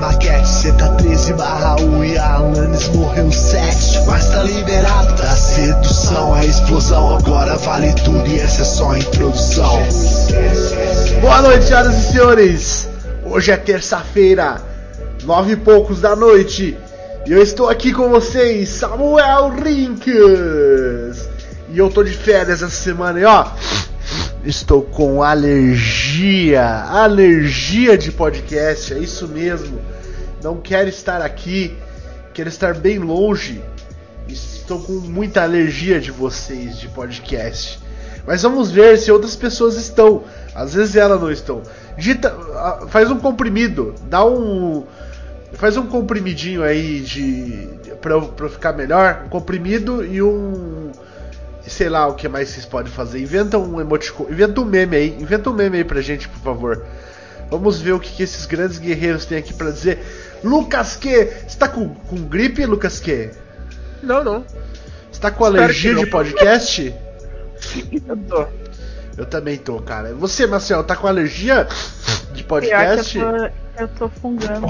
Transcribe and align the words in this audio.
maquete. 0.00 0.48
Cê 0.48 0.72
tá 0.72 0.88
13 0.94 1.34
barra 1.34 1.76
1 1.80 2.04
e 2.04 2.18
a 2.18 2.34
Alanis 2.34 2.88
morreu 2.88 3.30
7. 3.30 4.06
Mas 4.06 4.28
tá 4.30 4.42
liberado 4.42 5.14
da 5.14 5.34
sedução, 5.36 6.36
é 6.36 6.46
explosão. 6.46 7.16
Agora 7.16 7.56
vale 7.56 7.92
tudo 8.04 8.26
e 8.26 8.38
essa 8.38 8.62
é 8.62 8.64
só 8.64 8.90
a 8.90 8.98
introdução. 8.98 9.78
Boa 11.20 11.42
noite, 11.42 11.66
senhoras 11.66 11.94
e 11.94 12.12
senhores. 12.12 12.88
Hoje 13.24 13.50
é 13.50 13.56
terça-feira, 13.56 14.60
nove 15.24 15.52
e 15.52 15.56
poucos 15.56 16.00
da 16.00 16.14
noite. 16.14 16.76
E 17.26 17.32
eu 17.32 17.42
estou 17.42 17.68
aqui 17.68 17.92
com 17.92 18.10
vocês, 18.10 18.68
Samuel 18.68 19.50
Rinks. 19.50 21.28
E 21.70 21.78
eu 21.78 21.90
tô 21.90 22.02
de 22.02 22.12
férias 22.12 22.62
essa 22.62 22.70
semana 22.70 23.18
e 23.18 23.24
ó, 23.24 23.46
estou 24.44 24.82
com 24.82 25.22
alergia, 25.22 26.64
alergia 26.64 27.96
de 27.96 28.12
podcast, 28.12 28.92
é 28.92 28.98
isso 28.98 29.26
mesmo. 29.26 29.80
Não 30.42 30.60
quero 30.60 30.88
estar 30.88 31.22
aqui, 31.22 31.76
quero 32.34 32.48
estar 32.48 32.74
bem 32.74 32.98
longe. 32.98 33.62
Estou 34.28 34.80
com 34.80 34.92
muita 34.92 35.42
alergia 35.42 36.00
de 36.00 36.10
vocês 36.10 36.78
de 36.78 36.88
podcast. 36.88 37.80
Mas 38.26 38.42
vamos 38.42 38.70
ver 38.70 38.98
se 38.98 39.10
outras 39.10 39.36
pessoas 39.36 39.76
estão. 39.76 40.24
Às 40.54 40.74
vezes 40.74 40.96
elas 40.96 41.20
não 41.20 41.30
estão. 41.30 41.62
Dita, 41.96 42.34
faz 42.88 43.10
um 43.10 43.18
comprimido, 43.18 43.94
dá 44.08 44.24
um 44.24 44.84
faz 45.54 45.76
um 45.76 45.86
comprimidinho 45.86 46.64
aí 46.64 47.00
de 47.00 47.68
pra 48.00 48.48
ficar 48.48 48.72
melhor, 48.72 49.22
um 49.26 49.28
comprimido 49.28 50.04
e 50.04 50.20
um 50.20 50.90
sei 51.66 51.88
lá 51.88 52.06
o 52.06 52.14
que 52.14 52.28
mais 52.28 52.48
vocês 52.48 52.66
podem 52.66 52.92
fazer. 52.92 53.20
Inventa 53.20 53.58
um 53.58 53.80
emoticon, 53.80 54.26
inventa 54.28 54.60
um 54.60 54.64
meme 54.64 54.96
aí, 54.96 55.16
inventa 55.20 55.50
um 55.50 55.52
meme 55.52 55.78
aí 55.78 55.84
pra 55.84 56.00
gente, 56.00 56.28
por 56.28 56.40
favor. 56.40 56.84
Vamos 57.50 57.80
ver 57.80 57.92
o 57.92 58.00
que, 58.00 58.12
que 58.12 58.22
esses 58.22 58.46
grandes 58.46 58.78
guerreiros 58.78 59.24
têm 59.24 59.38
aqui 59.38 59.52
para 59.52 59.70
dizer. 59.70 59.98
Lucas 60.42 60.96
que, 60.96 61.24
você 61.46 61.58
tá 61.58 61.68
com, 61.68 61.88
com 61.88 62.16
gripe, 62.16 62.66
Lucas 62.66 63.00
que? 63.00 63.30
Não, 64.02 64.22
não. 64.22 64.44
Você 65.10 65.20
tá 65.20 65.30
com 65.30 65.44
Espero 65.44 65.62
alergia 65.64 65.94
de 65.94 66.06
podcast? 66.06 66.94
Eu 68.06 68.16
tô. 68.16 68.46
Eu 69.16 69.24
também 69.24 69.56
tô, 69.56 69.80
cara. 69.80 70.12
Você, 70.14 70.46
Marcel, 70.46 70.82
tá 70.82 70.96
com 70.96 71.06
alergia 71.06 71.68
de 72.32 72.42
podcast? 72.42 73.16
Eu 73.16 73.30
tô, 73.30 73.50
eu 73.78 73.88
tô 73.88 74.08
fungando 74.08 74.66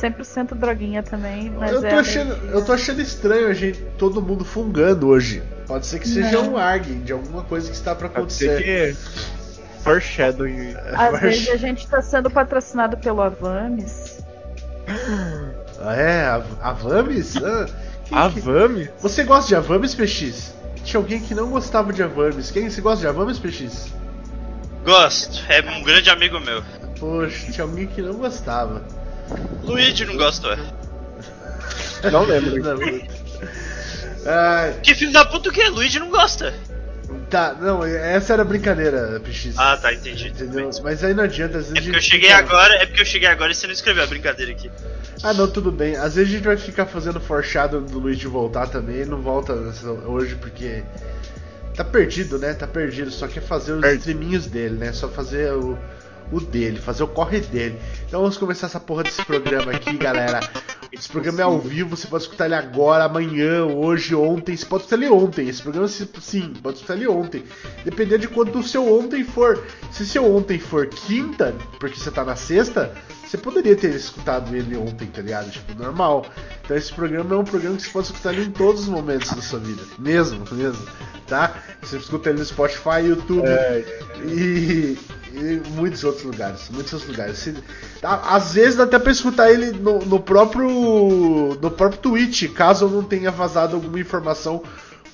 100% 0.00 0.54
droguinha 0.54 1.02
também, 1.02 1.50
mas 1.50 1.72
eu 1.72 1.80
tô, 1.80 1.86
é 1.86 1.94
achando, 1.94 2.34
eu 2.50 2.64
tô 2.64 2.72
achando 2.72 3.00
estranho 3.00 3.48
a 3.48 3.54
gente, 3.54 3.80
todo 3.98 4.22
mundo 4.22 4.44
fungando 4.44 5.08
hoje. 5.08 5.42
Pode 5.66 5.86
ser 5.86 5.98
que 5.98 6.08
seja 6.08 6.42
Não. 6.42 6.54
um 6.54 6.56
ARG 6.56 6.94
de 7.04 7.12
alguma 7.12 7.42
coisa 7.42 7.68
que 7.68 7.76
está 7.76 7.94
para 7.94 8.08
Pode 8.08 8.32
ser 8.32 8.50
acontecer. 8.50 8.96
que. 8.96 9.82
Foreshadowing. 9.82 10.74
Às 10.94 11.20
vezes 11.20 11.48
a 11.50 11.56
gente 11.56 11.86
tá 11.86 12.00
sendo 12.00 12.30
patrocinado 12.30 12.96
pelo 12.96 13.20
Avames. 13.20 14.22
Ah, 15.80 15.94
é? 15.94 16.24
A, 16.24 16.42
a 16.62 16.72
Vames? 16.72 17.34
Ah, 18.10 18.30
que-? 18.30 18.90
Você 19.00 19.24
gosta 19.24 19.48
de 19.48 19.54
Avames, 19.54 19.94
PX? 19.94 20.54
Tinha 20.82 20.98
alguém 20.98 21.20
que 21.20 21.34
não 21.34 21.50
gostava 21.50 21.92
de 21.92 22.02
Avames. 22.02 22.50
Quem 22.50 22.70
você 22.70 22.80
gosta 22.80 23.00
de 23.00 23.06
Avames, 23.06 23.38
PX? 23.38 23.92
Gosto, 24.84 25.44
é 25.52 25.60
um 25.70 25.82
grande 25.82 26.08
amigo 26.08 26.40
meu. 26.40 26.62
Poxa, 26.98 27.52
tinha 27.52 27.64
alguém 27.64 27.86
que 27.86 28.00
não 28.00 28.14
gostava. 28.14 28.82
Luigi 29.62 30.04
não 30.04 30.16
gosta, 30.16 30.48
ué. 30.48 30.58
Não 32.10 32.24
lembro. 32.24 32.62
Ah, 34.26 34.72
Que 34.82 34.94
filho 34.94 35.12
da 35.12 35.24
puta 35.24 35.48
o 35.48 35.52
que? 35.52 35.66
Luigi 35.68 35.98
não 35.98 36.10
gosta. 36.10 36.52
tá, 37.30 37.54
não, 37.60 37.84
essa 37.84 38.32
era 38.34 38.44
brincadeira, 38.44 39.20
PX. 39.20 39.54
Ah, 39.58 39.76
tá, 39.76 39.92
entendi. 39.92 40.28
Entendeu? 40.28 40.70
Mas 40.82 41.02
aí 41.04 41.14
não 41.14 41.24
adianta, 41.24 41.58
às 41.58 41.68
vezes 41.68 41.76
É 41.76 41.80
porque 41.82 41.96
a 41.96 41.98
eu 41.98 42.02
cheguei 42.02 42.28
fica- 42.30 42.38
agora, 42.40 42.74
é 42.74 42.86
porque 42.86 43.00
eu 43.02 43.06
cheguei 43.06 43.28
agora 43.28 43.52
e 43.52 43.54
você 43.54 43.66
não 43.66 43.74
escreveu 43.74 44.04
a 44.04 44.06
brincadeira 44.06 44.52
aqui. 44.52 44.70
Ah, 45.22 45.32
não, 45.32 45.48
tudo 45.48 45.70
bem. 45.72 45.96
Às 45.96 46.14
vezes 46.14 46.30
a 46.32 46.36
gente 46.36 46.44
vai 46.46 46.56
ficar 46.56 46.86
fazendo 46.86 47.20
forchado 47.20 47.80
do 47.80 47.98
Luigi 47.98 48.26
voltar 48.26 48.66
também. 48.68 49.04
Não 49.04 49.20
volta 49.20 49.52
hoje 50.06 50.36
porque 50.36 50.82
tá 51.74 51.84
perdido, 51.84 52.38
né? 52.38 52.54
Tá 52.54 52.66
perdido. 52.66 53.10
Só 53.10 53.26
quer 53.26 53.40
fazer 53.42 53.72
os 53.72 53.80
Perdi. 53.80 53.98
streaminhos 53.98 54.46
dele, 54.46 54.76
né? 54.76 54.92
Só 54.92 55.08
fazer 55.08 55.52
o, 55.52 55.76
o 56.32 56.40
dele, 56.40 56.78
fazer 56.78 57.02
o 57.02 57.08
corre 57.08 57.40
dele. 57.40 57.78
Então 58.06 58.20
vamos 58.20 58.36
começar 58.36 58.66
essa 58.66 58.80
porra 58.80 59.02
desse 59.02 59.24
programa 59.24 59.72
aqui, 59.72 59.96
galera. 59.96 60.40
Esse 60.90 61.08
programa 61.08 61.40
é 61.40 61.44
ao 61.44 61.58
vivo, 61.58 61.96
você 61.96 62.06
pode 62.06 62.24
escutar 62.24 62.46
ele 62.46 62.54
agora, 62.54 63.04
amanhã, 63.04 63.64
hoje, 63.64 64.14
ontem. 64.14 64.56
Você 64.56 64.64
pode 64.64 64.84
escutar 64.84 64.96
ele 64.96 65.12
ontem. 65.12 65.48
Esse 65.48 65.62
programa, 65.62 65.86
sim, 65.86 66.54
pode 66.62 66.76
escutar 66.76 66.94
ele 66.94 67.06
ontem. 67.06 67.44
Dependendo 67.84 68.20
de 68.20 68.28
quando 68.28 68.58
o 68.58 68.62
seu 68.62 68.98
ontem 68.98 69.22
for. 69.22 69.62
Se 69.92 70.06
seu 70.06 70.24
ontem 70.34 70.58
for 70.58 70.86
quinta, 70.86 71.54
porque 71.78 71.98
você 71.98 72.10
tá 72.10 72.24
na 72.24 72.36
sexta, 72.36 72.94
você 73.24 73.36
poderia 73.36 73.76
ter 73.76 73.94
escutado 73.94 74.56
ele 74.56 74.76
ontem, 74.76 75.06
tá 75.06 75.20
ligado? 75.20 75.50
Tipo, 75.50 75.74
normal. 75.74 76.24
Então 76.64 76.76
esse 76.76 76.92
programa 76.92 77.34
é 77.34 77.38
um 77.38 77.44
programa 77.44 77.76
que 77.76 77.82
você 77.82 77.90
pode 77.90 78.06
escutar 78.06 78.32
ele 78.32 78.46
em 78.46 78.50
todos 78.50 78.82
os 78.82 78.88
momentos 78.88 79.30
da 79.30 79.42
sua 79.42 79.58
vida. 79.58 79.82
Mesmo, 79.98 80.44
mesmo. 80.52 80.86
Tá? 81.26 81.54
Você 81.82 81.98
escuta 81.98 82.30
ele 82.30 82.38
no 82.38 82.44
Spotify, 82.44 83.04
YouTube 83.06 83.46
É, 83.46 83.84
e, 84.24 84.98
e 85.32 85.60
muitos 85.70 86.04
outros 86.04 86.24
lugares. 86.24 86.68
Muitos 86.70 86.92
outros 86.92 87.10
lugares. 87.10 87.38
Se- 87.38 87.54
tá? 88.00 88.20
às 88.28 88.54
vezes 88.54 88.76
dá 88.76 88.84
até 88.84 88.98
pra 88.98 89.12
escutar 89.12 89.50
ele 89.50 89.72
no, 89.72 89.98
no 90.00 90.20
próprio. 90.20 90.68
no 91.60 91.70
próprio 91.70 92.00
Twitch, 92.00 92.52
caso 92.52 92.86
eu 92.86 92.90
não 92.90 93.02
tenha 93.02 93.30
vazado 93.30 93.76
alguma 93.76 93.98
informação 94.00 94.62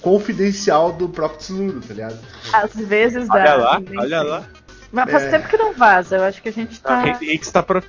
confidencial 0.00 0.92
do 0.92 1.08
próprio 1.08 1.38
Tsunuro, 1.40 1.80
tá 1.80 1.94
ligado? 1.94 2.18
Às 2.52 2.74
vezes 2.74 3.26
dá. 3.28 3.34
olha 3.34 3.54
lá, 3.56 3.82
olha 3.98 4.20
sei. 4.20 4.28
lá. 4.30 4.44
Mas 4.92 5.10
faz 5.10 5.22
É. 5.24 5.30
tempo 5.30 5.48
que 5.48 5.56
não 5.56 5.72
vaza, 5.72 6.16
eu 6.16 6.22
acho 6.24 6.40
que 6.42 6.48
a 6.48 6.52
gente 6.52 6.80
tá. 6.80 7.00
A 7.00 7.08
Henrique 7.08 7.44
está 7.44 7.62
pro. 7.62 7.82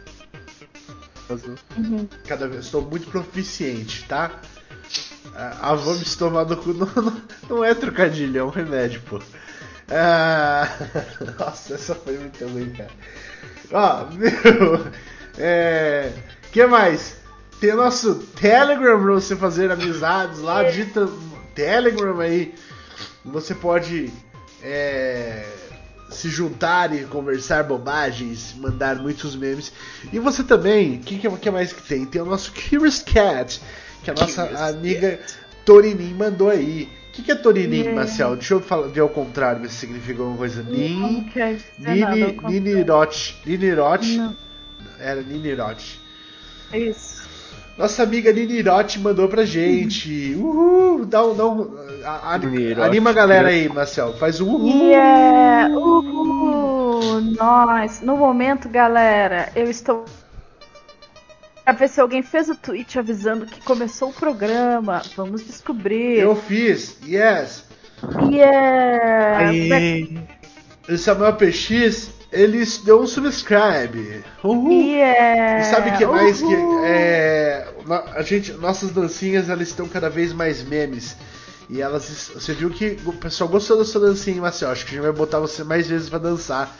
Uhum. 1.78 2.07
Cada 2.28 2.47
vez 2.47 2.66
estou 2.66 2.81
muito 2.81 3.07
proficiente, 3.09 4.06
tá? 4.07 4.31
A, 5.36 5.72
a 5.72 5.75
vamos 5.75 6.16
tomar 6.16 6.46
no 6.46 6.56
cu 6.56 6.69
não, 6.74 6.88
não, 6.96 7.22
não 7.50 7.63
é 7.63 7.74
trocadilho, 7.74 8.40
é 8.40 8.44
um 8.44 8.50
remédio, 8.50 9.02
pô. 9.09 9.19
Ah, 9.90 10.68
nossa, 11.40 11.75
essa 11.75 11.96
foi 11.96 12.18
muito 12.18 12.47
ruim, 12.47 12.72
cara. 12.72 12.91
Ó, 13.72 14.06
meu. 14.12 14.88
É. 15.38 16.12
que 16.51 16.66
mais? 16.66 17.18
Tem 17.59 17.73
o 17.73 17.78
nosso 17.78 18.16
Telegram 18.40 19.01
pra 19.01 19.13
você 19.13 19.35
fazer 19.35 19.72
amizades 19.72 20.40
lá, 20.40 20.63
digita 20.63 21.09
Telegram 21.53 22.19
aí. 22.19 22.53
Você 23.24 23.56
pode 23.56 24.12
é, 24.62 25.45
se 26.09 26.29
juntar 26.29 26.94
e 26.94 27.06
conversar 27.06 27.63
bobagens, 27.63 28.53
mandar 28.57 28.97
muitos 28.97 29.35
memes. 29.35 29.72
E 30.12 30.19
você 30.19 30.44
também, 30.44 30.95
o 30.95 31.00
que, 31.00 31.18
que, 31.19 31.28
mais 31.51 31.74
que 31.74 31.81
tem? 31.81 32.06
Tem 32.06 32.22
o 32.22 32.25
nosso 32.25 32.51
Curious 32.51 33.01
Cat, 33.01 33.62
que 34.03 34.12
a 34.12 34.13
nossa 34.13 34.44
Curious 34.44 34.62
amiga 34.62 35.19
Torinim 35.65 36.13
mandou 36.13 36.49
aí. 36.49 36.89
O 37.09 37.11
que, 37.15 37.23
que 37.23 37.31
é 37.31 37.35
Torinim, 37.35 37.77
Yeah. 37.77 37.95
Marcel? 37.95 38.35
Deixa 38.35 38.53
eu 38.55 38.59
falar, 38.61 38.87
ver 38.87 38.99
ao 38.99 39.09
contrário, 39.09 39.61
ver 39.61 39.69
se 39.69 39.75
significa 39.77 40.19
alguma 40.21 40.37
coisa. 40.37 40.61
Nin, 40.63 41.29
Nini. 41.79 42.37
Ninirote. 43.45 44.17
Não, 44.17 44.35
Era 44.99 45.21
Ninirote. 45.21 45.99
Isso. 46.73 47.23
Nossa 47.77 48.03
amiga 48.03 48.31
Ninirote 48.33 48.99
mandou 48.99 49.27
pra 49.29 49.45
gente. 49.45 50.33
Uhul! 50.39 51.05
Dá 51.05 51.25
um. 51.25 51.35
Dá 51.35 51.45
um 51.47 51.73
a- 52.05 52.09
a- 52.31 52.33
anima 52.85 53.09
a 53.09 53.13
galera 53.13 53.47
aí, 53.49 53.67
Marcel. 53.69 54.13
Faz 54.13 54.39
um 54.41 54.49
uhul! 54.53 54.89
Yeah! 54.89 55.69
Uhul! 55.77 57.21
Nós! 57.37 58.01
No 58.01 58.15
momento, 58.17 58.67
galera, 58.69 59.49
eu 59.55 59.69
estou. 59.69 60.05
Pra 61.65 61.73
ver 61.73 61.89
se 61.89 61.99
alguém 61.99 62.21
fez 62.21 62.47
o 62.47 62.55
tweet 62.55 62.99
avisando 62.99 63.47
que 63.47 63.59
começou 63.61 64.09
o 64.09 64.13
programa. 64.13 65.01
Vamos 65.17 65.44
descobrir. 65.44 66.19
Eu 66.19 66.35
fiz, 66.35 66.95
yes! 67.03 67.63
Yeah! 68.31 69.50
Aê. 69.50 70.07
O 70.88 70.95
Samuel 70.95 71.33
PX, 71.33 72.12
ele 72.31 72.63
deu 72.83 73.01
um 73.01 73.07
subscribe. 73.07 74.23
Uhul! 74.44 74.71
Yeah! 74.71 75.62
E 75.62 75.63
sabe 75.63 75.89
o 75.89 75.97
que 75.97 76.06
mais 76.06 76.39
que 76.39 76.53
é, 76.85 77.68
a 78.13 78.21
gente, 78.21 78.51
nossas 78.53 78.91
dancinhas 78.91 79.50
elas 79.50 79.69
estão 79.69 79.88
cada 79.88 80.07
vez 80.07 80.33
mais 80.33 80.61
memes. 80.61 81.18
E 81.68 81.81
elas, 81.81 82.29
você 82.31 82.53
viu 82.53 82.69
que 82.69 83.00
o 83.07 83.13
pessoal 83.13 83.50
gostou 83.50 83.75
da 83.75 83.85
sua 83.85 84.01
dancinha, 84.01 84.39
Marcel. 84.39 84.69
Acho 84.69 84.85
que 84.85 84.91
a 84.91 84.94
gente 84.97 85.03
vai 85.03 85.11
botar 85.11 85.39
você 85.39 85.63
mais 85.63 85.88
vezes 85.88 86.09
pra 86.09 86.19
dançar. 86.19 86.77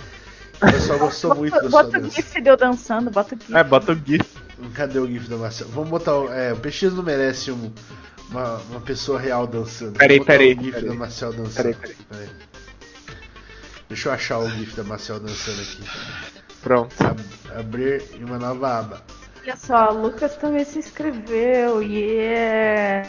O 0.58 0.72
pessoal 0.72 1.00
gostou 1.00 1.34
muito 1.34 1.54
da 1.56 1.62
Bota, 1.62 1.72
sua 1.72 1.84
bota 1.84 1.98
o 1.98 2.02
dança. 2.02 2.16
gif 2.16 2.40
de 2.40 2.50
eu 2.50 2.56
dançando, 2.56 3.10
bota 3.10 3.34
o 3.34 3.40
gif. 3.40 3.56
É, 3.56 3.64
bota 3.64 3.92
o 3.94 3.96
GIF. 3.96 4.45
Cadê 4.74 5.00
o 5.00 5.08
GIF 5.08 5.28
da 5.30 5.38
Marcel? 5.38 5.68
Vamos 5.70 5.90
botar. 5.90 6.16
o- 6.16 6.32
É, 6.32 6.54
o 6.54 6.58
PX 6.58 6.84
não 6.94 7.04
merece 7.04 7.52
um- 7.52 7.72
uma, 8.30 8.58
uma 8.70 8.80
pessoa 8.82 9.20
real 9.20 9.46
dançando. 9.48 9.94
Peraí, 9.98 10.24
peraí, 10.24 10.54
o 10.54 10.62
GIF 10.64 10.72
peraí. 10.72 10.90
da 10.90 10.96
Marcel 10.96 11.34
dançando. 11.34 11.56
Peraí, 11.76 11.96
peraí. 12.10 12.30
Deixa 13.90 14.10
eu 14.10 14.14
achar 14.14 14.40
o 14.40 14.50
GIF 14.50 14.76
da 14.76 14.84
Marcel 14.84 15.20
dançando 15.20 15.62
aqui. 15.62 15.84
Pronto. 16.62 16.96
Ab- 17.04 17.22
abrir 17.60 18.04
uma 18.22 18.40
nova 18.40 18.80
aba. 18.80 19.04
Olha 19.44 19.56
só, 19.56 19.92
o 19.94 20.02
Lucas 20.02 20.36
também 20.38 20.66
se 20.66 20.80
inscreveu. 20.80 21.82
Yeah! 21.84 23.08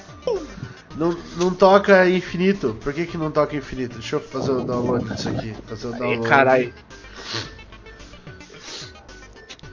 Não, 0.97 1.17
não 1.39 1.51
toca 1.55 2.09
infinito. 2.09 2.77
Por 2.83 2.93
que, 2.93 3.07
que 3.07 3.17
não 3.17 3.31
toca 3.31 3.57
infinito? 3.57 3.95
Deixa 3.95 4.17
eu 4.17 4.21
fazer 4.21 4.51
o 4.51 4.63
download 4.65 5.09
disso 5.09 5.29
aqui. 5.31 5.55
Fazer 5.67 5.87
o 5.89 5.93
download. 5.93 6.29
carai. 6.29 6.75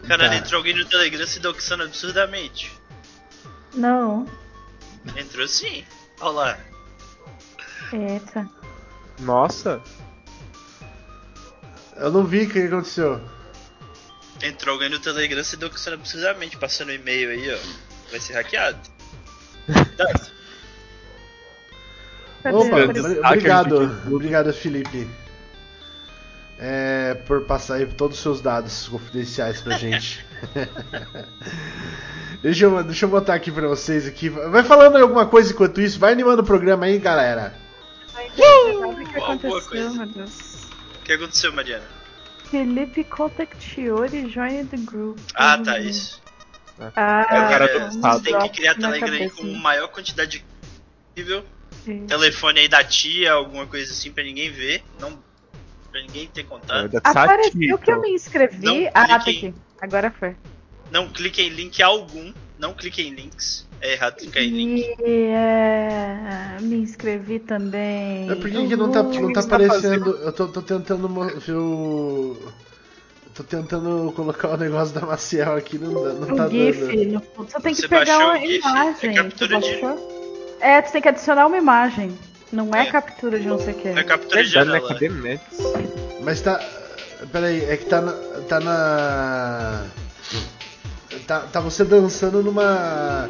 Caralho, 0.07 0.29
Tá. 0.31 0.35
entrou 0.37 0.57
alguém 0.59 0.75
no 0.75 0.85
Telegram 0.85 1.25
se 1.25 1.39
doxando 1.39 1.83
absurdamente. 1.83 2.71
Não. 3.73 4.27
Entrou 5.15 5.47
sim. 5.47 5.83
Olha 6.19 6.31
lá. 6.31 6.57
Eita. 7.91 8.49
Nossa. 9.19 9.81
Eu 11.95 12.11
não 12.11 12.25
vi 12.25 12.43
o 12.43 12.49
que 12.49 12.59
aconteceu. 12.59 13.21
Entrou 14.41 14.73
alguém 14.73 14.89
no 14.89 14.99
Telegram 14.99 15.43
se 15.43 15.55
doxando 15.55 15.95
absurdamente, 15.97 16.57
passando 16.57 16.91
e-mail 16.91 17.29
aí, 17.29 17.53
ó. 17.53 17.57
Vai 18.11 18.19
ser 18.19 18.33
hackeado. 18.33 18.79
Tá. 19.95 20.05
Cadê? 22.43 22.57
Opa, 22.57 23.27
obrigado, 23.29 23.75
obrigado 24.13 24.53
Felipe. 24.53 25.07
É, 26.59 27.15
por 27.25 27.45
passar 27.45 27.75
aí 27.75 27.85
todos 27.85 28.17
os 28.17 28.23
seus 28.23 28.39
dados 28.39 28.87
confidenciais 28.87 29.59
pra 29.61 29.77
gente. 29.77 30.25
deixa, 32.41 32.65
eu, 32.65 32.83
deixa 32.83 33.05
eu 33.05 33.09
botar 33.09 33.33
aqui 33.33 33.51
pra 33.51 33.67
vocês 33.67 34.07
aqui. 34.07 34.29
Vai 34.29 34.63
falando 34.63 34.95
aí 34.95 35.01
alguma 35.01 35.25
coisa 35.25 35.51
enquanto 35.51 35.81
isso, 35.81 35.99
vai 35.99 36.13
animando 36.13 36.41
o 36.41 36.45
programa 36.45 36.85
aí, 36.85 36.97
galera. 36.99 37.53
Ai, 38.15 38.29
sabe 38.29 39.03
o 39.03 39.07
que 39.09 39.17
aconteceu, 39.17 39.93
meu 39.93 40.05
Deus? 40.07 40.63
O 40.99 41.03
que 41.03 41.13
aconteceu, 41.13 41.53
Mariana? 41.53 41.83
Felipe 42.49 43.03
contactiori 43.03 44.29
join 44.29 44.65
the 44.67 44.77
group. 44.77 45.17
Ah, 45.33 45.57
tá, 45.57 45.79
isso. 45.79 46.21
Ah, 46.95 47.25
É 47.29 47.39
o 47.39 47.49
cara 47.49 47.67
do 47.67 47.85
É, 47.85 47.87
estado. 47.89 48.23
Tem 48.23 48.39
que 48.39 48.49
criar 48.49 48.75
Telegram 48.75 49.29
com 49.29 49.53
maior 49.55 49.87
quantidade 49.87 50.45
possível. 51.15 51.43
Sim. 51.83 52.05
Telefone 52.05 52.59
aí 52.61 52.67
da 52.67 52.83
tia, 52.83 53.33
alguma 53.33 53.65
coisa 53.67 53.91
assim 53.91 54.11
pra 54.11 54.23
ninguém 54.23 54.51
ver. 54.51 54.83
Não. 54.99 55.17
Pra 55.93 56.01
ninguém 56.01 56.25
ter 56.25 56.41
É, 56.41 56.43
contato. 56.43 57.01
Apareceu 57.03 57.77
que 57.77 57.91
eu 57.91 58.01
me 58.01 58.09
inscrevi. 58.09 58.65
Não 58.65 58.89
ah, 58.95 59.07
tá 59.07 59.15
aqui. 59.17 59.53
Agora 59.79 60.09
foi. 60.09 60.35
Não 60.89 61.07
clique 61.07 61.39
em 61.39 61.49
link 61.49 61.83
algum. 61.83 62.33
Não 62.57 62.73
clique 62.73 63.03
em 63.03 63.11
links. 63.13 63.67
É 63.79 63.93
errado 63.93 64.15
clicar 64.15 64.41
em 64.41 64.49
link. 64.49 64.95
E 65.05 65.25
é, 65.27 66.57
me 66.61 66.77
inscrevi 66.77 67.37
também. 67.37 68.25
Mas 68.25 68.39
por 68.39 68.49
que, 68.49 68.67
que 68.67 68.75
não 68.75 68.89
tá, 68.89 69.03
não 69.03 69.33
tá 69.33 69.41
tá 69.43 69.55
aparecendo? 69.55 70.15
Eu 70.15 70.33
tô, 70.33 70.47
tô 70.47 70.63
tentando 70.63 71.07
ver 71.39 71.55
o. 71.55 72.37
Tô 73.35 73.43
tentando 73.43 74.11
colocar 74.15 74.49
o 74.49 74.57
negócio 74.57 74.95
da 74.95 75.01
Maciel 75.05 75.55
aqui, 75.55 75.77
não, 75.77 75.91
não 75.91 76.35
tá 76.35 76.49
GIF, 76.49 76.79
dando. 76.79 77.23
Você 77.37 77.59
tem 77.59 77.75
que 77.75 77.81
Você 77.81 77.87
pegar 77.87 78.17
uma 78.17 78.39
GIF? 78.39 78.57
imagem. 78.57 79.09
É 79.11 79.13
captura 79.13 79.59
Tu 79.59 79.67
de-? 79.67 80.59
É, 80.59 80.81
tu 80.81 80.91
tem 80.91 81.01
que 81.01 81.09
adicionar 81.09 81.45
uma 81.45 81.57
imagem. 81.57 82.17
Não 82.53 82.73
é, 82.73 82.83
É. 82.83 82.85
captura 82.85 83.39
de 83.39 83.47
não 83.47 83.59
sei 83.59 83.73
o 83.73 83.77
que. 83.77 83.89
Não 83.89 83.97
é 83.97 84.03
captura 84.03 84.43
de 84.43 84.49
Verdade, 84.51 84.81
né? 84.83 84.97
janela. 84.99 85.21
Nets? 85.21 86.21
Mas 86.21 86.39
tá. 86.39 86.59
Peraí, 87.31 87.65
é 87.65 87.75
que 87.77 87.85
tá 87.85 87.99
na. 88.01 88.11
Tá 88.47 88.59
na. 88.59 89.85
Tá, 91.27 91.39
tá 91.41 91.59
você 91.59 91.83
dançando 91.83 92.43
numa. 92.43 93.29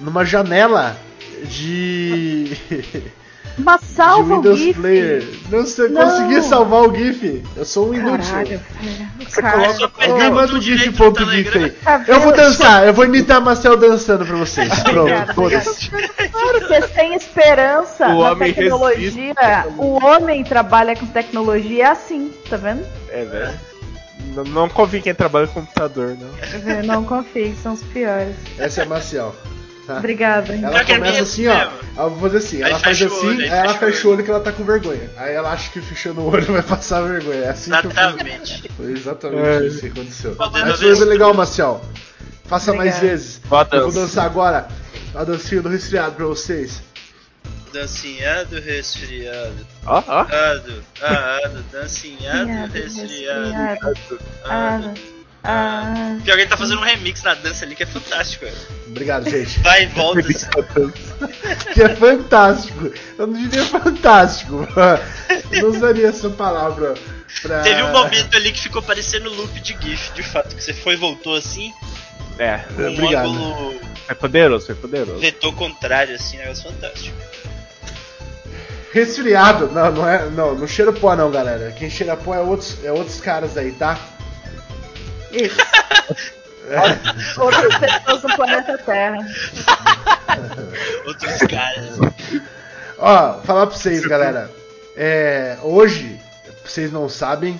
numa 0.00 0.24
janela 0.24 0.96
de. 1.44 2.56
Mas 3.58 3.80
de 3.80 3.86
salva 3.86 4.34
o 4.34 4.36
Windows 4.36 4.58
GIF. 4.58 4.80
Player. 4.80 5.24
Não 5.50 5.66
sei, 5.66 5.88
Não. 5.88 6.02
consegui 6.02 6.42
salvar 6.42 6.82
o 6.88 6.94
GIF. 6.94 7.42
Eu 7.56 7.64
sou 7.64 7.90
um 7.90 7.94
inútil. 7.94 8.30
Caralho. 8.32 8.60
Você 9.18 9.42
Cara, 9.42 9.74
coloca- 9.74 10.06
Alguém 10.12 10.30
manda 10.30 10.54
o 10.54 10.60
GIF 10.60 10.90
ponto 10.92 11.24
GIF 11.30 11.58
aí. 11.58 11.70
Tá 11.70 12.04
Eu 12.06 12.20
vou 12.20 12.32
dançar, 12.32 12.86
eu 12.86 12.94
vou 12.94 13.04
imitar 13.04 13.38
a 13.38 13.40
Marcel 13.40 13.76
dançando 13.76 14.24
pra 14.24 14.36
vocês. 14.36 14.68
Pronto, 14.82 15.34
foda-se. 15.34 15.90
Porque 15.90 16.82
sem 16.94 17.14
esperança 17.14 18.08
O 18.08 18.22
na 18.22 18.36
tecnologia, 18.36 19.34
resiste. 19.34 19.34
o 19.78 20.04
homem 20.04 20.44
trabalha 20.44 20.94
com 20.94 21.06
tecnologia 21.06 21.90
assim, 21.92 22.32
tá 22.48 22.56
vendo? 22.56 22.84
É, 23.10 23.24
velho. 23.24 23.68
Não, 24.34 24.44
não 24.44 24.68
confio 24.68 24.98
em 24.98 25.02
quem 25.02 25.14
trabalha 25.14 25.46
com 25.48 25.60
computador, 25.60 26.16
não. 26.20 26.82
Não 26.84 27.04
confie, 27.04 27.54
são 27.62 27.72
os 27.72 27.82
piores. 27.82 28.36
Essa 28.58 28.82
é 28.82 28.84
a 28.84 28.86
Marcial. 28.86 29.34
Tá? 29.88 29.96
Obrigada. 29.96 30.54
Ela 30.54 30.80
é 30.80 30.84
começa 30.84 31.22
assim, 31.22 31.46
ó. 31.46 31.56
mesmo. 31.56 31.72
Eu 31.96 32.10
vou 32.10 32.20
fazer 32.20 32.36
assim, 32.36 32.56
Aí 32.62 32.70
ela 32.70 32.78
faz 32.78 32.98
fecha 32.98 33.10
o 33.10 33.16
assim, 33.16 33.26
olho, 33.26 33.40
aí 33.40 33.48
ela 33.48 33.74
fecha 33.74 34.06
o 34.06 34.10
olho 34.10 34.22
que 34.24 34.30
ela 34.30 34.40
tá 34.40 34.52
com 34.52 34.62
vergonha. 34.64 35.10
Aí 35.16 35.34
ela 35.34 35.50
acha 35.50 35.70
que 35.70 35.80
fechando 35.80 36.20
o 36.20 36.28
olho 36.30 36.44
vai 36.44 36.62
passar 36.62 37.00
vergonha. 37.00 37.44
É 37.44 37.48
assim 37.48 37.70
que 37.70 37.76
eu 37.86 37.90
fiz. 37.90 37.98
Exatamente. 37.98 38.70
Foi 38.76 38.92
exatamente 38.92 39.46
É. 39.48 39.66
isso 39.66 39.80
que 39.80 39.86
aconteceu. 39.86 40.36
Mas 40.38 40.78
foi 40.78 41.04
legal, 41.06 41.32
Marcial. 41.32 41.82
Faça 42.44 42.74
mais 42.74 42.98
vezes. 42.98 43.40
Bota 43.46 43.76
Eu 43.76 43.84
vou 43.84 43.90
dança. 43.92 44.00
dançar 44.06 44.26
agora 44.26 44.68
a 45.14 45.24
dancinha 45.24 45.62
do 45.62 45.70
resfriado 45.70 46.16
pra 46.16 46.26
vocês. 46.26 46.82
Dancinhado, 47.72 48.60
resfriado. 48.60 49.66
Ó, 49.86 50.02
ó. 50.06 50.20
Ado, 50.20 50.84
ado, 51.02 51.64
dancinhado, 51.72 52.46
Piada, 52.46 52.78
resfriado. 52.78 53.52
resfriado. 53.52 54.18
Ado. 54.44 55.17
Ah. 55.50 56.18
Pior 56.22 56.34
que 56.34 56.42
ele 56.42 56.50
tá 56.50 56.58
fazendo 56.58 56.80
um 56.80 56.84
remix 56.84 57.22
na 57.22 57.32
dança 57.32 57.64
ali 57.64 57.74
que 57.74 57.82
é 57.82 57.86
fantástico, 57.86 58.44
velho. 58.44 58.56
Obrigado, 58.86 59.30
gente. 59.30 59.58
Vai 59.64 59.84
e 59.84 59.86
volta. 59.86 60.20
assim. 60.20 60.46
que 61.72 61.82
é 61.82 61.88
fantástico. 61.96 62.92
Eu 63.18 63.26
não 63.26 63.42
diria 63.48 63.64
fantástico. 63.64 64.68
Eu 65.50 65.62
não 65.62 65.68
usaria 65.70 66.08
essa 66.08 66.28
palavra 66.28 66.92
pra. 67.40 67.62
Teve 67.62 67.82
um 67.82 67.92
momento 67.92 68.36
ali 68.36 68.52
que 68.52 68.60
ficou 68.60 68.82
parecendo 68.82 69.30
loop 69.30 69.58
de 69.60 69.74
GIF, 69.80 70.12
de 70.12 70.22
fato, 70.22 70.54
que 70.54 70.62
você 70.62 70.74
foi 70.74 70.92
e 70.92 70.96
voltou 70.96 71.34
assim, 71.34 71.72
É, 72.38 72.60
um 72.78 72.92
Obrigado. 72.92 73.28
ângulo 73.30 73.80
é 74.06 74.12
poderoso, 74.14 74.66
foi 74.66 74.74
poderoso. 74.74 75.18
vetor 75.18 75.54
contrário, 75.54 76.14
assim, 76.14 76.36
negócio 76.36 76.64
fantástico. 76.64 77.16
Resfriado. 78.92 79.68
Não, 79.72 79.90
não 79.92 80.08
é. 80.08 80.28
Não, 80.30 80.54
não 80.54 80.66
cheira 80.66 80.92
pó 80.92 81.14
não, 81.16 81.30
galera. 81.30 81.72
Quem 81.72 81.88
cheira 81.88 82.16
pó 82.16 82.34
é 82.34 82.40
outros, 82.40 82.84
é 82.84 82.92
outros 82.92 83.18
caras 83.20 83.56
aí, 83.56 83.72
tá? 83.72 83.98
Isso. 85.32 85.56
Outras 87.40 87.78
pessoas 87.78 88.22
no 88.22 88.36
planeta 88.36 88.78
Terra. 88.78 89.18
Outros 91.06 91.38
caras. 91.48 91.98
Ó, 92.98 93.40
falar 93.42 93.66
pra 93.66 93.76
vocês, 93.76 94.04
galera. 94.06 94.50
É, 94.96 95.56
hoje, 95.62 96.20
vocês 96.64 96.92
não 96.92 97.08
sabem. 97.08 97.58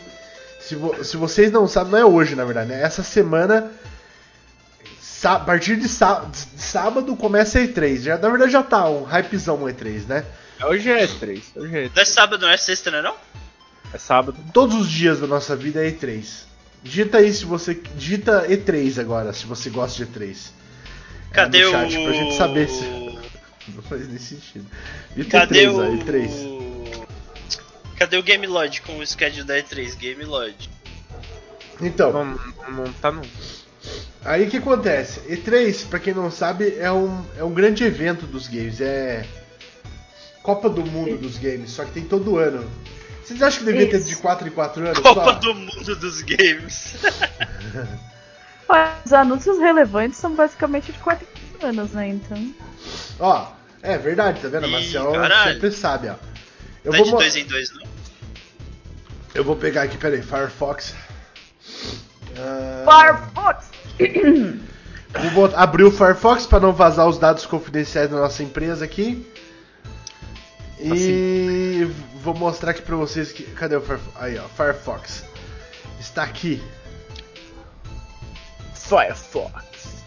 Se, 0.60 0.74
vo- 0.74 1.02
se 1.02 1.16
vocês 1.16 1.50
não 1.50 1.66
sabem, 1.66 1.92
não 1.92 1.98
é 1.98 2.04
hoje, 2.04 2.34
na 2.34 2.44
verdade, 2.44 2.68
né? 2.70 2.82
Essa 2.82 3.02
semana. 3.02 3.70
A 5.24 5.38
partir 5.40 5.76
de, 5.76 5.88
sá- 5.88 6.24
de 6.30 6.62
sábado 6.62 7.16
começa 7.16 7.58
a 7.58 7.62
E3. 7.62 8.02
Já, 8.02 8.18
na 8.18 8.28
verdade 8.28 8.52
já 8.52 8.62
tá 8.62 8.88
um 8.88 9.02
hypezão 9.04 9.56
o 9.56 9.66
E3, 9.66 10.06
né? 10.06 10.24
Hoje 10.62 10.90
é 10.90 11.06
3, 11.06 11.42
hoje 11.56 11.76
é, 11.76 11.90
Não 11.94 12.02
é 12.02 12.04
sábado, 12.04 12.42
não 12.42 12.50
é 12.52 12.56
sexta, 12.56 12.90
não 12.90 12.98
é 12.98 13.02
não? 13.02 13.14
é 13.92 13.98
sábado. 13.98 14.36
Todos 14.52 14.76
os 14.76 14.88
dias 14.88 15.18
da 15.18 15.26
nossa 15.26 15.56
vida 15.56 15.84
é 15.84 15.90
E3. 15.90 16.44
Digita 16.82 17.18
aí 17.18 17.32
se 17.32 17.44
você. 17.44 17.74
Digita 17.96 18.46
E3 18.48 19.00
agora, 19.00 19.32
se 19.32 19.46
você 19.46 19.70
gosta 19.70 20.04
de 20.04 20.10
E3. 20.10 20.36
É, 21.30 21.34
Cadê 21.34 21.62
no 21.64 21.68
o. 21.68 21.72
chat, 21.72 22.02
pra 22.02 22.12
gente 22.12 22.36
saber 22.36 22.68
se. 22.68 22.84
Não 23.74 23.82
faz 23.82 24.08
nem 24.08 24.18
sentido. 24.18 24.66
Digita 25.14 25.40
Cadê 25.40 25.66
E3, 25.66 25.70
o. 25.72 25.78
ó, 25.78 25.84
E3. 25.84 27.06
Cadê 27.96 28.16
o 28.16 28.22
Game 28.22 28.46
Lodge 28.46 28.80
com 28.82 28.98
o 28.98 29.06
schedule 29.06 29.44
da 29.44 29.56
E3? 29.58 29.96
Game 29.96 30.24
Lodge. 30.24 30.70
Então. 31.80 32.12
Não, 32.12 32.74
não 32.84 32.92
tá 32.94 33.10
no. 33.10 33.22
Aí 34.24 34.46
o 34.46 34.50
que 34.50 34.56
acontece? 34.58 35.20
E3, 35.20 35.86
pra 35.88 35.98
quem 35.98 36.14
não 36.14 36.30
sabe, 36.30 36.76
é 36.78 36.90
um, 36.90 37.24
é 37.36 37.44
um 37.44 37.52
grande 37.52 37.84
evento 37.84 38.26
dos 38.26 38.46
games. 38.46 38.80
É 38.80 39.24
Copa 40.42 40.68
do 40.68 40.84
Mundo 40.84 41.18
dos 41.18 41.36
games, 41.38 41.70
só 41.70 41.84
que 41.84 41.92
tem 41.92 42.04
todo 42.04 42.38
ano. 42.38 42.68
Vocês 43.28 43.42
acham 43.42 43.58
que 43.60 43.64
devia 43.72 43.90
ter 43.90 44.00
de 44.02 44.16
4 44.16 44.48
em 44.48 44.50
4 44.50 44.84
anos? 44.86 44.98
Copa 45.00 45.24
só? 45.24 45.32
do 45.32 45.54
Mundo 45.54 45.96
dos 45.96 46.22
Games. 46.22 46.96
Os 49.04 49.12
anúncios 49.12 49.58
relevantes 49.58 50.18
são 50.18 50.34
basicamente 50.34 50.92
de 50.92 50.98
4 50.98 51.26
anos, 51.62 51.92
né? 51.92 52.08
Então. 52.08 52.54
Ó, 53.20 53.48
é 53.82 53.98
verdade, 53.98 54.40
tá 54.40 54.48
vendo? 54.48 54.66
A 54.66 55.12
caralho. 55.12 55.52
sempre 55.52 55.70
sabe, 55.72 56.08
ó. 56.08 56.14
Eu 56.84 56.92
Não 56.92 56.94
é 56.94 56.96
vou, 56.98 57.04
de 57.06 57.12
mo- 57.12 57.18
dois 57.18 57.36
em 57.36 57.44
dois, 57.44 57.70
não? 57.72 57.82
eu 59.34 59.44
vou 59.44 59.56
pegar 59.56 59.82
aqui, 59.82 59.98
peraí, 59.98 60.22
Firefox. 60.22 60.94
Ah, 62.36 62.84
Firefox! 63.34 63.66
vou 65.20 65.30
botar- 65.32 65.58
abrir 65.62 65.84
o 65.84 65.90
Firefox 65.90 66.46
para 66.46 66.60
não 66.60 66.72
vazar 66.72 67.06
os 67.06 67.18
dados 67.18 67.44
confidenciais 67.46 68.08
da 68.10 68.16
nossa 68.16 68.42
empresa 68.42 68.84
aqui. 68.84 69.26
E 70.80 71.84
vou 72.22 72.34
mostrar 72.34 72.70
aqui 72.70 72.82
pra 72.82 72.96
vocês 72.96 73.32
que. 73.32 73.42
Cadê 73.44 73.76
o 73.76 73.80
Firefox? 73.80 74.16
Aí, 74.22 74.38
ó, 74.38 74.48
Firefox. 74.48 75.24
Está 76.00 76.22
aqui. 76.22 76.62
Firefox. 78.74 80.04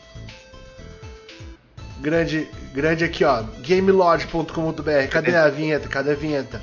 Grande, 2.00 2.50
grande 2.74 3.04
aqui, 3.04 3.24
ó. 3.24 3.44
GameLodge.com.br. 3.60 5.08
Cadê 5.12 5.36
a 5.36 5.50
vinheta? 5.50 5.88
Cadê 5.88 6.12
a 6.12 6.16
vinheta? 6.16 6.60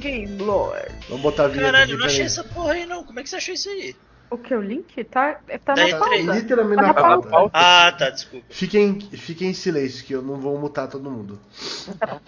Game 0.00 0.36
Lord. 0.38 0.88
Vamos 1.08 1.22
botar 1.22 1.44
a 1.44 1.48
vinheta 1.48 1.70
Caralho, 1.72 1.96
não 1.98 2.06
achei 2.06 2.24
essa 2.24 2.42
porra 2.42 2.72
aí 2.72 2.86
não. 2.86 3.04
Como 3.04 3.20
é 3.20 3.22
que 3.22 3.28
você 3.28 3.36
achou 3.36 3.54
isso 3.54 3.68
aí? 3.68 3.94
O 4.30 4.36
que? 4.38 4.52
O 4.52 4.60
link? 4.60 5.04
Tá, 5.04 5.38
tá 5.64 5.74
Da 5.74 5.82
na 5.82 5.88
E3. 5.90 5.98
pauta. 5.98 6.16
Literalmente 6.16 6.76
Tá 6.76 6.82
na 6.82 6.88
na 6.88 6.94
pauta. 6.94 7.28
pauta. 7.28 7.50
Ah, 7.56 7.92
tá, 7.92 8.10
desculpa. 8.10 8.46
Fiquem, 8.50 8.98
fiquem 9.12 9.50
em 9.50 9.54
silêncio, 9.54 10.04
que 10.04 10.12
eu 10.12 10.22
não 10.22 10.36
vou 10.40 10.58
mutar 10.58 10.88
todo 10.88 11.08
mundo. 11.08 11.38
Tá 12.00 12.06
bom. 12.06 12.20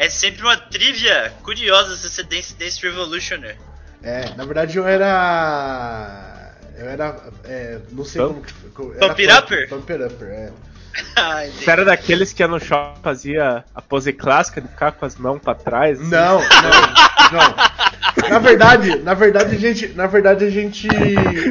É 0.01 0.09
sempre 0.09 0.41
uma 0.41 0.57
trivia 0.57 1.31
curiosa 1.43 1.95
você 1.95 2.09
ser 2.09 2.23
Dance 2.23 2.55
Dance 2.55 2.81
Revolutioner. 2.81 3.55
É, 4.01 4.33
na 4.35 4.45
verdade 4.45 4.75
eu 4.75 4.87
era. 4.87 6.55
Eu 6.75 6.89
era. 6.89 7.21
é, 7.43 7.77
não 7.91 8.03
sei 8.03 8.19
Pump? 8.19 8.51
como 8.73 8.93
era 8.93 9.07
Pump 9.07 9.21
It 9.21 9.31
Upper? 9.31 9.69
Pump 9.69 9.91
It 9.93 10.03
Upper, 10.03 10.27
é. 10.27 10.51
Ah. 11.15 11.45
Você 11.45 11.69
era 11.69 11.85
daqueles 11.85 12.33
que 12.33 12.41
ia 12.41 12.47
no 12.47 12.59
shopping 12.59 13.03
fazia 13.03 13.63
a 13.75 13.81
pose 13.81 14.11
clássica 14.11 14.59
de 14.59 14.67
ficar 14.69 14.91
com 14.93 15.05
as 15.05 15.15
mãos 15.17 15.39
pra 15.39 15.53
trás? 15.53 16.01
assim? 16.01 16.09
Não, 16.09 16.39
não, 16.39 17.31
não. 17.31 18.29
Na 18.29 18.39
verdade, 18.39 18.95
na 18.97 19.13
verdade 19.13 19.55
a 19.55 19.59
gente, 19.59 19.87
na 19.89 20.07
verdade 20.07 20.45
a 20.45 20.49
gente, 20.49 20.87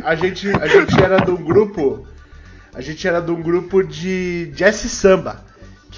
a 0.04 0.14
gente, 0.16 0.50
a 0.60 0.66
gente 0.66 1.00
era 1.00 1.20
de 1.20 1.30
um 1.30 1.36
grupo, 1.36 2.04
a 2.74 2.80
gente 2.80 3.06
era 3.06 3.20
de 3.20 3.30
um 3.30 3.40
grupo 3.40 3.80
de 3.84 4.50
jazz 4.56 4.74
samba, 4.74 5.44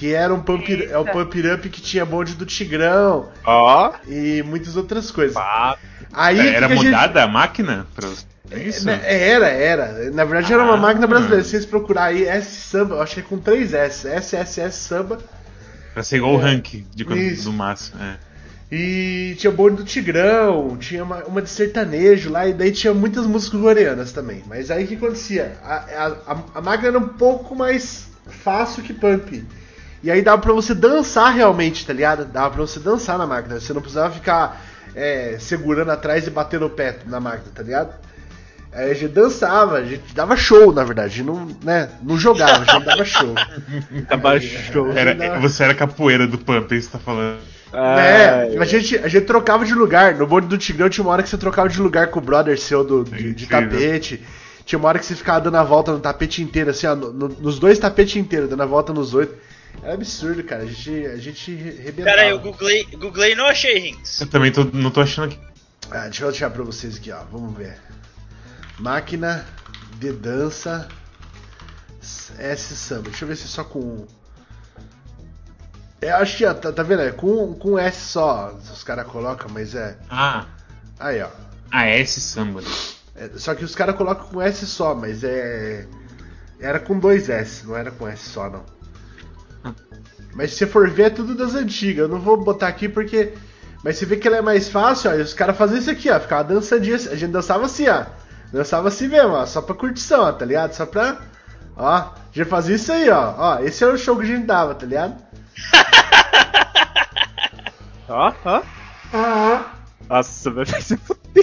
que 0.02 0.12
era 0.12 0.34
um 0.34 0.40
pump, 0.40 0.68
é 0.90 0.98
o 0.98 1.04
pump 1.04 1.36
up 1.54 1.68
que 1.68 1.80
tinha 1.80 2.04
bonde 2.04 2.34
do 2.34 2.44
Tigrão 2.44 3.28
Ó, 3.44 3.92
e 4.08 4.42
muitas 4.42 4.76
outras 4.76 5.12
coisas. 5.12 5.34
pá. 5.34 5.76
Aí 6.12 6.40
É, 6.40 6.42
que 6.42 6.48
era 6.56 6.66
que 6.66 6.72
a 6.72 6.76
gente- 6.76 6.84
mudada 6.86 7.22
a 7.22 7.28
máquina? 7.28 7.86
Pra... 7.94 8.08
É 8.50 8.58
isso? 8.64 8.84
né, 8.84 9.00
Era, 9.04 9.46
era. 9.48 10.10
Na 10.10 10.24
verdade 10.24 10.52
era 10.52 10.64
uma 10.64 10.74
Ah. 10.74 10.76
máquina 10.76 11.06
brasileira. 11.06 11.44
Se 11.44 11.50
vocês 11.50 11.64
procurar 11.64 12.06
aí 12.06 12.24
S 12.26 12.50
samba, 12.68 12.96
eu 12.96 13.02
achei 13.02 13.22
com 13.22 13.38
três 13.38 13.72
S, 13.72 14.08
SSS 14.08 14.76
samba. 14.76 15.18
Pra 15.94 16.02
ser 16.02 16.16
igual 16.16 16.34
o 16.34 16.36
rank 16.36 16.84
de 16.92 17.04
quando, 17.04 17.18
Isso. 17.20 17.44
do 17.44 17.52
Massa. 17.52 17.92
É. 18.00 18.32
E 18.74 19.36
tinha 19.38 19.52
bonde 19.52 19.76
do 19.76 19.84
Tigrão, 19.84 20.76
tinha 20.78 21.04
uma, 21.04 21.22
uma 21.24 21.40
de 21.42 21.48
sertanejo 21.48 22.28
lá, 22.30 22.48
e 22.48 22.52
daí 22.52 22.72
tinha 22.72 22.92
muitas 22.92 23.24
músicas 23.26 23.60
coreanas 23.60 24.10
também. 24.10 24.42
Mas 24.48 24.68
aí 24.70 24.82
o 24.84 24.86
que 24.88 24.96
acontecia? 24.96 25.52
A, 25.62 25.74
a, 25.74 26.06
a, 26.32 26.38
a 26.56 26.60
máquina 26.60 26.88
era 26.88 26.98
um 26.98 27.08
pouco 27.08 27.54
mais 27.54 28.08
fácil 28.42 28.82
que 28.82 28.92
Pump. 28.92 29.44
E 30.02 30.10
aí 30.10 30.20
dava 30.22 30.40
pra 30.42 30.52
você 30.52 30.74
dançar 30.74 31.32
realmente, 31.34 31.86
tá 31.86 31.92
ligado? 31.92 32.24
Dava 32.24 32.50
pra 32.50 32.60
você 32.62 32.80
dançar 32.80 33.16
na 33.18 33.26
máquina. 33.26 33.60
Você 33.60 33.72
não 33.72 33.80
precisava 33.80 34.12
ficar 34.12 34.60
é, 34.94 35.36
segurando 35.38 35.90
atrás 35.90 36.26
e 36.26 36.30
batendo 36.30 36.66
o 36.66 36.70
pé 36.70 36.98
na 37.06 37.20
máquina, 37.20 37.50
tá 37.54 37.62
ligado? 37.62 37.94
Aí 38.72 38.90
a 38.90 38.94
gente 38.94 39.08
dançava, 39.12 39.76
a 39.76 39.84
gente 39.84 40.14
dava 40.14 40.34
show, 40.36 40.72
na 40.72 40.82
verdade. 40.82 41.08
A 41.08 41.16
gente 41.16 41.26
não, 41.26 41.46
né, 41.62 41.90
não 42.02 42.16
jogava, 42.18 42.62
a 42.62 42.72
gente 42.72 42.84
dava 42.84 43.04
show. 43.04 43.34
Tava 44.08 44.40
show. 44.40 44.90
Era, 44.92 45.38
você 45.38 45.62
era 45.64 45.74
capoeira 45.74 46.26
do 46.26 46.38
Pump, 46.38 46.72
é 46.72 46.78
isso 46.78 46.88
que 46.90 46.96
você 46.96 46.98
tá 46.98 47.04
falando. 47.04 47.38
É, 47.74 48.58
a 48.58 48.64
gente, 48.64 48.96
a 48.98 49.08
gente 49.08 49.24
trocava 49.26 49.64
de 49.64 49.74
lugar. 49.74 50.14
No 50.14 50.26
bonde 50.26 50.46
do 50.46 50.58
Tigrão 50.58 50.88
tinha 50.88 51.04
uma 51.04 51.12
hora 51.12 51.22
que 51.22 51.28
você 51.28 51.38
trocava 51.38 51.68
de 51.68 51.80
lugar 51.80 52.08
com 52.08 52.18
o 52.18 52.22
brother 52.22 52.58
seu 52.58 52.82
do, 52.84 53.04
de, 53.04 53.32
de 53.34 53.44
Incrível. 53.44 53.70
tapete. 53.70 54.22
Tinha 54.64 54.78
uma 54.78 54.88
hora 54.88 54.98
que 54.98 55.06
você 55.06 55.14
ficava 55.14 55.40
dando 55.40 55.56
a 55.56 55.62
volta 55.64 55.92
no 55.92 55.98
tapete 56.00 56.42
inteiro, 56.42 56.70
assim, 56.70 56.86
ó, 56.86 56.94
no- 56.94 57.12
no- 57.12 57.28
nos 57.28 57.58
dois 57.58 57.78
tapetes 57.78 58.16
inteiros, 58.16 58.48
dando 58.48 58.62
a 58.62 58.66
volta 58.66 58.92
nos 58.92 59.12
oito. 59.14 59.34
Era 59.82 59.94
absurdo, 59.94 60.42
cara. 60.44 60.62
A 60.62 60.66
gente, 60.66 61.06
a 61.06 61.16
gente 61.16 61.54
rebentava. 61.54 62.04
Pera 62.04 62.22
aí, 62.22 62.30
eu 62.30 62.38
googlei, 62.40 62.84
googlei 62.96 63.32
e 63.32 63.34
não 63.34 63.46
achei 63.46 63.88
Hinks. 63.88 64.20
Eu 64.20 64.26
também 64.26 64.52
tô, 64.52 64.64
não 64.64 64.90
tô 64.90 65.00
achando 65.00 65.30
que. 65.30 65.38
Ah, 65.90 66.04
deixa 66.04 66.24
eu 66.24 66.30
deixar 66.30 66.50
pra 66.50 66.62
vocês 66.62 66.96
aqui, 66.96 67.10
ó. 67.10 67.22
Vamos 67.30 67.56
ver. 67.56 67.76
Máquina 68.78 69.44
de 69.98 70.12
dança 70.12 70.88
S 72.38 72.74
samba. 72.76 73.10
Deixa 73.10 73.24
eu 73.24 73.28
ver 73.28 73.36
se 73.36 73.44
é 73.44 73.48
só 73.48 73.64
com 73.64 73.78
um. 73.80 74.06
É, 76.00 76.10
acho 76.10 76.36
que, 76.36 76.44
ó, 76.44 76.52
tá, 76.52 76.72
tá 76.72 76.82
vendo? 76.82 77.02
É 77.02 77.12
com, 77.12 77.54
com 77.54 77.78
S 77.78 78.00
só. 78.10 78.52
Os 78.72 78.82
caras 78.82 79.06
colocam, 79.06 79.48
mas 79.52 79.74
é. 79.74 79.96
Ah, 80.10 80.46
Aí, 80.98 81.20
ó. 81.22 81.28
a 81.70 81.86
S 81.86 82.20
samba. 82.20 82.60
É, 83.14 83.30
só 83.36 83.54
que 83.54 83.64
os 83.64 83.74
caras 83.74 83.96
colocam 83.96 84.26
com 84.26 84.40
S 84.42 84.66
só, 84.66 84.94
mas 84.94 85.22
é. 85.24 85.86
Era 86.60 86.78
com 86.78 86.98
dois 86.98 87.28
S, 87.28 87.66
não 87.66 87.76
era 87.76 87.90
com 87.90 88.06
S 88.08 88.28
só, 88.30 88.48
não. 88.48 88.64
Mas 90.34 90.52
se 90.52 90.58
você 90.58 90.66
for 90.66 90.88
ver, 90.90 91.04
é 91.04 91.10
tudo 91.10 91.34
das 91.34 91.54
antigas. 91.54 92.04
Eu 92.04 92.08
não 92.08 92.18
vou 92.18 92.42
botar 92.42 92.68
aqui 92.68 92.88
porque. 92.88 93.32
Mas 93.84 93.98
você 93.98 94.06
vê 94.06 94.16
que 94.16 94.26
ela 94.28 94.38
é 94.38 94.42
mais 94.42 94.68
fácil, 94.68 95.10
ó. 95.10 95.14
e 95.14 95.20
os 95.20 95.34
caras 95.34 95.56
faziam 95.56 95.78
isso 95.78 95.90
aqui, 95.90 96.10
ó. 96.10 96.18
Ficava 96.18 96.44
dançadinha. 96.44 96.96
A 96.96 97.16
gente 97.16 97.32
dançava 97.32 97.66
assim, 97.66 97.88
ó. 97.88 98.06
Dançava 98.52 98.88
assim 98.88 99.08
mesmo, 99.08 99.32
ó. 99.32 99.44
Só 99.44 99.60
pra 99.60 99.74
curtição, 99.74 100.22
ó, 100.22 100.32
tá 100.32 100.44
ligado? 100.44 100.72
Só 100.72 100.86
pra. 100.86 101.18
Ó. 101.76 101.86
A 101.86 102.14
gente 102.32 102.48
fazia 102.48 102.76
isso 102.76 102.92
aí, 102.92 103.10
ó. 103.10 103.34
Ó, 103.36 103.58
esse 103.60 103.84
era 103.84 103.92
o 103.92 103.98
show 103.98 104.16
que 104.16 104.22
a 104.22 104.26
gente 104.26 104.46
dava, 104.46 104.74
tá 104.74 104.86
ligado? 104.86 105.16
Ó, 108.08 108.32
ó. 108.44 108.62
Nossa, 110.08 110.50
vai 110.50 110.66
ser 110.66 110.98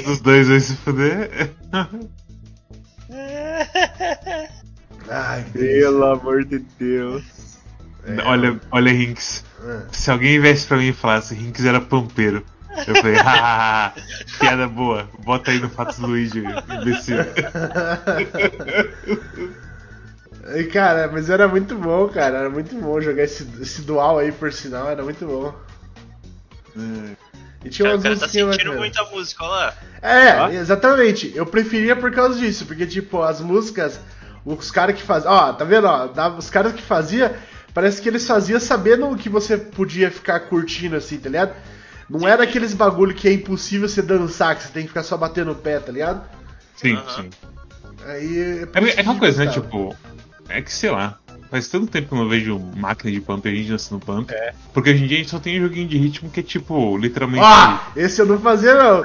Os 0.05 0.21
dois 0.21 0.47
vai 0.47 0.59
se 0.59 0.75
fuder. 0.75 1.51
Ai, 5.09 5.43
Pelo 5.51 6.05
amor 6.05 6.45
de 6.45 6.59
Deus. 6.77 7.38
Olha, 8.25 8.59
olha, 8.71 8.89
Hinks. 8.91 9.43
É. 9.63 9.81
Se 9.91 10.09
alguém 10.09 10.39
viesse 10.39 10.65
pra 10.65 10.77
mim 10.77 10.89
e 10.89 10.93
falasse 10.93 11.35
Hinks 11.35 11.65
era 11.65 11.81
pampeiro, 11.81 12.43
eu 12.87 12.95
falei, 12.95 13.15
hahaha, 13.15 13.93
piada 14.39 14.67
boa, 14.67 15.09
bota 15.23 15.51
aí 15.51 15.59
no 15.59 15.69
Fatos 15.69 15.97
Luigi, 15.99 16.43
imbecil. 16.69 17.17
E, 20.55 20.63
cara, 20.65 21.09
mas 21.11 21.29
era 21.29 21.47
muito 21.47 21.75
bom, 21.75 22.07
cara. 22.07 22.39
Era 22.39 22.49
muito 22.49 22.75
bom 22.75 22.99
jogar 22.99 23.23
esse, 23.23 23.47
esse 23.61 23.81
dual 23.81 24.17
aí, 24.17 24.31
por 24.31 24.51
sinal. 24.51 24.89
Era 24.89 25.03
muito 25.03 25.25
bom. 25.25 25.53
E 27.63 27.69
tinha 27.69 27.89
umas 27.89 28.01
cara 28.01 28.17
tá 28.17 28.27
sentindo 28.27 28.73
muita 28.77 29.03
música, 29.05 29.43
olha 29.43 29.53
lá. 29.53 29.73
É, 30.01 30.41
Ó. 30.41 30.49
exatamente. 30.49 31.31
Eu 31.35 31.45
preferia 31.45 31.95
por 31.95 32.11
causa 32.11 32.39
disso, 32.39 32.65
porque, 32.65 32.85
tipo, 32.87 33.21
as 33.21 33.41
músicas, 33.41 33.99
os 34.45 34.71
caras 34.71 34.95
que 34.95 35.03
faziam. 35.03 35.31
Ó, 35.31 35.53
tá 35.53 35.65
vendo? 35.65 35.85
Ó, 35.85 36.37
os 36.37 36.49
caras 36.49 36.73
que 36.73 36.81
faziam, 36.81 37.31
parece 37.73 38.01
que 38.01 38.09
eles 38.09 38.25
faziam 38.25 38.59
sabendo 38.59 39.09
o 39.09 39.17
que 39.17 39.29
você 39.29 39.57
podia 39.57 40.11
ficar 40.11 40.39
curtindo, 40.41 40.95
assim, 40.95 41.17
tá 41.17 41.29
ligado? 41.29 41.53
Não 42.09 42.27
era 42.27 42.43
aqueles 42.43 42.73
bagulho 42.73 43.13
que 43.13 43.27
é 43.27 43.33
impossível 43.33 43.87
você 43.87 44.01
dançar, 44.01 44.55
que 44.55 44.63
você 44.63 44.69
tem 44.69 44.83
que 44.83 44.89
ficar 44.89 45.03
só 45.03 45.15
batendo 45.15 45.51
o 45.51 45.55
pé, 45.55 45.79
tá 45.79 45.91
ligado? 45.91 46.23
Sim, 46.75 46.95
Aham. 46.95 47.23
sim. 47.23 47.29
Aí. 48.05 48.67
É, 48.73 48.79
é 48.79 48.99
aquela 48.99 49.19
coisa, 49.19 49.45
né? 49.45 49.51
Tipo, 49.51 49.95
é 50.47 50.61
que 50.61 50.71
sei 50.71 50.89
lá. 50.89 51.19
Faz 51.49 51.67
tanto 51.67 51.87
tempo 51.87 52.09
que 52.09 52.13
eu 52.13 52.17
não 52.19 52.29
vejo 52.29 52.59
máquina 52.77 53.11
de 53.11 53.19
pump 53.19 53.47
e 53.47 53.51
a 53.51 53.55
gente 53.55 53.71
dançando 53.71 54.05
pump. 54.05 54.31
Porque 54.71 54.91
hoje 54.91 55.03
em 55.03 55.07
dia 55.07 55.17
a 55.17 55.19
gente 55.21 55.31
só 55.31 55.39
tem 55.39 55.59
joguinho 55.59 55.87
de 55.87 55.97
ritmo 55.97 56.29
que 56.29 56.41
é 56.41 56.43
tipo, 56.43 56.95
literalmente. 56.95 57.43
Ó, 57.43 57.79
esse 57.95 58.21
eu 58.21 58.27
não 58.27 58.39
fazia, 58.39 58.75
não. 58.75 59.03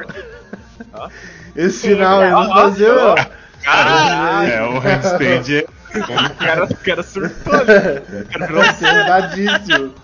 Esse 1.57 1.89
final 1.89 2.23
eu 2.23 2.31
não 2.33 2.53
fazia, 2.53 2.93
não. 2.93 3.15
Caralho! 3.63 4.53
é, 4.53 4.63
o 4.69 4.79
handstand 4.79 5.55
é. 5.55 5.67
O 5.95 6.35
cara, 6.37 6.65
o 6.65 6.77
cara 6.77 7.03
surtou, 7.03 7.65
né? 7.65 8.03
O 8.23 8.25
cara 8.29 8.47
virou 8.47 8.63
Acertadíssimo. 8.63 9.95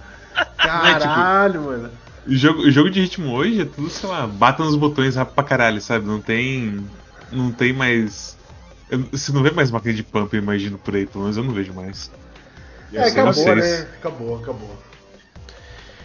Caralho, 0.57 1.63
mano. 1.63 1.91
O 2.27 2.35
jogo, 2.35 2.61
o 2.61 2.71
jogo 2.71 2.91
de 2.91 3.01
ritmo 3.01 3.33
hoje 3.33 3.63
é 3.63 3.65
tudo, 3.65 3.91
sei 3.91 4.09
lá, 4.09 4.27
bata 4.27 4.63
nos 4.63 4.77
botões 4.77 5.17
rápido 5.17 5.35
pra 5.35 5.45
caralho, 5.45 5.81
sabe? 5.81 6.07
Não 6.07 6.21
tem. 6.21 6.85
Não 7.33 7.51
tem 7.51 7.73
mais. 7.73 8.37
eu- 8.91 9.05
Você 9.13 9.33
não 9.33 9.43
vê 9.43 9.51
mais 9.51 9.71
máquina 9.71 9.95
de 9.95 10.03
pump, 10.03 10.33
eu 10.35 10.43
imagino 10.43 10.79
por 10.79 10.95
aí, 10.95 11.07
pelo 11.07 11.25
menos 11.25 11.37
eu 11.37 11.45
não 11.45 11.53
vejo 11.53 11.73
mais. 11.73 12.11
É, 12.93 13.03
acabou, 13.09 13.33
né? 13.81 13.87
Acabou, 13.99 14.37
acabou. 14.37 14.79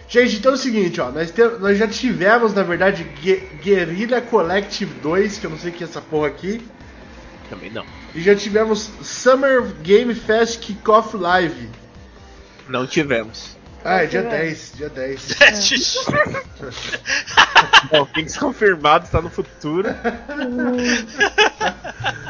Gente, 0.07 0.35
então 0.37 0.51
é 0.51 0.55
o 0.55 0.57
seguinte, 0.57 1.01
ó. 1.01 1.11
Nós, 1.11 1.31
te- 1.31 1.57
nós 1.59 1.77
já 1.77 1.87
tivemos, 1.87 2.53
na 2.53 2.61
verdade, 2.63 3.03
Gue- 3.21 3.43
Guerrilla 3.63 4.21
Collective 4.21 4.93
2, 5.01 5.37
que 5.39 5.45
eu 5.47 5.49
não 5.49 5.57
sei 5.57 5.71
o 5.71 5.73
que 5.73 5.83
é 5.83 5.87
essa 5.87 5.99
porra 6.01 6.27
aqui. 6.27 6.65
Também 7.49 7.69
não. 7.69 7.85
E 8.13 8.21
já 8.21 8.35
tivemos 8.35 8.89
Summer 9.01 9.63
Game 9.81 10.13
Fest 10.15 10.59
Kickoff 10.59 11.15
Live. 11.15 11.69
Não 12.67 12.87
tivemos. 12.87 13.54
Ah, 13.85 14.01
é 14.01 14.07
dia 14.07 14.23
tivemos. 14.23 14.71
10, 14.71 14.73
dia 14.75 14.89
10. 14.89 15.37
Bom, 17.91 18.05
Kings 18.07 18.39
confirmado, 18.39 19.07
tá 19.07 19.21
no 19.21 19.29
futuro. 19.29 19.87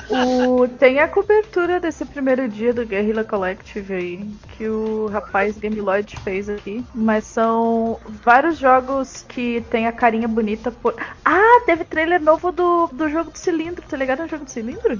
O, 0.09 0.67
tem 0.67 0.99
a 0.99 1.07
cobertura 1.07 1.79
desse 1.79 2.03
primeiro 2.05 2.47
dia 2.49 2.73
do 2.73 2.85
Guerrilla 2.85 3.23
Collective 3.23 3.93
aí, 3.93 4.29
que 4.57 4.67
o 4.67 5.07
rapaz 5.07 5.57
Gameloid 5.57 6.17
fez 6.23 6.49
aqui. 6.49 6.83
Mas 6.93 7.23
são 7.23 7.99
vários 8.23 8.57
jogos 8.57 9.25
que 9.27 9.63
tem 9.71 9.87
a 9.87 9.93
carinha 9.93 10.27
bonita 10.27 10.71
por. 10.71 10.93
Ah, 11.23 11.61
teve 11.65 11.85
trailer 11.85 12.21
novo 12.21 12.51
do, 12.51 12.87
do 12.87 13.09
jogo 13.09 13.31
do 13.31 13.37
cilindro, 13.37 13.83
tá 13.89 13.95
ligado? 13.95 14.23
no 14.23 14.27
jogo 14.27 14.43
do 14.43 14.51
cilindro? 14.51 14.99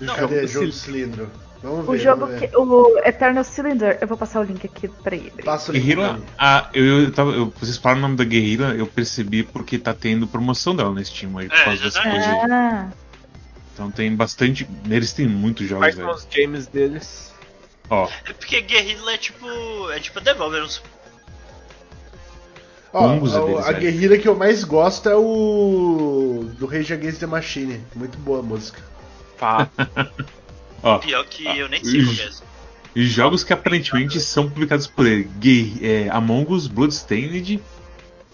Não, 0.00 0.14
Cadê 0.14 0.42
do 0.42 0.46
jogo 0.46 0.66
do 0.66 0.72
cilindro? 0.72 1.30
Vamos 1.62 1.86
ver. 1.86 1.92
O 1.92 1.96
jogo 1.98 2.20
vamos 2.26 2.40
ver. 2.40 2.50
que. 2.50 2.56
O 2.56 2.98
Eternal 3.04 3.44
Cylinder. 3.44 3.98
Eu 4.00 4.08
vou 4.08 4.16
passar 4.18 4.40
o 4.40 4.42
link 4.42 4.66
aqui 4.66 4.88
pra 4.88 5.14
ele. 5.14 5.30
Passa 5.44 5.70
o 5.70 5.74
link 5.74 5.84
Guerrilla, 5.84 6.20
ah, 6.38 6.68
eu, 6.74 7.02
eu 7.02 7.12
tava, 7.12 7.30
eu- 7.32 7.52
vocês 7.58 7.76
falaram 7.76 8.00
o 8.00 8.02
nome 8.02 8.16
da 8.16 8.24
Guerrilla, 8.24 8.74
eu 8.74 8.86
percebi 8.86 9.42
porque 9.44 9.78
tá 9.78 9.94
tendo 9.94 10.26
promoção 10.26 10.74
dela 10.74 10.90
no 10.90 11.04
Steam 11.04 11.38
aí, 11.38 11.48
por 11.48 11.56
É, 11.56 11.64
causa 11.64 11.82
das 11.84 11.94
exatamente. 11.94 12.24
coisas. 12.24 12.42
aí. 12.44 12.50
Ah, 12.50 12.88
Então 13.74 13.90
tem 13.90 14.14
bastante. 14.14 14.68
Eles 14.90 15.12
têm 15.12 15.26
muitos 15.28 15.66
jogos, 15.68 15.84
Quais 15.86 15.94
são 15.96 16.10
os 16.10 16.24
games 16.26 16.66
deles? 16.66 17.32
Ó, 17.88 18.08
É 18.28 18.32
porque 18.32 18.60
Guerrilla 18.60 19.12
é 19.12 19.16
tipo. 19.18 19.46
É 19.90 20.00
tipo 20.00 20.20
Devolver, 20.20 20.62
uns 20.64 20.82
Ó, 22.92 22.98
Combos 23.08 23.34
a, 23.34 23.40
deles, 23.40 23.66
a 23.66 23.72
guerrilha 23.72 24.18
que 24.18 24.28
eu 24.28 24.34
mais 24.36 24.64
gosto 24.64 25.08
é 25.08 25.16
o. 25.16 26.50
do 26.58 26.66
Rage 26.66 26.92
Against 26.92 27.20
the 27.20 27.26
Machine. 27.26 27.80
Muito 27.94 28.18
boa 28.18 28.40
a 28.40 28.42
música. 28.42 28.80
Pá. 29.38 29.68
ó. 30.82 30.98
pior 30.98 31.24
que 31.26 31.44
eu 31.44 31.68
nem 31.68 31.80
Ah, 31.80 31.84
sei 31.84 32.04
qual 32.04 32.14
é 32.16 32.22
essa. 32.28 32.42
Jogos 32.94 33.42
que 33.42 33.52
aparentemente 33.52 34.20
são 34.20 34.48
publicados 34.50 34.86
por 34.86 35.06
ele. 35.06 35.24
Guer- 35.38 35.78
é, 35.82 36.08
Among 36.10 36.52
Us, 36.52 36.66
Bloodstained, 36.66 37.58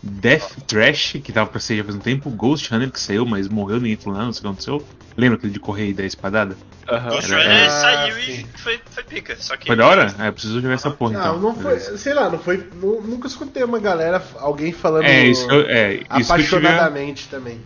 Death 0.03 0.57
Trash, 0.67 1.17
que 1.23 1.33
tava 1.33 1.49
pra 1.51 1.61
sair 1.61 1.79
já 1.79 1.85
faz 1.85 1.97
um 1.97 2.01
tempo, 2.01 2.29
Ghost 2.31 2.69
Runner, 2.71 2.91
que 2.91 2.99
saiu, 3.01 3.25
mas 3.27 3.49
morreu, 3.49 3.79
ninguém 3.81 3.97
falou 3.97 4.15
nada, 4.19 4.27
não 4.27 4.33
sei 4.33 4.41
o 4.41 4.43
que 4.43 4.49
aconteceu. 4.49 4.85
Lembra 5.17 5.37
aquele 5.39 5.53
de 5.53 5.59
correr 5.61 5.89
e 5.89 5.93
dar 5.95 6.05
espadada? 6.05 6.57
Aham. 6.89 7.09
Ghost 7.11 7.33
era- 7.33 7.43
Runner 7.43 7.67
Ah, 7.67 7.71
saiu 7.71 8.15
sim. 8.17 8.47
e 8.55 8.59
foi, 8.59 8.81
foi 8.91 9.03
pica. 9.05 9.37
Só 9.39 9.57
que. 9.57 9.67
Foi 9.67 9.77
da 9.77 9.87
hora? 9.87 10.15
É, 10.21 10.31
preciso 10.31 10.61
jogar 10.61 10.75
essa 10.75 10.91
porra 10.91 11.13
Não, 11.13 11.21
então. 11.21 11.39
não 11.41 11.55
foi. 11.57 11.79
Sei 11.81 12.15
lá, 12.15 12.29
não 12.31 12.39
foi. 12.39 12.69
nu- 12.81 13.01
nunca 13.03 13.27
escutei 13.29 13.63
uma 13.65 13.79
galera, 13.81 14.25
alguém 14.39 14.73
falando 14.73 15.05
É, 15.05 15.27
isso 15.27 15.49
é, 15.51 15.95
isso 15.95 16.05
que 16.05 16.13
eu 16.13 16.19
tive. 16.19 16.23
apaixonadamente 16.33 17.29
também. 17.29 17.61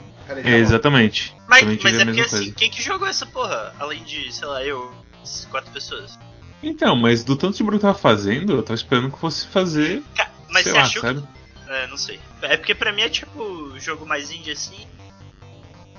É, 0.44 0.56
exatamente. 0.58 1.34
Mas, 1.48 1.64
mas 1.82 1.94
é 1.94 2.04
porque 2.04 2.20
assim, 2.20 2.36
coisa. 2.38 2.52
quem 2.52 2.70
que 2.70 2.82
jogou 2.82 3.06
essa 3.08 3.26
porra? 3.26 3.74
Além 3.78 4.02
de, 4.04 4.32
sei 4.32 4.46
lá, 4.46 4.64
eu, 4.64 4.92
essas 5.22 5.44
quatro 5.46 5.70
pessoas. 5.72 6.18
Então, 6.62 6.94
mas 6.96 7.24
do 7.24 7.36
tanto 7.36 7.56
de 7.56 7.62
barulho 7.62 7.80
que 7.80 7.86
eu 7.86 7.90
tava 7.92 7.98
fazendo, 8.02 8.52
eu 8.52 8.62
tava 8.62 8.74
esperando 8.76 9.10
que 9.10 9.18
fosse 9.18 9.46
fazer. 9.48 10.02
Ca- 10.14 10.30
Mas 10.48 10.64
sei 10.64 10.72
você 10.72 10.78
lá, 10.78 10.84
achou 10.84 11.02
sabe? 11.02 11.20
que. 11.22 11.70
É, 11.70 11.86
não 11.86 11.96
sei. 11.96 12.20
É 12.42 12.56
porque 12.56 12.74
pra 12.74 12.92
mim 12.92 13.02
é 13.02 13.08
tipo 13.08 13.72
jogo 13.78 14.06
mais 14.06 14.30
indie 14.30 14.52
assim. 14.52 14.86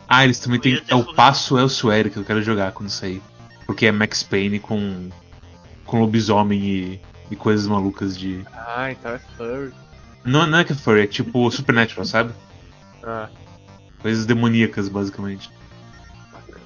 Ah, 0.07 0.23
eles 0.23 0.39
também 0.39 0.59
tem. 0.59 0.81
É 0.87 0.95
o. 0.95 1.03
Passo 1.13 1.57
Elsewhere 1.57 2.09
que 2.09 2.17
eu 2.17 2.23
quero 2.23 2.41
jogar 2.41 2.71
quando 2.71 2.89
sair. 2.89 3.21
Porque 3.65 3.85
é 3.85 3.91
Max 3.91 4.23
Payne 4.23 4.59
com. 4.59 5.09
com 5.85 5.99
lobisomem 5.99 6.59
e, 6.63 7.01
e 7.31 7.35
coisas 7.35 7.67
malucas 7.67 8.17
de. 8.17 8.45
Ah, 8.53 8.91
então 8.91 9.11
é 9.13 9.19
furry. 9.37 9.73
Não, 10.23 10.45
não 10.47 10.59
é 10.59 10.63
que 10.63 10.71
é 10.71 10.75
furry, 10.75 11.01
é 11.01 11.07
tipo 11.07 11.49
Supernatural, 11.51 12.05
sabe? 12.05 12.33
Ah, 13.03 13.27
Coisas 14.03 14.25
demoníacas, 14.27 14.87
basicamente. 14.89 15.49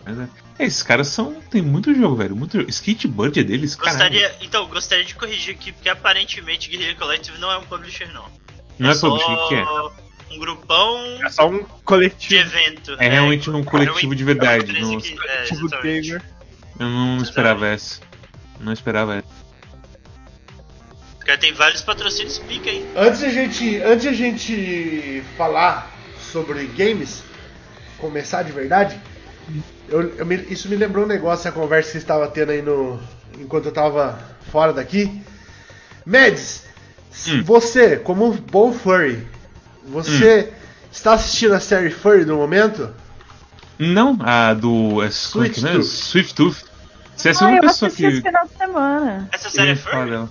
Mas 0.06 0.20
é. 0.20 0.28
É, 0.60 0.66
esses 0.66 0.82
caras 0.82 1.08
são. 1.08 1.36
Tem 1.52 1.62
muito 1.62 1.94
jogo, 1.94 2.16
velho. 2.16 2.36
Muito 2.36 2.58
jogo. 2.58 2.70
Skateboard 2.70 3.40
é 3.40 3.44
deles, 3.44 3.76
caralho. 3.76 3.98
Gostaria, 3.98 4.36
então, 4.42 4.68
gostaria 4.68 5.06
de 5.06 5.14
corrigir 5.16 5.54
aqui, 5.54 5.72
porque 5.72 5.88
aparentemente 5.88 6.70
Guerrilla 6.70 6.96
Collective 6.96 7.38
não 7.38 7.52
é 7.52 7.58
um 7.58 7.64
publisher, 7.64 8.12
não. 8.12 8.26
Não 8.80 8.90
é 8.90 8.96
só 8.96 9.10
publisher, 9.10 9.32
o 9.34 9.48
que 9.48 9.56
é? 9.56 10.36
Um 10.36 10.40
grupão 10.40 10.98
é 11.24 11.30
só 11.30 11.48
um 11.48 11.60
de 11.60 11.66
coletivo 11.86 12.42
evento. 12.42 12.96
É 13.00 13.08
realmente 13.08 13.50
um 13.50 13.64
coletivo 13.64 14.14
de 14.16 14.24
verdade. 14.24 14.64
empresa 14.72 14.92
Não, 14.92 15.00
que- 15.00 15.14
é, 15.14 15.48
coletivo 15.48 15.70
gamer. 15.82 16.24
eu 16.80 16.90
não 16.90 17.18
esperava 17.22 17.68
essa. 17.68 18.02
Não 18.60 18.74
esperava 18.74 19.16
essa. 19.16 19.38
Caras 21.20 21.42
tem 21.42 21.54
vários 21.54 21.82
patrocínios 21.82 22.40
pica, 22.40 22.70
hein? 22.70 22.86
Antes 22.96 23.20
de 23.20 23.26
a 23.26 23.30
gente, 23.30 23.78
antes 23.82 24.02
de 24.02 24.08
a 24.10 24.14
gente 24.14 25.24
falar 25.38 25.92
sobre 26.20 26.66
games, 26.68 27.22
começar 27.98 28.44
de 28.44 28.52
verdade, 28.52 29.00
eu, 29.90 30.16
eu 30.18 30.26
me- 30.26 30.46
isso 30.50 30.70
me 30.70 30.76
lembrou 30.76 31.06
um 31.06 31.08
negócio, 31.08 31.50
a 31.50 31.54
conversa 31.54 31.88
que 31.88 31.92
você 31.94 31.98
estava 32.00 32.28
tendo 32.28 32.52
aí 32.52 32.62
no, 32.62 33.00
enquanto 33.40 33.66
eu 33.66 33.70
estava 33.70 34.20
fora 34.52 34.74
daqui. 34.74 35.22
Mads, 36.06 36.66
Hum. 37.28 37.42
você, 37.44 37.98
como 37.98 38.26
um 38.28 38.32
bom 38.32 38.72
furry, 38.72 39.26
você 39.84 40.54
está 40.92 41.14
assistindo 41.14 41.54
a 41.54 41.60
série 41.60 41.90
Furry 41.90 42.26
no 42.26 42.38
momento? 42.38 42.94
Não, 43.80 44.18
a 44.22 44.54
do. 44.54 45.04
É, 45.04 45.10
como 45.32 45.46
é 45.46 45.50
que 45.50 45.60
é 45.60 45.64
mesmo? 45.64 45.80
Tooth. 45.82 45.86
Swift 45.86 46.36
Tooth. 46.36 46.66
Você 47.16 47.30
é 47.30 47.32
a 47.32 47.34
ah, 47.34 47.38
segunda 47.38 47.58
eu 47.58 47.62
pessoa 47.62 47.88
assisti 47.88 48.06
esse 48.06 48.22
que. 48.22 48.28
final 48.28 48.46
de 48.46 48.58
semana. 48.58 49.30
Essa 49.32 49.50
série 49.50 49.72
é 49.72 49.76
furry? 49.76 50.28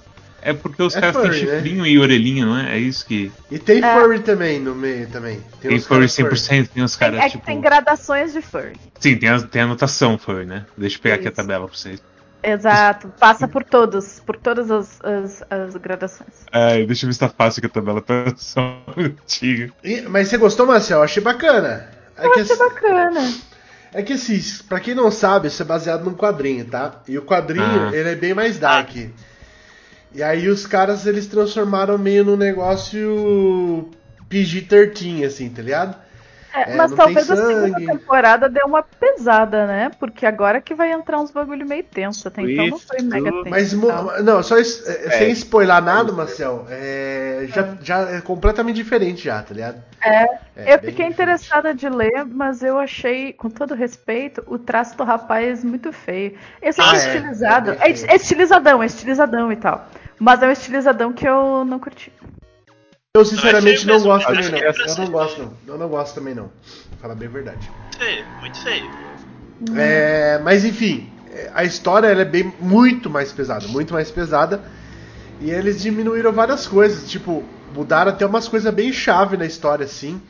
É 0.48 0.52
porque 0.52 0.80
os 0.82 0.94
É 0.94 1.00
caras 1.00 1.16
furry, 1.16 1.30
têm 1.40 1.46
né? 1.46 1.54
chifrinho 1.56 1.86
e 1.86 1.98
orelhinha, 1.98 2.46
não 2.46 2.56
é? 2.56 2.76
É 2.76 2.78
isso 2.78 3.04
que. 3.04 3.32
E 3.50 3.58
tem 3.58 3.82
É. 3.84 4.00
furry 4.00 4.20
também 4.20 4.60
no 4.60 4.74
meio 4.74 5.08
também. 5.08 5.40
Tem 5.60 5.74
uns 5.74 5.84
furry 5.86 6.08
caras 6.08 6.12
100%, 6.12 6.68
tem 6.68 6.82
os 6.84 6.94
caras 6.94 7.18
é 7.20 7.24
que 7.24 7.30
tipo. 7.30 7.44
tem 7.46 7.60
gradações 7.60 8.32
de 8.32 8.40
furry. 8.40 8.76
Sim, 9.00 9.16
tem 9.16 9.28
a, 9.28 9.40
tem 9.40 9.62
anotação 9.62 10.16
furry, 10.16 10.46
né? 10.46 10.64
Deixa 10.78 10.96
eu 10.98 11.02
pegar 11.02 11.16
aqui 11.16 11.26
a 11.28 11.32
tabela 11.32 11.66
pra 11.66 11.76
vocês. 11.76 12.00
Exato. 12.42 13.08
Passa 13.18 13.48
por 13.48 13.64
todos, 13.64 14.20
por 14.24 14.36
todas 14.36 14.70
as, 14.70 15.00
as, 15.02 15.42
as 15.50 15.76
gradações. 15.76 16.44
Ai, 16.52 16.86
deixa 16.86 17.04
eu 17.04 17.08
ver 17.08 17.14
se 17.14 17.18
tá 17.18 17.28
fácil 17.28 17.60
que 17.60 17.66
a 17.66 17.70
tabela 17.70 18.00
tá 18.02 18.32
só 18.36 18.84
antiga. 18.96 19.72
Mas 20.08 20.28
você 20.28 20.36
gostou, 20.38 20.64
Marcel? 20.66 20.98
Eu 20.98 21.02
achei 21.04 21.22
bacana. 21.22 21.88
É 22.16 22.24
Eu 22.26 22.30
que, 22.32 22.40
achei 22.40 22.56
bacana. 22.56 23.32
é 23.92 24.02
que 24.02 24.12
assim, 24.12 24.40
pra 24.68 24.78
quem 24.78 24.94
não 24.94 25.10
sabe, 25.10 25.48
isso 25.48 25.60
é 25.60 25.64
baseado 25.64 26.04
num 26.04 26.14
quadrinho, 26.14 26.64
tá? 26.66 27.02
E 27.08 27.18
o 27.18 27.22
quadrinho, 27.22 27.88
Ah. 27.88 27.90
ele 27.92 28.10
é 28.10 28.14
bem 28.14 28.32
mais 28.32 28.58
dark. 28.60 28.90
E 30.14 30.22
aí 30.22 30.48
os 30.48 30.66
caras, 30.66 31.06
eles 31.06 31.26
transformaram 31.26 31.98
meio 31.98 32.24
num 32.24 32.36
negócio 32.36 33.90
PG-13, 34.30 35.24
assim, 35.24 35.48
tá 35.50 35.62
ligado? 35.62 36.05
É, 36.56 36.72
É, 36.72 36.76
mas 36.76 36.92
talvez 36.92 37.30
a 37.30 37.36
segunda 37.36 37.80
temporada 37.84 38.48
deu 38.48 38.66
uma 38.66 38.82
pesada, 38.82 39.66
né? 39.66 39.90
Porque 39.98 40.24
agora 40.24 40.60
que 40.60 40.74
vai 40.74 40.90
entrar 40.92 41.20
uns 41.20 41.30
bagulho 41.30 41.66
meio 41.66 41.84
tenso. 41.84 42.28
Até 42.28 42.42
então 42.42 42.66
não 42.66 42.78
foi 42.78 43.02
mega 43.02 43.30
tenso. 43.42 43.50
Mas, 43.50 43.72
não, 43.72 44.42
só 44.42 44.56
é, 44.56 44.60
É. 44.60 45.10
sem 45.10 45.30
spoiler 45.32 45.82
nada, 45.82 46.12
Marcel, 46.12 46.66
é, 46.68 47.46
já, 47.48 47.76
já 47.82 47.98
é 48.10 48.20
completamente 48.20 48.76
diferente 48.76 49.24
já, 49.24 49.42
tá 49.42 49.54
ligado? 49.54 49.82
É, 50.02 50.24
É, 50.54 50.74
eu 50.74 50.78
fiquei 50.78 51.08
diferente. 51.08 51.12
interessada 51.12 51.74
de 51.74 51.88
ler, 51.88 52.24
mas 52.26 52.62
eu 52.62 52.78
achei, 52.78 53.32
com 53.32 53.50
todo 53.50 53.74
respeito, 53.74 54.42
o 54.46 54.58
traço 54.58 54.96
do 54.96 55.04
rapaz 55.04 55.62
muito 55.64 55.92
feio. 55.92 56.38
Eu 56.62 56.72
sei 56.72 56.84
Ah, 56.84 56.88
que 56.88 56.96
é 56.96 56.98
é, 56.98 57.00
estilizado. 57.00 57.70
é 57.72 57.90
É, 57.90 57.90
é 57.90 58.14
estilizadão, 58.16 58.82
é 58.82 58.86
estilizadão 58.86 59.52
e 59.52 59.56
tal. 59.56 59.88
Mas 60.18 60.42
é 60.42 60.48
um 60.48 60.52
estilizadão 60.52 61.12
que 61.12 61.26
eu 61.28 61.64
não 61.64 61.78
curti. 61.78 62.12
Eu 63.16 63.24
sinceramente 63.24 63.86
Não, 63.86 63.94
é 63.94 63.98
não 63.98 64.04
gosto 64.04 64.26
também 64.26 64.50
não. 64.50 64.58
é 64.58 64.68
Eu 64.68 64.72
não 64.78 64.88
ser 64.88 65.08
gosto 65.10 65.42
não. 65.42 65.52
Eu 65.66 65.78
não 65.78 65.88
gosto 65.88 66.14
também 66.14 66.34
não. 66.34 66.48
Pra 66.90 66.98
falar 67.02 67.14
bem 67.14 67.28
a 67.28 67.30
verdade. 67.30 67.70
Feio, 67.96 68.26
muito 68.40 68.60
feio. 68.60 68.90
É, 69.76 70.38
mas 70.44 70.64
enfim, 70.64 71.10
é, 71.30 71.50
a 71.54 71.64
história 71.64 72.08
ela 72.08 72.20
é 72.22 72.24
bem 72.26 72.52
muito 72.60 73.08
mais 73.08 73.32
pesada, 73.32 73.66
muito 73.68 73.94
mais 73.94 74.10
pesada. 74.10 74.62
E 75.40 75.50
eles 75.50 75.80
diminuíram 75.80 76.32
várias 76.32 76.66
coisas, 76.66 77.10
tipo, 77.10 77.44
mudaram 77.74 78.10
até 78.10 78.24
umas 78.24 78.48
coisas 78.48 78.72
bem 78.72 78.92
chave 78.92 79.36
na 79.36 79.44
história, 79.46 79.84
assim. 79.84 80.20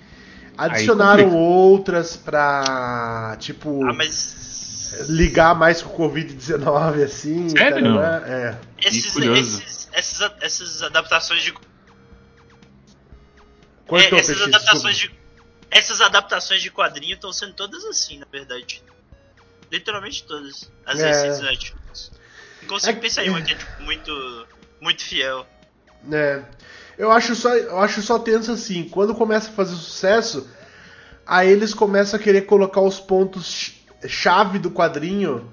Adicionaram 0.58 1.34
outras 1.34 2.16
pra, 2.16 3.36
tipo, 3.38 3.84
Ah, 3.84 3.92
mas. 3.92 5.04
ligar 5.08 5.54
mais 5.54 5.82
com 5.82 6.04
o 6.04 6.10
Covid-19, 6.10 7.02
assim. 7.04 7.48
Sério? 7.50 7.94
tarará, 7.94 8.26
É. 8.26 8.54
Esses, 8.82 9.12
curioso. 9.12 9.60
esses, 9.60 9.88
essas, 9.92 10.32
essas 10.40 10.82
adaptações 10.82 11.42
de. 11.42 11.52
Cortou, 13.86 14.18
é, 14.18 14.20
essas 14.20 14.36
Peixe, 14.38 14.48
adaptações 14.54 14.96
de. 14.96 15.10
Essas 15.70 16.00
adaptações 16.00 16.62
de 16.62 16.70
quadrinho 16.70 17.14
estão 17.14 17.32
sendo 17.32 17.52
todas 17.54 17.84
assim, 17.84 18.18
na 18.18 18.26
verdade. 18.30 18.82
Literalmente 19.70 20.24
todas. 20.24 20.70
As 20.84 21.00
É. 21.00 21.08
recentes 21.08 21.40
Netflix. 21.40 22.12
Não 22.62 22.68
consigo 22.68 22.98
É- 22.98 23.00
pensar 23.00 23.24
em 23.24 23.30
uma 23.30 23.42
que 23.42 23.52
é 23.52 23.54
tipo, 23.56 23.82
muito. 23.82 24.46
Muito 24.80 25.02
fiel. 25.02 25.46
É. 26.12 26.42
Eu 26.98 27.10
acho 27.10 27.34
só, 27.34 27.54
eu 27.54 27.78
acho 27.80 28.00
só 28.02 28.18
tenso 28.18 28.52
assim, 28.52 28.88
quando 28.88 29.14
começa 29.14 29.48
a 29.50 29.52
fazer 29.52 29.74
sucesso, 29.74 30.48
aí 31.26 31.48
eles 31.50 31.74
começam 31.74 32.18
a 32.18 32.22
querer 32.22 32.42
colocar 32.42 32.80
os 32.80 33.00
pontos 33.00 33.46
ch- 33.46 33.84
chave 34.08 34.58
do 34.58 34.70
quadrinho 34.70 35.52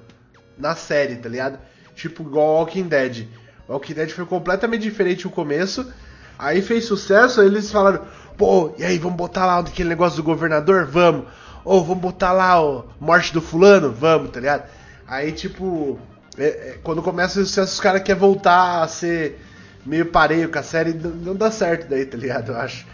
na 0.57 0.75
série, 0.75 1.15
tá 1.17 1.27
ligado? 1.29 1.59
Tipo 1.95 2.23
igual 2.23 2.55
Walking 2.59 2.87
Dead. 2.87 3.27
Walking 3.67 3.93
Dead 3.93 4.09
foi 4.11 4.25
completamente 4.25 4.81
diferente 4.83 5.25
no 5.25 5.31
começo, 5.31 5.91
aí 6.37 6.61
fez 6.61 6.85
sucesso, 6.85 7.41
aí 7.41 7.47
eles 7.47 7.71
falaram, 7.71 8.05
pô, 8.37 8.73
e 8.77 8.83
aí, 8.83 8.97
vamos 8.97 9.17
botar 9.17 9.45
lá 9.45 9.59
aquele 9.59 9.89
negócio 9.89 10.17
do 10.17 10.23
governador? 10.23 10.85
Vamos. 10.85 11.25
Ou 11.65 11.83
vamos 11.83 12.01
botar 12.01 12.31
lá 12.33 12.61
o 12.61 12.85
morte 12.99 13.33
do 13.33 13.41
fulano? 13.41 13.91
Vamos, 13.91 14.31
tá 14.31 14.39
ligado? 14.39 14.69
Aí, 15.07 15.31
tipo, 15.31 15.97
é- 16.37 16.45
é, 16.45 16.79
quando 16.83 17.01
começa 17.01 17.39
o 17.39 17.45
sucesso, 17.45 17.73
os 17.73 17.79
caras 17.79 18.01
querem 18.03 18.19
voltar 18.19 18.81
a 18.83 18.87
ser 18.87 19.39
meio 19.85 20.05
pareio 20.07 20.49
com 20.49 20.59
a 20.59 20.63
série, 20.63 20.93
não, 20.93 21.11
não 21.11 21.35
dá 21.35 21.51
certo 21.51 21.89
daí, 21.89 22.05
tá 22.05 22.17
ligado? 22.17 22.51
Eu 22.51 22.57
acho. 22.59 22.85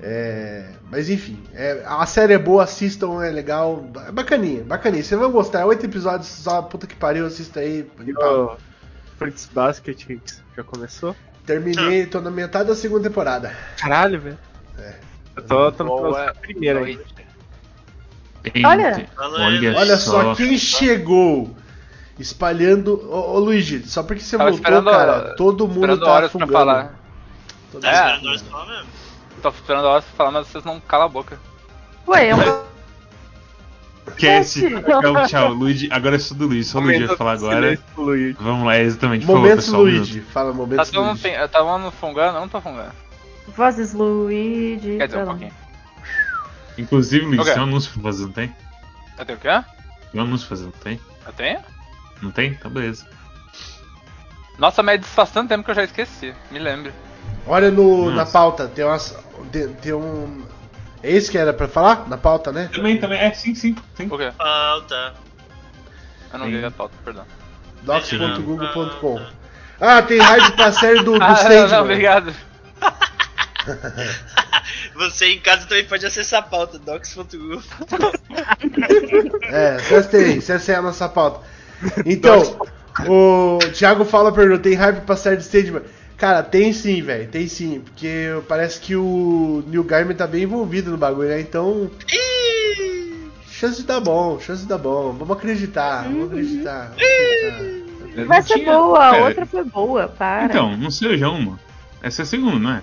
É, 0.00 0.66
mas 0.90 1.08
enfim, 1.08 1.42
é, 1.54 1.82
a 1.86 2.04
série 2.04 2.34
é 2.34 2.38
boa, 2.38 2.64
assistam, 2.64 3.22
é 3.22 3.30
legal, 3.30 3.86
é 4.06 4.12
bacaninha, 4.12 4.62
bacaninha. 4.64 5.02
Vocês 5.02 5.18
vão 5.18 5.30
gostar, 5.30 5.60
é 5.60 5.64
oito 5.64 5.86
episódios 5.86 6.28
só, 6.28 6.60
puta 6.62 6.86
que 6.86 6.96
pariu, 6.96 7.24
assista 7.26 7.60
aí. 7.60 7.88
E 8.04 8.12
o 8.12 8.56
Fritz 9.18 9.48
Basket 9.50 10.04
já 10.56 10.62
começou? 10.64 11.16
Terminei, 11.46 12.06
tô 12.06 12.20
na 12.20 12.30
metade 12.30 12.68
da 12.68 12.74
segunda 12.74 13.08
temporada. 13.08 13.52
Caralho, 13.78 14.20
velho. 14.20 14.38
É. 14.78 14.94
Eu 15.36 15.42
tô, 15.42 15.72
tô 15.72 16.14
primeira 16.40 16.80
aí. 16.80 16.98
Olha. 18.64 19.08
olha, 19.18 19.76
Olha 19.76 19.96
só. 19.96 20.22
só 20.22 20.34
quem 20.34 20.56
chegou 20.58 21.54
espalhando. 22.18 23.00
Ô, 23.10 23.34
ô 23.34 23.38
Luigi, 23.38 23.82
só 23.88 24.02
porque 24.02 24.22
você 24.22 24.36
Tava 24.36 24.50
voltou, 24.50 24.82
cara, 24.84 25.34
todo 25.36 25.66
mundo 25.66 25.98
tá 25.98 26.10
horas 26.10 26.30
pra 26.30 26.46
falar. 26.46 26.94
Todo 27.72 27.82
Tá 27.82 27.90
É. 27.90 27.94
mundo- 27.94 28.04
esperando 28.04 28.24
nós 28.32 28.42
falar 28.42 28.66
mesmo. 28.66 28.86
Tô 29.42 29.48
esperando 29.48 29.86
a 29.86 29.90
hora 29.90 30.02
pra 30.02 30.10
falar, 30.16 30.30
mas 30.30 30.46
vocês 30.46 30.64
não 30.64 30.78
calam 30.80 31.06
a 31.06 31.08
boca. 31.08 31.38
Ué, 32.06 32.28
é 32.28 32.34
uma. 32.34 32.64
Esquece. 34.06 34.60
Gente. 34.68 34.82
Tchau, 34.84 35.26
tchau. 35.26 35.52
Luigi, 35.54 35.88
agora 35.90 36.16
é 36.16 36.18
só 36.18 36.34
do 36.34 36.46
Luigi. 36.46 36.64
Só 36.68 36.78
o 36.78 36.82
Luigi 36.82 36.98
vai 36.98 37.06
Momento 37.06 37.18
falar 37.18 37.32
agora. 37.32 37.78
Vamos 38.38 38.66
lá, 38.66 38.78
exatamente. 38.78 39.24
Momentos 39.26 39.64
pessoal. 39.64 39.80
um 39.80 39.84
Luigi, 39.86 40.20
fala 40.20 40.50
Tá 40.50 40.56
momentos 40.58 40.90
todo 40.90 41.00
mundo, 41.04 41.08
Luigi. 41.12 41.22
pen- 41.22 41.38
tá 41.38 41.48
todo 41.48 41.78
mundo 41.78 41.90
fungando? 41.92 42.36
Eu 42.36 42.40
não 42.42 42.48
tô 42.48 42.60
fungando. 42.60 42.92
Vozes 43.48 43.92
Luigi. 43.92 44.96
Quer 44.98 45.06
dizer, 45.06 45.22
um 45.22 45.26
pouquinho. 45.26 45.52
Inclusive, 46.78 47.24
Luigi, 47.24 47.40
Ok. 47.40 47.52
tem 47.52 47.62
um 47.62 47.66
anúncio 47.66 47.92
pra 47.92 48.02
fazer, 48.02 48.24
não 48.24 48.32
tem? 48.32 48.56
Eu 49.18 49.24
tenho 49.24 49.38
o 49.38 49.40
quê? 49.40 49.64
Tem 50.12 50.20
um 50.20 50.24
anúncio 50.24 50.46
pra 50.48 50.56
fazer, 50.56 50.64
não 50.66 50.72
tem? 50.72 51.00
Eu 51.26 51.32
tenho? 51.32 51.60
Não 52.22 52.30
tem? 52.30 52.50
Então 52.52 52.70
beleza. 52.70 53.06
Nossa, 54.58 54.82
mas 54.82 55.04
faz 55.06 55.30
tanto 55.30 55.48
tempo 55.48 55.64
que 55.64 55.70
eu 55.70 55.74
já 55.74 55.84
esqueci. 55.84 56.34
Me 56.50 56.58
lembre. 56.58 56.92
Olha 57.46 57.70
no, 57.70 58.10
na 58.10 58.24
pauta, 58.24 58.68
tem, 58.68 58.84
umas, 58.84 59.16
tem, 59.52 59.68
tem 59.74 59.92
um. 59.92 60.44
É 61.02 61.10
esse 61.10 61.30
que 61.30 61.36
era 61.36 61.52
pra 61.52 61.68
falar? 61.68 62.08
Na 62.08 62.16
pauta, 62.16 62.50
né? 62.52 62.70
Também, 62.72 62.98
também. 62.98 63.18
É, 63.20 63.32
sim, 63.34 63.54
sim. 63.54 63.74
sim. 63.94 64.06
O 64.10 64.16
quê? 64.16 64.32
Falta. 64.36 65.14
Eu 66.32 66.38
não 66.38 66.46
vi 66.46 66.64
a 66.64 66.70
pauta, 66.70 66.94
perdão. 67.04 67.24
docs.google.com 67.82 69.20
Ah, 69.80 70.02
tem 70.02 70.18
raid 70.18 70.52
pra 70.52 70.72
série 70.72 71.02
do, 71.02 71.12
do 71.18 71.22
Ah, 71.22 71.28
não, 71.28 71.36
Sandman. 71.36 71.68
não, 71.68 71.82
obrigado. 71.82 72.34
Você 74.94 75.26
em 75.26 75.40
casa 75.40 75.66
também 75.66 75.84
pode 75.84 76.04
acessar 76.06 76.40
a 76.40 76.42
pauta, 76.42 76.78
docs.google. 76.78 77.62
É, 79.42 79.76
acessa 80.38 80.72
aí 80.72 80.78
a 80.78 80.82
nossa 80.82 81.08
pauta. 81.08 81.40
Então, 82.06 82.40
o 83.06 83.58
Thiago 83.72 84.04
fala 84.04 84.32
pergunta, 84.32 84.62
tem 84.62 84.74
hype 84.74 85.02
pra 85.04 85.16
série 85.16 85.36
de 85.36 85.44
Sandman? 85.44 85.82
Cara, 86.16 86.42
tem 86.42 86.72
sim, 86.72 87.02
velho, 87.02 87.28
tem 87.28 87.48
sim, 87.48 87.80
porque 87.80 88.28
parece 88.48 88.80
que 88.80 88.94
o 88.94 89.64
Neil 89.66 89.82
Gaiman 89.84 90.14
tá 90.14 90.26
bem 90.26 90.44
envolvido 90.44 90.90
no 90.92 90.96
bagulho, 90.96 91.28
né? 91.28 91.40
Então, 91.40 91.90
chance 93.50 93.78
de 93.80 93.86
dar 93.86 94.00
bom, 94.00 94.38
chance 94.38 94.62
de 94.62 94.68
dar 94.68 94.78
bom. 94.78 95.12
Vamos 95.12 95.36
acreditar, 95.36 96.04
vamos 96.04 96.26
acreditar. 96.30 96.92
Vamos 96.92 97.02
acreditar. 97.02 98.26
Vai 98.26 98.42
ser 98.42 98.54
tinha- 98.60 98.72
boa, 98.72 99.10
a 99.10 99.16
É, 99.16 99.24
outra 99.24 99.44
foi 99.44 99.64
boa, 99.64 100.06
para. 100.08 100.44
Então, 100.44 100.76
não 100.76 100.90
sei 100.90 101.18
já 101.18 101.28
uma. 101.28 101.58
Essa 102.00 102.22
é 102.22 102.24
a 102.24 102.26
segunda, 102.26 102.58
não 102.60 102.70
é? 102.70 102.82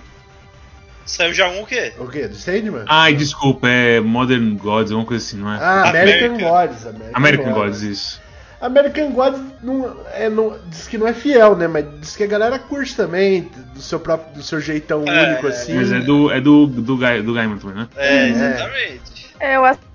Saiu 1.04 1.34
já 1.34 1.48
um 1.48 1.62
o 1.62 1.66
quê? 1.66 1.92
O 1.98 2.06
quê? 2.06 2.28
Do 2.28 2.34
Sandman? 2.36 2.84
Ai, 2.86 3.14
desculpa, 3.14 3.68
é 3.68 4.00
Modern 4.00 4.56
Gods, 4.56 4.92
alguma 4.92 5.06
coisa 5.06 5.24
assim, 5.24 5.36
não 5.36 5.52
é? 5.52 5.58
Ah, 5.60 5.88
American, 5.90 6.26
American. 6.36 6.48
Gods. 6.50 6.86
American, 6.86 7.10
American 7.16 7.52
Gods, 7.52 7.82
isso. 7.82 8.22
American 8.60 9.10
Gods 9.10 9.40
não, 9.62 9.96
é, 10.14 10.28
não, 10.30 10.56
diz 10.68 10.86
que 10.86 10.96
não 10.96 11.08
é 11.08 11.12
fiel, 11.12 11.56
né? 11.56 11.66
Mas 11.66 11.84
diz 12.00 12.16
que 12.16 12.22
a 12.22 12.26
galera 12.28 12.58
curte 12.60 12.94
também, 12.94 13.50
do 13.74 13.80
seu 13.82 13.98
próprio, 13.98 14.34
do 14.34 14.42
seu 14.42 14.60
jeitão 14.60 15.04
É, 15.06 15.30
único, 15.32 15.48
assim. 15.48 15.74
Mas 15.74 15.90
é 15.90 15.98
do, 15.98 16.30
é 16.30 16.40
do, 16.40 16.66
do, 16.68 16.96
Guy, 16.96 17.22
do 17.22 17.34
Gaiman 17.34 17.58
também, 17.58 17.76
né? 17.76 17.88
É, 17.96 18.16
É. 18.16 18.28
exatamente. 18.28 19.34
É, 19.40 19.56
eu 19.56 19.64
assisti 19.64 19.86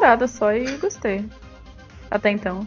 nada 0.00 0.26
só 0.26 0.52
e 0.54 0.64
gostei. 0.78 1.26
Até 2.10 2.30
então. 2.30 2.66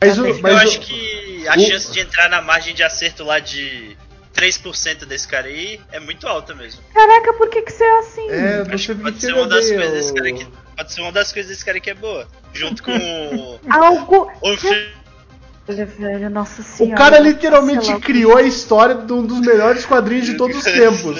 Mas, 0.00 0.18
o, 0.18 0.26
Eu 0.26 0.40
mas 0.42 0.52
eu 0.52 0.58
o- 0.58 0.60
acho 0.62 0.80
que 0.80 1.46
a 1.46 1.56
o- 1.56 1.60
chance 1.60 1.92
de 1.92 2.00
entrar 2.00 2.28
na 2.28 2.42
margem 2.42 2.74
de 2.74 2.82
acerto 2.82 3.22
lá 3.22 3.38
de 3.38 3.96
3% 4.34 5.04
desse 5.04 5.28
cara 5.28 5.46
aí 5.46 5.80
é 5.92 6.00
muito 6.00 6.26
alta 6.26 6.54
mesmo. 6.54 6.82
Caraca, 6.92 7.32
por 7.34 7.48
que 7.50 7.62
que 7.62 7.72
você 7.72 7.84
é 7.84 7.98
assim? 7.98 8.30
É, 8.30 8.64
porque 8.64 8.94
pode 8.94 9.20
ser 9.20 9.34
uma 9.34 9.46
das 9.46 9.68
coisas 9.68 9.92
desse 9.92 10.14
cara 10.14 10.32
que. 10.32 10.46
Pode 10.76 10.92
ser 10.92 11.00
uma 11.02 11.12
das 11.12 11.32
coisas 11.32 11.50
desse 11.50 11.64
cara 11.64 11.78
que 11.80 11.90
é 11.90 11.94
boa. 11.94 12.26
Junto 12.52 12.82
com. 12.82 13.60
Algo. 13.70 14.30
o 14.40 14.56
fi- 14.56 14.68
Olha, 14.68 14.92
velho, 15.66 16.28
nossa 16.28 16.60
O 16.60 16.64
senhora. 16.64 16.96
cara 16.96 17.16
eu 17.18 17.22
vou 17.22 17.32
literalmente 17.32 17.92
o 17.92 18.00
criou 18.00 18.36
a 18.36 18.42
história 18.42 18.94
de 18.96 19.12
um 19.12 19.24
dos 19.24 19.40
melhores 19.40 19.86
quadrinhos 19.86 20.26
de 20.26 20.34
todos 20.34 20.56
os 20.56 20.64
tempos. 20.64 21.18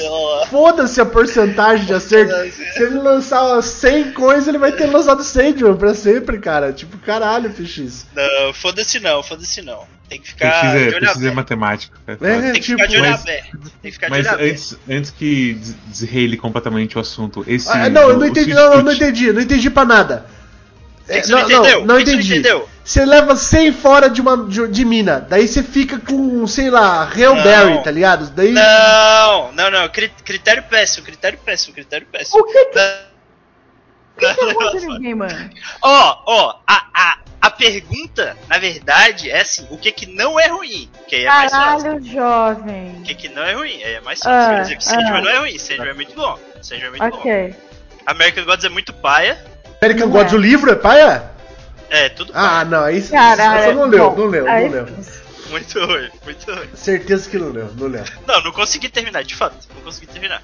Foda-se 0.50 1.00
a 1.00 1.06
porcentagem 1.06 1.86
de 1.86 1.94
acerto. 1.94 2.34
Se 2.74 2.82
ele 2.82 2.98
lançar 2.98 3.62
100 3.62 4.12
coisas, 4.12 4.48
ele 4.48 4.58
vai 4.58 4.72
ter 4.72 4.86
lançado 4.86 5.22
Sandman 5.22 5.76
pra 5.76 5.94
sempre, 5.94 6.38
cara. 6.38 6.72
Tipo, 6.72 6.98
caralho, 6.98 7.50
FX. 7.50 8.06
Não, 8.14 8.52
foda-se 8.52 8.98
não, 9.00 9.22
foda-se 9.22 9.62
não. 9.62 9.84
Tem 10.08 10.20
que 10.20 10.28
ficar 10.28 10.60
fazer, 10.60 10.90
de 11.00 11.06
aberto. 11.06 11.34
matemática. 11.34 11.96
cara. 12.04 12.18
É, 12.20 12.40
Tem 12.42 12.52
que 12.54 12.60
tipo, 12.60 12.78
ficar 12.78 12.86
de 12.86 12.96
olho 13.00 13.10
mas- 13.10 13.20
aberto. 13.22 13.58
Tem 13.80 13.90
que 13.90 13.92
ficar 13.92 14.06
de 14.08 14.10
Mas 14.10 14.26
olho 14.26 14.34
aberto. 14.34 14.50
antes, 14.50 14.78
antes 14.90 15.10
que 15.10 15.54
des- 15.54 15.74
desreile 15.86 16.36
completamente 16.36 16.98
o 16.98 17.00
assunto, 17.00 17.42
esse. 17.46 17.70
Ah, 17.70 17.88
não, 17.88 18.02
eu 18.02 18.08
o- 18.08 18.12
não 18.18 18.26
o 18.26 18.26
entendi, 18.26 18.52
não, 18.52 18.76
não, 18.76 18.82
não 18.82 18.92
entendi, 18.92 19.32
não 19.32 19.40
entendi 19.40 19.70
pra 19.70 19.84
nada. 19.86 20.26
Que 21.06 21.12
É, 21.12 21.22
você 21.22 21.32
não 21.32 21.40
entendeu? 21.40 21.78
não, 21.80 21.86
não 21.86 21.96
que 21.98 22.04
que 22.04 22.10
entendi. 22.12 22.62
Você 22.84 23.04
leva 23.04 23.36
100 23.36 23.72
fora 23.72 24.10
de, 24.10 24.20
uma, 24.20 24.36
de, 24.48 24.66
de 24.68 24.84
mina, 24.84 25.20
daí 25.20 25.46
você 25.46 25.62
fica 25.62 25.98
com, 26.00 26.44
sei 26.48 26.68
lá, 26.70 27.08
Hellberry, 27.16 27.74
Não. 27.74 27.82
tá 27.82 27.90
ligado? 27.90 28.30
Daí. 28.30 28.50
Não, 28.52 29.52
não, 29.52 29.70
não. 29.70 29.88
cri- 29.88 30.12
Critério 30.24 30.64
péssimo, 30.64 31.04
critério 31.06 31.38
péssimo, 31.44 31.74
critério 31.74 32.06
péssimo. 32.10 32.40
O 32.40 32.44
que 32.44 32.52
que, 32.66 32.74
Não, 32.76 32.82
que 34.18 34.26
é? 34.26 35.50
Ó, 35.82 36.22
ó, 36.26 36.54
a, 36.66 36.86
a, 36.94 37.18
a 37.40 37.50
pergunta, 37.50 38.36
na 38.48 38.58
verdade, 38.58 39.30
é 39.30 39.40
assim, 39.40 39.66
o 39.70 39.78
que 39.78 39.90
que 39.90 40.06
não 40.06 40.38
é 40.38 40.48
ruim? 40.48 40.90
Que 41.08 41.16
aí 41.16 41.24
é 41.24 41.28
mais 41.28 41.52
fácil. 41.52 42.04
Jovem. 42.04 42.96
O 42.98 43.02
que 43.02 43.14
que 43.14 43.28
não 43.28 43.42
é 43.42 43.52
ruim? 43.54 43.82
Aí 43.82 43.94
é 43.94 44.00
mais 44.00 44.20
fácil. 44.20 44.50
Ah, 44.50 44.54
Por 44.54 44.60
exemplo, 44.60 44.82
Sandman 44.82 45.14
ah. 45.18 45.20
não 45.22 45.30
é 45.30 45.38
ruim, 45.38 45.58
Sandman 45.58 45.88
é 45.88 45.94
muito 45.94 46.14
bom. 46.14 46.38
Sandman 46.60 46.86
é 46.86 46.90
muito 46.90 47.10
bom. 47.10 47.16
Ok. 47.18 47.54
American 48.06 48.44
Gods 48.44 48.64
é 48.64 48.68
muito 48.68 48.92
paia. 48.92 49.51
American 49.82 50.06
Não 50.06 50.12
Gods, 50.12 50.32
é. 50.32 50.36
o 50.36 50.38
livro 50.38 50.70
é 50.70 50.76
paia? 50.76 51.24
É, 51.90 52.08
tudo 52.08 52.32
paia. 52.32 52.60
Ah, 52.60 52.64
não, 52.64 52.84
aí 52.84 53.02
você 53.02 53.10
Caralho. 53.10 53.74
não 53.74 53.86
leu, 53.86 54.14
não 54.16 54.26
leu, 54.26 54.44
não 54.46 54.68
leu. 54.68 54.86
Muito 55.50 55.84
ruim, 55.84 56.08
muito 56.24 56.54
ruim. 56.54 56.68
Certeza 56.74 57.28
que 57.28 57.36
não 57.36 57.50
leu, 57.50 57.68
não 57.76 57.88
leu. 57.88 58.04
Não, 58.26 58.44
não 58.44 58.52
consegui 58.52 58.88
terminar, 58.88 59.24
de 59.24 59.34
fato. 59.34 59.56
Não 59.74 59.82
consegui 59.82 60.06
terminar. 60.06 60.40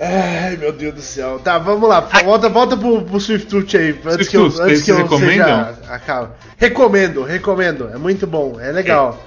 Ai, 0.00 0.56
meu 0.56 0.72
Deus 0.72 0.94
do 0.94 1.00
céu. 1.00 1.38
Tá, 1.38 1.56
vamos 1.56 1.88
lá. 1.88 2.00
Volta, 2.00 2.48
volta 2.48 2.76
pro, 2.76 3.02
pro 3.02 3.20
Swift 3.20 3.76
aí, 3.76 3.98
antes 4.04 4.28
que 4.28 4.36
eu, 4.36 4.50
Swift 4.50 4.70
antes 4.70 4.84
que 4.84 4.90
eu 4.90 5.18
seja... 5.18 5.74
Acaba. 5.88 6.36
Recomendo, 6.56 7.22
recomendo. 7.22 7.90
É 7.94 7.96
muito 7.96 8.26
bom, 8.26 8.60
é 8.60 8.72
legal. 8.72 9.24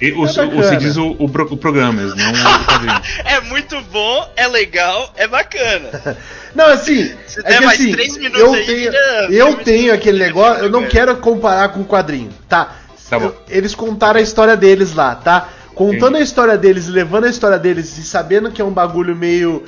E 0.00 0.12
O, 0.12 0.24
É 0.26 0.30
o, 0.44 0.50
você 0.50 0.76
diz 0.76 0.96
o, 0.96 1.08
o, 1.18 1.24
o 1.24 1.56
programa 1.56 2.02
não 2.02 2.32
o 2.32 2.64
quadrinho. 2.66 3.00
É 3.24 3.40
muito 3.42 3.80
bom, 3.92 4.30
é 4.36 4.46
legal, 4.48 5.12
é 5.16 5.26
bacana. 5.28 6.16
Não, 6.54 6.66
assim, 6.66 7.12
Se 7.28 7.38
é 7.40 7.42
que 7.58 7.64
mais 7.64 7.80
assim, 7.80 7.92
três 7.92 8.16
minutos 8.16 8.40
eu 8.40 8.52
aí, 8.54 8.66
tenho, 8.66 8.92
eu 9.32 9.56
tenho 9.58 9.94
aquele 9.94 10.18
negócio, 10.18 10.64
eu 10.64 10.68
não 10.70 10.84
quero 10.84 11.16
comparar 11.18 11.68
com 11.68 11.80
o 11.80 11.84
quadrinho, 11.84 12.30
tá? 12.48 12.74
Tá 13.08 13.20
bom. 13.20 13.32
Eles 13.48 13.72
contaram 13.72 14.18
a 14.18 14.22
história 14.22 14.56
deles 14.56 14.92
lá, 14.92 15.14
tá? 15.14 15.48
Contando 15.76 16.16
a 16.16 16.20
história 16.20 16.58
deles, 16.58 16.88
levando 16.88 17.26
a 17.26 17.28
história 17.30 17.56
deles 17.56 17.96
e 17.98 18.02
sabendo 18.02 18.50
que 18.50 18.60
é 18.60 18.64
um 18.64 18.72
bagulho 18.72 19.14
meio 19.14 19.62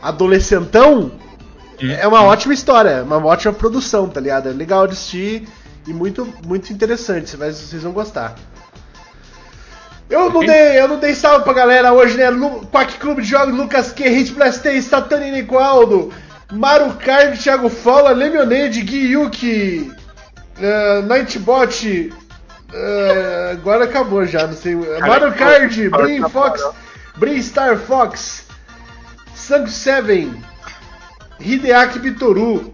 adolescentão, 0.00 1.10
Hum. 1.82 1.90
é 1.90 2.06
uma 2.06 2.22
ótima 2.22 2.52
história, 2.52 3.02
uma 3.02 3.16
ótima 3.24 3.52
produção, 3.54 4.08
tá 4.08 4.20
ligado? 4.20 4.48
É 4.50 4.52
legal 4.52 4.86
de 4.86 4.92
assistir 4.92 5.48
e 5.86 5.92
muito, 5.92 6.28
muito 6.46 6.72
interessante, 6.72 7.30
você 7.30 7.36
vai- 7.36 7.50
vocês 7.52 7.82
vão 7.82 7.92
gostar. 7.92 8.34
Eu 10.10 10.28
não, 10.28 10.40
dei, 10.40 10.80
eu 10.80 10.88
não 10.88 10.98
dei 10.98 11.14
salve 11.14 11.44
pra 11.44 11.52
galera 11.52 11.92
hoje, 11.92 12.16
né? 12.16 12.28
Lu, 12.30 12.66
Quack 12.66 12.98
Clube 12.98 13.22
de 13.22 13.28
Jogos, 13.28 13.54
Lucas 13.54 13.92
Q, 13.92 14.08
Hit 14.08 14.32
Blastei, 14.32 14.82
Satani 14.82 15.30
Nicoaldo, 15.30 16.12
Maru 16.52 16.94
Card, 16.94 17.38
Thiago 17.38 17.68
Fola, 17.68 18.10
Lemonade, 18.10 18.82
Gui 18.82 19.12
Yuki, 19.12 19.92
uh, 20.58 21.06
Nightbot. 21.06 22.12
uh, 22.74 23.52
agora 23.52 23.84
acabou 23.84 24.26
já, 24.26 24.48
não 24.48 24.54
sei. 24.54 24.74
Maru 24.74 25.32
Card, 25.32 25.88
Brin 25.88 26.28
Fox, 26.28 26.60
Brin 27.16 27.40
Star 27.40 27.78
Fox, 27.78 28.46
Sang 29.32 29.70
Seven, 29.70 30.42
Hideaki 31.38 32.00
Bitoru 32.00 32.72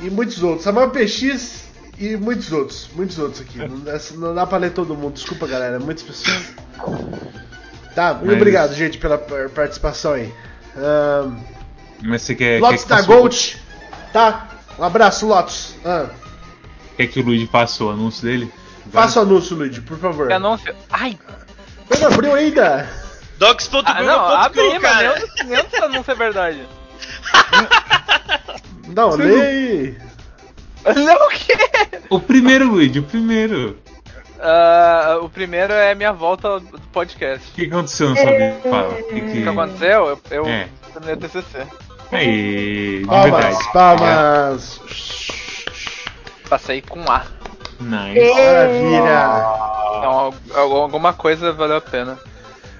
e 0.00 0.10
muitos 0.10 0.42
outros. 0.42 0.64
Samuel 0.64 0.90
PX 0.90 1.67
e 1.98 2.16
muitos 2.16 2.52
outros. 2.52 2.88
Muitos 2.94 3.18
outros 3.18 3.40
aqui. 3.40 3.58
Não 3.58 3.80
dá, 3.80 3.98
não 4.16 4.34
dá 4.34 4.46
pra 4.46 4.58
ler 4.58 4.70
todo 4.72 4.94
mundo. 4.94 5.14
Desculpa, 5.14 5.46
galera. 5.46 5.78
Muitas 5.80 6.02
pessoas. 6.04 6.52
Tá, 7.94 8.14
muito 8.14 8.26
Mas- 8.26 8.36
obrigado, 8.36 8.74
gente, 8.74 8.98
pela 8.98 9.18
par- 9.18 9.48
participação 9.50 10.12
aí. 10.12 10.32
Ahn, 10.76 11.36
Mas 12.02 12.22
você 12.22 12.34
quer, 12.34 12.60
quer, 12.60 12.60
Lotus 12.60 12.82
que 12.84 12.88
da 12.88 13.02
Gold. 13.02 13.56
Tá? 14.12 14.48
Um 14.78 14.84
abraço, 14.84 15.26
Lotus. 15.26 15.74
Ah, 15.84 16.06
quer 16.96 17.08
que 17.08 17.18
o 17.20 17.24
Luigi 17.24 17.46
faça 17.48 17.82
o 17.84 17.90
anúncio 17.90 18.22
dele? 18.22 18.52
faça 18.92 19.18
o 19.18 19.22
anúncio, 19.22 19.56
Luigi, 19.56 19.80
por 19.80 19.98
favor. 19.98 20.32
Anúncio. 20.32 20.74
Ai, 20.90 21.18
Mas 21.90 22.00
não 22.00 22.08
abriu 22.08 22.34
ainda. 22.34 22.88
Docs.google.com, 23.38 23.90
Ah, 23.98 24.02
não, 24.02 24.20
abri, 24.28 24.62
mas 24.78 24.82
cara. 24.82 25.22
nem 25.44 25.48
nem 25.48 25.90
não 25.92 26.04
ser 26.04 26.14
verdade. 26.16 26.62
Não, 28.88 29.10
lê 29.16 29.40
aí. 29.40 29.98
Não, 30.96 31.26
o 31.26 31.30
quê? 31.30 31.54
O 32.10 32.20
primeiro, 32.20 32.66
Luigi, 32.68 32.98
o 33.00 33.02
primeiro. 33.02 33.76
Ah, 34.40 35.18
o 35.22 35.28
primeiro 35.28 35.72
é 35.72 35.94
minha 35.94 36.12
volta 36.12 36.48
ao 36.48 36.60
podcast. 36.92 37.48
O 37.50 37.54
que 37.54 37.66
aconteceu 37.66 38.10
na 38.10 38.16
sua 38.16 38.30
vida? 38.30 38.56
Fala. 38.62 38.88
O 38.88 38.94
que, 38.94 39.02
O 39.02 39.20
que... 39.26 39.42
que 39.42 39.48
aconteceu? 39.48 40.06
Eu, 40.06 40.20
eu 40.30 40.46
É. 40.46 40.68
terminei 40.92 41.14
o 41.14 41.18
TCC. 41.18 41.66
Aí, 42.12 43.00
de 43.00 43.06
Palmas, 43.06 43.30
verdade. 43.44 43.72
palmas. 43.72 44.80
Passei 46.48 46.80
com 46.82 47.00
A. 47.10 47.24
Nice. 47.80 48.34
Maravilha. 48.34 49.44
Então, 49.98 50.10
al- 50.12 50.34
alguma 50.54 51.12
coisa 51.12 51.52
valeu 51.52 51.76
a 51.76 51.80
pena. 51.80 52.18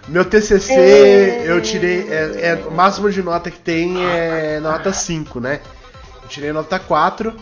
Meu 0.09 0.25
TCC, 0.25 1.43
eu 1.45 1.61
tirei. 1.61 2.09
É, 2.11 2.49
é- 2.53 2.63
o 2.67 2.71
máximo 2.71 3.11
de 3.11 3.23
nota 3.23 3.51
que 3.51 3.59
tem 3.59 4.03
é 4.07 4.59
nota 4.61 4.93
5, 4.93 5.39
né? 5.41 5.61
Eu 6.23 6.29
tirei 6.29 6.53
nota 6.53 6.79
4, 6.79 7.35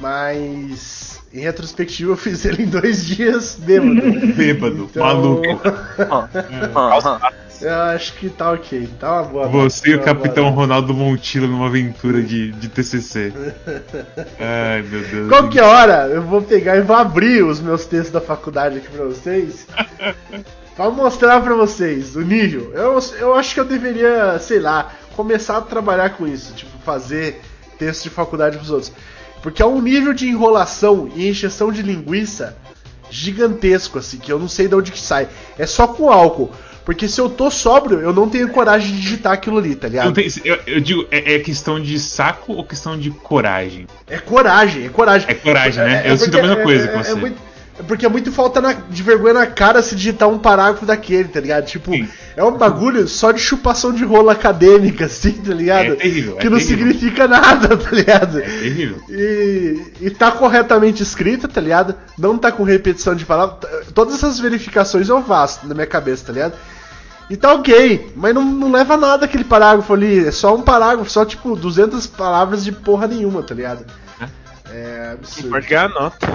mas. 0.00 1.20
Em 1.32 1.40
retrospectiva, 1.40 2.12
eu 2.12 2.16
fiz 2.16 2.44
ele 2.44 2.62
em 2.62 2.66
dois 2.66 3.04
dias 3.04 3.56
bêbado. 3.60 4.00
Bêbado, 4.34 4.88
Então- 4.90 5.04
maluco. 5.04 5.46
Eu 7.58 7.74
acho 7.74 8.12
que 8.14 8.28
tá 8.28 8.52
ok. 8.52 8.86
Tá 9.00 9.22
uma 9.22 9.22
boa. 9.22 9.48
Você 9.48 9.90
e 9.90 9.94
o 9.94 9.98
tá 9.98 10.12
boa 10.12 10.26
Capitão. 10.26 10.50
Ronaldo 10.50 10.92
Montilo 10.92 11.46
numa 11.48 11.66
aventura 11.68 12.22
de, 12.22 12.52
de 12.52 12.68
TCC. 12.68 13.32
Ai, 14.38 14.82
meu 14.82 15.00
Deus. 15.02 15.28
Qualquer 15.30 15.62
hora 15.62 16.06
eu 16.08 16.20
vou 16.22 16.42
pegar 16.42 16.76
e 16.76 16.82
vou 16.82 16.94
abrir 16.94 17.42
os 17.42 17.58
meus 17.60 17.86
textos 17.86 18.12
da 18.12 18.20
faculdade 18.20 18.76
aqui 18.76 18.88
pra 18.90 19.06
vocês. 19.06 19.66
pra 20.76 20.90
mostrar 20.90 21.40
pra 21.40 21.54
vocês 21.54 22.14
o 22.14 22.20
nível. 22.20 22.72
Eu, 22.74 22.98
eu 23.18 23.34
acho 23.34 23.54
que 23.54 23.60
eu 23.60 23.64
deveria, 23.64 24.38
sei 24.38 24.60
lá, 24.60 24.92
começar 25.14 25.56
a 25.56 25.62
trabalhar 25.62 26.10
com 26.10 26.26
isso. 26.26 26.52
Tipo, 26.54 26.76
fazer 26.84 27.40
texto 27.78 28.02
de 28.04 28.10
faculdade 28.10 28.58
pros 28.58 28.70
outros. 28.70 28.92
Porque 29.46 29.62
é 29.62 29.64
um 29.66 29.80
nível 29.80 30.12
de 30.12 30.26
enrolação 30.28 31.08
e 31.14 31.28
encheção 31.28 31.70
de 31.70 31.80
linguiça 31.80 32.56
gigantesco, 33.08 33.96
assim, 33.96 34.18
que 34.18 34.32
eu 34.32 34.40
não 34.40 34.48
sei 34.48 34.66
de 34.66 34.74
onde 34.74 34.90
que 34.90 34.98
sai. 34.98 35.28
É 35.56 35.64
só 35.66 35.86
com 35.86 36.10
álcool. 36.10 36.50
Porque 36.84 37.06
se 37.06 37.20
eu 37.20 37.28
tô 37.28 37.48
sóbrio, 37.48 38.00
eu 38.00 38.12
não 38.12 38.28
tenho 38.28 38.48
coragem 38.48 38.90
de 38.92 39.00
digitar 39.00 39.32
aquilo 39.34 39.58
ali, 39.58 39.76
tá 39.76 39.86
ligado? 39.86 40.12
Tem- 40.12 40.26
eu, 40.44 40.58
eu 40.66 40.80
digo, 40.80 41.06
é, 41.12 41.34
é 41.34 41.38
questão 41.38 41.80
de 41.80 41.96
saco 42.00 42.54
ou 42.54 42.64
questão 42.64 42.98
de 42.98 43.10
coragem? 43.12 43.86
É 44.08 44.18
coragem, 44.18 44.84
é 44.86 44.88
coragem. 44.88 45.30
É 45.30 45.34
coragem, 45.34 45.84
né? 45.84 46.02
Eu 46.10 46.16
sinto 46.18 46.36
a 46.38 46.42
mesma 46.42 46.56
coisa 46.64 46.88
que 46.88 46.94
é- 46.96 46.98
é 46.98 47.02
você. 47.04 47.14
muito- 47.14 47.38
é 47.38 47.55
porque 47.86 48.06
é 48.06 48.08
muito 48.08 48.30
falta 48.32 48.60
na- 48.60 48.72
de 48.72 49.02
vergonha 49.02 49.34
na 49.34 49.46
cara 49.46 49.82
se 49.82 49.94
digitar 49.94 50.28
um 50.28 50.38
parágrafo 50.38 50.86
daquele, 50.86 51.28
tá 51.28 51.40
ligado? 51.40 51.66
Tipo, 51.66 51.92
Sim. 51.92 52.08
é 52.36 52.42
um 52.44 52.52
bagulho 52.56 53.06
só 53.08 53.32
de 53.32 53.38
chupação 53.40 53.92
de 53.92 54.04
rola 54.04 54.32
acadêmica, 54.32 55.06
assim, 55.06 55.32
tá 55.32 55.52
ligado? 55.52 55.92
É 55.92 55.96
terrível, 55.96 56.36
é 56.36 56.40
que 56.40 56.48
não 56.48 56.58
terrível. 56.58 56.86
significa 56.86 57.28
nada, 57.28 57.76
tá 57.76 57.90
ligado? 57.90 58.38
É 58.38 58.42
terrível. 58.42 58.98
E, 59.08 59.82
e 60.00 60.10
tá 60.10 60.30
corretamente 60.32 61.02
escrita, 61.02 61.46
tá 61.48 61.60
ligado? 61.60 61.94
Não 62.18 62.38
tá 62.38 62.50
com 62.50 62.62
repetição 62.62 63.14
de 63.14 63.24
palavras. 63.26 63.58
Todas 63.94 64.14
essas 64.14 64.38
verificações 64.38 65.08
eu 65.08 65.22
faço 65.22 65.66
na 65.66 65.74
minha 65.74 65.86
cabeça, 65.86 66.24
tá 66.26 66.32
ligado? 66.32 66.54
E 67.28 67.36
tá 67.36 67.52
ok, 67.54 68.12
mas 68.14 68.32
não, 68.32 68.44
não 68.44 68.70
leva 68.70 68.94
a 68.94 68.96
nada 68.96 69.24
aquele 69.24 69.42
parágrafo 69.42 69.92
ali. 69.92 70.26
É 70.26 70.30
só 70.30 70.54
um 70.54 70.62
parágrafo, 70.62 71.10
só 71.10 71.24
tipo 71.24 71.56
200 71.56 72.06
palavras 72.06 72.64
de 72.64 72.70
porra 72.70 73.08
nenhuma, 73.08 73.42
tá 73.42 73.52
ligado? 73.54 73.84
É 74.72 75.10
absurdo. 75.14 75.48
Pode 75.50 75.66
ganhar 75.66 75.88
nota. 75.88 76.26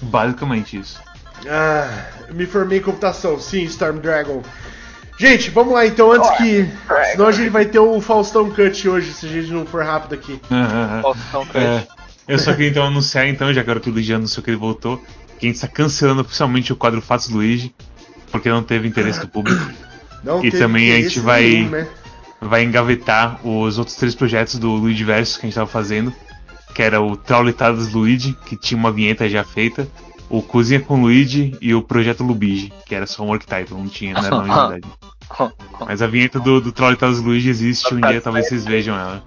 Basicamente 0.00 0.78
isso. 0.78 1.00
Ah, 1.48 1.88
me 2.32 2.46
formei 2.46 2.78
em 2.78 2.82
computação, 2.82 3.38
sim, 3.38 3.62
Storm 3.64 3.98
Dragon. 3.98 4.42
Gente, 5.18 5.50
vamos 5.50 5.74
lá 5.74 5.86
então, 5.86 6.12
antes 6.12 6.30
que. 6.36 6.68
Senão 7.12 7.26
a 7.26 7.32
gente 7.32 7.50
vai 7.50 7.64
ter 7.66 7.78
o 7.80 8.00
Faustão 8.00 8.50
Cut 8.50 8.88
hoje, 8.88 9.12
se 9.12 9.26
a 9.26 9.28
gente 9.28 9.50
não 9.50 9.66
for 9.66 9.84
rápido 9.84 10.14
aqui. 10.14 10.40
Faustão 11.02 11.44
Cut. 11.46 11.56
É, 11.58 11.86
eu 12.28 12.38
só 12.38 12.52
queria 12.52 12.68
então 12.70 12.84
anunciar, 12.84 13.26
então, 13.26 13.52
já 13.52 13.64
que 13.64 13.70
era 13.70 13.80
que 13.80 13.90
o 13.90 13.92
Luigi 13.92 14.14
anunciou 14.14 14.44
que 14.44 14.50
ele 14.50 14.56
voltou, 14.56 14.98
que 15.38 15.46
a 15.46 15.48
gente 15.48 15.56
está 15.56 15.66
cancelando 15.68 16.20
oficialmente 16.20 16.72
o 16.72 16.76
quadro 16.76 17.00
Fatos 17.00 17.28
Luigi, 17.28 17.74
porque 18.30 18.48
não 18.48 18.62
teve 18.62 18.86
interesse 18.86 19.20
do 19.20 19.28
público. 19.28 19.60
Não 20.22 20.44
E 20.44 20.50
também 20.50 20.92
a 20.92 21.00
gente 21.00 21.20
vai- 21.20 21.42
nenhum, 21.44 21.70
né? 21.70 21.86
Vai 22.40 22.64
engavetar 22.64 23.38
os 23.46 23.78
outros 23.78 23.96
três 23.96 24.16
projetos 24.16 24.58
do 24.58 24.68
Luigi 24.70 25.04
Versus 25.04 25.36
que 25.36 25.42
a 25.42 25.46
gente 25.46 25.52
estava 25.52 25.68
fazendo, 25.70 26.12
que 26.78 26.82
era 26.84 27.00
o 27.02 27.16
Trauletadas 27.16 27.92
Luigi, 27.92 28.36
que 28.46 28.54
tinha 28.56 28.78
uma 28.78 28.92
vinheta 28.92 29.28
já 29.28 29.42
feita, 29.42 29.88
o 30.30 30.40
Cozinha 30.40 30.78
com 30.78 31.00
Luigi 31.02 31.58
e 31.60 31.74
o 31.74 31.82
Projeto 31.82 32.22
Lubigi, 32.22 32.72
que 32.86 32.94
era 32.94 33.04
só 33.04 33.24
um 33.24 33.26
work 33.26 33.44
title, 33.44 33.76
não 33.78 33.88
tinha, 33.88 34.14
não 34.14 34.20
era 34.24 34.30
nome 34.30 34.48
de 34.48 34.54
verdade. 34.54 34.88
Mas 35.84 36.00
a 36.02 36.06
vinheta 36.06 36.38
do, 36.38 36.60
do 36.60 36.70
Trauletadas 36.70 37.18
Luigi 37.18 37.48
existe, 37.50 37.92
um 37.92 38.00
dia 38.00 38.20
talvez 38.20 38.46
vocês 38.48 38.64
vejam 38.64 38.94
ela. 38.94 39.24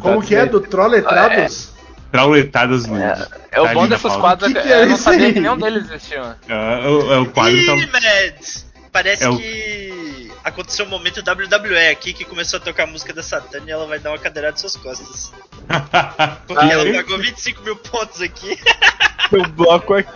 Como 0.00 0.22
que 0.22 0.34
é? 0.34 0.46
Do 0.46 0.58
Trolletados? 0.58 1.68
Trauletadas 2.10 2.86
Luigi. 2.86 3.26
É 3.52 3.60
o 3.60 3.64
Tá 3.66 3.74
bom 3.74 3.88
pauta. 3.88 4.18
quadros 4.18 4.52
Que 4.54 4.58
é 4.58 4.62
que 4.62 4.72
é 4.72 4.82
eu 4.84 4.88
não 4.88 4.96
sabia 4.96 5.26
aí? 5.26 5.32
que 5.34 5.40
nenhum 5.40 5.58
deles 5.58 5.84
existia. 5.90 6.34
É, 6.48 6.88
o, 6.88 7.12
é 7.12 7.18
o 7.18 7.26
quadro 7.26 7.58
Ih, 7.58 7.66
tá. 7.66 7.76
Mads! 7.76 8.64
Parece 8.90 9.22
É 9.24 9.28
o- 9.28 9.36
que 9.36 9.42
aconteceu 10.46 10.86
um 10.86 10.88
momento 10.88 11.18
WWE 11.28 11.88
aqui 11.90 12.12
que 12.12 12.24
começou 12.24 12.58
a 12.58 12.60
tocar 12.60 12.84
a 12.84 12.86
música 12.86 13.12
da 13.12 13.22
Satana 13.22 13.64
e 13.66 13.70
ela 13.70 13.84
vai 13.86 13.98
dar 13.98 14.10
uma 14.10 14.18
cadeirada 14.18 14.52
nas 14.52 14.60
suas 14.60 14.76
costas. 14.76 15.32
Porque 16.46 16.64
Ah, 16.64 16.72
ela 16.72 16.88
é? 16.88 16.92
pagou 16.92 17.18
25 17.18 17.62
mil 17.62 17.74
pontos 17.76 18.22
aqui. 18.22 18.56
Um 19.32 19.48
bloco 19.50 19.94
aqui. 19.94 20.14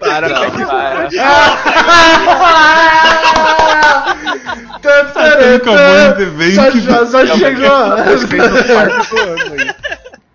Para, 0.00 0.28
Não, 0.28 0.50
para. 0.66 1.08
Evento. 6.22 6.54
Só, 6.54 6.70
já, 6.70 7.06
só 7.06 7.20
é 7.20 7.26
chegou. 7.26 7.68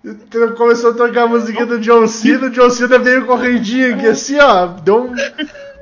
Então 0.04 0.56
Começou 0.56 0.92
a 0.92 0.94
tocar 0.94 1.24
a 1.24 1.28
música 1.28 1.66
do 1.66 1.80
John 1.80 2.08
Cena, 2.08 2.48
o 2.48 2.50
John 2.50 2.70
Cena 2.70 3.00
veio 3.00 3.26
correndinho 3.26 3.96
aqui 3.96 4.08
assim, 4.08 4.40
ó. 4.40 4.68
Deu 4.68 5.06
um. 5.06 5.16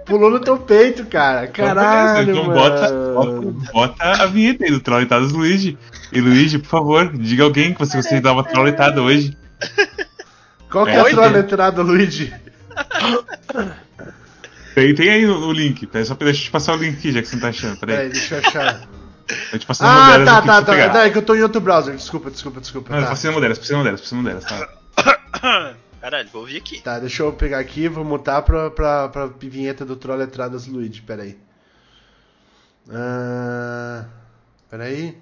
Pulou 0.08 0.32
no 0.32 0.39
teu 0.39 0.58
peito, 0.58 1.06
cara. 1.06 1.48
Caralho, 1.48 2.32
então 2.32 2.46
mano. 2.46 2.60
bota, 2.60 3.72
bota, 3.74 4.04
a 4.24 4.26
vinheta 4.26 4.63
aí 4.63 4.72
do 4.72 4.80
Trolletadas 4.80 5.32
Luigi. 5.34 5.78
E 6.13 6.22
Luigi, 6.22 6.58
por 6.60 6.70
favor, 6.70 7.12
diga 7.17 7.43
alguém 7.43 7.74
que 7.74 7.80
você 7.80 7.98
gostaria 7.98 8.20
de 8.20 8.24
dar 8.24 8.32
uma 8.34 8.43
trolletada 8.43 9.02
hoje. 9.02 9.38
Qual 10.72 10.86
que 10.86 10.91
é 10.91 10.96
É, 10.96 11.13
a 11.13 11.28
letrada, 11.28 11.82
Luigi? 11.82 12.34
Tem, 14.76 14.93
tem 14.96 15.10
aí 15.10 15.26
o, 15.26 15.48
o 15.48 15.52
link. 15.52 15.86
Peraí, 15.88 16.06
só 16.06 16.15
pra 16.15 16.26
deixa 16.26 16.41
eu 16.41 16.46
te 16.46 16.52
passar 16.52 16.74
o 16.74 16.78
link 16.78 16.98
aqui, 16.98 17.12
já 17.12 17.22
que 17.22 17.28
você 17.28 17.36
não 17.36 17.41
tá 17.41 17.50
achando. 17.50 17.78
Peraí, 17.78 17.96
Peraí. 17.98 18.10
deixa 18.12 18.36
eu 18.36 18.39
achar. 18.39 18.82
Eu 19.52 19.60
te 19.60 19.65
passei 19.65 19.86
Ah, 19.86 19.93
moderas 20.06 20.26
tá, 20.26 20.38
aqui 20.38 20.48
tá, 20.48 20.62
tá. 20.62 20.93
Não, 20.93 21.02
é 21.02 21.10
que 21.10 21.17
eu 21.17 21.22
tô 21.22 21.36
em 21.36 21.41
outro 21.41 21.60
browser. 21.60 21.93
Desculpa, 21.93 22.32
desculpa, 22.32 22.62
desculpa. 22.62 22.89
Não, 22.91 23.00
eu 23.00 23.04
Tá, 23.04 23.10
passei 23.10 23.30
moderas, 23.30 23.60
passei 23.60 23.76
moderas, 23.76 24.00
passei 24.00 24.17
moderas, 24.17 24.46
tá? 24.46 25.76
Caralho, 26.00 26.30
vou 26.30 26.42
ouvir 26.42 26.58
aqui. 26.58 26.82
tá 26.82 27.00
deixa 27.00 27.24
eu 27.24 27.34
pegar 27.34 27.60
aqui 27.60 27.82
e 27.82 27.88
vou 27.88 28.06
mutar 28.06 28.42
pra, 28.44 28.70
pra, 28.70 29.10
pra 29.10 29.26
vinheta 29.26 29.84
do 29.84 29.96
Troll 29.96 30.18
Letradas 30.18 30.68
Luigi. 30.68 31.02
Peraí. 31.02 31.38
Ah, 32.90 34.06
peraí. 34.70 35.18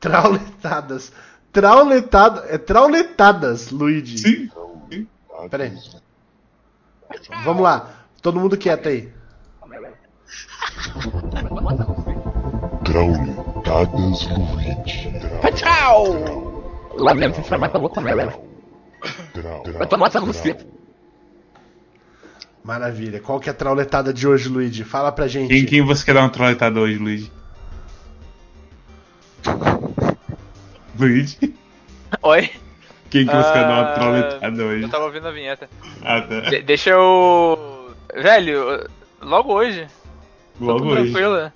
Trauletadas. 0.00 1.12
Trauletadas. 1.52 2.50
É 2.50 2.58
trauletadas, 2.58 3.70
Luigi. 3.70 4.18
Sim. 4.18 4.50
Peraí. 5.50 5.72
Vamos 7.44 7.62
lá. 7.62 7.90
Todo 8.20 8.40
mundo 8.40 8.58
quieto 8.58 8.88
aí. 8.88 9.12
Trauletadas 12.84 14.28
Luigi. 14.36 15.16
Lamento 16.98 17.42
Vai 19.78 19.86
tomar 19.86 20.06
essa 20.08 20.20
música. 20.20 20.56
Maravilha. 22.64 23.20
Qual 23.20 23.38
que 23.38 23.48
é 23.48 23.52
a 23.52 23.54
trauletada 23.54 24.12
de 24.12 24.26
hoje, 24.26 24.48
Luigi? 24.48 24.82
Fala 24.84 25.12
pra 25.12 25.28
gente. 25.28 25.48
Quem, 25.48 25.64
quem 25.66 25.82
você 25.82 26.04
quer 26.04 26.14
dar 26.14 26.20
uma 26.22 26.30
trolletada 26.30 26.80
hoje, 26.80 26.98
Luigi? 26.98 27.30
Luigi? 30.98 31.54
Oi? 32.22 32.50
Quem 33.10 33.24
que 33.26 33.32
você 33.32 33.52
quer 33.52 33.62
dar 33.66 33.72
uma 33.72 33.90
Ah, 33.92 33.94
trolletada 33.94 34.64
hoje? 34.64 34.82
Eu 34.82 34.88
tava 34.88 35.04
ouvindo 35.04 35.28
a 35.28 35.30
vinheta. 35.30 35.70
Ah, 36.04 36.20
tá. 36.22 36.40
De- 36.40 36.62
deixa 36.62 36.90
eu. 36.90 37.94
Velho, 38.14 38.88
logo 39.20 39.52
hoje. 39.52 39.86
Logo 40.60 40.86
hoje. 40.86 41.12
tranquilo. 41.12 41.52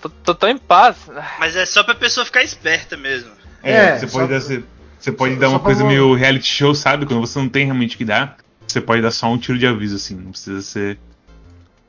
Tô, 0.00 0.08
tô 0.08 0.34
tão 0.34 0.48
em 0.48 0.58
paz. 0.58 0.96
Mas 1.38 1.54
é 1.56 1.66
só 1.66 1.82
pra 1.84 1.94
pessoa 1.94 2.24
ficar 2.24 2.42
esperta 2.42 2.96
mesmo. 2.96 3.30
É, 3.62 3.72
É, 3.72 3.98
você 3.98 4.08
só- 4.08 4.18
pode 4.18 4.32
dar, 4.32 4.40
você, 4.40 4.64
você 5.02 5.12
pode 5.12 5.34
só- 5.34 5.40
dar 5.40 5.48
uma 5.48 5.60
coisa 5.60 5.84
meio 5.84 6.14
reality 6.14 6.46
show, 6.46 6.74
sabe? 6.74 7.04
Quando 7.06 7.20
você 7.20 7.38
não 7.38 7.48
tem 7.48 7.64
realmente 7.64 7.96
o 7.96 7.98
que 7.98 8.04
dar, 8.04 8.36
você 8.66 8.80
pode 8.80 9.02
dar 9.02 9.10
só 9.10 9.26
um 9.26 9.36
tiro 9.38 9.58
de 9.58 9.66
aviso, 9.66 9.96
assim. 9.96 10.14
Não 10.14 10.30
precisa 10.30 10.62
ser, 10.62 10.98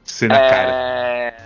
ser 0.03 0.29
na 0.29 0.39
cara. 0.39 0.71
É. 0.71 1.43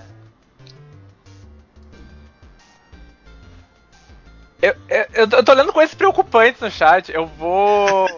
Eu, 4.61 4.73
eu, 4.89 5.05
eu 5.13 5.29
eu 5.31 5.43
tô 5.43 5.51
olhando 5.51 5.71
coisas 5.73 5.93
preocupantes 5.93 6.61
no 6.61 6.71
chat. 6.71 7.11
Eu 7.11 7.25
vou. 7.27 8.07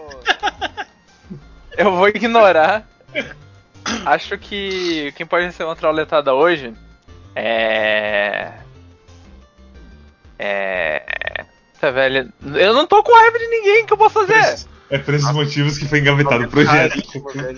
Eu 1.78 1.96
vou 1.96 2.10
ignorar. 2.10 2.86
Acho 4.06 4.38
que 4.38 5.14
quem 5.16 5.26
pode 5.26 5.50
ser 5.54 5.64
uma 5.64 5.78
trauletada 5.78 6.34
hoje 6.34 6.74
é. 7.34 8.52
É. 10.38 11.46
Tá 11.80 11.92
velho. 11.92 12.32
Eu 12.56 12.74
não 12.74 12.86
tô 12.86 13.02
com 13.04 13.14
raiva 13.16 13.40
de 13.40 13.48
ninguém 13.48 13.86
que 13.86 13.94
eu 13.94 13.98
posso 13.98 14.26
fazer. 14.26 14.66
É 14.90 14.98
por 14.98 15.14
esses 15.14 15.32
motivos 15.32 15.78
que 15.78 15.88
foi 15.88 16.00
engavetado 16.00 16.44
o 16.46 16.50
projeto. 16.50 17.02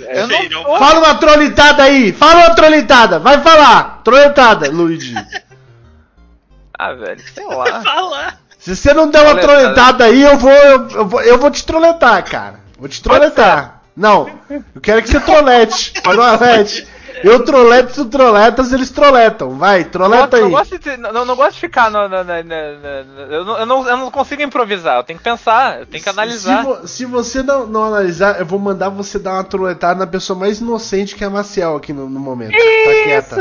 Eu 0.09 0.27
Sei, 0.27 0.49
não 0.49 0.63
não. 0.63 0.63
tô. 0.65 0.77
Fala 0.77 0.99
uma 0.99 1.15
trolitada 1.15 1.83
aí! 1.83 2.11
Fala 2.11 2.47
uma 2.47 2.55
trolitada! 2.55 3.19
Vai 3.19 3.41
falar! 3.41 4.01
Trolitada, 4.03 4.69
Luigi. 4.69 5.15
Ah, 6.77 6.93
velho, 6.93 7.21
sei 7.33 7.45
lá. 7.45 7.81
Fala! 7.83 8.33
Se 8.59 8.75
você 8.75 8.93
não 8.93 9.09
der 9.09 9.21
uma 9.21 9.35
Troletada. 9.39 9.61
troletada 9.73 10.05
aí, 10.05 10.21
eu 10.21 10.37
vou, 10.37 10.51
eu, 10.51 10.89
eu 10.89 11.05
vou. 11.07 11.21
Eu 11.21 11.37
vou 11.39 11.49
te 11.49 11.65
troletar, 11.65 12.23
cara. 12.23 12.59
Vou 12.77 12.87
te 12.87 13.01
troletar. 13.01 13.81
Não, 13.95 14.29
eu 14.49 14.81
quero 14.81 15.01
que 15.01 15.09
você 15.09 15.19
trolete. 15.19 15.93
Trolete. 15.93 16.87
Eu 17.23 17.43
troleto, 17.45 17.93
tu 17.93 18.05
troletas, 18.05 18.71
eles 18.73 18.89
troletam. 18.89 19.57
Vai, 19.57 19.83
troleta 19.83 20.37
não, 20.37 20.45
aí. 20.45 20.51
gosto 20.51 20.79
de, 20.79 20.97
não, 20.97 21.25
não 21.25 21.35
gosto 21.35 21.53
de 21.53 21.59
ficar 21.59 21.89
no, 21.91 22.07
no- 22.09 22.23
no- 22.23 22.43
no- 22.43 22.43
no- 22.43 23.33
eu, 23.33 23.45
não, 23.45 23.57
eu, 23.59 23.65
não, 23.65 23.87
eu 23.87 23.97
não 23.97 24.11
consigo 24.11 24.41
improvisar, 24.41 24.97
eu 24.97 25.03
tenho 25.03 25.19
que 25.19 25.23
pensar, 25.25 25.79
eu 25.81 25.85
tenho 25.85 26.03
que 26.03 26.09
analisar. 26.09 26.59
Se, 26.59 26.63
vo- 26.65 26.87
se 26.87 27.05
você 27.05 27.43
não, 27.43 27.65
não 27.67 27.83
analisar, 27.85 28.39
eu 28.39 28.45
vou 28.45 28.59
mandar 28.59 28.89
você 28.89 29.17
dar 29.19 29.33
uma 29.33 29.43
troletada 29.43 29.99
na 29.99 30.07
pessoa 30.07 30.37
mais 30.37 30.59
inocente 30.59 31.15
que 31.15 31.23
é 31.23 31.27
a 31.27 31.29
Maciel 31.29 31.75
aqui 31.75 31.93
no, 31.93 32.09
no 32.09 32.19
momento. 32.19 32.51
Tá 32.51 32.57
quieta. 33.03 33.35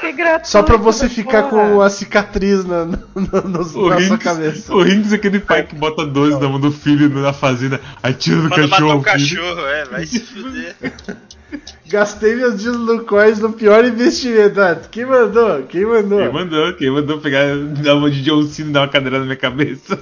Que 0.00 0.12
gratuito. 0.12 0.48
Só 0.48 0.62
pra 0.62 0.76
você 0.78 1.08
ficar 1.08 1.44
porra. 1.44 1.68
com 1.70 1.80
a 1.82 1.90
cicatriz 1.90 2.64
na, 2.64 2.86
na, 2.86 2.98
na- 3.14 3.42
na 3.48 3.58
O 3.60 3.64
sua 3.64 4.18
cabeça. 4.18 4.74
o 4.74 4.82
Rinks 4.82 5.12
é 5.12 5.16
aquele 5.16 5.40
pai 5.40 5.62
que 5.64 5.74
bota 5.74 6.06
12 6.06 6.40
na 6.40 6.48
mão 6.48 6.58
do 6.58 6.72
filho 6.72 7.08
na 7.20 7.32
fazenda, 7.34 7.78
atira 8.02 8.36
no 8.36 8.48
cachorro. 8.48 8.98
o 9.00 9.02
filho. 9.02 9.04
cachorro, 9.04 9.66
é, 9.66 9.84
vai 9.84 10.06
se 10.06 10.20
fuder. 10.20 10.74
Gastei 11.86 12.36
meus 12.36 12.60
dias 12.60 12.76
no 12.76 13.04
coins 13.04 13.38
no 13.40 13.52
pior 13.52 13.84
investimento. 13.84 14.60
Ah, 14.60 14.76
Quem 14.76 15.04
mandou? 15.06 15.62
Quem 15.64 15.84
mandou? 15.84 16.18
Quem 16.20 16.32
mandou? 16.32 16.74
Quem 16.74 16.90
mandou 16.90 17.20
pegar, 17.20 17.56
dar 17.82 17.96
uma 17.96 18.10
de 18.10 18.22
John 18.22 18.42
Cena 18.44 18.70
e 18.70 18.72
dar 18.72 18.80
uma 18.82 18.88
cadeira 18.88 19.18
na 19.18 19.24
minha 19.24 19.36
cabeça? 19.36 20.00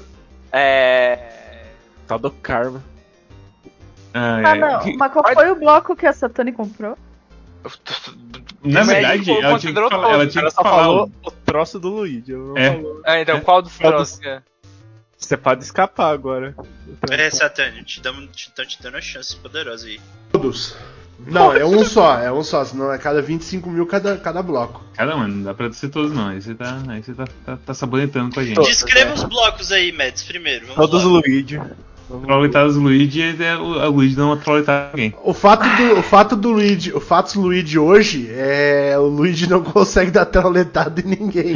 É. 0.52 1.32
Tal 2.06 2.18
do 2.18 2.30
Karma. 2.30 2.82
Ah, 4.14 4.40
Ah, 4.44 4.56
é. 4.56 4.58
não. 4.58 4.80
Que- 4.80 4.96
Mas 4.96 5.12
qual 5.12 5.32
foi 5.32 5.50
o 5.50 5.54
bloco 5.56 5.94
que 5.96 6.06
a 6.06 6.12
Satani 6.12 6.52
comprou? 6.52 6.96
Na 8.64 8.82
verdade, 8.82 9.30
ela 9.30 9.58
tinha 9.58 9.72
que 9.74 9.88
falar. 9.90 10.12
Ela 10.12 10.26
tinha 10.26 10.42
Ela 10.42 10.50
que 10.50 10.56
só 10.56 10.62
falar. 10.62 10.82
falou 10.82 11.12
o 11.24 11.30
troço 11.30 11.78
do 11.78 11.88
Luigi. 11.90 12.32
É. 12.56 12.80
Ah, 13.04 13.20
então, 13.20 13.36
É. 13.36 13.40
qual 13.40 13.62
dos 13.62 13.76
Qual 13.76 13.92
troços? 13.92 14.18
dos- 14.18 14.26
é? 14.26 14.42
Você 15.16 15.36
pode 15.36 15.64
escapar 15.64 16.12
agora. 16.12 16.54
É, 17.10 17.30
Satânio, 17.30 17.84
te 17.84 18.00
damos, 18.00 18.28
te, 18.36 18.50
te 18.52 18.82
dando 18.82 18.94
uma 18.94 19.00
chance 19.00 19.34
poderosa 19.36 19.86
aí. 19.86 20.00
Todos. 20.32 20.76
Não, 21.26 21.52
é 21.52 21.64
um 21.64 21.84
só, 21.84 22.18
é 22.18 22.32
um 22.32 22.42
só, 22.44 22.64
senão 22.64 22.92
é 22.92 22.98
cada 22.98 23.20
25 23.20 23.68
mil 23.68 23.86
cada, 23.86 24.16
cada 24.16 24.42
bloco. 24.42 24.82
Cada 24.94 25.16
um, 25.16 25.26
não 25.26 25.42
dá 25.42 25.52
pra 25.54 25.70
ser 25.72 25.88
todos 25.88 26.12
não. 26.12 26.28
Aí 26.28 26.40
você 26.40 26.54
tá, 26.54 26.78
aí 26.88 27.02
você 27.02 27.12
tá, 27.12 27.24
tá, 27.44 27.58
tá 27.66 27.74
sabonetando 27.74 28.32
com 28.32 28.40
a 28.40 28.44
gente. 28.44 28.60
Descreva 28.62 29.14
os 29.14 29.24
blocos 29.24 29.72
aí, 29.72 29.90
Mads, 29.92 30.22
primeiro. 30.22 30.66
Todos 30.74 31.02
lá. 31.04 31.10
Luigi. 31.10 31.60
Trolletadas 32.24 32.74
do 32.74 32.80
Luigi 32.80 33.20
é 33.20 33.56
o, 33.56 33.80
a 33.80 33.86
Luigi 33.86 34.16
não 34.16 34.32
é 34.32 34.36
trolletada 34.36 34.90
ninguém. 34.94 35.14
O 35.22 35.34
fato 35.34 35.68
do, 35.76 35.98
o 35.98 36.02
fato 36.02 36.36
do 36.36 36.52
Luigi, 36.52 36.90
o 36.92 37.00
fato 37.00 37.34
do 37.34 37.42
Luigi 37.42 37.78
hoje 37.78 38.28
é 38.30 38.96
o 38.98 39.02
Luigi 39.02 39.48
não 39.48 39.62
consegue 39.62 40.10
dar 40.10 40.24
trauletada 40.24 41.02
em 41.02 41.04
ninguém. 41.04 41.54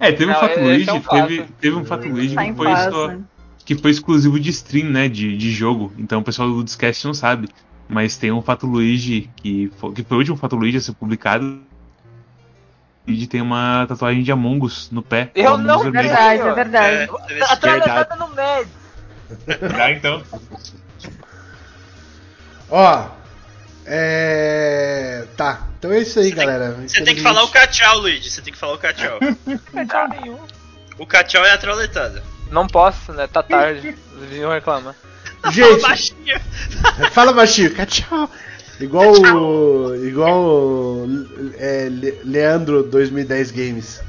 é, 0.00 0.10
teve 0.10 0.24
um 0.24 0.34
Não, 0.34 0.40
fato 0.40 0.52
esse 0.52 0.60
Luigi, 0.60 0.90
é 0.90 0.92
um 0.92 1.00
fato. 1.02 1.28
teve, 1.28 1.44
teve 1.60 1.76
um 1.76 1.84
fato 1.84 2.08
Luigi 2.08 2.34
Tá 2.34 2.44
que 2.44 2.54
foi, 2.54 2.66
só, 2.66 3.08
né? 3.08 3.20
que 3.64 3.74
foi 3.76 3.90
exclusivo 3.92 4.40
de 4.40 4.50
stream, 4.50 4.88
né, 4.90 5.08
de, 5.08 5.36
de 5.36 5.52
jogo. 5.52 5.92
Então 5.96 6.18
o 6.18 6.24
pessoal 6.24 6.48
do 6.48 6.54
Ludescast 6.54 7.06
não 7.06 7.14
sabe. 7.14 7.48
Mas 7.88 8.16
tem 8.16 8.32
um 8.32 8.42
fato 8.42 8.66
Luigi 8.66 9.30
que 9.36 9.70
foi, 9.78 9.92
que 9.92 10.02
foi 10.02 10.16
o 10.16 10.20
último 10.20 10.36
fato 10.36 10.56
Luigi 10.56 10.78
a 10.78 10.80
ser 10.80 10.92
publicado. 10.94 11.60
Luigi 13.06 13.26
tem 13.26 13.40
uma 13.40 13.84
tatuagem 13.88 14.22
de 14.22 14.32
Among 14.32 14.64
Us 14.64 14.88
no 14.90 15.02
pé. 15.02 15.30
Eu 15.34 15.58
não 15.58 15.80
vermelho. 15.82 16.08
Verdade, 16.08 16.40
é 16.40 16.46
É, 16.48 16.54
verdade. 16.54 17.10
deve 17.28 17.42
A 17.42 17.46
ser- 17.48 17.56
trauletada 17.58 18.16
no 18.16 18.28
médio. 18.28 18.68
Ah, 19.80 19.90
então. 19.90 20.22
Ó, 22.70 23.08
é. 23.84 25.24
Tá, 25.36 25.66
então 25.78 25.92
é 25.92 26.00
isso 26.00 26.18
aí, 26.18 26.30
Você 26.30 26.34
tem- 26.36 26.46
galera. 26.46 26.72
Você 26.86 27.04
tem 27.04 27.14
que 27.14 27.20
falar 27.22 27.42
o 27.44 27.48
cachau, 27.48 27.98
Luigi. 27.98 28.30
Você 28.30 28.40
tem 28.40 28.52
que 28.52 28.58
falar 28.58 28.74
o 28.74 28.78
cachau. 28.78 29.18
Não, 29.72 30.08
nenhum. 30.08 30.38
o 30.98 31.06
cachau 31.06 31.44
é 31.44 31.52
a 31.52 31.58
trauletada. 31.58 32.22
Não 32.50 32.66
posso, 32.66 33.12
né? 33.12 33.26
Tá 33.26 33.42
tarde. 33.42 33.94
Os 34.14 34.20
vizinhos 34.28 34.52
reclamam. 34.52 34.94
Gente, 35.50 35.82
Baixinho. 35.82 36.40
fala 37.12 37.32
baixinho, 37.32 37.70
tchau. 37.86 38.30
Igual 38.80 39.12
o. 39.12 39.94
Igual 40.06 40.40
o. 40.40 41.06
É, 41.58 41.88
Le- 41.90 42.18
Leandro 42.24 42.82
2010 42.84 43.50
Games. 43.50 44.00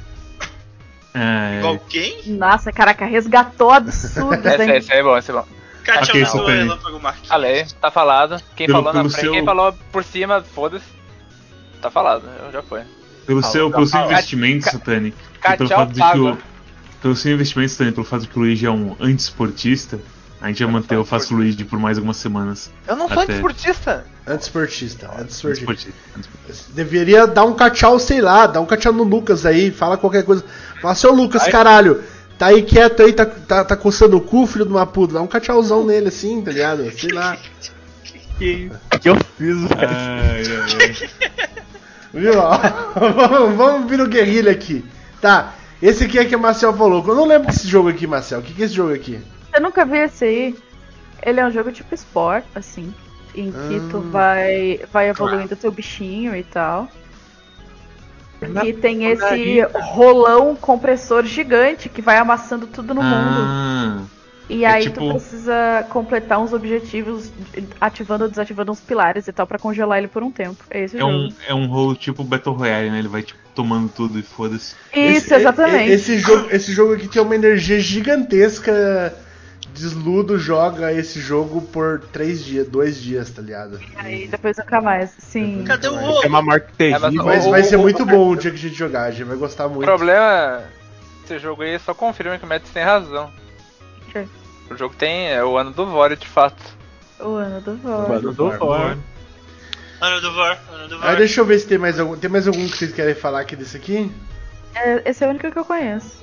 É. 1.14 1.60
Igual 1.60 1.80
quem? 1.90 2.24
Nossa, 2.34 2.72
caraca, 2.72 3.06
resgatou 3.06 3.72
absurdos, 3.72 4.46
Esse, 4.46 4.64
hein? 4.64 4.78
esse 4.78 4.92
aí 4.94 5.00
é 5.00 5.04
bom, 5.04 5.18
esse 5.18 5.30
é 5.32 5.34
bom. 5.34 5.46
Cachau 5.84 6.04
Ok, 6.04 6.24
do 6.24 6.28
Satani. 6.30 6.58
Relâmpago 6.60 7.00
Marquinhos. 7.00 7.28
Falei, 7.28 7.66
tá 7.82 7.92
falado. 7.92 8.42
Quem 8.56 8.68
Pelo- 8.68 8.80
falou 8.84 8.94
na 9.04 9.10
frente, 9.10 9.22
seu- 9.22 9.32
quem 9.34 9.44
falou 9.46 9.74
por 9.92 10.04
cima, 10.04 10.42
foda-se. 10.42 10.86
Tá 11.82 11.92
falado, 11.92 12.24
já 12.52 12.62
foi. 12.64 12.82
Pelo 13.28 13.42
Fala, 13.42 13.54
seu, 13.54 13.70
pelo 13.72 13.86
seu 13.86 14.00
fala. 14.00 14.12
investimento, 14.12 14.66
Satani. 14.72 15.14
pelo 15.58 15.70
fato 15.70 15.90
de 15.90 15.94
que 15.96 16.00
pago. 16.00 16.30
o, 16.32 16.38
pelo 17.02 17.16
seu 17.16 17.34
investimento, 17.34 17.72
Satani, 17.74 17.92
pelo 17.92 18.06
fato 18.06 18.22
de 18.22 18.28
que 18.30 18.38
o 18.38 18.42
Luigi 18.42 18.66
é 18.66 18.72
um 18.72 18.96
anti-esportista, 19.00 20.00
a 20.44 20.50
gente 20.50 20.62
vai 20.62 20.74
manter 20.74 20.98
o 20.98 21.06
Faço 21.06 21.34
Luigi 21.34 21.64
por 21.64 21.80
mais 21.80 21.98
algumas 21.98 22.18
semanas. 22.18 22.70
Eu 22.86 22.98
não 22.98 23.08
sou 23.08 23.24
Até. 23.24 23.32
desportista. 23.32 24.06
Antesportista, 24.28 25.10
antesportista. 25.18 25.72
Anti-esportista. 26.18 26.74
Deveria 26.74 27.26
dar 27.26 27.46
um 27.46 27.54
cachau, 27.54 27.98
sei 27.98 28.20
lá, 28.20 28.46
dar 28.46 28.60
um 28.60 28.66
cachau 28.66 28.92
no 28.92 29.04
Lucas 29.04 29.46
aí, 29.46 29.72
fala 29.72 29.96
qualquer 29.96 30.24
coisa. 30.26 30.44
Fala, 30.82 30.96
seu 30.96 31.14
Lucas, 31.14 31.48
caralho, 31.48 32.04
tá 32.38 32.48
aí 32.48 32.62
quieto 32.62 33.04
aí, 33.04 33.14
tá, 33.14 33.26
tá, 33.26 33.64
tá 33.64 33.78
coçando 33.78 34.18
o 34.18 34.22
cu, 34.22 34.46
filho 34.46 34.66
de 34.66 34.72
uma 34.72 34.86
puta. 34.86 35.14
Dá 35.14 35.22
um 35.22 35.28
cachauzão 35.28 35.86
nele 35.86 36.10
assim, 36.10 36.42
tá 36.42 36.52
ligado? 36.52 36.92
Sei 36.92 37.14
lá. 37.14 37.38
Que, 38.38 38.70
que 39.00 39.08
eu 39.08 39.16
fiz, 39.38 39.62
velho? 39.62 39.70
Ai, 39.80 40.44
ai, 40.46 40.96
ai. 41.00 41.10
Viu? 42.14 42.38
Ó, 42.38 42.58
vamos, 43.00 43.56
vamos 43.56 43.90
vir 43.90 43.98
no 43.98 44.08
guerrilha 44.08 44.52
aqui. 44.52 44.84
Tá, 45.22 45.54
esse 45.82 46.04
aqui 46.04 46.20
é 46.20 46.26
que 46.26 46.36
a 46.36 46.38
Marcel 46.38 46.74
falou. 46.74 47.02
Eu 47.08 47.16
não 47.16 47.26
lembro 47.26 47.48
desse 47.48 47.66
jogo 47.66 47.88
aqui, 47.88 48.06
Marcel. 48.06 48.40
O 48.40 48.44
que, 48.44 48.54
que 48.54 48.62
é 48.62 48.66
esse 48.66 48.76
jogo 48.76 48.94
aqui? 48.94 49.22
Você 49.54 49.60
nunca 49.60 49.86
viu 49.86 50.04
esse 50.04 50.26
aí? 50.26 50.56
Ele 51.22 51.40
é 51.40 51.46
um 51.46 51.52
jogo 51.52 51.72
tipo 51.72 51.94
esporte, 51.94 52.48
assim. 52.56 52.94
Em 53.36 53.52
que 53.52 53.80
tu 53.90 53.98
Ah. 53.98 54.10
vai, 54.12 54.80
vai 54.92 55.10
evoluindo 55.10 55.56
teu 55.56 55.72
bichinho 55.72 56.36
e 56.36 56.44
tal. 56.44 56.88
E 58.66 58.74
tem 58.74 59.06
esse 59.06 59.62
rolão 59.74 60.56
compressor 60.56 61.24
gigante 61.24 61.88
que 61.88 62.02
vai 62.02 62.18
amassando 62.18 62.68
tudo 62.68 62.94
no 62.94 63.02
mundo. 63.02 63.14
Ah, 63.16 64.02
E 64.50 64.66
é 64.66 64.68
aí 64.68 64.84
tipo- 64.84 65.00
tu 65.00 65.10
precisa 65.14 65.86
completar 65.90 66.40
uns 66.42 66.52
objetivos, 66.52 67.32
ativando 67.80 68.26
ou 68.26 68.30
desativando 68.30 68.72
uns 68.74 68.82
pilares 68.82 69.28
e 69.30 69.32
tal, 69.32 69.48
pra 69.48 69.58
congelar 69.58 69.98
ele 70.00 70.10
por 70.10 70.22
um 70.24 70.30
tempo. 70.32 70.62
É 70.70 70.82
esse 70.84 70.98
é, 70.98 71.00
jogo. 71.00 71.12
um, 71.14 71.34
é 71.48 71.54
um 71.54 71.68
rolo 71.68 71.96
tipo 71.96 72.22
Battle 72.24 72.54
Royale, 72.54 72.90
né? 72.92 73.00
Ele 73.00 73.08
vai 73.08 73.24
tipo 73.24 73.40
tomando 73.56 73.88
tudo 73.88 74.20
e 74.20 74.24
foda-se. 74.24 74.76
Isso, 74.94 75.18
Esse- 75.28 75.36
exatamente. 75.36 75.92
Esse 75.92 76.18
jogo, 76.20 76.48
esse 76.52 76.74
jogo 76.74 76.94
aqui 76.96 77.08
tem 77.08 77.22
uma 77.22 77.36
energia 77.36 77.80
gigantesca. 77.80 79.16
Desludo 79.74 80.38
joga 80.38 80.94
esse 80.94 81.20
jogo 81.20 81.62
por 81.62 82.00
três 82.12 82.44
dias, 82.46 82.68
dois 82.68 83.02
dias, 83.02 83.30
tá 83.32 83.42
ligado? 83.42 83.80
Aí 83.96 84.28
depois 84.28 84.56
nunca 84.58 84.80
mais. 84.80 85.12
Sim. 85.18 85.64
Cadê 85.66 85.88
o 85.88 85.96
Vai. 85.96 86.04
É 86.04 86.08
ovo? 86.10 86.28
uma 86.28 86.42
morte 86.42 86.68
terrível. 86.78 87.24
Mas 87.24 87.46
O- 87.46 87.50
vai 87.52 87.64
ser 87.64 87.78
o- 87.78 87.80
muito 87.80 88.04
o- 88.04 88.06
bom 88.06 88.30
o 88.32 88.36
dia 88.36 88.52
que 88.52 88.58
a 88.58 88.60
gente 88.60 88.76
jogar, 88.76 89.04
a 89.06 89.12
gente 89.12 89.24
vai 89.24 89.38
gostar 89.38 89.66
O 89.66 89.70
muito. 89.72 89.86
problema 89.86 90.62
desse 91.22 91.40
jogo 91.40 91.64
aí 91.64 91.80
só 91.80 91.94
confirma 91.94 92.38
que 92.38 92.46
o 92.46 92.48
Mads 92.48 92.70
tem 92.72 92.84
razão. 92.84 93.32
O 94.70 94.78
jogo 94.78 94.96
tem 94.96 95.28
é 95.30 95.44
o 95.44 95.58
ano 95.58 95.72
do 95.72 95.86
Vore 95.86 96.16
de 96.16 96.28
fato. 96.28 96.62
O 97.20 97.36
ano 97.36 97.60
do 97.62 97.72
O 97.72 97.78
Vor. 97.78 98.12
ano 98.12 98.34
do 98.34 98.36
Thor. 98.58 98.98
Ano 100.02 100.22
do 100.22 100.32
Vor, 100.34 100.58
ano 100.72 100.88
do 100.88 100.98
Vor. 101.00 101.08
Aí 101.10 101.16
deixa 101.18 101.42
eu 101.42 101.46
ver 101.46 101.60
se 101.60 101.68
tem 101.68 101.78
mais 101.78 102.00
algum. 102.00 102.16
Tem 102.18 102.30
mais 102.30 102.48
algum 102.48 102.68
que 102.68 102.78
vocês 102.78 102.94
querem 102.94 103.14
falar 103.16 103.42
aqui 103.42 103.56
desse 103.56 103.76
aqui? 103.78 104.12
É, 104.76 105.10
esse 105.10 105.24
é 105.24 105.28
o 105.28 105.30
único 105.30 105.52
que 105.52 105.58
eu 105.60 105.66
conheço. 105.66 106.23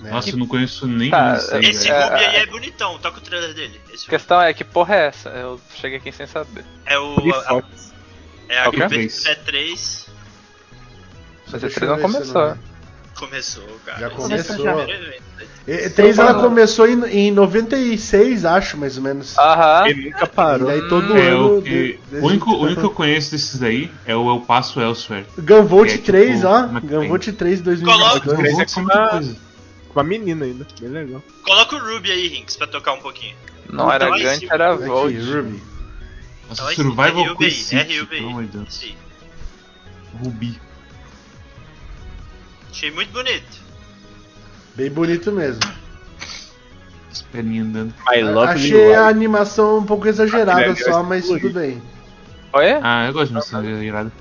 Né? 0.00 0.10
Nossa, 0.10 0.30
eu 0.30 0.36
não 0.36 0.46
conheço 0.46 0.86
nenhum 0.86 1.10
Tá, 1.10 1.38
aí, 1.52 1.66
Esse. 1.70 1.88
É, 1.88 2.02
Ruby 2.04 2.14
aí 2.24 2.36
é. 2.36 2.42
é 2.42 2.46
bonitão, 2.46 2.98
toca 2.98 3.18
o 3.18 3.20
trailer 3.20 3.54
dele. 3.54 3.80
Esse 3.92 4.06
A 4.06 4.10
questão 4.10 4.40
é 4.42 4.52
que 4.52 4.62
porra 4.64 4.94
é 4.94 5.06
essa? 5.06 5.28
Eu 5.30 5.60
cheguei 5.74 5.98
aqui 5.98 6.12
sem 6.12 6.26
saber. 6.26 6.64
é 6.84 6.98
o. 6.98 7.16
A- 7.34 7.62
é 8.48 8.58
a 8.64 8.68
Ok. 8.68 8.80
P3. 8.88 10.06
Mas 11.50 11.62
esse 11.64 11.82
eu 11.82 11.88
não 11.88 11.96
ver 11.96 12.02
começou. 12.02 12.42
eu 12.42 12.56
Começou, 13.16 13.64
cara. 13.86 13.98
Já 13.98 14.10
começou. 14.10 14.68
é 14.68 14.74
o 14.74 14.76
primeiro 14.76 15.04
evento. 15.06 15.22
E- 15.66 15.90
três 15.90 16.18
ela 16.18 16.28
falando. 16.34 16.48
começou 16.50 16.86
em, 16.86 17.02
em 17.06 17.30
96, 17.30 18.44
acho, 18.44 18.76
mais 18.76 18.98
ou 18.98 19.02
menos. 19.02 19.36
Aham. 19.38 19.88
Ele 19.88 20.10
nunca 20.10 20.24
e 20.24 20.28
parou. 20.28 20.68
daí 20.68 20.86
todo 20.88 21.16
É, 21.16 21.28
ano. 21.28 21.56
o, 21.58 21.62
que, 21.62 21.98
de- 22.10 22.16
o, 22.18 22.26
único, 22.26 22.50
que 22.50 22.54
o 22.54 22.58
único 22.60 22.80
que 22.82 22.86
eu 22.86 22.90
conheço 22.90 23.30
desses 23.30 23.62
aí 23.62 23.90
é 24.04 24.14
o 24.14 24.28
Eu 24.28 24.40
Passo 24.40 24.78
Elsewhere. 24.80 25.24
Gunvolt 25.38 25.88
é 25.88 25.92
tipo 25.92 26.04
3, 26.04 26.44
ó. 26.44 26.66
uma- 26.66 26.80
Gunvolt 26.80 27.26
3 27.32 27.62
Coloca- 27.62 28.20
2022. 28.20 28.38
Três 28.38 28.76
é 28.76 28.80
uma- 28.80 29.08
coisa. 29.08 29.45
Com 29.96 30.00
uma 30.00 30.08
menina 30.10 30.44
ainda. 30.44 30.66
Bem 30.78 30.90
legal. 30.90 31.22
Coloca 31.42 31.74
o 31.74 31.78
Ruby 31.78 32.12
aí, 32.12 32.28
Rinks, 32.28 32.54
pra 32.54 32.66
tocar 32.66 32.92
um 32.92 33.00
pouquinho. 33.00 33.34
Não 33.70 33.90
era 33.90 34.04
Então, 34.08 34.18
Gantt, 34.18 34.44
esse- 34.44 34.52
era 34.52 34.74
Aqui, 34.74 34.84
Volt. 34.84 35.14
Ruby. 35.14 35.62
Nossa, 36.50 36.62
Então, 36.72 36.84
Survival 36.84 37.24
RUBI, 37.24 37.36
Quest 37.38 37.62
City, 37.62 38.04
pelo 38.04 38.28
amor 38.28 38.44
de 38.44 38.58
Deus. 38.58 38.74
Sim. 38.74 38.94
Rubi. 40.22 40.60
Achei 42.70 42.90
muito 42.90 43.10
bonito. 43.10 43.58
Bem 44.74 44.90
bonito 44.90 45.32
mesmo. 45.32 45.62
As 47.10 47.22
perninhas 47.22 47.66
andando. 47.66 47.94
I 48.14 48.20
love 48.22 48.52
Achei 48.52 48.94
a 48.94 49.08
animação 49.08 49.78
um 49.78 49.86
pouco 49.86 50.06
exagerada 50.08 50.52
ali 50.62 50.76
só, 50.76 51.00
é 51.00 51.02
mas 51.04 51.26
tudo 51.26 51.48
bem. 51.54 51.82
Oi? 52.52 52.70
Ah, 52.82 53.06
eu 53.06 53.14
gosto 53.14 53.28
de 53.28 53.34
missão 53.36 53.64
irada. 53.64 54.12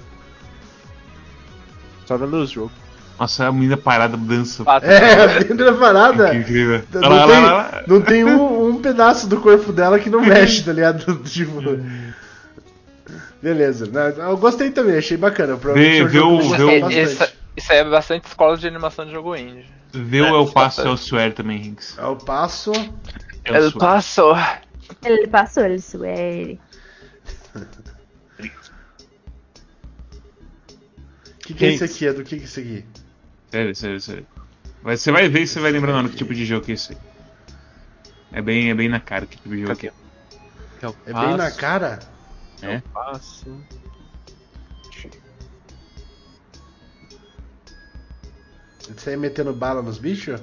Só 2.06 2.16
vendo 2.18 2.38
os 2.38 2.50
jogos. 2.50 2.85
Nossa, 3.20 3.48
a 3.48 3.52
menina 3.52 3.78
parada 3.78 4.18
dança. 4.18 4.64
É, 4.82 5.40
dentro 5.44 5.66
da 5.66 5.74
parada. 5.80 6.32
Que 6.32 6.38
incrível. 6.38 6.84
Não 6.94 7.02
Olha 7.02 7.10
lá, 7.10 7.28
tem, 7.28 7.36
olha 7.38 7.46
lá, 7.46 7.56
olha 7.56 7.76
lá. 7.78 7.84
não 7.88 8.02
tem 8.02 8.24
um, 8.26 8.68
um 8.70 8.82
pedaço 8.82 9.28
do 9.28 9.40
corpo 9.40 9.72
dela 9.72 9.98
que 10.00 10.10
não 10.10 10.20
mexe, 10.26 10.64
tá 10.64 10.74
ligado? 10.74 11.16
Tipo. 11.24 11.62
Beleza. 13.42 13.86
né? 13.88 14.14
Eu 14.18 14.38
gostei 14.38 14.72
também, 14.72 14.98
achei 14.98 15.16
bacana. 15.18 15.56
Vê- 15.56 16.00
é 16.00 16.04
vê 16.06 16.20
o- 16.20 16.40
vê 16.42 16.82
bastante. 16.82 17.34
Isso, 17.56 17.72
é 17.72 17.84
bastante 17.90 18.28
escola 18.28 18.58
de 18.58 18.68
animação 18.68 19.06
de 19.06 19.12
jogo 19.12 19.36
indie. 19.36 19.66
Vê 19.94 20.20
o 20.22 20.36
El 20.36 20.48
Paso 20.52 20.82
Elsewhere 20.82 21.32
também, 21.34 21.68
Hinks. 21.68 21.98
É 21.98 22.06
o 22.06 22.18
passo. 22.18 22.74
Ele 23.46 23.72
passou. 23.72 24.36
Ele 25.06 25.28
passou, 25.28 25.64
ele 25.64 25.80
suere. 25.80 26.60
O 31.34 31.48
que, 31.48 31.54
que 31.54 31.66
é 31.66 31.70
isso 31.74 31.84
aqui? 31.84 32.08
É 32.08 32.14
do 32.14 32.24
que, 32.24 32.36
que 32.38 32.42
é 32.42 32.46
isso 32.46 32.60
aqui? 32.60 32.86
Sério, 33.56 33.74
sério, 33.74 34.02
sério. 34.02 34.28
Mas 34.84 35.00
você 35.00 35.14
vai 35.14 35.30
ver 35.30 35.44
e 35.44 35.48
você 35.48 35.62
vai 35.62 35.72
lembrar 35.72 35.94
hora 35.96 36.10
que 36.10 36.18
tipo 36.18 36.34
de 36.34 36.46
jogo 36.46 36.66
que 36.66 36.74
é 36.74 36.76
esse 36.76 36.92
aí. 36.92 36.98
É 38.34 38.42
bem, 38.42 38.70
é 38.70 38.76
bem 38.76 38.90
na 38.90 39.00
cara 39.00 39.26
que 39.26 39.38
tipo 39.38 39.56
de 39.56 39.62
jogo 39.62 39.78
que 39.78 39.88
é. 39.88 39.94
Eu 40.82 40.94
É 41.06 41.14
bem 41.14 41.38
na 41.38 41.50
cara? 41.52 42.00
É. 42.62 42.82
Passo. 42.94 43.58
Você 48.90 49.12
aí 49.12 49.18
metendo 49.18 49.54
bala 49.54 49.82
nos 49.82 49.98
bichos? 49.98 50.42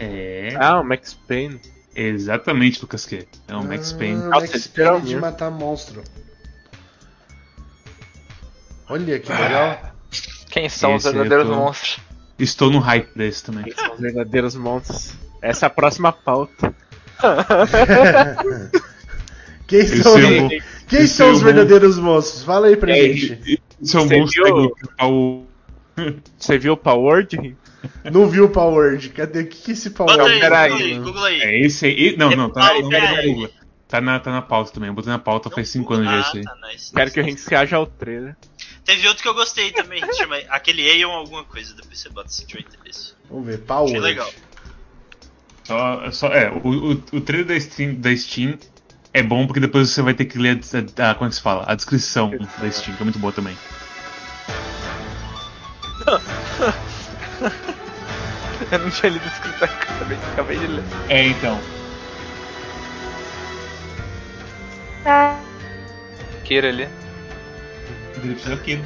É. 0.00 0.52
Ah, 0.58 0.80
o 0.80 0.84
Max 0.84 1.14
Payne. 1.14 1.60
Exatamente, 1.94 2.80
Lucas 2.82 3.06
que 3.06 3.28
É 3.46 3.54
um 3.54 3.62
Max 3.62 3.92
Payne. 3.92 4.20
Ah, 4.24 4.40
Max 4.40 4.66
Payne 4.66 5.02
de 5.02 5.16
matar 5.16 5.48
monstro. 5.50 6.02
Olha 8.88 9.20
que 9.20 9.32
legal. 9.32 9.94
Quem 10.50 10.68
são 10.68 10.96
os 10.96 11.04
Esse 11.04 11.08
eu 11.16 11.20
verdadeiros 11.20 11.48
tô- 11.48 11.54
monstros? 11.56 12.11
Estou 12.38 12.70
no 12.70 12.78
hype 12.78 13.08
desse 13.16 13.44
também. 13.44 13.72
São 13.74 13.94
os 13.94 14.00
verdadeiros 14.00 14.54
monstros. 14.54 15.12
Essa 15.40 15.66
é 15.66 15.68
a 15.68 15.70
próxima 15.70 16.12
pauta. 16.12 16.74
Quem 19.66 19.80
Esse 19.80 20.02
são, 20.02 20.18
é 20.18 20.48
quem 20.86 20.98
esse 21.00 21.14
são 21.14 21.28
é 21.28 21.32
os 21.32 21.40
o 21.40 21.44
verdadeiros 21.44 21.98
monstros? 21.98 22.42
Fala 22.42 22.66
aí 22.66 22.76
pra 22.76 22.96
É, 22.96 23.12
gente. 23.12 23.62
Isso 23.80 23.96
é 23.96 24.00
um 24.00 24.08
Você 24.08 24.18
monstro 24.18 24.44
viu? 24.44 24.74
o. 25.02 25.46
Você 26.38 26.58
viu 26.58 26.72
o 26.74 26.76
Powered? 26.76 27.56
Não 28.12 28.28
viu 28.28 28.44
o 28.44 28.48
Power? 28.48 28.98
Cadê? 29.12 29.40
O 29.40 29.46
que, 29.46 29.56
que 29.62 29.70
é 29.72 29.74
esse 29.74 29.90
Power 29.90 30.16
Bota 30.16 30.28
aí. 30.28 30.40
Google 30.40 30.56
aí, 30.56 30.98
Google 30.98 31.24
aí. 31.24 31.40
É 31.40 31.60
esse 31.60 31.86
aí. 31.86 32.16
Não, 32.16 32.30
não, 32.30 32.50
tá 32.50 32.60
na, 32.60 32.68
Paulo 32.68 32.82
não, 32.82 32.90
tá 32.90 33.00
na 33.00 33.08
Pérez. 33.08 33.34
Google. 33.34 33.50
Tá 33.92 34.00
na, 34.00 34.18
tá 34.18 34.32
na 34.32 34.40
pauta 34.40 34.72
também. 34.72 34.88
Eu 34.88 34.94
botei 34.94 35.12
na 35.12 35.18
pauta 35.18 35.50
faz 35.50 35.68
5 35.68 35.92
anos 35.92 36.06
já 36.06 36.20
isso 36.20 36.38
aí. 36.38 36.44
Ah, 36.46 36.56
tá, 36.58 36.66
nice. 36.66 36.94
Quero 36.94 37.10
que 37.10 37.20
o 37.20 37.24
Hanks 37.26 37.46
reaja 37.46 37.76
ao 37.76 37.84
trailer. 37.84 38.34
Teve 38.86 39.06
outro 39.06 39.22
que 39.22 39.28
eu 39.28 39.34
gostei 39.34 39.70
também, 39.70 40.00
que 40.00 40.14
chama 40.14 40.38
aquele 40.48 40.90
Aeon 40.90 41.10
alguma 41.10 41.44
coisa, 41.44 41.74
depois 41.74 42.00
você 42.00 42.08
bota 42.08 42.30
se 42.30 42.46
tiver 42.46 42.62
interesse. 42.62 43.12
Vamos 43.28 43.44
ver, 43.44 43.58
Power 43.58 43.90
Achei 43.90 44.00
legal. 44.00 44.32
Só, 45.64 46.10
só, 46.10 46.28
é, 46.28 46.50
o, 46.50 46.68
o, 46.68 46.90
o 46.92 47.20
trailer 47.20 47.48
da 47.48 47.60
Steam, 47.60 47.96
da 47.96 48.16
Steam 48.16 48.58
é 49.12 49.22
bom 49.22 49.46
porque 49.46 49.60
depois 49.60 49.90
você 49.90 50.00
vai 50.00 50.14
ter 50.14 50.24
que 50.24 50.38
ler 50.38 50.58
a, 50.98 51.10
a- 51.10 51.14
como 51.14 51.26
é 51.26 51.28
que 51.28 51.34
se 51.34 51.42
fala? 51.42 51.64
A 51.68 51.74
descrição 51.74 52.30
da 52.30 52.70
Steam, 52.70 52.96
que 52.96 53.02
é 53.02 53.04
muito 53.04 53.18
boa 53.18 53.32
também. 53.34 53.54
Eu 58.72 58.78
não 58.78 58.90
tinha 58.90 59.12
lido 59.12 59.26
escrito 59.26 59.64
acabei, 59.64 60.16
acabei 60.32 60.58
de 60.58 60.66
ler. 60.66 60.84
É, 61.10 61.26
então. 61.26 61.60
Tá. 65.04 65.38
Kira 66.44 66.68
ali. 66.68 66.88
Ele 68.22 68.34
precisa 68.34 68.54
aqui. 68.54 68.76
né? 68.76 68.84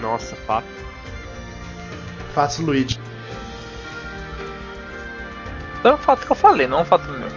Nossa, 0.00 0.36
fato. 0.36 0.66
Faço 2.34 2.62
Luigi. 2.62 2.98
Não 5.82 5.92
é 5.92 5.94
um 5.94 5.98
fato 5.98 6.26
que 6.26 6.32
eu 6.32 6.36
falei, 6.36 6.66
não 6.66 6.78
é 6.78 6.82
um 6.82 6.84
fato 6.84 7.10
meu. 7.10 7.28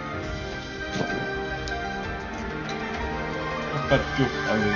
que 4.16 4.22
eu 4.22 4.28
falei. 4.46 4.72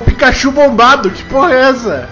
O 0.00 0.04
Pikachu 0.04 0.52
bombado, 0.52 1.10
que 1.10 1.24
porra 1.24 1.52
é 1.52 1.60
essa? 1.70 2.08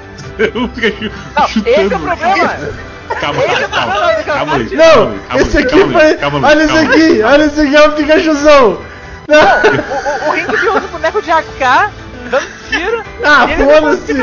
o 0.54 0.68
Pikachu 0.68 1.12
Não, 1.38 1.48
chutando. 1.48 1.68
esse 1.68 1.92
é 1.92 1.96
o 1.96 2.00
problema! 2.00 2.89
Calma, 3.20 3.42
calma, 3.42 3.68
calma. 3.68 4.22
Calma 4.24 4.54
aí. 4.56 4.76
Não, 4.76 5.18
calma 5.18 5.42
esse 5.42 5.58
aqui 5.58 5.78
calma 5.78 6.00
foi. 6.00 6.50
olha 6.50 6.64
aí. 6.64 6.86
aqui, 6.86 7.22
olha 7.22 7.44
esse 7.44 7.60
aqui 7.60 7.76
é 7.76 7.88
o 7.88 7.92
Pikachuzão. 7.92 8.80
Não. 9.28 10.26
O, 10.26 10.28
o 10.28 10.32
Ring 10.32 10.46
usa 10.68 10.86
o 10.86 10.88
boneco 10.88 11.22
de 11.22 11.30
AK, 11.30 11.90
dando 12.30 12.46
tiro. 12.68 13.02
Ah, 13.24 13.46
foda-se. 13.48 14.14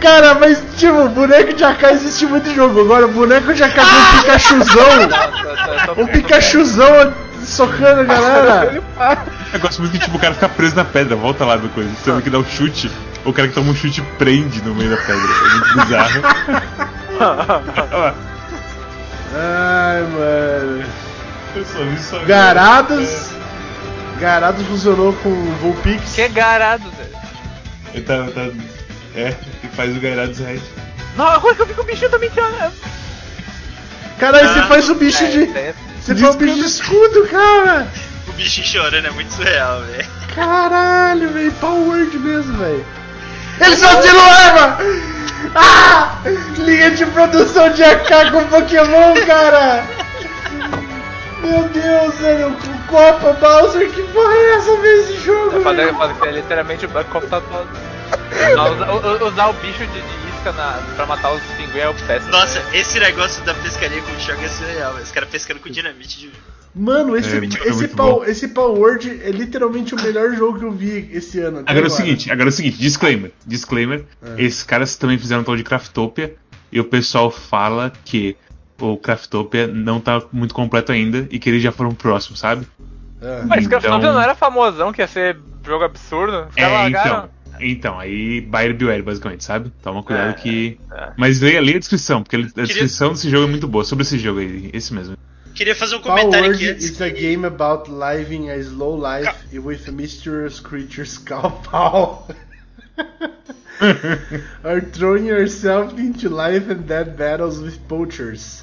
Cara, 0.00 0.34
mas 0.34 0.62
tipo, 0.76 1.08
boneco 1.08 1.52
de 1.52 1.64
AK 1.64 1.82
existe 1.92 2.26
muito 2.26 2.48
em 2.48 2.54
jogo. 2.54 2.80
Agora, 2.80 3.06
boneco 3.06 3.52
de 3.54 3.62
AK 3.62 3.74
com 3.74 3.80
um 3.82 4.20
Pikachuzão. 4.20 5.08
Um 5.96 6.06
Pikachuzão 6.06 7.14
socando 7.44 8.00
a 8.00 8.04
galera. 8.04 8.82
Eu 9.52 9.60
gosto 9.60 9.80
muito 9.80 9.92
que 9.92 9.98
tipo, 9.98 10.16
o 10.16 10.20
cara 10.20 10.34
fica 10.34 10.48
preso 10.48 10.74
na 10.76 10.84
pedra, 10.84 11.14
volta 11.16 11.44
lá 11.44 11.56
do 11.56 11.68
coisa. 11.68 11.90
Você 11.90 12.10
tem 12.10 12.20
que 12.20 12.30
dar 12.30 12.38
um 12.38 12.44
chute, 12.44 12.90
o 13.24 13.32
cara 13.32 13.48
que 13.48 13.54
toma 13.54 13.70
um 13.70 13.74
chute 13.74 14.02
prende 14.18 14.62
no 14.62 14.74
meio 14.74 14.90
da 14.90 14.96
pedra. 14.96 15.14
É 15.14 15.48
muito 15.48 15.86
bizarro. 15.86 16.93
Ai, 19.36 20.02
mano. 20.02 20.84
Eu 21.56 21.64
só 21.64 21.78
vi 21.84 21.98
só 22.02 22.18
Garados. 22.24 23.30
Garados 24.20 24.66
funcionou 24.66 25.12
com 25.14 25.30
Vulpix. 25.60 26.14
Que 26.14 26.22
é 26.22 26.28
garado, 26.28 26.90
velho. 26.90 27.14
Ele 27.92 28.04
tá, 28.04 28.26
tá. 28.34 28.40
É, 29.14 29.26
ele 29.62 29.72
faz 29.74 29.96
o 29.96 30.00
Gairados 30.00 30.38
Red. 30.38 30.60
Não, 31.16 31.26
agora 31.26 31.54
que 31.54 31.62
eu 31.62 31.66
vi 31.66 31.74
que 31.74 31.80
o 31.80 31.84
bichinho 31.84 32.10
também 32.10 32.30
tinha. 32.30 32.72
Caralho, 34.18 34.48
você 34.48 34.62
faz 34.62 34.90
o 34.90 34.94
bicho 34.96 35.24
de. 35.30 35.44
É, 35.56 35.74
Você 36.00 36.14
faz 36.16 36.34
o 36.34 36.38
bicho 36.38 36.54
de 36.54 36.64
escudo, 36.66 37.26
cara. 37.28 37.86
O 38.28 38.32
bichinho 38.32 38.66
chorando 38.66 39.06
é 39.06 39.10
muito 39.10 39.32
surreal, 39.32 39.80
velho. 39.82 40.08
Caralho, 40.34 41.28
velho. 41.30 41.52
Power 41.52 41.88
Word 41.88 42.18
mesmo, 42.18 42.56
velho. 42.58 42.84
Eles 43.60 43.78
só 43.78 44.00
tiram 44.00 44.20
arma! 44.20 44.78
Ah! 45.54 46.18
Linha 46.58 46.90
de 46.92 47.06
produção 47.06 47.70
de 47.70 47.82
AK 47.82 48.30
com 48.32 48.44
Pokémon, 48.48 49.14
cara! 49.26 49.84
Meu 51.42 51.62
Deus, 51.68 52.14
velho. 52.18 52.56
Com 52.56 52.74
Copa, 52.86 53.32
Bowser, 53.34 53.90
que 53.90 54.02
porra 54.04 54.32
é 54.34 54.54
essa 54.56 54.76
vez 54.80 55.10
esse 55.10 55.20
jogo? 55.24 55.56
é 55.56 55.74
velho? 55.74 55.90
é 55.90 55.92
foda 55.94 56.14
que 56.14 56.28
é 56.28 56.32
literalmente 56.32 56.86
o 56.86 56.88
computador. 56.88 57.66
Usar, 58.52 58.70
usar- 58.70 59.22
usar 59.24 59.46
o 59.48 59.52
bicho 59.54 59.86
de, 59.86 60.00
de 60.00 60.28
isca 60.36 60.52
na, 60.52 60.78
pra 60.96 61.06
matar 61.06 61.32
os 61.32 61.42
pinguins 61.56 61.76
é 61.76 61.88
o 61.88 61.94
péssimo. 61.94 62.30
Nossa, 62.32 62.62
esse 62.72 62.98
negócio 62.98 63.42
da 63.44 63.54
pescaria 63.54 64.00
com 64.02 64.12
o 64.12 64.20
Shogun 64.20 64.42
é 64.44 64.48
surreal, 64.48 64.92
velho. 64.92 65.04
Os 65.04 65.10
caras 65.12 65.28
pescando 65.28 65.60
com 65.60 65.68
dinamite 65.68 66.18
de. 66.18 66.32
Mano, 66.74 67.16
esse, 67.16 67.36
É, 67.36 67.38
muito- 67.38 67.56
esse, 67.58 67.86
bom. 67.88 68.24
esse 68.24 68.48
Power 68.48 68.76
Word 68.80 69.08
é 69.22 69.30
literalmente 69.30 69.94
o 69.94 70.02
melhor 70.02 70.34
jogo 70.34 70.58
que 70.58 70.64
eu 70.64 70.72
vi 70.72 71.08
esse 71.12 71.38
ano. 71.38 71.60
até 71.60 71.70
Agora 71.70 71.86
é 71.86 71.88
o 71.88 71.90
seguinte, 71.90 72.30
agora 72.32 72.48
é 72.48 72.50
o 72.50 72.52
seguinte, 72.52 72.78
disclaimer. 72.78 73.30
Disclaimer. 73.46 74.04
É. 74.22 74.42
Esses 74.42 74.62
caras 74.64 74.96
também 74.96 75.16
fizeram 75.16 75.42
um 75.42 75.44
tal 75.44 75.56
de 75.56 75.62
Craftopia 75.62 76.34
e 76.72 76.80
o 76.80 76.84
pessoal 76.84 77.30
fala 77.30 77.92
que 78.04 78.36
o 78.80 78.96
Craftopia 78.96 79.68
não 79.68 80.00
tá 80.00 80.20
muito 80.32 80.52
completo 80.52 80.90
ainda 80.90 81.28
e 81.30 81.38
que 81.38 81.48
eles 81.48 81.62
já 81.62 81.70
foram 81.70 81.94
próximos, 81.94 82.40
sabe? 82.40 82.66
É. 83.22 83.42
Mas 83.46 83.64
Então- 83.66 83.78
Craftopia 83.80 84.12
não 84.12 84.20
era 84.20 84.34
famosão, 84.34 84.92
que 84.92 85.00
ia 85.00 85.06
ser 85.06 85.36
jogo 85.64 85.84
absurdo. 85.84 86.48
É, 86.56 86.66
largaram. 86.66 87.08
então. 87.10 87.34
Então, 87.60 88.00
aí 88.00 88.40
buyer 88.40 88.74
beware, 88.74 89.00
basicamente, 89.00 89.44
sabe? 89.44 89.70
Toma 89.80 90.02
cuidado 90.02 90.30
É, 90.30 90.32
que. 90.32 90.76
é. 90.90 91.12
Mas 91.16 91.40
leia, 91.40 91.60
leia 91.60 91.76
a 91.76 91.78
descrição, 91.78 92.20
porque 92.20 92.34
a 92.34 92.40
descrição 92.64 93.12
desse 93.12 93.30
jogo 93.30 93.46
é 93.46 93.50
muito 93.50 93.68
boa. 93.68 93.84
Sobre 93.84 94.02
esse 94.02 94.18
jogo 94.18 94.40
aí, 94.40 94.70
esse 94.72 94.92
mesmo. 94.92 95.16
Queria 95.54 95.74
fazer 95.74 95.96
um 95.96 96.00
comentário 96.00 96.52
aqui 96.52 96.68
antes. 96.68 96.84
is 96.90 97.00
a 97.00 97.08
game 97.10 97.46
about 97.46 97.88
living 97.90 98.50
a 98.50 98.58
slow 98.58 98.96
life 98.96 99.32
with 99.56 99.88
mysterious 99.92 100.58
creatures 100.60 101.16
called 101.18 101.62
Pow. 101.62 102.26
Are 104.64 104.80
throwing 104.80 105.26
yourself 105.26 105.98
into 105.98 106.28
life 106.28 106.68
and 106.70 106.86
death 106.86 107.16
battles 107.16 107.60
with 107.60 107.78
poachers. 107.88 108.62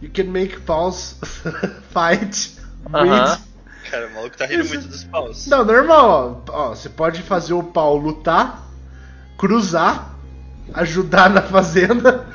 You 0.00 0.08
can 0.08 0.30
make 0.32 0.64
Paws 0.66 1.14
fight, 1.90 2.50
breed. 2.88 3.10
Aham. 3.10 3.38
Cara, 3.90 4.06
o 4.06 4.10
maluco 4.14 4.36
tá 4.36 4.44
rindo 4.46 4.64
Isso- 4.64 4.74
muito 4.74 4.88
dos 4.88 5.04
paus. 5.04 5.46
Não, 5.46 5.64
normal, 5.64 6.44
ó. 6.48 6.52
Ó, 6.52 6.68
Você 6.74 6.88
pode 6.90 7.22
fazer 7.22 7.54
o 7.54 7.62
pau 7.62 7.96
lutar, 7.96 8.62
cruzar, 9.38 10.14
ajudar 10.74 11.30
na 11.30 11.40
fazenda, 11.42 12.26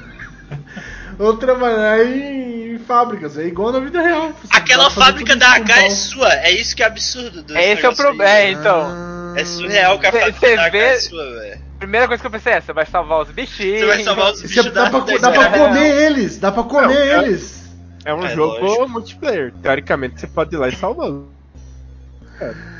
ou 1.19 1.37
trabalhar 1.37 2.03
em 2.05 2.52
fábricas, 2.83 3.37
é 3.37 3.45
igual 3.45 3.71
na 3.71 3.79
vida 3.79 4.01
real. 4.01 4.31
Você 4.41 4.55
Aquela 4.55 4.89
fábrica 4.91 5.35
da 5.35 5.53
H 5.55 5.85
é 5.85 5.89
sua. 5.89 6.33
É 6.33 6.51
isso 6.51 6.75
que 6.75 6.83
é 6.83 6.85
absurdo. 6.85 7.41
do 7.43 7.57
É 7.57 7.71
esse 7.73 7.85
é 7.85 7.89
o 7.89 7.95
problema. 7.95 8.29
É, 8.29 8.51
então. 8.51 8.81
Ah. 8.87 9.33
É 9.35 9.43
surreal 9.45 9.97
que 9.99 10.05
a 10.05 10.11
Cê- 10.11 10.19
fábrica 10.19 10.39
cê 10.47 10.55
da 10.55 10.61
H 10.65 10.69
vê- 10.71 10.77
é 10.85 10.97
sua, 10.99 11.31
velho. 11.39 11.61
Primeira 11.79 12.07
coisa 12.07 12.21
que 12.21 12.27
eu 12.27 12.31
pensei 12.31 12.53
é: 12.53 12.61
você 12.61 12.71
vai 12.73 12.85
salvar 12.85 13.21
os 13.21 13.29
bichinhos. 13.31 13.79
Você 13.79 13.85
vai 13.87 14.03
salvar 14.03 14.31
os 14.33 14.41
Você 14.41 14.47
bichos 14.47 14.65
dá, 14.71 14.89
pra, 14.89 14.99
dá 14.99 15.31
pra 15.31 15.49
comer 15.49 15.95
eles, 16.05 16.37
dá 16.37 16.51
pra 16.51 16.63
comer 16.63 16.87
Não, 16.87 16.93
é- 16.93 17.23
eles. 17.25 17.63
É 18.05 18.13
um 18.13 18.25
É, 18.25 18.35
jogo 18.35 18.59
lógico. 18.65 18.89
multiplayer. 18.89 19.53
Teoricamente 19.61 20.19
você 20.19 20.27
pode 20.27 20.53
ir 20.53 20.57
lá 20.59 20.67
e 20.69 20.75
salvando. 20.75 21.31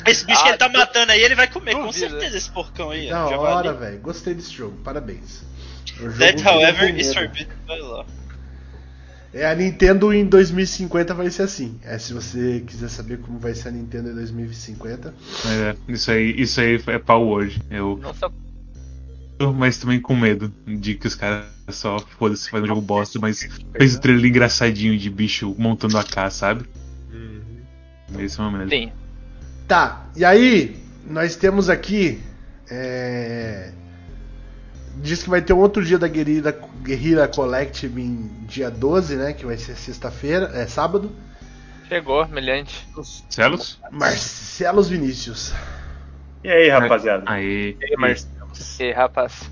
Esse 0.05 0.25
bicho 0.25 0.39
Ah, 0.41 0.43
que 0.43 0.49
ele 0.49 0.57
tá 0.57 0.67
du- 0.67 0.77
matando 0.77 1.11
aí, 1.13 1.21
ele 1.21 1.35
vai 1.35 1.47
comer, 1.47 1.73
com 1.75 1.91
certeza, 1.91 2.37
esse 2.37 2.49
porcão 2.51 2.89
aí. 2.91 3.09
Da 3.09 3.25
hora, 3.27 3.71
velho. 3.73 3.99
Gostei 3.99 4.33
desse 4.33 4.51
jogo, 4.51 4.75
parabéns. 4.83 5.41
That, 6.19 6.43
however, 6.45 6.89
is 6.99 7.13
forbidden 7.13 7.55
by 7.67 7.79
law. 7.79 8.05
É, 9.33 9.47
a 9.47 9.55
Nintendo 9.55 10.13
em 10.13 10.25
2050 10.25 11.13
vai 11.13 11.29
ser 11.31 11.43
assim. 11.43 11.79
É, 11.83 11.97
se 11.97 12.13
você 12.13 12.63
quiser 12.65 12.89
saber 12.89 13.19
como 13.19 13.39
vai 13.39 13.55
ser 13.55 13.69
a 13.69 13.71
Nintendo 13.71 14.09
em 14.09 14.13
2050. 14.13 15.13
É, 15.47 15.75
isso 15.87 16.11
aí, 16.11 16.39
isso 16.39 16.61
aí 16.61 16.81
é 16.87 16.99
pau 16.99 17.27
hoje. 17.27 17.59
Eu, 17.69 17.99
só 18.13 18.31
mas 19.55 19.77
também 19.77 19.99
com 19.99 20.15
medo 20.15 20.53
de 20.65 20.95
que 20.95 21.07
os 21.07 21.15
caras 21.15 21.47
só 21.69 21.99
foda-se 21.99 22.49
fazem 22.49 22.65
um 22.65 22.67
jogo 22.67 22.81
bosta, 22.81 23.19
mas 23.19 23.49
fez 23.75 23.95
o 23.95 23.99
trailer 23.99 24.25
engraçadinho 24.25 24.97
de 24.97 25.09
bicho 25.09 25.53
montando 25.57 25.97
a 25.97 26.03
K, 26.03 26.29
sabe? 26.29 26.65
Esse 28.19 28.39
é 28.39 28.43
uma 28.43 28.51
merda. 28.51 28.69
Sim. 28.69 28.91
Tá, 29.67 30.07
e 30.15 30.23
aí, 30.23 30.75
nós 31.09 31.35
temos 31.35 31.69
aqui. 31.69 32.21
É... 32.69 33.71
Diz 34.95 35.23
que 35.23 35.29
vai 35.29 35.41
ter 35.41 35.53
um 35.53 35.59
outro 35.59 35.83
dia 35.83 35.97
da 35.97 36.07
Guerrilla, 36.07 36.55
Guerrilla 36.83 37.27
Collective 37.27 38.01
em 38.01 38.29
dia 38.47 38.69
12, 38.69 39.15
né? 39.15 39.33
Que 39.33 39.45
vai 39.45 39.57
ser 39.57 39.75
sexta-feira, 39.75 40.51
é 40.53 40.67
sábado. 40.67 41.11
Chegou, 41.87 42.27
milhante. 42.27 42.87
Celos? 43.29 43.79
Marcelos 43.91 44.87
Vinícius. 44.89 45.53
E 46.43 46.49
aí, 46.49 46.69
rapaziada? 46.69 47.23
Aê. 47.25 47.71
E 47.71 47.77
aí, 47.85 47.95
Marcelo? 47.97 48.31
E 48.79 48.91
rapaz. 48.91 49.49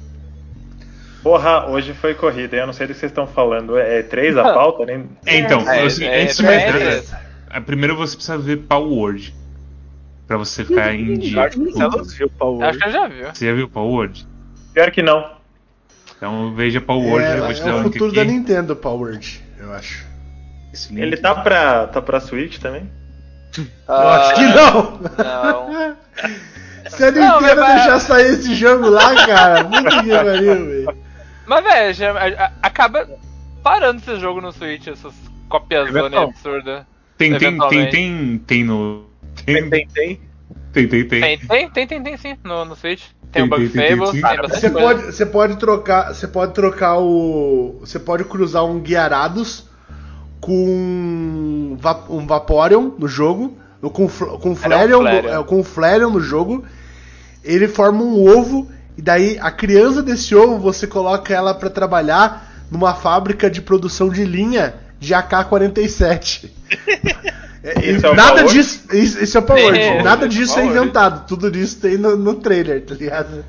Porra, 1.24 1.68
hoje 1.70 1.94
foi 1.94 2.16
corrida, 2.16 2.58
eu 2.58 2.66
não 2.66 2.74
sei 2.74 2.88
do 2.88 2.94
que 2.94 3.00
vocês 3.00 3.12
estão 3.12 3.28
falando. 3.28 3.78
É 3.78 4.02
três 4.02 4.36
a 4.38 4.44
pauta? 4.44 4.86
Nem... 4.86 5.08
É, 5.26 5.38
então, 5.38 5.60
É, 5.70 5.84
você- 5.84 6.06
é, 6.06 6.24
antes 6.24 6.38
de 6.38 6.44
é, 6.44 6.48
mais 6.48 6.64
é, 6.64 6.72
nada, 6.72 7.04
a- 7.50 7.62
primeiro 7.62 7.96
você 7.96 8.16
precisa 8.16 8.38
ver 8.38 8.58
Power 8.58 8.92
Word. 8.92 9.36
Pra 10.28 10.38
você 10.38 10.64
ficar 10.66 10.94
em 10.96 11.20
dia. 11.20 11.42
Acho 11.44 11.60
que 11.60 11.72
você 11.72 11.78
viu. 12.18 12.64
Acho 12.64 12.80
que 12.80 12.88
eu 12.88 12.92
já 12.92 13.08
viu. 13.08 13.28
Você 13.36 13.46
já 13.48 13.54
viu 13.54 13.70
Power 13.70 13.92
Word? 13.92 14.28
Pior 14.74 14.91
que 14.91 15.01
não. 15.01 15.32
Então 16.17 16.53
veja 16.53 16.80
Power 16.80 17.07
Word, 17.07 17.26
é, 17.26 17.38
eu 17.39 17.45
vou 17.45 17.53
te 17.53 17.61
é 17.61 17.65
dar 17.65 17.76
o 17.78 17.84
futuro 17.84 18.11
da 18.11 18.24
Nintendo, 18.24 18.76
Powered, 18.76 19.41
eu 19.59 19.74
acho. 19.74 20.05
Esse 20.74 20.93
link. 20.93 21.01
Ele 21.01 21.17
tá 21.17 21.36
pra, 21.36 21.88
tá 21.88 22.01
pra 22.01 22.19
Switch 22.19 22.59
também? 22.59 22.89
Eu 23.88 23.97
acho 23.97 24.36
que 24.36 24.41
não! 24.45 24.99
Não. 25.17 25.97
Se 26.89 27.03
a 27.05 27.11
Não, 27.11 27.39
Nintendo 27.41 27.61
mas- 27.61 27.76
deixar 27.76 27.99
sair 27.99 28.34
esse 28.34 28.55
jogo 28.55 28.89
lá, 28.89 29.26
cara, 29.26 29.63
puta 29.65 29.84
que 30.03 30.09
pariu, 30.09 30.65
velho. 30.65 30.97
Mas, 31.45 31.97
velho, 31.97 32.15
acaba 32.61 33.07
parando 33.63 33.99
esse 34.01 34.19
jogo 34.19 34.41
no 34.41 34.51
Switch, 34.51 34.88
essas 34.88 35.13
copias 35.47 35.88
Eventual. 35.89 36.30
absurdas. 36.30 36.84
Tem, 37.17 37.38
tem, 37.38 37.57
tem, 37.69 37.89
tem, 37.89 38.38
tem 38.39 38.63
no. 38.63 39.05
Tem, 39.45 39.69
Tem, 39.69 39.88
tem. 39.88 40.22
tem, 40.74 40.88
tem, 40.88 40.88
tem. 41.07 41.07
Tem, 41.07 41.38
tem, 41.38 41.69
tem, 41.69 41.88
tem, 41.88 42.03
tem 42.03 42.17
sim, 42.17 42.38
no, 42.43 42.65
no 42.65 42.76
Switch. 42.76 43.03
Tem 43.32 43.44
Tem, 43.68 43.94
o 43.94 43.98
Bug 43.98 44.20
Fable, 44.22 44.50
tem, 44.50 44.60
Você 44.60 44.70
pode, 44.70 45.02
você 45.04 45.26
pode 45.26 45.56
trocar, 45.58 46.14
você 46.14 46.28
pode 46.28 46.54
trocar 46.54 47.00
o, 47.00 47.78
você 47.80 47.98
pode 47.98 48.26
cruzar 48.26 48.66
um 48.66 48.80
Guiarados 48.80 49.70
com 50.40 51.78
um 52.10 52.28
Vaporeon 52.28 52.92
no 52.98 53.08
jogo, 53.08 53.58
com 53.82 54.08
com 54.10 54.56
Flareon, 54.56 55.08
é, 55.08 55.44
com 55.44 55.60
o 55.60 55.64
Flareon 55.64 56.10
no 56.10 56.20
jogo. 56.20 56.66
Ele 57.44 57.68
forma 57.68 58.04
um 58.04 58.28
ovo 58.28 58.70
e 58.98 59.02
daí 59.02 59.38
a 59.40 59.50
criança 59.50 60.04
desse 60.04 60.36
ovo 60.36 60.58
você 60.58 60.86
coloca 60.86 61.34
ela 61.34 61.54
pra 61.54 61.70
trabalhar 61.70 62.66
numa 62.70 62.94
fábrica 62.94 63.50
de 63.50 63.62
produção 63.62 64.10
de 64.10 64.26
linha 64.26 64.76
de 65.00 65.14
AK-47. 65.14 66.50
É, 67.64 67.91
Isso 67.91 68.05
é 68.07 68.16
nada 68.16 68.41
Power? 68.41 68.47
disso, 68.47 68.88
isso, 68.95 69.24
isso 69.24 69.38
é 69.38 69.39
o 69.39 69.43
Power, 69.43 69.76
É, 69.76 70.01
nada 70.01 70.28
disso 70.28 70.59
é 70.59 70.66
inventado, 70.66 71.28
tudo 71.28 71.51
disso 71.51 71.80
tem 71.80 71.95
no, 71.97 72.16
no 72.18 72.36
trailer, 72.36 72.84
tá 72.84 72.95
ligado? 72.95 73.45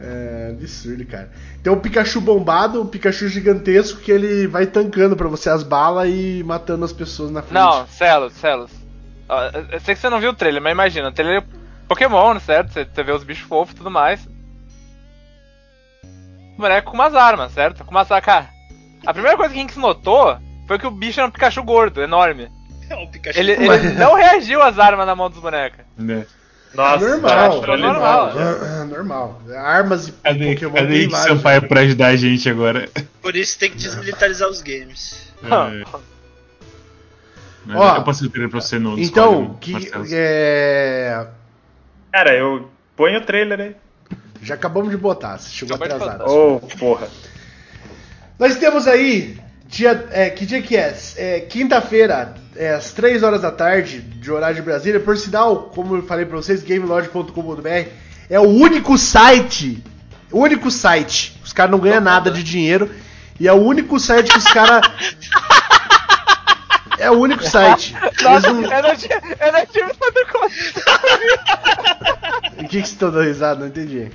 É 0.00 0.50
absurdo, 0.52 1.04
cara. 1.06 1.30
Tem 1.62 1.72
o 1.72 1.76
Pikachu 1.80 2.20
bombado, 2.20 2.82
o 2.82 2.86
Pikachu 2.86 3.26
gigantesco 3.28 4.00
que 4.00 4.12
ele 4.12 4.46
vai 4.46 4.66
tancando 4.66 5.16
pra 5.16 5.26
você 5.26 5.48
as 5.50 5.62
balas 5.62 6.08
e 6.08 6.42
matando 6.46 6.84
as 6.84 6.92
pessoas 6.92 7.30
na 7.30 7.42
frente. 7.42 7.54
Não, 7.54 7.86
Celos, 7.88 8.32
Celos. 8.34 8.70
Ó, 9.28 9.42
eu- 9.72 9.80
sei 9.80 9.94
que 9.94 10.00
você 10.00 10.08
não 10.08 10.20
viu 10.20 10.30
o 10.30 10.34
trailer, 10.34 10.62
mas 10.62 10.72
imagina, 10.72 11.08
o 11.08 11.12
trailer 11.12 11.42
é 11.42 11.46
Pokémon, 11.88 12.38
certo? 12.38 12.72
Você, 12.74 13.02
vê 13.02 13.10
os 13.12 13.24
bichos 13.24 13.48
fofos 13.48 13.72
e 13.74 13.76
tudo 13.78 13.90
mais. 13.90 14.24
O 16.56 16.60
boneco 16.60 16.90
com 16.90 16.96
umas 16.96 17.14
armas, 17.14 17.52
certo? 17.52 17.84
Com 17.84 17.90
umas 17.90 18.10
AK. 18.10 18.28
A 19.06 19.12
primeira 19.12 19.36
coisa 19.36 19.52
que 19.52 19.58
a 19.58 19.62
gente 19.62 19.78
notou 19.78 20.36
foi 20.66 20.78
que 20.78 20.86
o 20.86 20.90
bicho 20.90 21.18
era 21.20 21.28
um 21.28 21.32
Pikachu 21.32 21.62
gordo, 21.62 22.02
enorme. 22.02 22.48
É 22.90 23.06
Pikachu. 23.06 23.38
Ele, 23.38 23.52
ele 23.52 23.90
não 23.94 24.14
reagiu 24.14 24.62
às 24.62 24.78
armas 24.78 25.06
na 25.06 25.14
mão 25.14 25.28
dos 25.30 25.38
bonecos. 25.40 25.80
Né? 25.96 26.26
Nossa, 26.74 27.08
normal, 27.08 27.60
acho 27.62 27.70
ele- 27.72 27.82
normal. 27.82 28.32
Ah, 28.36 28.84
normal. 28.84 29.42
Armas 29.56 30.08
e 30.08 30.12
Cadê, 30.12 30.52
Pokémon 30.54 30.72
cadê 30.74 30.94
Henrique 30.96 31.12
vários, 31.12 31.36
Sampaio 31.38 31.62
né? 31.62 31.68
pra 31.68 31.80
ajudar 31.80 32.06
a 32.08 32.16
gente 32.16 32.48
agora? 32.50 32.88
Por 33.22 33.34
isso 33.36 33.58
tem 33.58 33.70
que 33.70 33.76
desmilitarizar 33.78 34.48
os 34.48 34.60
games. 34.60 35.32
É. 35.42 35.84
Ó, 37.74 37.96
eu 37.96 38.02
passei 38.02 38.26
o 38.26 38.30
trailer 38.30 38.50
pra 38.50 38.60
você 38.60 38.78
no 38.78 38.98
Então, 38.98 39.56
Discord, 39.58 39.58
que 39.60 39.72
Marcelo. 39.72 40.04
é... 40.12 41.26
Cara, 42.12 42.34
eu 42.34 42.70
ponho 42.96 43.18
o 43.18 43.24
trailer 43.24 43.60
aí. 43.60 43.76
já 44.42 44.54
acabamos 44.54 44.90
de 44.90 44.96
botar, 44.96 45.38
você 45.38 45.50
chegou 45.50 45.76
Acabou 45.76 45.98
de 45.98 46.02
atrasado. 46.04 46.30
Ô, 46.30 46.60
porra. 46.78 47.08
Nós 48.38 48.56
temos 48.56 48.86
aí, 48.86 49.38
dia, 49.68 50.08
é, 50.10 50.30
que 50.30 50.44
dia 50.46 50.60
que 50.62 50.76
é? 50.76 50.96
É, 51.16 51.40
Quinta-feira, 51.40 52.34
é, 52.56 52.72
às 52.74 52.90
3 52.92 53.22
horas 53.22 53.42
da 53.42 53.50
tarde, 53.52 54.00
de 54.00 54.30
horário 54.32 54.56
de 54.56 54.62
Brasília. 54.62 54.98
Por 54.98 55.16
sinal, 55.16 55.70
como 55.74 55.96
eu 55.96 56.02
falei 56.02 56.24
pra 56.24 56.36
vocês, 56.36 56.62
gamelodge.com.br 56.62 57.88
é 58.30 58.40
o 58.40 58.48
único 58.48 58.98
site, 58.98 59.82
o 60.30 60.40
único 60.40 60.70
site, 60.70 61.38
os 61.44 61.52
caras 61.52 61.70
não 61.70 61.78
ganham 61.78 62.00
nada 62.00 62.30
de 62.30 62.42
dinheiro, 62.42 62.90
e 63.40 63.46
é 63.48 63.52
o 63.52 63.56
único 63.62 63.98
site 64.00 64.30
que 64.30 64.38
os 64.38 64.44
caras... 64.44 64.80
É 67.00 67.08
o 67.12 67.14
único 67.14 67.44
site. 67.44 67.94
Nossa, 68.22 68.52
não- 68.52 68.60
eu 68.64 68.82
não 68.82 68.96
tinha, 68.96 69.22
eu 69.40 69.52
não 69.52 69.66
tive 69.66 69.94
tanta 69.94 70.26
conta. 70.32 70.54
O 72.58 72.62
que, 72.62 72.66
que 72.66 72.72
vocês 72.72 72.88
estão 72.88 73.12
dando 73.12 73.22
risada? 73.22 73.60
Não 73.60 73.68
entendi. 73.68 74.10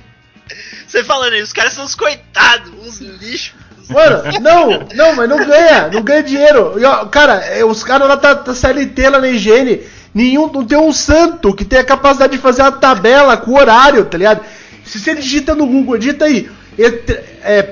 Você 0.86 1.02
falando 1.02 1.32
isso, 1.32 1.44
os 1.44 1.52
caras 1.54 1.72
são 1.72 1.82
uns 1.82 1.94
coitados, 1.94 2.70
uns 2.86 2.98
lixos. 3.00 3.54
Mano, 3.88 4.22
não, 4.40 4.86
não, 4.94 5.14
mas 5.16 5.28
não 5.28 5.44
ganha, 5.44 5.88
não 5.92 6.02
ganha 6.02 6.22
dinheiro. 6.22 6.74
E, 6.78 7.08
cara, 7.10 7.34
é, 7.34 7.64
os 7.64 7.82
caras 7.84 8.08
lá 8.08 8.16
tá, 8.16 8.34
tá 8.34 8.54
CLT 8.54 9.08
lá 9.10 9.18
na 9.20 9.28
higiene, 9.28 9.80
nenhum, 10.14 10.50
não 10.50 10.64
tem 10.64 10.78
um 10.78 10.92
santo 10.92 11.52
que 11.54 11.64
tenha 11.64 11.82
a 11.82 11.84
capacidade 11.84 12.32
de 12.32 12.38
fazer 12.38 12.62
uma 12.62 12.72
tabela 12.72 13.36
com 13.36 13.54
horário, 13.54 14.04
tá 14.06 14.16
ligado? 14.16 14.40
Se 14.84 14.98
você 14.98 15.14
digita 15.14 15.54
no 15.54 15.66
Google, 15.66 15.98
digita 15.98 16.24
aí, 16.24 16.48
E3 16.78 17.18
é, 17.42 17.68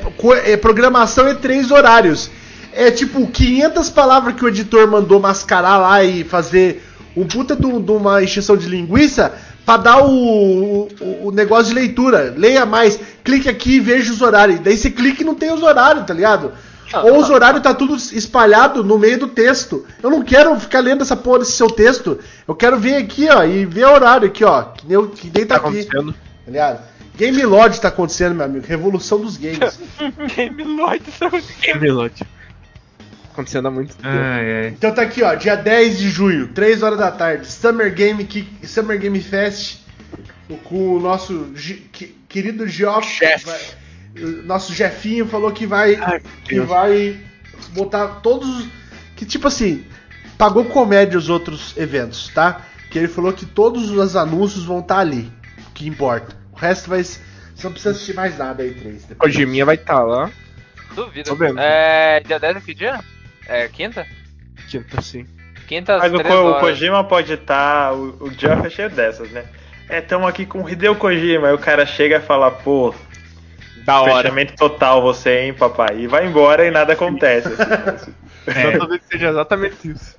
é, 0.52 0.56
programação 0.56 1.28
e 1.28 1.34
três 1.34 1.70
horários. 1.70 2.30
É 2.74 2.90
tipo 2.90 3.26
500 3.26 3.90
palavras 3.90 4.34
que 4.34 4.44
o 4.44 4.48
editor 4.48 4.88
mandou 4.90 5.20
mascarar 5.20 5.76
lá 5.78 6.02
e 6.04 6.24
fazer 6.24 6.82
um 7.14 7.26
puta 7.26 7.54
de, 7.54 7.66
um- 7.66 7.78
uma 7.96 8.22
encheção 8.22 8.56
de 8.56 8.66
linguiça 8.66 9.32
pra 9.64 9.76
dar 9.76 10.04
o, 10.04 10.88
o, 11.00 11.28
o 11.28 11.30
negócio 11.32 11.66
de 11.66 11.74
leitura. 11.74 12.34
Leia 12.36 12.64
mais, 12.66 12.98
clique 13.22 13.48
aqui 13.48 13.76
e 13.76 13.80
veja 13.80 14.12
os 14.12 14.20
horários. 14.22 14.60
Daí 14.60 14.76
você 14.76 14.90
clica 14.90 15.22
e 15.22 15.26
não 15.26 15.34
tem 15.34 15.52
os 15.52 15.62
horários, 15.62 16.04
tá 16.06 16.14
ligado? 16.14 16.52
Ou 17.04 17.18
os 17.18 17.30
horários 17.30 17.62
tá 17.62 17.72
tudo 17.72 17.96
espalhado 17.96 18.84
no 18.84 18.98
meio 18.98 19.18
do 19.18 19.26
texto. 19.28 19.86
Eu 20.02 20.10
não 20.10 20.22
quero 20.22 20.58
ficar 20.60 20.80
lendo 20.80 21.00
essa 21.02 21.16
porra 21.16 21.38
desse 21.38 21.52
seu 21.52 21.70
texto. 21.70 22.18
Eu 22.46 22.54
quero 22.54 22.78
vir 22.78 22.96
aqui, 22.96 23.28
ó, 23.30 23.42
e 23.44 23.64
ver 23.64 23.86
o 23.86 23.92
horário 23.94 24.26
aqui, 24.28 24.44
ó. 24.44 24.62
Que 24.64 24.86
nem, 24.86 24.94
eu- 24.94 25.08
que 25.08 25.30
nem 25.34 25.46
tá 25.46 25.58
Tá 25.58 25.68
aqui. 25.68 25.84
Tá 26.44 26.50
ligado? 26.50 26.80
Game 27.16 27.42
Lodge 27.44 27.80
tá 27.80 27.88
acontecendo, 27.88 28.34
meu 28.34 28.44
amigo. 28.44 28.66
Revolução 28.66 29.20
dos 29.20 29.36
games. 29.38 29.78
Game 30.36 30.62
isso 31.08 31.24
é 31.24 31.66
Game 31.72 31.88
Lodge. 31.90 32.24
Acontecendo 33.32 33.68
há 33.68 33.70
muito 33.70 33.94
tempo. 33.96 34.08
Ai, 34.08 34.62
ai. 34.64 34.66
Então 34.68 34.92
tá 34.94 35.02
aqui, 35.02 35.22
ó, 35.22 35.34
dia 35.34 35.56
10 35.56 35.98
de 35.98 36.08
junho, 36.10 36.48
3 36.48 36.82
horas 36.82 36.98
da 36.98 37.10
tarde, 37.10 37.46
Summer 37.46 37.92
Game, 37.94 38.24
Ki- 38.24 38.46
Summer 38.64 38.98
Game 38.98 39.20
Fest, 39.20 39.78
com 40.64 40.96
o 40.96 41.00
nosso 41.00 41.52
que- 41.92 42.14
querido 42.28 42.66
Geoff, 42.68 43.18
Jeff. 43.18 43.46
vai- 43.46 44.22
o 44.22 44.42
nosso 44.42 44.74
Jefinho 44.74 45.26
falou 45.26 45.50
que 45.50 45.66
vai 45.66 45.96
Ai, 45.96 46.20
que 46.44 46.56
Deus. 46.56 46.68
vai 46.68 47.18
botar 47.70 48.06
todos 48.22 48.48
os 48.60 48.68
que 49.16 49.24
tipo 49.24 49.48
assim, 49.48 49.84
pagou 50.36 50.64
comédia 50.66 51.16
os 51.18 51.28
outros 51.30 51.74
eventos, 51.76 52.28
tá? 52.34 52.60
Que 52.90 52.98
ele 52.98 53.08
falou 53.08 53.32
que 53.32 53.46
todos 53.46 53.90
os 53.90 54.16
anúncios 54.16 54.64
vão 54.64 54.80
estar 54.80 54.98
ali, 54.98 55.32
o 55.68 55.70
que 55.72 55.88
importa. 55.88 56.36
O 56.52 56.56
resto 56.56 56.90
vai 56.90 57.02
você 57.02 57.18
não 57.64 57.72
precisa 57.72 57.92
assistir 57.92 58.14
mais 58.14 58.36
nada 58.36 58.62
aí, 58.62 58.74
três. 58.74 59.06
O 59.22 59.28
Jiminha 59.28 59.64
vai 59.64 59.76
estar 59.76 60.02
lá. 60.02 60.30
Duvido. 60.94 61.30
Tô 61.30 61.36
vendo. 61.36 61.58
É. 61.58 62.20
Dia 62.20 62.38
10 62.38 62.56
é 62.56 62.60
que 62.60 62.74
dia? 62.74 63.00
É 63.46 63.68
quinta? 63.68 64.06
Quinta, 64.68 65.00
sim. 65.02 65.26
Quinta 65.66 65.98
Mas 65.98 66.12
o, 66.12 66.22
Ko- 66.22 66.28
o 66.32 66.44
horas. 66.50 66.60
Kojima 66.60 67.04
pode 67.04 67.32
estar. 67.32 67.92
o, 67.94 68.16
o 68.26 68.30
Geoff 68.36 68.66
é 68.66 68.70
cheio 68.70 68.90
dessas, 68.90 69.30
né? 69.30 69.44
É, 69.88 70.00
tamo 70.00 70.26
aqui 70.26 70.46
com 70.46 70.62
o 70.62 70.68
Hideo 70.68 70.96
Kojima. 70.96 71.48
Aí 71.48 71.54
o 71.54 71.58
cara 71.58 71.84
chega 71.86 72.16
e 72.16 72.20
fala, 72.20 72.50
pô, 72.50 72.94
Da 73.84 74.00
hora. 74.00 74.16
fechamento 74.16 74.54
total 74.56 75.02
você, 75.02 75.40
hein, 75.40 75.54
papai? 75.54 75.98
E 76.00 76.06
vai 76.06 76.26
embora 76.26 76.66
e 76.66 76.70
nada 76.70 76.92
acontece. 76.94 77.48
assim. 77.48 78.12
É, 78.44 78.76
Talvez 78.76 79.00
seja 79.08 79.28
exatamente 79.28 79.88
isso. 79.88 80.16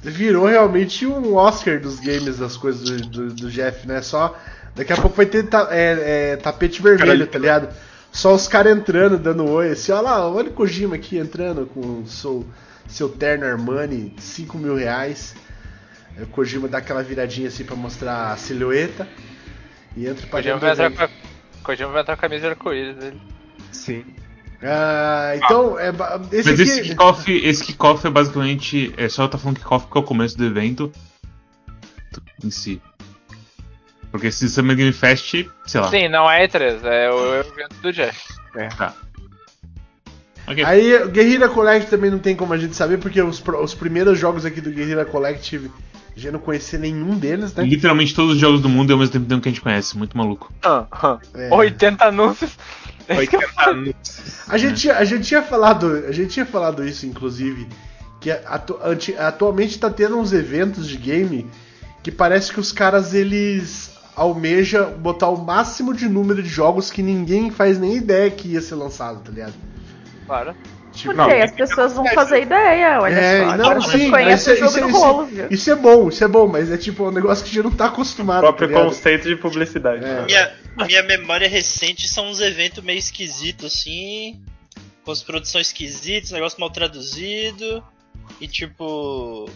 Virou 0.00 0.46
realmente 0.46 1.04
um 1.04 1.34
Oscar 1.34 1.80
dos 1.80 1.98
games 1.98 2.38
das 2.38 2.56
coisas 2.56 2.84
do, 2.84 3.08
do, 3.08 3.34
do 3.34 3.50
Jeff, 3.50 3.84
né? 3.84 4.00
Só. 4.00 4.38
Daqui 4.76 4.92
a 4.92 4.96
pouco 4.96 5.16
vai 5.16 5.26
ter 5.26 5.42
ta- 5.48 5.66
é, 5.72 6.32
é, 6.34 6.36
tapete 6.36 6.80
vermelho, 6.80 7.26
tá 7.26 7.36
ligado? 7.36 7.68
Só 8.12 8.34
os 8.34 8.48
caras 8.48 8.76
entrando, 8.76 9.18
dando 9.18 9.44
oi, 9.48 9.70
assim, 9.72 9.92
olha 9.92 10.00
lá, 10.02 10.28
olha 10.28 10.48
o 10.50 10.52
Kojima 10.52 10.96
aqui 10.96 11.18
entrando 11.18 11.66
com 11.66 12.04
seu, 12.06 12.44
seu 12.88 13.08
terno 13.08 13.44
Armani, 13.44 14.14
5 14.18 14.58
mil 14.58 14.74
reais. 14.76 15.34
O 16.20 16.26
Kojima 16.26 16.66
dá 16.66 16.78
aquela 16.78 17.02
viradinha 17.02 17.48
assim 17.48 17.64
pra 17.64 17.76
mostrar 17.76 18.32
a 18.32 18.36
silhueta. 18.36 19.06
E 19.96 20.06
entra 20.06 20.26
pra 20.26 20.40
Kojima 20.40 20.54
dentro 20.58 20.60
vai 20.60 20.70
entrar 20.72 20.86
evento. 20.86 20.96
com 20.98 21.04
a, 21.58 21.62
Kojima 21.62 21.90
vai 21.92 22.00
entrar 22.02 22.16
com 22.16 22.20
a 22.24 22.28
camisa 22.28 22.40
de 22.42 22.48
arco-íris 22.48 22.96
dele. 22.96 23.20
Sim. 23.70 24.04
Ah, 24.60 25.34
então, 25.36 25.78
é, 25.78 25.92
ba- 25.92 26.20
esse 26.32 26.50
Mas 26.50 26.60
aqui. 26.60 26.62
esse 26.70 26.82
kickoff, 26.82 27.32
esse 27.32 27.62
kickoff 27.64 28.04
é 28.06 28.10
basicamente. 28.10 28.92
É 28.96 29.08
só 29.08 29.22
eu 29.24 29.28
tá 29.28 29.38
falando 29.38 29.58
kickoff 29.58 29.86
porque 29.86 29.98
é 29.98 30.00
o 30.00 30.04
começo 30.04 30.36
do 30.36 30.44
evento 30.44 30.90
em 32.42 32.50
si. 32.50 32.82
Porque 34.18 34.26
esse 34.28 34.48
Summer 34.48 34.76
Game 34.76 34.92
Fest, 34.92 35.32
sei 35.66 35.80
lá. 35.80 35.88
Sim, 35.90 36.08
não 36.08 36.28
é 36.30 36.46
E3, 36.46 36.82
é 36.84 37.10
o 37.10 37.34
evento 37.36 37.74
do 37.80 37.92
Jeff. 37.92 38.18
Tá. 38.76 38.92
Ok. 40.46 40.64
Aí 40.64 41.02
o 41.02 41.08
Guerrilla 41.08 41.48
Collective 41.48 41.90
também 41.90 42.10
não 42.10 42.18
tem 42.18 42.34
como 42.34 42.52
a 42.52 42.58
gente 42.58 42.74
saber, 42.74 42.98
porque 42.98 43.20
os, 43.20 43.42
os 43.62 43.74
primeiros 43.74 44.18
jogos 44.18 44.44
aqui 44.44 44.60
do 44.60 44.70
Guerrilla 44.70 45.04
Collective 45.04 45.70
a 46.16 46.18
gente 46.18 46.32
não 46.32 46.40
conhecia 46.40 46.78
nenhum 46.78 47.16
deles, 47.16 47.54
né? 47.54 47.64
Literalmente 47.64 48.12
todos 48.14 48.34
os 48.34 48.40
jogos 48.40 48.60
do 48.60 48.68
mundo 48.68 48.90
e 48.90 48.92
ao 48.92 48.98
mesmo 48.98 49.12
tempo 49.12 49.26
tem 49.26 49.40
que 49.40 49.48
a 49.48 49.52
gente 49.52 49.60
conhece. 49.60 49.96
Muito 49.96 50.16
maluco. 50.16 50.52
É. 51.34 51.54
80 51.54 52.04
anúncios. 52.04 52.58
80 53.08 53.46
anos. 53.70 53.94
A 54.48 54.58
gente, 54.58 54.80
tinha- 54.80 54.96
a 54.96 55.04
gente 55.04 55.24
tinha 55.28 55.42
falado, 55.42 56.04
a 56.08 56.12
gente 56.12 56.30
tinha 56.32 56.44
falado 56.46 56.84
isso 56.86 57.06
inclusive, 57.06 57.68
que 58.20 58.30
atu- 58.30 58.78
atualmente 59.18 59.78
tá 59.78 59.88
tendo 59.90 60.18
uns 60.18 60.32
eventos 60.32 60.88
de 60.88 60.96
game 60.96 61.46
que 62.02 62.10
parece 62.10 62.52
que 62.52 62.58
os 62.58 62.72
caras 62.72 63.12
eles 63.14 63.92
almejam 64.18 64.92
botar 64.98 65.28
o 65.28 65.36
máximo 65.36 65.94
de 65.94 66.08
número 66.08 66.42
de 66.42 66.48
jogos 66.48 66.90
que 66.90 67.02
ninguém 67.02 67.50
faz 67.50 67.78
nem 67.78 67.96
ideia 67.96 68.30
que 68.30 68.48
ia 68.48 68.60
ser 68.60 68.74
lançado, 68.74 69.22
tá 69.22 69.30
ligado? 69.30 69.54
Claro. 70.26 70.54
Tipo, 70.92 71.14
Porque 71.14 71.32
as 71.34 71.52
pessoas 71.52 71.92
vão 71.94 72.04
fazer 72.08 72.42
ideia, 72.42 72.98
olha 73.00 73.14
É, 73.14 73.38
só. 73.44 73.56
não, 73.56 73.64
Agora 73.66 73.80
sim, 73.82 73.86
vocês 73.90 74.08
mas 74.10 74.24
conhecem 74.24 74.52
o 74.52 74.56
isso- 74.56 74.64
jogo 74.64 74.78
isso- 74.88 74.98
do 74.98 75.04
rolo, 75.04 75.26
viu? 75.26 75.46
Isso 75.48 75.70
é 75.70 75.76
bom, 75.76 76.08
isso 76.08 76.24
é 76.24 76.28
bom, 76.28 76.46
mas 76.48 76.72
é 76.72 76.76
tipo 76.76 77.06
um 77.06 77.12
negócio 77.12 77.44
que 77.44 77.50
a 77.50 77.54
gente 77.54 77.64
não 77.64 77.70
tá 77.70 77.84
O 77.84 77.88
acostumado. 77.88 78.40
próprio 78.40 78.68
tá 78.72 78.82
conceito 78.84 79.28
de 79.28 79.36
publicidade. 79.36 80.04
É. 80.04 80.24
Minha, 80.24 80.52
minha 80.86 81.02
memória 81.04 81.48
recente 81.48 82.08
são 82.08 82.28
uns 82.28 82.40
eventos 82.40 82.82
meio 82.82 82.98
esquisitos, 82.98 83.64
assim. 83.66 84.40
Com 85.04 85.12
as 85.12 85.22
produções 85.22 85.68
esquisitas, 85.68 86.32
negócio 86.32 86.58
mal 86.58 86.70
traduzido. 86.70 87.82
E 88.40 88.48
tipo. 88.48 89.48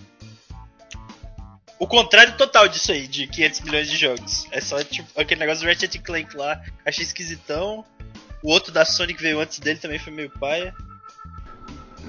O 1.82 1.86
contrário 1.88 2.36
total 2.36 2.68
disso 2.68 2.92
aí, 2.92 3.08
de 3.08 3.26
500 3.26 3.60
milhões 3.62 3.90
de 3.90 3.96
jogos. 3.96 4.46
É 4.52 4.60
só 4.60 4.80
tipo 4.84 5.08
aquele 5.20 5.40
negócio 5.40 5.64
do 5.64 5.66
Ratchet 5.68 5.98
Clank 5.98 6.36
lá, 6.36 6.62
achei 6.86 7.02
esquisitão. 7.04 7.84
O 8.40 8.52
outro 8.52 8.70
da 8.72 8.84
Sony 8.84 9.12
que 9.12 9.20
veio 9.20 9.40
antes 9.40 9.58
dele 9.58 9.80
também 9.80 9.98
foi 9.98 10.12
meio 10.12 10.30
paia. 10.30 10.72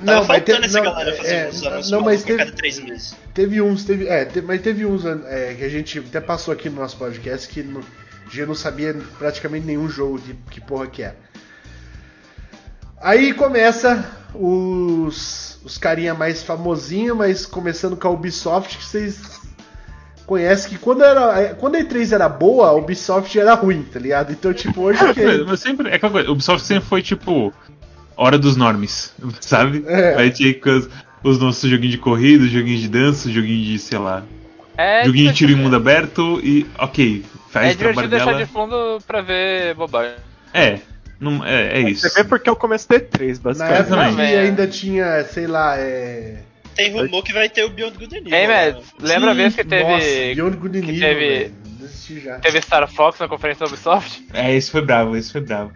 Tava 0.05 0.19
Não, 0.19 0.25
faltando 0.25 0.59
te- 0.61 0.65
essa 0.67 0.77
não, 0.77 0.85
galera 0.85 1.15
fazer 1.15 1.35
é, 1.35 1.49
uns 1.49 1.63
anúncios 1.65 1.89
não, 1.91 2.01
mas 2.01 2.23
teve, 2.23 2.37
cada 2.37 2.51
três 2.51 2.77
meses. 2.77 3.15
teve 3.33 3.61
uns, 3.61 3.83
teve, 3.83 4.07
é, 4.07 4.25
te- 4.25 4.41
mas 4.41 4.61
teve 4.61 4.85
uns 4.85 5.05
é, 5.05 5.55
que 5.55 5.63
a 5.63 5.69
gente 5.69 5.97
até 5.97 6.21
passou 6.21 6.53
aqui 6.53 6.69
no 6.69 6.75
nosso 6.79 6.95
podcast 6.97 7.47
que 7.47 7.63
não, 7.63 7.81
gente 8.29 8.45
não 8.45 8.53
sabia 8.55 8.93
praticamente 9.17 9.65
nenhum 9.65 9.89
jogo 9.89 10.19
de 10.19 10.35
que 10.51 10.61
porra 10.61 10.85
que 10.85 11.01
era. 11.01 11.17
Aí 13.01 13.33
começa 13.33 14.07
os, 14.35 15.59
os 15.63 15.77
carinha 15.79 16.13
mais 16.13 16.43
famosinho, 16.43 17.15
mas 17.15 17.45
começando 17.45 17.97
com 17.97 18.07
a 18.07 18.11
Ubisoft, 18.11 18.77
que 18.77 18.83
vocês 18.85 19.41
conhecem 20.25 20.69
que 20.71 20.77
quando, 20.77 21.03
era, 21.03 21.53
quando 21.55 21.75
a 21.75 21.79
E3 21.79 22.13
era 22.13 22.27
boa, 22.29 22.67
a 22.67 22.73
Ubisoft 22.73 23.37
era 23.39 23.53
ruim, 23.53 23.83
tá 23.83 23.99
ligado? 23.99 24.31
Então, 24.31 24.53
tipo, 24.53 24.81
hoje 24.81 24.99
que... 25.13 25.43
Mas 25.45 25.59
sempre, 25.59 25.89
é 25.89 25.95
aquela 25.95 26.11
coisa, 26.11 26.31
Ubisoft 26.31 26.65
sempre 26.65 26.85
foi 26.87 27.01
tipo. 27.01 27.53
Hora 28.15 28.37
dos 28.37 28.55
normes, 28.55 29.11
sabe? 29.41 29.83
É. 29.87 30.29
Ter 30.29 30.53
com 30.55 30.69
os, 30.69 30.87
os 31.23 31.39
nossos 31.39 31.67
joguinhos 31.69 31.93
de 31.93 31.97
corrida, 31.97 32.45
joguinhos 32.45 32.81
de 32.81 32.87
dança, 32.87 33.31
joguinho 33.31 33.63
de, 33.63 33.79
sei 33.79 33.97
lá. 33.97 34.23
É 34.77 35.03
joguinho 35.05 35.29
de 35.31 35.35
tiro 35.37 35.51
em 35.51 35.55
mundo 35.55 35.75
aberto 35.75 36.39
e. 36.43 36.65
Ok, 36.77 37.23
faz 37.49 37.71
É 37.71 37.75
divertido 37.75 38.07
deixar 38.09 38.25
dela. 38.25 38.37
de 38.37 38.45
fundo 38.45 38.99
pra 39.07 39.21
ver 39.21 39.73
bobagem. 39.75 40.13
É, 40.53 40.79
não, 41.19 41.43
é, 41.43 41.79
é 41.79 41.89
isso. 41.89 42.07
Você 42.07 42.21
vê 42.21 42.27
porque 42.29 42.47
é 42.47 42.51
o 42.51 42.55
começo 42.55 42.87
do 42.87 42.95
E3, 42.95 43.37
Na 43.37 43.41
basicamente. 43.41 43.79
época 43.79 43.95
também. 43.95 44.15
que 44.15 44.21
É. 44.21 44.39
ainda 44.41 44.67
tinha, 44.67 45.23
sei 45.23 45.47
lá, 45.47 45.75
é... 45.77 46.37
Tem 46.75 46.91
rumor 46.91 47.23
que 47.23 47.33
vai 47.33 47.49
ter 47.49 47.63
o 47.63 47.69
Beyond 47.69 47.97
Good 47.97 48.15
and 48.15 48.19
Evil. 48.19 48.33
Hey, 48.33 48.47
né? 48.47 48.71
Mads, 48.71 48.93
lembra 48.99 49.31
a 49.31 49.33
vez 49.33 49.55
que 49.55 49.63
teve. 49.63 49.83
Nossa, 49.83 50.05
Beyond 50.35 50.57
Good 50.57 50.77
and 50.77 50.81
que 50.81 50.91
Evil, 50.91 50.99
teve-. 51.01 51.63
Teve 52.41 52.61
Star 52.61 52.87
Fox 52.87 53.19
na 53.19 53.27
conferência 53.27 53.65
da 53.65 53.71
Ubisoft? 53.71 54.25
É, 54.33 54.53
esse 54.53 54.71
foi 54.71 54.81
bravo, 54.81 55.15
esse 55.15 55.31
foi 55.31 55.41
bravo. 55.41 55.71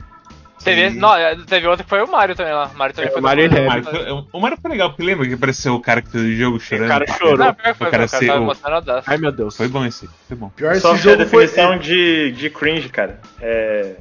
Teve, 0.63 0.89
não, 0.89 1.15
é, 1.15 1.35
teve 1.45 1.67
outra 1.67 1.83
que 1.83 1.89
foi 1.89 2.01
o 2.01 2.07
Mario 2.07 2.35
também 2.35 2.51
lá. 2.51 2.71
Mario 2.75 2.95
também 2.95 3.09
É, 3.09 3.11
foi 3.11 3.21
o 3.21 3.23
Mario 3.23 3.47
O 3.47 3.65
Mario, 3.67 3.83
foi, 3.83 4.11
o 4.33 4.39
Mario 4.39 4.57
foi 4.61 4.71
legal, 4.71 4.89
porque 4.89 5.03
lembra 5.03 5.27
que 5.27 5.33
apareceu 5.33 5.75
o 5.75 5.79
cara 5.79 6.01
que 6.01 6.09
fez 6.09 6.23
o 6.23 6.35
jogo 6.35 6.59
chorando? 6.59 6.87
cara 6.89 7.05
chorou. 7.07 7.37
Não, 7.37 7.53
pior 7.53 7.71
que 7.71 7.77
foi, 7.77 7.87
O 7.87 7.91
cara 7.91 8.05
o 8.05 8.09
cara 8.09 8.21
ser 8.21 8.31
o-. 8.31 9.03
Ai 9.05 9.17
meu 9.17 9.31
Deus. 9.31 9.55
Foi 9.55 9.67
bom 9.67 9.85
esse, 9.85 10.09
foi 10.27 10.35
bom. 10.35 10.49
Pior 10.49 10.73
esse 10.73 10.85
Ubisoft 10.85 11.07
é 11.07 11.11
a 11.11 11.13
jogo 11.13 11.29
foi... 11.29 11.45
definição 11.45 11.77
de, 11.77 12.31
de 12.31 12.49
cringe, 12.49 12.89
cara. 12.89 13.21
É, 13.39 13.95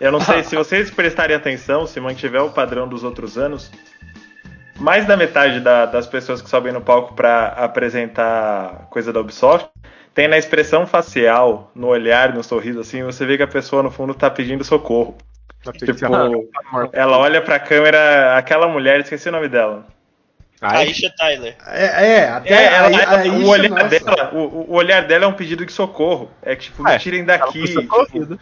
eu 0.00 0.12
não 0.12 0.20
sei 0.20 0.42
se 0.44 0.56
vocês 0.56 0.90
prestarem 0.90 1.36
atenção, 1.36 1.86
se 1.86 2.00
mantiver 2.00 2.42
o 2.42 2.50
padrão 2.50 2.88
dos 2.88 3.02
outros 3.04 3.36
anos, 3.36 3.70
mais 4.80 5.06
da 5.06 5.16
metade 5.16 5.60
da- 5.60 5.86
das 5.86 6.06
pessoas 6.06 6.40
que 6.42 6.48
sobem 6.50 6.72
no 6.72 6.80
palco 6.80 7.14
pra 7.14 7.48
apresentar 7.48 8.86
coisa 8.90 9.12
da 9.12 9.20
Ubisoft 9.20 9.68
tem 10.14 10.26
na 10.26 10.36
expressão 10.36 10.86
facial, 10.86 11.70
no 11.74 11.86
olhar, 11.86 12.34
no 12.34 12.42
sorriso, 12.42 12.80
assim, 12.80 13.02
você 13.04 13.24
vê 13.24 13.36
que 13.36 13.42
a 13.44 13.48
pessoa 13.48 13.82
no 13.82 13.90
fundo 13.90 14.12
tá 14.12 14.28
pedindo 14.28 14.64
socorro. 14.64 15.16
Tipo, 15.78 16.06
ela 16.92 17.18
olha 17.18 17.40
pra 17.42 17.60
câmera, 17.60 18.36
aquela 18.36 18.66
mulher, 18.66 19.00
esqueci 19.00 19.28
o 19.28 19.32
nome 19.32 19.48
dela. 19.48 19.86
Ai, 20.60 20.88
Aisha 20.88 21.10
Tyler. 21.16 21.56
É, 21.66 21.84
é, 21.84 22.28
até 22.28 22.52
É, 22.52 22.64
ela, 22.74 22.88
aí, 22.88 22.94
ela- 22.94 23.18
aí, 23.18 23.30
o, 23.30 23.48
olhar 23.48 23.70
nossa. 23.70 23.88
dela, 23.88 24.30
o, 24.34 24.72
o 24.72 24.74
olhar 24.74 25.02
dela 25.06 25.24
é 25.24 25.28
um 25.28 25.32
pedido 25.32 25.64
de 25.64 25.72
socorro. 25.72 26.30
É 26.42 26.54
que, 26.54 26.64
tipo, 26.64 26.82
me 26.82 26.90
É, 26.92 26.98
tirem 26.98 27.24
daqui. 27.24 27.66
socorrida. 27.68 28.38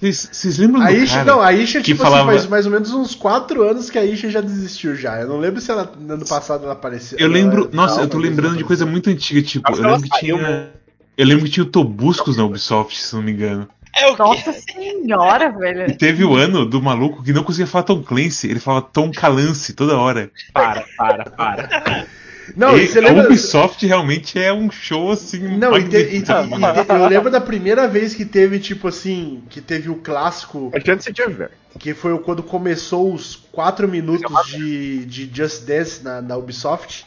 Vocês 0.00 0.58
lembram 0.58 0.82
A 0.82 0.86
do 0.88 0.96
Isha, 0.96 1.14
cara 1.14 1.24
não, 1.24 1.40
a 1.40 1.52
Isha, 1.52 1.78
que 1.80 1.86
tipo 1.86 2.02
falava... 2.02 2.30
assim, 2.30 2.40
faz 2.40 2.46
mais 2.46 2.66
ou 2.66 2.72
menos 2.72 2.92
uns 2.92 3.14
4 3.14 3.62
anos 3.62 3.88
que 3.88 3.98
a 3.98 4.04
Isha 4.04 4.30
já 4.30 4.40
desistiu 4.40 4.94
já. 4.94 5.20
Eu 5.20 5.28
não 5.28 5.38
lembro 5.38 5.60
se 5.60 5.70
ela, 5.70 5.90
no 5.98 6.14
ano 6.14 6.26
passado 6.26 6.64
ela 6.64 6.74
apareceu. 6.74 7.18
Eu 7.18 7.28
lembro, 7.28 7.62
ela- 7.62 7.70
nossa, 7.72 8.02
eu 8.02 8.08
tô 8.08 8.18
lembrando 8.18 8.56
de 8.56 8.64
coisa 8.64 8.84
muito 8.84 9.08
antiga, 9.10 9.40
tipo, 9.42 9.70
eu 9.70 9.74
que 9.74 9.80
lembro 9.82 10.02
que 10.02 10.08
saiu, 10.08 10.38
tinha... 10.38 10.70
Eu 11.16 11.26
lembro 11.26 11.44
que 11.46 11.50
tinha 11.50 11.64
o 11.64 11.68
Tobuscos 11.68 12.36
na 12.36 12.44
Ubisoft, 12.44 13.00
se 13.00 13.14
não 13.14 13.22
me 13.22 13.32
engano. 13.32 13.66
É 13.96 14.10
o? 14.10 14.16
Nossa 14.18 14.52
senhora, 14.52 15.50
velho. 15.50 15.90
E 15.90 15.96
teve 15.96 16.22
o 16.22 16.36
ano 16.36 16.66
do 16.66 16.82
maluco 16.82 17.22
que 17.22 17.32
não 17.32 17.42
conseguia 17.42 17.66
falar 17.66 17.84
Tom 17.84 18.02
Clancy, 18.02 18.50
ele 18.50 18.60
falava 18.60 18.86
Tom 18.92 19.10
Calance 19.10 19.72
toda 19.72 19.96
hora. 19.96 20.30
Para, 20.52 20.84
para, 20.98 21.30
para. 21.30 22.06
Não, 22.54 22.76
e 22.76 22.86
você 22.86 22.98
a 22.98 23.02
lembra... 23.02 23.24
Ubisoft 23.26 23.84
realmente 23.86 24.38
é 24.38 24.52
um 24.52 24.70
show 24.70 25.10
assim. 25.10 25.56
Não, 25.56 25.76
e, 25.76 25.88
te- 25.88 25.96
e- 25.96 26.22
eu 26.88 27.08
lembro 27.08 27.30
da 27.30 27.40
primeira 27.40 27.88
vez 27.88 28.14
que 28.14 28.24
teve, 28.24 28.58
tipo 28.58 28.86
assim, 28.88 29.42
que 29.50 29.60
teve 29.60 29.88
o 29.88 29.96
clássico, 29.96 30.70
A 30.74 30.78
gente 30.78 31.02
se 31.04 31.12
diverte. 31.12 31.54
que 31.78 31.94
foi 31.94 32.16
quando 32.20 32.42
começou 32.42 33.12
os 33.12 33.34
4 33.52 33.88
minutos 33.88 34.46
de, 34.48 35.04
de 35.06 35.30
Just 35.34 35.64
Dance 35.64 36.04
na, 36.04 36.20
na 36.22 36.36
Ubisoft, 36.36 37.04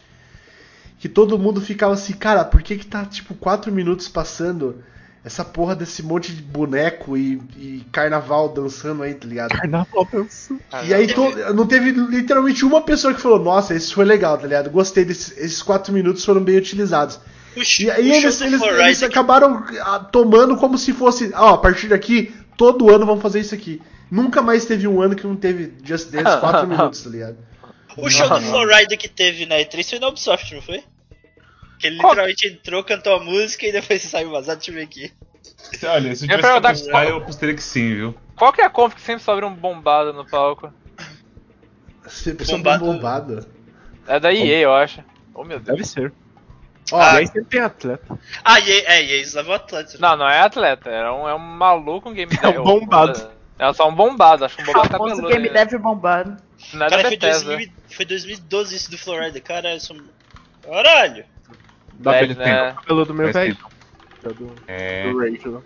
que 0.97 1.07
todo 1.07 1.39
mundo 1.39 1.61
ficava 1.61 1.93
assim, 1.93 2.13
cara, 2.13 2.43
por 2.43 2.61
que 2.61 2.75
que 2.77 2.85
tá, 2.85 3.05
tipo, 3.05 3.33
4 3.35 3.71
minutos 3.71 4.09
passando 4.09 4.83
essa 5.23 5.43
porra 5.43 5.75
desse 5.75 6.01
monte 6.01 6.31
de 6.33 6.41
boneco 6.41 7.17
e, 7.17 7.41
e 7.57 7.83
carnaval 7.91 8.49
dançando 8.49 9.03
aí, 9.03 9.13
tá 9.13 9.27
ligado? 9.27 9.49
Carnaval 9.49 10.07
dança. 10.11 10.55
E 10.85 10.93
aí 10.93 11.07
to- 11.07 11.53
não 11.53 11.67
teve 11.67 11.91
literalmente 11.91 12.63
uma 12.65 12.81
pessoa 12.81 13.13
que 13.13 13.21
falou, 13.21 13.39
nossa, 13.39 13.75
isso 13.75 13.93
foi 13.93 14.05
legal, 14.05 14.37
tá 14.37 14.43
ligado? 14.47 14.69
Gostei 14.69 15.03
desses 15.03 15.37
esses 15.37 15.61
quatro 15.61 15.91
minutos 15.93 16.23
foram 16.23 16.41
bem 16.43 16.57
utilizados. 16.57 17.19
O, 17.55 17.61
E 17.81 17.91
aí 17.91 18.09
o 18.11 18.13
eles, 18.13 18.35
show 18.37 18.47
do 18.47 18.55
eles, 18.55 18.61
eles 18.79 19.03
acabaram 19.03 19.65
ah, 19.81 19.99
tomando 19.99 20.55
como 20.55 20.77
se 20.77 20.93
fosse, 20.93 21.31
ó, 21.35 21.55
a 21.55 21.57
partir 21.57 21.87
daqui, 21.89 22.33
todo 22.55 22.89
ano 22.93 23.05
vamos 23.05 23.21
fazer 23.21 23.39
isso 23.41 23.53
aqui. 23.55 23.81
Nunca 24.09 24.41
mais 24.41 24.65
teve 24.65 24.87
um 24.87 25.01
ano 25.01 25.15
que 25.15 25.27
não 25.27 25.35
teve 25.35 25.73
Just 25.83 26.09
Dance 26.11 26.39
4 26.39 26.65
minutos, 26.67 27.01
tá 27.03 27.09
ligado? 27.09 27.37
O 27.97 28.09
show 28.09 28.29
do 28.29 28.39
Florida 28.41 28.95
que 28.95 29.09
teve 29.09 29.45
na 29.45 29.55
E3 29.57 29.89
foi 29.89 29.99
na 29.99 30.07
Ubisoft, 30.07 30.55
não 30.55 30.61
foi? 30.61 30.81
Que 31.79 31.87
ele 31.87 31.97
Qual- 31.97 32.11
literalmente 32.11 32.47
entrou, 32.47 32.83
cantou 32.83 33.15
a 33.15 33.19
música 33.23 33.65
e 33.65 33.71
depois 33.71 34.01
saiu 34.03 34.31
vazado. 34.31 34.57
Deixa 34.59 34.71
eu 34.71 34.75
ver 34.75 34.83
aqui. 34.83 35.11
Olha, 35.85 36.15
se 36.15 36.25
eu 36.25 36.29
tivesse 36.37 36.41
que 36.41 36.67
apostar, 36.67 37.07
eu 37.07 37.17
apostaria 37.17 37.55
que 37.55 37.63
sim, 37.63 37.93
viu? 37.95 38.15
Qual 38.35 38.51
que 38.53 38.61
é 38.61 38.65
a 38.65 38.69
conf 38.69 38.93
que 38.95 39.01
sempre 39.01 39.23
sobra 39.23 39.45
um 39.47 39.53
bombado 39.53 40.13
no 40.13 40.25
palco? 40.25 40.73
Sempre 42.07 42.45
são 42.45 42.57
Bombado. 42.57 42.85
bombado. 42.85 43.47
É 44.07 44.19
da 44.19 44.33
EA, 44.33 44.59
eu 44.61 44.73
acho. 44.73 45.03
Oh 45.33 45.43
meu 45.43 45.59
Deus. 45.59 45.77
Deve 45.77 45.87
ser. 45.87 46.13
Ó, 46.91 46.99
Ah, 46.99 47.15
e 47.15 47.17
aí 47.19 47.27
sempre 47.27 47.45
tem 47.45 47.59
atleta. 47.61 48.19
Ah, 48.43 48.59
e, 48.59 48.71
é, 48.71 49.03
e 49.03 49.11
eles 49.11 49.33
levam 49.35 49.53
atleta. 49.53 49.97
Não, 49.99 50.17
não 50.17 50.27
é 50.27 50.39
atleta, 50.39 50.89
é 50.89 51.11
um, 51.11 51.29
é 51.29 51.35
um 51.35 51.39
maluco, 51.39 52.09
um 52.09 52.13
game 52.13 52.31
É 52.41 52.47
um 52.59 52.63
bombado. 52.63 53.29
É 53.59 53.71
só 53.73 53.87
um 53.87 53.93
bombado, 53.93 54.45
acho 54.45 54.55
que 54.55 54.63
um 54.63 54.65
bombado 54.65 54.89
Famoso 54.89 55.21
cabeludo. 55.21 55.27
Game? 55.27 55.49
Dev 55.49 55.73
bombado. 55.81 56.37
Não 56.73 56.85
é 56.87 56.89
da 56.89 56.95
Cara, 56.97 57.07
foi, 57.09 57.17
Bethesda. 57.17 57.45
2000, 57.45 57.69
foi 57.91 58.05
2012 58.05 58.75
isso 58.75 58.89
do 58.91 58.97
Florida. 58.97 59.39
Cara, 59.41 59.73
eu 59.75 59.79
sou... 59.79 59.97
Caralho. 60.63 61.25
Dá 61.99 62.11
Velho, 62.13 62.35
pra 62.35 62.45
né? 62.45 62.73
cabelo 62.73 63.05
do 63.05 63.13
meu 63.13 63.31
velho. 63.33 63.57
É 64.23 64.29
Do, 64.29 64.51
É. 64.67 65.11
do 65.11 65.19
Rage 65.19 65.47
lá. 65.47 65.61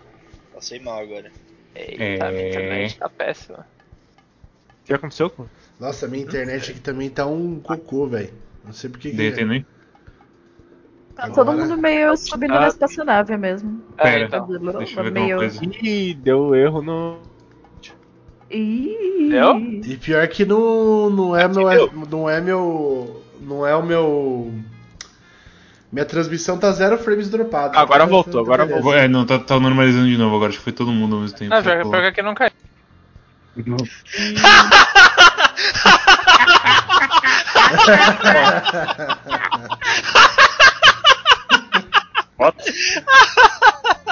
Passei 0.52 0.78
mal 0.80 0.98
agora. 1.00 1.30
Eita, 1.74 2.02
É. 2.26 2.30
minha 2.30 2.48
internet 2.48 2.98
tá 2.98 3.08
péssima. 3.08 3.66
O 4.82 4.86
que 4.86 4.92
aconteceu 4.94 5.30
com 5.30 5.46
Nossa, 5.80 6.06
minha 6.06 6.22
internet 6.24 6.70
aqui 6.70 6.80
também 6.80 7.08
tá 7.10 7.26
um 7.26 7.58
cocô, 7.60 8.06
velho. 8.06 8.32
Não 8.64 8.72
sei 8.72 8.90
por 8.90 8.98
que. 9.00 9.10
Derretendo 9.12 9.52
aí? 9.54 9.66
Tá 11.16 11.28
todo 11.30 11.50
Agora- 11.50 11.58
mundo 11.66 11.80
meio 11.80 12.16
subindo 12.16 12.54
Ah. 12.54 12.60
na 12.60 12.68
espaçonave 12.68 13.36
mesmo. 13.36 13.82
É, 13.96 14.02
Pera, 14.02 14.24
então. 14.24 14.46
deixa 14.78 15.00
eu 15.00 15.04
ver 15.04 15.12
meio... 15.12 15.36
coisa. 15.38 15.60
Ih, 15.64 16.14
deu 16.14 16.54
erro 16.54 16.82
no. 16.82 17.18
Ih. 18.50 19.28
Deu? 19.30 19.58
E 19.58 19.96
pior 19.96 20.26
que 20.28 20.44
não, 20.44 21.10
não 21.10 21.36
é 21.36 21.48
meu. 21.48 21.92
Não 22.10 22.28
é 22.30 22.40
meu. 22.40 23.22
Não 23.40 23.66
é 23.66 23.74
o 23.74 23.82
meu. 23.82 24.52
Minha 25.94 26.04
transmissão 26.04 26.58
tá 26.58 26.72
zero 26.72 26.98
frames 26.98 27.30
dropado. 27.30 27.78
Agora 27.78 28.00
Tá- 28.02 28.10
voltou, 28.10 28.40
agora 28.40 28.64
beleza. 28.66 28.82
voltou. 28.82 28.98
É, 29.00 29.06
não, 29.06 29.24
tá, 29.24 29.38
tá 29.38 29.60
normalizando 29.60 30.08
de 30.08 30.18
novo 30.18 30.34
agora. 30.34 30.48
Acho 30.50 30.58
que 30.58 30.64
foi 30.64 30.72
todo 30.72 30.90
mundo 30.90 31.14
ao 31.14 31.20
mesmo 31.22 31.38
tempo. 31.38 31.50
Não, 31.54 31.62
Só 31.62 31.70
pior, 31.70 31.82
pior 31.88 32.00
que 32.02 32.06
aqui 32.08 32.22
não 32.22 32.34
caiu. 32.34 32.50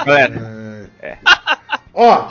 Galera, 0.05 0.89
Ó, 1.93 2.27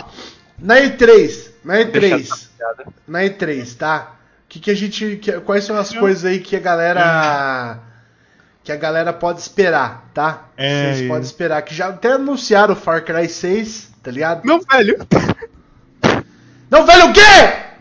na 0.59 0.77
E3, 0.81 1.51
na 1.65 1.75
deixa 1.85 1.91
E3, 1.91 2.21
essa 2.21 2.49
piada. 2.59 2.85
na 3.07 3.21
E3, 3.25 3.77
tá? 3.77 4.13
Que 4.49 4.59
que 4.61 4.71
a 4.71 4.75
gente, 4.75 5.17
que- 5.17 5.41
quais 5.41 5.65
são 5.65 5.77
as 5.77 5.93
coisas 5.95 6.25
aí 6.25 6.41
que 6.41 6.57
a 6.57 6.61
galera 6.61 7.79
que 8.65 8.71
a 8.73 8.77
galera 8.77 9.13
pode 9.13 9.41
esperar, 9.41 10.09
tá? 10.15 10.45
É, 10.57 10.93
Vocês 10.95 11.09
podem 11.09 11.23
esperar 11.25 11.63
que 11.63 11.75
já 11.75 11.89
até 11.89 12.13
anunciaram 12.13 12.75
o 12.75 12.77
Far 12.77 13.05
Cry 13.05 13.29
6, 13.29 13.93
tá 14.03 14.11
ligado? 14.11 14.45
Meu 14.45 14.61
velho, 14.61 14.97
Não, 16.71 16.87
velho, 16.87 17.07
o 17.07 17.13
quê? 17.13 17.21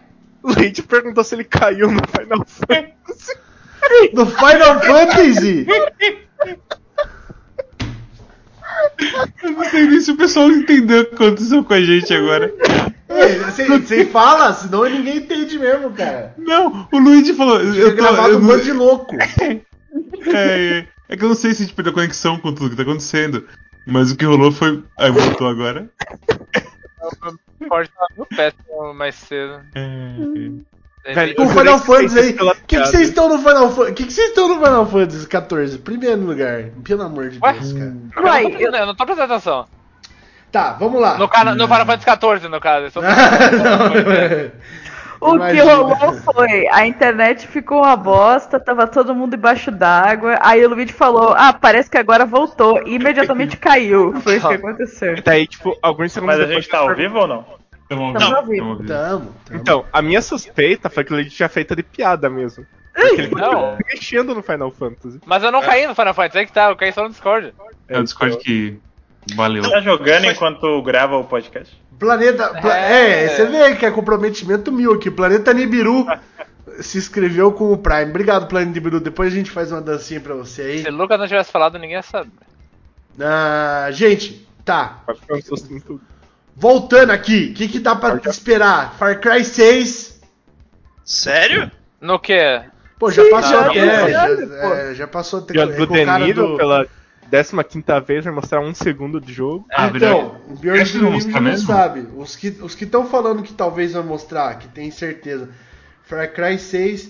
o 0.44 0.52
Leite 0.60 0.82
perguntou 0.82 1.24
se 1.24 1.36
ele 1.36 1.44
caiu 1.44 1.92
no 1.92 2.02
Final 2.08 2.46
Fantasy. 2.46 3.40
No 4.14 4.26
Final 4.26 4.80
Fantasy? 4.82 5.66
Eu 9.44 9.52
não 9.52 9.66
sei 9.70 9.88
nem 9.88 10.00
se 10.00 10.12
o 10.12 10.18
pessoal 10.18 10.50
entendeu 10.50 11.02
o 11.02 11.06
que 11.06 11.16
aconteceu 11.16 11.64
com 11.64 11.74
a 11.74 11.82
gente 11.82 12.14
agora. 12.14 12.54
Você 13.80 14.06
fala, 14.06 14.54
senão 14.54 14.84
ninguém 14.86 15.18
entende 15.18 15.58
mesmo, 15.60 15.92
cara. 15.92 16.34
Não, 16.38 16.88
o 16.92 16.98
Luigi 17.00 17.34
falou. 17.34 17.60
Eu 17.62 17.90
tô, 17.92 17.96
gravado 17.96 18.30
eu 18.30 18.38
um 18.38 18.42
não- 18.42 18.48
bando 18.48 18.64
de 18.64 18.72
louco. 18.72 19.16
é, 20.28 20.80
é, 20.80 20.88
é 21.10 21.18
que 21.18 21.24
eu 21.24 21.30
não 21.30 21.36
sei 21.36 21.54
se 21.54 21.64
a 21.64 21.66
gente 21.66 21.76
perdeu 21.76 21.94
conexão 21.94 22.38
com 22.40 22.54
tudo 22.54 22.70
que 22.72 22.76
tá 22.76 22.84
acontecendo. 22.84 23.48
Mas 23.86 24.12
o 24.12 24.16
que 24.16 24.26
rolou 24.26 24.52
foi. 24.52 24.84
Aí 24.98 25.10
voltou 25.12 25.48
agora. 25.48 25.90
No 28.18 28.26
péssimo 28.26 28.94
mais 28.94 29.16
cedo. 29.16 29.62
É, 29.76 31.14
Velho, 31.16 31.36
O 31.40 31.44
Eu 31.44 31.50
Final 31.50 31.80
Fantasy 31.80 32.20
aí. 32.20 32.36
O 32.40 32.56
que 32.68 32.78
vocês 32.80 33.10
estão 33.10 33.28
no 33.28 33.40
Final 33.40 33.72
Fantasy? 33.72 33.94
que 33.96 34.06
que 34.06 34.14
vocês 34.14 34.30
estão 34.30 34.48
no 34.48 34.56
Final 34.64 34.86
Fantasy 34.86 35.28
14? 35.28 35.78
Primeiro 35.80 36.22
lugar. 36.22 36.66
Pelo 36.84 37.02
amor 37.02 37.30
de 37.30 37.40
Ué? 37.42 37.54
Deus, 37.54 37.74
cara. 37.74 37.86
Eu, 37.86 37.92
não 37.94 38.12
tô 38.12 38.22
Uai, 38.22 38.44
prestando- 38.52 38.78
eu 38.78 38.86
não 38.86 38.96
tô 38.96 39.06
prestando 39.06 39.34
atenção. 39.34 39.68
Tá, 40.52 40.74
vamos 40.74 41.02
lá. 41.02 41.14
No, 41.18 41.26
no 41.56 41.68
Final 41.68 41.86
Fantasy 41.88 42.06
XIV, 42.40 42.50
no 42.50 42.60
caso. 42.62 42.86
eu 42.86 42.92
só 42.92 43.02
tô- 43.02 43.08
O 45.24 45.34
que 45.34 45.36
Imagina. 45.36 45.76
rolou 45.76 46.14
foi, 46.14 46.68
a 46.70 46.88
internet 46.88 47.48
ficou 47.48 47.84
uma 47.84 47.96
bosta, 47.96 48.60
tava 48.60 48.88
todo 48.88 49.14
mundo 49.14 49.36
embaixo 49.36 49.70
d'água, 49.70 50.40
aí 50.42 50.66
o 50.66 50.70
Luigi 50.70 50.92
falou, 50.92 51.34
ah, 51.38 51.54
parece 51.54 51.92
que 51.92 51.98
agora 52.00 52.26
voltou, 52.26 52.82
e 52.88 52.96
imediatamente 52.96 53.56
caiu. 53.62 54.20
Foi 54.22 54.38
isso 54.38 54.48
que 54.48 54.56
aconteceu. 54.56 55.16
E 55.16 55.22
daí, 55.22 55.46
tipo, 55.46 55.78
alguns 55.80 56.12
segundos 56.12 56.38
Mas 56.38 56.50
a 56.50 56.52
gente 56.52 56.68
tá 56.68 56.80
ao 56.80 56.96
vivo 56.96 57.20
ou 57.20 57.28
não? 57.28 57.46
Tamo 57.88 58.14
vivo, 58.48 58.66
ao 58.66 58.78
vivo. 58.78 58.84
tamo. 58.88 59.36
Então, 59.52 59.86
a 59.94 60.02
minha 60.02 60.22
suspeita 60.24 60.90
foi 60.90 61.04
que 61.04 61.14
o 61.14 61.16
Leite 61.16 61.30
tinha 61.36 61.50
feito 61.50 61.76
de 61.76 61.84
piada 61.84 62.28
mesmo. 62.30 62.66
Porque 62.94 63.22
ele 63.22 63.36
Não. 63.36 63.50
ficou 63.52 63.78
mexendo 63.94 64.34
no 64.36 64.42
Final 64.42 64.72
Fantasy. 64.72 65.20
Mas 65.26 65.44
eu 65.44 65.52
não 65.52 65.62
caí 65.62 65.86
no 65.86 65.94
Final 65.94 66.14
Fantasy, 66.14 66.38
é 66.40 66.46
que 66.46 66.52
tá, 66.52 66.70
eu 66.70 66.76
caí 66.76 66.92
só 66.92 67.04
no 67.04 67.10
Discord. 67.10 67.54
É 67.88 68.00
o 68.00 68.04
Discord 68.04 68.38
que. 68.38 68.80
Valeu. 69.36 69.62
Tá 69.70 69.82
jogando 69.82 70.26
enquanto 70.26 70.82
grava 70.82 71.16
o 71.18 71.24
podcast? 71.24 71.80
Planeta. 72.02 72.50
pla- 72.60 72.78
é. 72.78 73.26
É. 73.26 73.28
você 73.30 73.46
vê 73.46 73.76
que 73.76 73.86
é 73.86 73.92
comprometimento 73.92 74.72
mil 74.72 74.94
aqui. 74.94 75.10
Planeta 75.12 75.54
Nibiru 75.54 76.06
se 76.82 76.98
inscreveu 76.98 77.52
com 77.52 77.72
o 77.72 77.78
Prime. 77.78 78.10
Obrigado, 78.10 78.48
Planeta 78.48 78.72
Nibiru. 78.74 79.00
Depois 79.00 79.32
a 79.32 79.36
gente 79.36 79.52
faz 79.52 79.72
uma 79.72 79.82
dancinha 79.82 80.20
pra 80.20 80.34
você 80.34 80.62
aí. 80.64 80.82
Se 80.84 80.90
o 80.90 80.96
Lucas 80.96 81.20
não 81.20 81.28
tivesse 81.28 81.52
falado, 81.52 81.74
ninguém 81.78 81.96
ia 81.98 82.02
saber. 82.02 82.32
Ah, 83.20 83.88
gente, 83.92 84.48
tá. 84.66 85.02
Um 85.30 85.40
tudo. 85.42 86.02
Voltando 86.56 87.12
aqui, 87.12 87.52
o 87.52 87.54
que, 87.54 87.68
que 87.68 87.80
dá 87.80 87.96
pra 87.96 88.20
esperar? 88.30 88.94
Far 88.96 89.20
Cry 89.20 89.44
6. 89.46 90.22
Sério? 91.04 91.72
No 92.00 92.20
que? 92.20 92.62
Pô, 93.00 93.10
já 93.12 93.24
Sim, 93.24 93.30
passou 93.32 93.52
já 93.52 93.66
até. 93.70 94.12
Já, 94.12 94.28
é, 94.30 94.94
já 94.94 95.08
passou 95.08 95.40
até 95.40 95.54
Beyond 95.54 95.74
é, 95.74 95.76
Good 95.78 95.88
com 95.88 95.94
o 96.02 96.06
cara 96.06 96.24
and 96.24 96.28
Evil, 96.28 96.48
do- 96.50 96.58
pela 96.58 96.88
15 97.32 98.06
vez, 98.06 98.26
vai 98.26 98.34
mostrar 98.34 98.60
um 98.62 98.74
segundo 98.74 99.20
de 99.22 99.32
jogo. 99.34 99.66
Ah, 99.72 99.88
Então, 99.94 100.42
o 100.50 100.58
que 100.58 100.70
Good 100.70 100.98
não 101.34 101.42
mesmo. 101.42 101.68
sabe. 101.68 102.08
Os 102.16 102.36
que 102.36 102.50
os 102.62 102.76
que 102.76 102.84
estão 102.84 103.08
falando 103.08 103.42
que 103.44 103.54
talvez 103.54 103.94
vai 103.94 104.04
mostrar, 104.04 104.58
que 104.60 104.68
tem 104.68 104.92
certeza. 104.92 105.50
Far 106.04 106.28
Cry 106.34 106.60
6, 106.60 107.10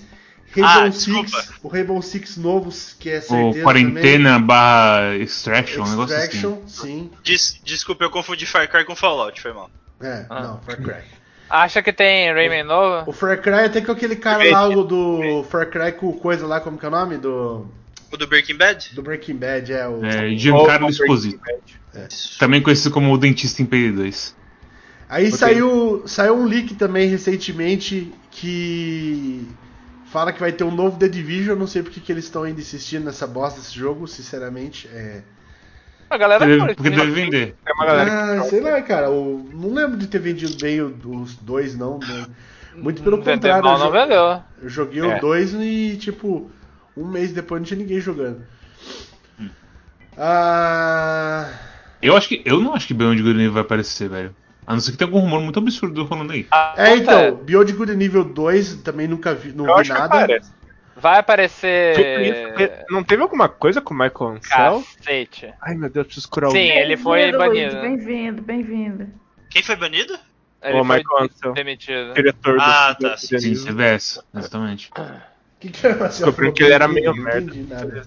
Rainbow 0.56 0.70
Ah, 0.88 0.92
Six, 0.92 1.06
desculpa. 1.06 1.54
o 1.64 1.68
Rainbow 1.70 2.02
Six 2.02 2.38
novos, 2.38 2.96
que 3.00 3.10
é 3.10 3.18
O 3.18 3.22
certeza 3.22 3.64
quarentena 3.64 4.38
barra 4.40 5.16
extraction, 5.16 5.82
um 5.82 5.86
também. 5.86 5.92
negócio 6.00 6.16
assim. 6.18 6.26
Extraction, 6.38 6.58
sim. 6.68 7.12
Des- 7.24 7.60
desculpa, 7.64 8.04
eu 8.04 8.10
confundi 8.12 8.46
Far 8.46 8.70
Cry 8.70 8.86
com 8.86 8.96
Fallout, 8.96 9.42
foi 9.42 9.54
mal. 9.54 9.70
É, 10.02 10.26
Ah. 10.30 10.42
não, 10.42 10.58
Far 10.62 10.78
Cry. 10.78 11.04
Acha 11.50 11.82
que 11.82 11.92
tem 11.92 12.32
Rayman 12.34 12.64
novo? 12.64 13.10
O 13.10 13.14
Far 13.14 13.42
Cry 13.42 13.66
até 13.66 13.82
com 13.82 13.92
aquele 13.92 14.16
cara 14.16 14.44
lá, 14.52 14.68
o 14.70 14.84
do 14.84 15.44
Far 15.50 15.70
Cry 15.70 15.92
com 15.94 16.14
coisa 16.14 16.46
lá, 16.48 16.62
como 16.62 16.78
que 16.78 16.86
é 16.86 16.88
o 16.88 16.92
nome? 16.92 17.18
Do, 17.18 17.68
O 18.12 18.18
do 18.18 18.28
Breaking 18.28 18.58
Bad? 18.58 18.90
do 18.94 19.02
Breaking 19.02 19.36
Bad, 19.38 19.72
é 19.72 19.88
o... 19.88 20.04
É, 20.06 20.36
Giancarlo 20.36 20.90
Esposito. 20.90 21.40
Também 22.40 22.62
conhecido 22.62 22.92
como 22.92 23.12
o 23.14 23.18
dentista 23.18 23.62
em 23.62 23.66
PD2. 23.66 24.34
Aí 25.10 25.28
Ok. 25.28 25.38
saiu, 25.38 26.04
saiu 26.06 26.36
um 26.38 26.46
leak 26.46 26.76
também 26.76 27.08
recentemente 27.10 28.14
que 28.30 29.46
fala 30.06 30.32
que 30.32 30.40
vai 30.40 30.52
ter 30.52 30.64
um 30.64 30.72
novo 30.72 30.98
The 30.98 31.08
Division. 31.10 31.58
Não 31.58 31.68
sei 31.68 31.84
porque 31.84 32.00
que 32.00 32.12
eles 32.12 32.26
estão 32.26 32.44
ainda 32.44 32.60
insistindo 32.62 33.06
nessa 33.06 33.28
bosta 33.28 33.60
desse 33.60 33.74
jogo, 33.78 34.08
sinceramente. 34.08 34.88
É... 34.94 35.22
A 36.10 36.18
galera 36.18 36.46
Deve- 36.46 36.76
Porque 36.76 36.90
deve 36.90 37.12
vender. 37.12 37.56
É 37.66 37.74
uma 37.74 37.86
galera 37.86 38.42
Ah, 38.42 38.44
sei 38.44 38.60
lá, 38.62 38.82
cara. 38.82 39.10
o- 39.10 39.50
não 39.54 39.74
lembro 39.74 39.98
de 39.98 40.08
ter 40.08 40.20
vendido 40.20 40.56
bem 40.62 40.82
os 40.82 41.36
dois, 41.36 41.78
não. 41.78 42.00
né? 42.00 42.26
Muito 42.76 43.02
pelo 43.04 43.18
contrário. 43.22 43.64
mal 43.64 43.74
eu 43.74 43.80
não 43.80 43.86
jo- 43.88 43.92
vendeu. 43.92 44.42
Eu 44.62 44.70
joguei 44.70 45.02
É. 45.02 45.18
o 45.18 45.20
2 45.22 45.54
e, 45.56 45.98
tipo, 45.98 46.50
um 46.96 47.06
mês 47.08 47.32
depois 47.34 47.62
não 47.62 47.66
tinha 47.66 47.80
ninguém 47.80 48.00
jogando. 48.00 48.46
Hum. 49.40 49.50
Ah. 50.18 51.50
Eu 52.02 52.16
acho 52.18 52.28
que. 52.28 52.42
Eu 52.46 52.60
não 52.60 52.74
acho 52.74 52.88
que 52.88 52.94
Beyond 52.94 53.22
Good 53.22 53.36
and 53.38 53.42
Evil 53.42 53.54
vai 53.54 53.62
aparecer, 53.62 54.10
velho. 54.10 54.36
A 54.66 54.74
não 54.74 54.80
ser 54.80 54.92
que 54.92 54.98
tenha 54.98 55.08
algum 55.08 55.20
rumor 55.20 55.42
muito 55.42 55.60
absurdo 55.60 56.04
rolando 56.04 56.34
aí. 56.34 56.48
É, 56.78 56.92
Puta, 56.92 56.98
então, 56.98 57.36
Beyond 57.44 57.74
Good 57.74 57.96
nível 57.96 58.24
2 58.24 58.76
também 58.78 59.08
nunca 59.08 59.34
vi, 59.34 59.52
não 59.52 59.68
Eu 59.68 59.76
vi 59.76 59.82
acho 59.82 59.94
que 59.94 60.00
nada. 60.00 60.16
aparece. 60.18 60.52
Vai 60.96 61.20
aparecer. 61.20 62.86
Não 62.90 63.04
teve 63.04 63.22
alguma 63.24 63.50
coisa 63.50 63.82
com 63.82 63.94
o 63.94 63.98
Michael 63.98 64.32
Ansel? 64.38 64.84
Cacete. 64.98 65.54
Ai 65.62 65.76
meu 65.76 65.90
Deus, 65.90 66.06
preciso 66.06 66.30
curar 66.30 66.50
o 66.50 66.52
Sim, 66.52 66.60
ele 66.60 66.96
foi 66.98 67.32
banido. 67.32 67.82
Bem-vindo, 67.82 68.42
bem-vindo. 68.42 69.08
Quem 69.50 69.64
foi 69.64 69.76
banido? 69.76 70.14
Ele 70.62 70.80
O 70.80 70.86
foi 70.86 70.98
Michael 70.98 71.24
Ansel. 71.26 71.54
demitido. 71.54 72.14
diretor 72.14 72.56
do 72.56 72.62
Ah, 72.62 72.96
tá, 73.00 73.10
do 73.16 73.18
sim, 73.20 73.40
Sim. 73.40 73.56
CBS, 73.56 74.22
exatamente. 74.36 74.90
O 74.90 74.94
que, 75.62 75.70
que 75.70 75.88
é 75.88 75.94
Descobriu 75.94 76.34
falou 76.34 76.54
que 76.54 76.64
ele 76.64 76.74
era 76.74 76.88
meio 76.88 77.16
Não 77.16 77.24
merda. 77.24 78.04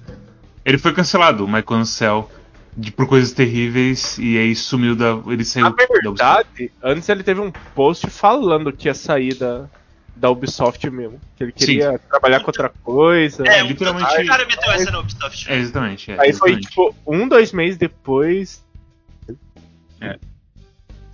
Ele 0.64 0.78
foi 0.78 0.92
cancelado, 0.92 1.44
o 1.44 1.46
Michael 1.46 1.80
Ansel, 1.80 2.30
de, 2.76 2.90
por 2.90 3.06
coisas 3.06 3.32
terríveis, 3.32 4.18
e 4.18 4.36
aí 4.38 4.54
sumiu 4.56 4.96
da. 4.96 5.20
Ele 5.26 5.44
saiu 5.44 5.64
Na 5.64 5.70
da 5.70 5.84
Ubisoft. 5.84 6.02
verdade, 6.02 6.72
antes 6.82 7.08
ele 7.08 7.22
teve 7.22 7.40
um 7.40 7.52
post 7.74 8.08
falando 8.08 8.72
que 8.72 8.88
ia 8.88 8.94
sair 8.94 9.34
da, 9.34 9.66
da 10.16 10.30
Ubisoft 10.30 10.88
mesmo. 10.90 11.20
Que 11.36 11.44
ele 11.44 11.52
queria 11.52 11.98
trabalhar 11.98 12.40
com 12.40 12.46
outra 12.46 12.70
coisa. 12.82 13.46
É, 13.46 13.62
literalmente-. 13.62 14.22
O 14.22 14.26
cara 14.26 14.46
meteu 14.46 14.72
essa 14.72 14.90
na 14.90 15.00
Ubisoft. 15.00 15.50
É, 15.50 15.56
exatamente. 15.56 16.10
É, 16.10 16.14
Aí 16.14 16.32
foi 16.32 16.52
exatamente. 16.52 16.68
tipo 16.68 16.94
um, 17.06 17.28
dois 17.28 17.52
meses 17.52 17.78
depois. 17.78 18.64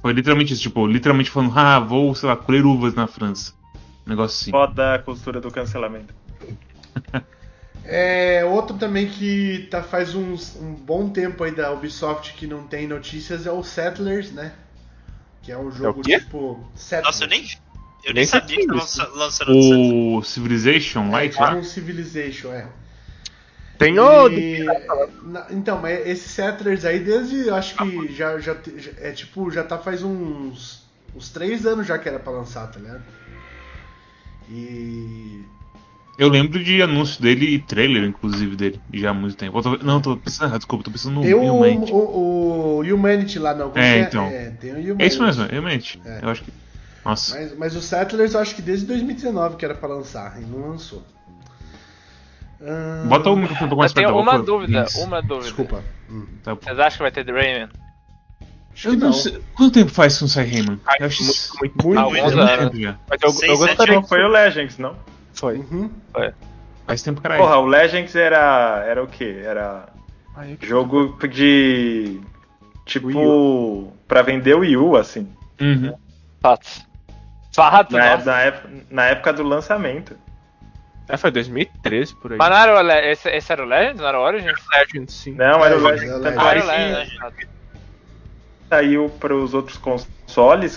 Foi 0.01 0.13
literalmente 0.15 0.55
isso, 0.55 0.63
tipo, 0.63 0.87
literalmente 0.87 1.31
falando, 1.31 1.53
ah, 1.59 1.79
vou, 1.79 2.15
sei 2.15 2.29
lá, 2.29 2.35
colher 2.35 2.65
uvas 2.65 2.95
na 2.95 3.07
França. 3.07 3.53
Um 4.07 4.11
negócio 4.11 4.43
assim. 4.43 4.51
Foda 4.51 4.95
a 4.95 4.99
cultura 4.99 5.41
do 5.41 5.51
cancelamento. 5.51 6.15
É, 7.85 8.45
outro 8.45 8.77
também 8.77 9.09
que 9.09 9.67
tá 9.71 9.83
faz 9.83 10.15
uns, 10.15 10.55
um 10.57 10.75
bom 10.75 11.09
tempo 11.11 11.43
aí 11.43 11.51
da 11.55 11.73
Ubisoft 11.73 12.35
que 12.35 12.47
não 12.47 12.67
tem 12.67 12.87
notícias 12.87 13.47
é 13.47 13.51
o 13.53 13.63
Settlers, 13.65 14.31
né? 14.33 14.53
Que 15.43 15.51
é 15.51 15.59
um 15.59 15.71
jogo 15.73 16.03
quê? 16.03 16.19
tipo. 16.19 16.65
Settlers. 16.75 17.07
Nossa, 17.07 17.25
eu 17.25 17.29
nem. 17.29 17.43
Eu 18.03 18.15
nem 18.15 18.15
Nem 18.15 18.27
sabia 18.27 18.57
que 18.57 18.63
que 18.63 18.65
é 18.65 18.67
tava 18.75 18.79
isso. 18.85 18.99
lança- 18.99 19.13
lançando 19.15 19.51
no 19.53 20.17
O 20.19 20.23
Civilization 20.23 21.07
É, 21.09 21.11
Light 21.11 21.33
tipo 21.33 21.43
lá. 21.43 21.55
um 21.55 21.65
Civilization, 21.65 22.53
é. 22.53 22.67
Tem 23.79 23.99
o. 23.99 24.29
E- 24.29 24.65
na- 25.23 25.47
então, 25.51 25.81
mas 25.81 26.07
esse 26.07 26.29
Settlers 26.29 26.85
aí, 26.85 27.01
desde 27.01 27.49
eu 27.49 27.55
acho 27.55 27.75
que 27.77 28.13
já, 28.15 28.39
já, 28.39 28.55
já- 28.77 28.93
é 28.99 29.11
tipo, 29.13 29.51
já 29.51 29.65
tá 29.65 29.79
faz 29.79 30.03
uns, 30.03 30.83
uns 31.17 31.31
três 31.31 31.65
anos 31.67 31.87
já 31.87 31.99
que 31.99 32.09
era 32.09 32.19
pra 32.19 32.33
lançar, 32.33 32.67
tá 32.71 32.79
ligado? 32.79 33.03
E. 34.49 35.30
Eu 36.21 36.29
lembro 36.29 36.63
de 36.63 36.83
anúncio 36.83 37.23
dele 37.23 37.47
e 37.55 37.59
trailer, 37.59 38.05
inclusive, 38.05 38.55
dele, 38.55 38.79
já 38.93 39.09
há 39.09 39.15
muito 39.15 39.37
tempo. 39.37 39.63
Tô- 39.63 39.79
não, 39.79 40.03
tô 40.03 40.19
pensando 40.19 40.49
errado, 40.49 40.59
desculpa, 40.59 40.85
tô 40.85 40.91
pensando 40.91 41.15
no 41.15 41.23
Tem 41.23 41.33
o, 41.33 41.43
Humanity. 41.55 41.93
o, 41.93 41.97
o 41.97 42.81
Humanity 42.83 43.39
lá, 43.39 43.55
não. 43.55 43.73
É, 43.75 44.01
que 44.03 44.09
então. 44.09 44.27
É, 44.27 44.51
tem 44.51 44.71
o 44.73 44.75
Humanity. 44.75 45.03
É 45.03 45.07
isso 45.07 45.23
mesmo, 45.23 45.47
realmente. 45.47 45.99
É. 46.05 46.19
Eu 46.23 46.29
acho 46.29 46.43
que. 46.45 46.53
Nossa. 47.03 47.35
Mas, 47.35 47.57
mas 47.57 47.75
o 47.75 47.81
Settlers 47.81 48.35
eu 48.35 48.41
acho 48.41 48.55
que 48.55 48.61
desde 48.61 48.85
2019 48.85 49.57
que 49.57 49.65
era 49.65 49.75
pra 49.75 49.89
lançar, 49.89 50.37
e 50.43 50.45
não 50.45 50.69
lançou. 50.69 51.03
Ahn, 52.61 53.09
Bota 53.09 53.31
o 53.31 53.37
microfone 53.37 53.69
pouco 53.71 53.81
mais 53.81 53.91
Eu 53.93 53.95
tenho 53.95 54.09
perto 54.09 54.21
uma 54.21 54.33
boca, 54.33 54.45
dúvida, 54.45 54.85
Isso. 54.85 55.01
uma 55.01 55.23
dúvida. 55.23 55.45
Desculpa. 55.45 55.83
Hum. 56.11 56.27
Tá. 56.43 56.53
Vocês 56.55 56.79
acham 56.79 56.97
que 56.99 57.03
vai 57.05 57.11
ter 57.13 57.25
The 57.25 57.33
Rayman? 57.33 57.69
Acho 58.75 58.89
Eu 58.89 58.93
que 58.93 58.97
não 58.99 59.07
não. 59.07 59.13
sei. 59.15 59.41
Quanto 59.55 59.73
tempo 59.73 59.91
faz 59.91 60.17
que 60.17 60.21
não 60.23 60.29
sai 60.29 60.45
Rayman? 60.47 60.79
Ai, 60.87 60.97
Eu 61.01 61.07
acho 61.07 61.23
muito, 61.25 61.39
muito, 61.61 61.87
Muito, 61.87 61.99
Alguns 61.99 62.21
muito 62.35 62.39
anos. 62.39 62.59
tempo 62.65 62.77
já. 62.83 62.97
Mas 63.09 63.23
eu, 63.23 63.31
Seis, 63.31 63.51
eu 63.51 63.57
sete 63.57 63.69
gostaria 63.69 63.95
Não 63.95 64.03
que 64.03 64.09
foi 64.11 64.23
o 64.23 64.29
Legends, 64.29 64.77
não? 64.77 64.95
Foi. 65.41 65.59
Uhum. 65.59 65.91
Faz 66.87 67.03
tempo, 67.03 67.21
caralho. 67.21 67.41
Porra, 67.43 67.57
o 67.59 67.67
Legends 67.67 68.15
era. 68.15 68.85
Era 68.87 69.03
o 69.03 69.07
quê? 69.07 69.41
Era. 69.45 69.87
Ai, 70.37 70.57
eu- 70.61 70.67
Jogo 70.69 71.17
de. 71.29 72.21
Tipo. 72.87 73.93
Pra 74.09 74.23
vender 74.23 74.55
o 74.55 74.61
Wii 74.61 74.77
U, 74.77 74.97
assim. 74.97 75.29
Uhum. 75.61 75.95
Fatos. 76.41 76.87
Fato, 77.55 77.93
Na, 77.97 78.13
nossa. 78.17 78.25
na, 78.31 78.41
época, 78.41 78.71
na 78.91 79.07
época 79.07 79.33
do 79.33 79.43
lançamento. 79.43 80.17
É, 81.09 81.17
foi 81.17 81.31
2013 81.33 82.15
por 82.15 82.31
aí. 82.33 82.39
Mas 82.39 82.51
não 82.51 82.57
era 82.57 82.79
o 82.79 82.83
Le- 82.83 83.11
esse, 83.11 83.29
esse 83.29 83.53
era 83.53 83.63
o 83.65 83.67
Legends? 83.67 84.01
Não 84.01 84.07
era 84.09 84.19
o 84.21 84.23
Origins? 84.23 84.61
Legend, 84.73 85.11
sim. 85.13 85.33
Não, 85.35 85.65
era 85.65 85.77
o 85.77 85.81
Legends, 85.83 86.03
Legends. 86.13 86.25
é 86.27 86.31
Tanto 86.31 86.41
Ah, 86.41 86.45
é 86.45 86.51
era 86.51 86.61
o 86.61 86.63
que 86.63 86.69
Legends. 86.71 87.49
saiu 88.69 89.09
para 89.19 89.35
os 89.35 89.53
outros 89.53 89.77
consoles 89.79 90.15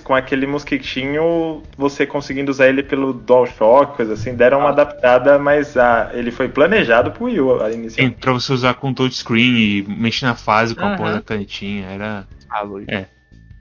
com 0.04 0.14
aquele 0.16 0.46
mosquitinho, 0.48 1.62
você 1.78 2.06
conseguindo 2.06 2.52
usar 2.52 2.68
ele 2.68 2.84
pelo 2.84 3.14
DualShock, 3.14 3.96
coisa 3.96 4.14
assim. 4.14 4.36
Deram 4.36 4.60
uma 4.60 4.70
adaptada, 4.70 5.38
mas 5.40 5.76
ah, 5.78 6.12
ele 6.14 6.32
foi 6.32 6.48
planejado 6.50 7.12
pro 7.12 7.26
Wii 7.26 7.40
U 7.42 7.62
a 7.62 7.70
Sim, 7.72 7.78
inicialmente. 7.80 8.18
pra 8.20 8.34
você 8.34 8.52
usar 8.54 8.74
com 8.76 8.94
touchscreen 8.94 9.56
e 9.56 9.82
mexer 9.88 10.26
na 10.26 10.36
fase 10.36 10.76
com 10.76 10.84
a 10.86 10.92
Uhum. 10.92 10.98
porra 10.98 11.12
da 11.14 11.22
canetinha. 11.22 11.88
Era. 11.88 12.28
Ah. 12.50 12.64
É. 12.88 13.06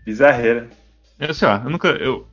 Bizarreira. 0.05 0.69
Eu 1.19 1.33
sei 1.35 1.49
lá, 1.49 1.61
eu 1.65 1.71
nunca. 1.71 1.89
Eu, 1.89 2.27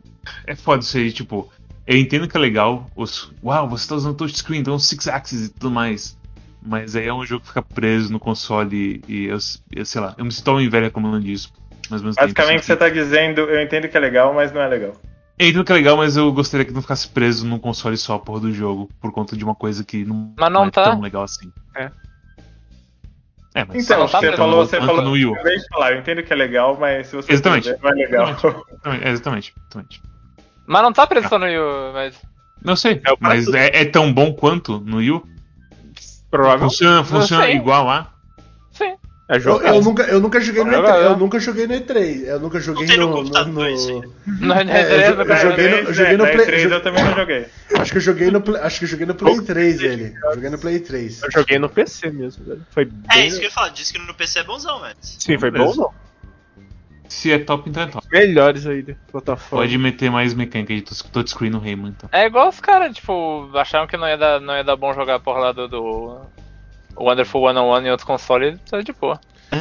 é 0.47 0.55
foda 0.55 0.81
isso 0.83 0.97
aí, 0.97 1.11
tipo. 1.11 1.49
Eu 1.85 1.97
entendo 1.97 2.27
que 2.27 2.37
é 2.37 2.39
legal. 2.39 2.89
Os, 2.95 3.31
Uau, 3.43 3.67
você 3.67 3.87
tá 3.87 3.95
usando 3.95 4.15
touchscreen, 4.15 4.61
então 4.61 4.77
six 4.77 5.07
axis 5.07 5.47
e 5.47 5.53
tudo 5.53 5.71
mais. 5.71 6.17
Mas 6.61 6.95
aí 6.95 7.07
é 7.07 7.13
um 7.13 7.25
jogo 7.25 7.41
que 7.41 7.47
fica 7.47 7.61
preso 7.61 8.11
no 8.11 8.19
console 8.19 9.01
e 9.07 9.25
eu, 9.25 9.37
eu 9.71 9.85
sei 9.85 10.01
lá, 10.01 10.13
eu 10.17 10.25
me 10.25 10.31
sinto 10.31 10.49
homem 10.51 10.67
velho 10.69 10.85
reclamando 10.85 11.19
disso. 11.21 11.51
Mas 11.89 12.01
tempo, 12.01 12.15
Basicamente 12.15 12.65
você 12.65 12.73
assim, 12.73 12.79
tá 12.79 12.89
dizendo, 12.89 13.41
eu 13.41 13.61
entendo 13.61 13.87
que 13.87 13.97
é 13.97 13.99
legal, 13.99 14.33
mas 14.33 14.51
não 14.51 14.61
é 14.61 14.67
legal. 14.67 14.93
Eu 15.37 15.47
entendo 15.47 15.63
que 15.63 15.71
é 15.71 15.75
legal, 15.75 15.97
mas 15.97 16.17
eu 16.17 16.31
gostaria 16.33 16.65
que 16.65 16.73
não 16.73 16.81
ficasse 16.81 17.07
preso 17.07 17.45
num 17.47 17.57
console 17.59 17.97
só 17.97 18.15
a 18.15 18.19
porra 18.19 18.41
do 18.41 18.51
jogo, 18.53 18.89
por 19.01 19.11
conta 19.11 19.35
de 19.37 19.43
uma 19.43 19.55
coisa 19.55 19.83
que 19.83 20.03
não, 20.05 20.33
Mas 20.37 20.51
não 20.51 20.65
é 20.65 20.71
tá. 20.71 20.83
tão 20.83 21.01
legal 21.01 21.23
assim. 21.23 21.51
É. 21.75 21.89
É, 23.55 23.65
mas 23.65 23.83
Então, 23.83 23.99
não 23.99 24.07
tá 24.07 24.19
você 24.19 24.27
preso. 24.27 24.37
falou, 24.37 24.65
você 24.65 24.77
falou. 24.79 25.01
no 25.01 25.11
Wii 25.11 25.33
acabei 25.33 25.57
de 25.57 25.67
falar, 25.69 25.91
eu 25.93 25.99
entendo 25.99 26.21
que 26.23 26.31
é 26.31 26.35
legal, 26.35 26.77
mas 26.79 27.07
se 27.07 27.15
você 27.15 27.33
Exatamente. 27.33 27.63
quiser, 27.63 27.79
não 27.81 27.89
é 27.89 27.93
legal. 27.93 28.29
Exatamente, 28.29 29.07
exatamente, 29.07 29.53
exatamente. 29.57 30.01
Mas 30.67 30.81
não 30.83 30.93
tá 30.93 31.07
preso 31.07 31.27
só 31.29 31.39
no 31.39 31.45
Wii 31.45 31.57
U, 31.57 31.91
mas. 31.93 32.21
Não 32.63 32.75
sei, 32.75 33.01
É 33.05 33.13
mas 33.19 33.47
é, 33.53 33.81
é 33.81 33.85
tão 33.85 34.13
bom 34.13 34.33
quanto 34.33 34.79
no 34.81 34.97
Wii 34.97 35.11
U? 35.11 35.23
Provavelmente 36.29 36.69
Funciona, 36.77 37.03
funciona 37.03 37.49
igual 37.49 37.85
lá? 37.85 38.13
Sim. 38.71 38.95
É 39.29 39.37
Eu, 39.37 39.61
eu 39.61 39.81
nunca, 39.81 40.03
eu 40.03 40.19
nunca 40.19 40.41
joguei 40.41 40.63
no 40.63 40.71
Joga, 40.71 40.89
E3. 40.89 41.03
Eu 41.03 41.09
né? 41.11 41.15
nunca 41.17 41.39
joguei 41.39 41.67
no 41.67 41.73
E3. 41.75 42.23
Eu 42.25 42.39
nunca 42.39 42.59
joguei 42.59 42.87
no 42.97 43.07
no. 43.23 43.23
Não 43.45 44.55
é 44.55 44.63
É, 44.63 45.07
eu 45.09 45.21
eu 45.21 45.37
joguei 45.37 45.69
no- 45.69 45.75
eu 45.77 45.93
joguei 45.93 46.17
no 46.17 46.23
Play- 46.27 46.45
E3 46.47 46.61
jo- 46.63 46.69
eu 46.69 46.81
também 46.81 47.03
não 47.03 47.15
joguei. 47.15 47.45
Acho 47.79 47.91
que 47.91 47.97
eu 47.97 48.01
joguei 48.01 48.31
no 48.31 48.41
Play- 48.41 48.61
Acho 48.61 48.79
que 48.79 48.85
eu 48.85 48.89
joguei 48.89 49.05
no 49.05 49.13
Play 49.15 49.41
3 49.41 49.81
ele. 49.81 50.13
Joguei 50.33 50.49
no 50.49 50.57
Play 50.57 50.79
3. 50.79 51.21
Eu 51.23 51.31
joguei 51.31 51.59
no 51.59 51.69
PC 51.69 52.09
mesmo, 52.09 52.43
velho. 52.43 52.61
Foi 52.71 52.83
É 53.11 53.15
bem... 53.15 53.27
isso 53.27 53.37
que 53.39 53.45
eu 53.45 53.49
ia 53.49 53.53
falar, 53.53 53.69
disse 53.69 53.93
que 53.93 53.99
no 53.99 54.13
PC 54.15 54.39
é 54.39 54.43
bonzão, 54.43 54.81
velho. 54.81 54.95
Sim, 54.99 55.37
foi 55.37 55.51
bom 55.51 55.75
não. 55.75 55.91
Se 57.07 57.31
é 57.31 57.39
top, 57.39 57.69
então 57.69 57.83
é 57.83 57.87
top. 57.87 58.05
Melhores 58.11 58.67
aí 58.67 58.81
da 58.83 58.93
plataforma. 59.11 59.63
Pode 59.65 59.77
meter 59.79 60.11
mais 60.11 60.33
mecânica 60.35 60.73
de 60.75 60.81
touch- 60.83 61.03
touchscreen 61.11 61.49
no 61.51 61.57
Rayman, 61.59 61.89
então. 61.97 62.07
É 62.11 62.25
igual 62.27 62.49
os 62.49 62.59
caras, 62.59 62.95
tipo, 62.95 63.49
acharam 63.55 63.87
que 63.87 63.97
não 63.97 64.07
ia 64.07 64.15
dar, 64.17 64.39
não 64.39 64.55
ia 64.55 64.63
dar 64.63 64.75
bom 64.75 64.93
jogar 64.93 65.15
a 65.15 65.19
porra 65.19 65.39
lá 65.39 65.51
do, 65.51 65.67
do 65.67 66.21
Wonderful 66.99 67.47
101 67.47 67.85
em 67.85 67.89
outros 67.91 68.05
consoles, 68.05 68.59
tá 68.69 68.81
de 68.81 68.91
boa. 68.93 69.19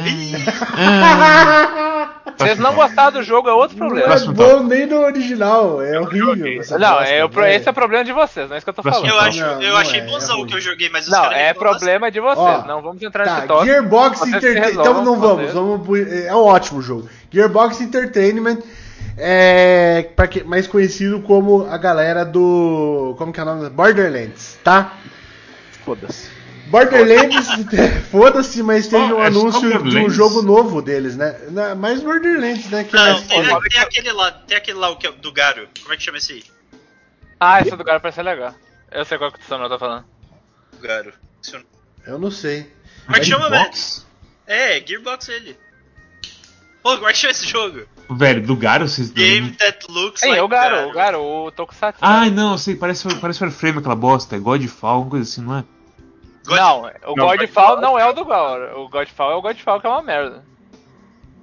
Vocês 2.37 2.57
não 2.59 2.73
gostaram 2.73 3.11
do 3.13 3.23
jogo 3.23 3.49
é 3.49 3.53
outro 3.53 3.77
Não 3.77 3.87
problema. 3.87 4.05
é 4.05 4.09
Próximo 4.09 4.33
bom 4.33 4.63
nem 4.63 4.85
no 4.85 4.99
original, 5.01 5.81
é 5.81 5.99
horrível. 5.99 6.35
Não, 6.79 7.01
é, 7.01 7.25
o 7.25 7.29
velho. 7.29 7.47
esse 7.55 7.67
é 7.67 7.71
o 7.71 7.73
problema 7.73 8.03
de 8.05 8.13
vocês, 8.13 8.47
não 8.47 8.55
é 8.55 8.59
isso 8.59 8.65
que 8.65 8.69
eu 8.69 8.73
tô 8.73 8.81
Eu, 8.87 8.91
falando. 8.93 9.09
Não, 9.09 9.19
acho, 9.19 9.39
não, 9.39 9.61
eu 9.61 9.69
não 9.71 9.77
achei 9.77 9.99
é, 9.99 10.05
bonzão 10.05 10.39
é 10.39 10.43
o 10.43 10.45
que 10.45 10.53
eu 10.55 10.61
joguei, 10.61 10.89
mas 10.89 11.05
os 11.05 11.11
Não, 11.11 11.21
caras 11.23 11.37
é 11.37 11.53
problema 11.53 12.09
de 12.11 12.19
vocês, 12.19 12.63
Ó, 12.63 12.65
não 12.65 12.81
vamos 12.81 13.01
entrar 13.01 13.25
Tá, 13.25 13.35
nesse 13.35 13.47
tópico. 13.47 13.65
Gearbox 13.65 14.21
Entertainment. 14.21 14.69
Então 14.71 15.03
não 15.03 15.19
vamos, 15.19 15.51
vamos. 15.51 15.85
pro- 15.85 15.97
É 15.97 16.33
um 16.33 16.43
ótimo 16.45 16.81
jogo. 16.81 17.09
Gearbox 17.31 17.81
Entertainment 17.81 18.59
é 19.17 20.07
que- 20.29 20.43
mais 20.43 20.67
conhecido 20.67 21.19
como 21.21 21.67
a 21.69 21.77
galera 21.77 22.23
do. 22.23 23.15
Como 23.17 23.33
que 23.33 23.39
é 23.39 23.43
o 23.43 23.45
nome? 23.45 23.69
Borderlands, 23.69 24.57
tá? 24.63 24.93
Foda-se. 25.83 26.38
Borderlands, 26.69 27.47
foda-se, 28.11 28.61
mas 28.63 28.87
teve 28.87 29.13
um 29.13 29.21
é 29.21 29.27
anúncio 29.27 29.83
de 29.83 29.97
um 29.97 30.09
jogo 30.09 30.41
novo 30.41 30.81
deles, 30.81 31.15
né? 31.15 31.37
Na- 31.49 31.75
Mais 31.75 32.01
Borderlands, 32.01 32.69
né? 32.69 32.83
Que 32.83 32.95
é 32.95 32.99
Não, 32.99 33.13
mais 33.13 33.27
tem, 33.27 33.43
foda. 33.45 33.69
tem 33.69 33.79
aquele 33.79 34.11
lá, 34.11 34.31
tem 34.31 34.57
aquele 34.57 34.77
lá 34.77 34.89
o 34.89 34.97
que 34.97 35.07
é 35.07 35.11
do 35.11 35.31
Garo. 35.31 35.67
Como 35.81 35.93
é 35.93 35.97
que 35.97 36.03
chama 36.03 36.17
esse 36.17 36.33
aí? 36.33 36.43
Ah, 37.39 37.61
esse 37.61 37.75
do 37.75 37.83
cara 37.83 37.99
parece 37.99 38.15
ser 38.17 38.23
legal. 38.23 38.53
Eu 38.91 39.05
sei 39.05 39.17
qual 39.17 39.31
que 39.31 39.39
o 39.39 39.55
eu 39.55 39.69
tô 39.69 39.79
falando. 39.79 40.05
O 40.77 40.81
Garo. 40.81 41.13
Eu- 41.53 41.61
Eu 42.13 42.19
não 42.19 42.31
sei. 42.31 42.71
Como 43.05 43.17
é 43.17 43.19
que 43.19 43.25
chama, 43.25 43.49
velho? 43.49 43.61
Gearbox? 43.61 44.05
É, 44.47 44.85
Gearbox 44.85 45.29
ele. 45.29 45.57
Pô, 46.81 46.95
como 46.95 47.07
é 47.09 47.11
que 47.13 47.17
chama 47.19 47.31
esse 47.31 47.47
jogo? 47.47 47.81
Velho, 48.09 48.41
do 48.45 48.55
Garo 48.55 48.87
vocês. 48.87 49.11
Game 49.11 49.51
that 49.51 49.85
looks 49.89 50.21
Sim, 50.21 50.29
like 50.29 50.41
o 50.41 50.47
Garo, 50.47 50.89
o 50.89 50.93
Garo, 50.93 51.19
o 51.21 51.51
Tokusatsu. 51.51 51.99
Ai, 52.01 52.29
não, 52.29 52.53
eu 52.53 52.57
sei, 52.57 52.75
parece, 52.75 53.13
parece 53.19 53.43
Warframe 53.43 53.79
aquela 53.79 53.95
bosta. 53.95 54.35
É 54.35 54.39
Godfall, 54.39 54.95
alguma 54.95 55.11
coisa 55.11 55.29
assim, 55.29 55.41
não 55.41 55.57
é? 55.57 55.63
God- 56.49 56.57
Não, 56.59 56.81
o 57.07 57.15
Não, 57.15 57.25
Godfall 57.27 57.81
não 57.81 57.97
é 57.99 58.05
o 58.05 58.13
do 58.13 58.25
Garo. 58.25 58.81
O 58.81 58.89
Godfall 58.89 59.31
é 59.31 59.35
o 59.35 59.41
Godfall 59.41 59.79
que 59.79 59.87
é 59.87 59.89
uma 59.89 60.01
merda. 60.01 60.43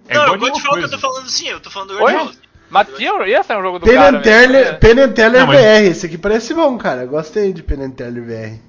É 0.09 0.14
Não, 0.14 0.24
o 0.26 0.38
God 0.38 0.50
Godfall 0.50 0.76
que 0.78 0.84
eu 0.84 0.90
tô 0.90 0.98
falando 0.98 1.28
sim, 1.28 1.48
eu 1.48 1.61
tô 1.61 1.70
falando 1.70 1.96
do 1.96 2.02
Oi? 2.02 2.12
Godfall. 2.12 2.34
Mas 2.68 2.88
tinha, 2.96 3.26
ia 3.28 3.42
ser 3.44 3.57
um 3.57 3.62
jogo 3.62 3.78
do 3.78 3.86
Pen 3.86 3.96
and 3.96 4.20
Teller, 4.22 4.50
mesmo. 4.50 4.72
né? 4.72 4.78
Pen 4.78 5.00
and 5.00 5.12
Teller 5.12 5.40
Não, 5.40 5.46
mas- 5.46 5.61
VR. 5.61 5.84
Esse 5.90 6.07
aqui 6.07 6.18
parece 6.18 6.52
bom, 6.52 6.76
cara. 6.76 7.02
Eu 7.02 7.09
Gostei 7.09 7.52
de 7.52 7.62
Pen 7.62 7.80
and 7.84 7.90
Teller 7.92 8.22
VR. 8.24 8.61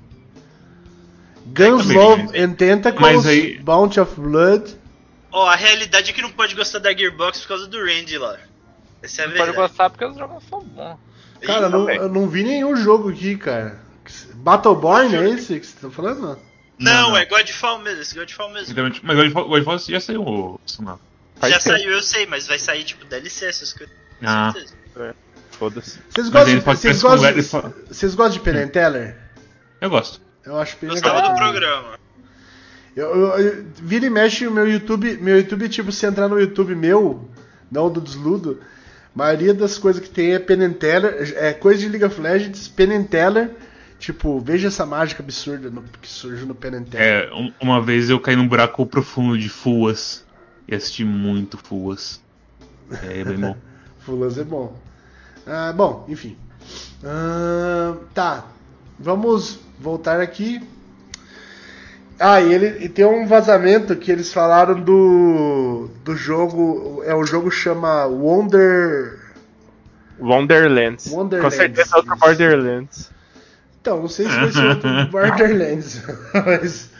Guns, 1.47 1.87
Love 1.89 2.37
and 2.39 2.53
Tentacles, 2.53 3.25
aí- 3.25 3.57
Bounty 3.59 3.99
of 3.99 4.19
Blood. 4.19 4.75
Ó, 5.31 5.47
a 5.47 5.55
realidade 5.55 6.11
é 6.11 6.13
que 6.13 6.21
não 6.21 6.29
pode 6.31 6.55
gostar 6.55 6.79
da 6.79 6.93
Gearbox 6.95 7.41
por 7.41 7.47
causa 7.49 7.67
do 7.67 7.77
Randy 7.79 8.17
lá. 8.17 8.37
Essa 9.01 9.21
é 9.21 9.25
a 9.25 9.27
Não 9.27 9.35
pode 9.37 9.45
verdade. 9.51 9.67
gostar 9.69 9.89
porque 9.89 10.05
os 10.05 10.17
jogos 10.17 10.43
são 10.49 10.59
bons. 10.61 10.97
Cara, 11.41 11.69
não- 11.69 11.89
eu 11.89 12.09
não 12.09 12.27
vi 12.27 12.43
nenhum 12.43 12.75
jogo 12.75 13.09
aqui, 13.09 13.35
cara. 13.37 13.79
Battleborn 14.35 15.15
é 15.15 15.29
esse 15.29 15.59
que 15.59 15.65
você 15.65 15.75
tá 15.81 15.89
falando? 15.89 16.21
Não, 16.21 16.37
Não, 16.79 17.09
não. 17.09 17.17
é 17.17 17.25
Godfall 17.25 17.79
mesmo, 17.79 18.01
esse 18.01 18.15
Godfall 18.15 18.49
mesmo. 18.49 18.67
Exatamente. 18.67 19.01
Mas 19.03 19.15
Godfall, 19.17 19.47
Godfall 19.47 19.79
já 19.79 19.99
saiu 19.99 20.21
o 20.23 20.59
sinal. 20.65 20.99
Já 21.43 21.59
saiu, 21.59 21.91
eu 21.91 22.01
sei, 22.01 22.25
mas 22.25 22.47
vai 22.47 22.57
sair 22.59 22.83
tipo 22.83 23.05
DLC 23.05 23.45
essas 23.45 23.73
coisas. 23.73 23.95
Ah. 24.23 24.51
certeza. 24.53 24.75
Foda-se. 25.51 25.99
Vocês 26.09 26.29
gostam, 26.29 26.53
de, 26.55 26.59
vocês 26.65 27.01
gostam, 27.01 27.33
de, 27.33 27.43
fala- 27.43 27.73
vocês 27.89 28.15
gostam 28.15 28.33
de 28.33 28.39
Pen 28.41 28.63
and 28.63 28.67
Teller? 28.69 29.17
Eu 29.81 29.89
gosto. 29.89 30.21
Eu 30.45 30.57
acho 30.59 30.77
bem 30.79 30.89
Gostava 30.89 31.15
legal. 31.17 31.33
do 31.33 31.37
programa. 31.37 31.99
Eu, 32.95 33.05
eu, 33.15 33.27
eu- 33.39 33.65
vira 33.75 34.05
e 34.05 34.09
mexe 34.09 34.45
o 34.47 34.51
meu 34.51 34.67
YouTube. 34.67 35.17
Meu 35.17 35.37
YouTube, 35.37 35.67
tipo, 35.69 35.91
se 35.91 36.05
entrar 36.05 36.27
no 36.27 36.39
YouTube 36.39 36.75
meu, 36.75 37.27
não 37.71 37.91
do 37.91 37.99
Desludo, 38.01 38.59
a 39.15 39.17
maioria 39.17 39.53
das 39.53 39.77
coisas 39.79 40.01
que 40.01 40.09
tem 40.09 40.33
é 40.33 40.39
Pen 40.39 40.63
and 40.63 40.73
Teller, 40.73 41.33
é 41.37 41.53
coisa 41.53 41.79
de 41.79 41.89
League 41.89 42.05
of 42.05 42.19
Legends, 42.21 42.67
Pen 42.67 42.93
and 42.95 43.03
Teller. 43.05 43.51
Tipo, 43.99 44.39
veja 44.39 44.67
essa 44.67 44.85
mágica 44.85 45.23
absurda 45.23 45.69
no- 45.69 45.83
que 46.01 46.07
surge 46.07 46.45
no 46.45 46.53
Pen. 46.53 46.85
É, 46.93 47.29
um- 47.33 47.51
uma 47.59 47.81
vez 47.81 48.09
eu 48.09 48.19
caí 48.19 48.35
num 48.35 48.47
buraco 48.47 48.85
profundo 48.85 49.37
de 49.37 49.49
Fuas 49.49 50.23
e 50.67 50.75
assisti 50.75 51.03
muito 51.03 51.57
Fuas. 51.57 52.21
É 53.03 53.23
bem 53.23 53.37
bom. 53.37 53.57
Fulas 53.99 54.37
é 54.37 54.43
bom. 54.43 54.77
Ah, 55.45 55.73
bom, 55.73 56.05
enfim. 56.07 56.37
Ah, 57.03 57.95
tá. 58.13 58.45
Vamos 58.99 59.59
voltar 59.79 60.19
aqui. 60.21 60.61
Ah, 62.19 62.41
e 62.41 62.51
ele 62.53 62.85
e 62.85 62.89
tem 62.89 63.05
um 63.05 63.27
vazamento 63.27 63.95
que 63.95 64.11
eles 64.11 64.33
falaram 64.33 64.79
do 64.81 65.89
do 66.03 66.15
jogo, 66.15 67.01
é 67.05 67.13
o 67.13 67.23
jogo 67.25 67.51
chama 67.51 68.05
Wonder 68.05 69.19
Wonderlands. 70.19 71.11
Wonderlands, 71.11 71.53
Com 71.53 71.57
certeza 71.57 71.95
é 71.95 71.97
outro. 71.97 72.15
Borderlands. 72.17 73.11
Então, 73.87 74.01
não 74.01 74.09
sei 74.09 74.27
se 74.27 74.35
vai 74.35 74.51
ser 74.51 74.65
outro 74.67 74.89
Borderlands, 75.09 76.03
mas 76.45 76.91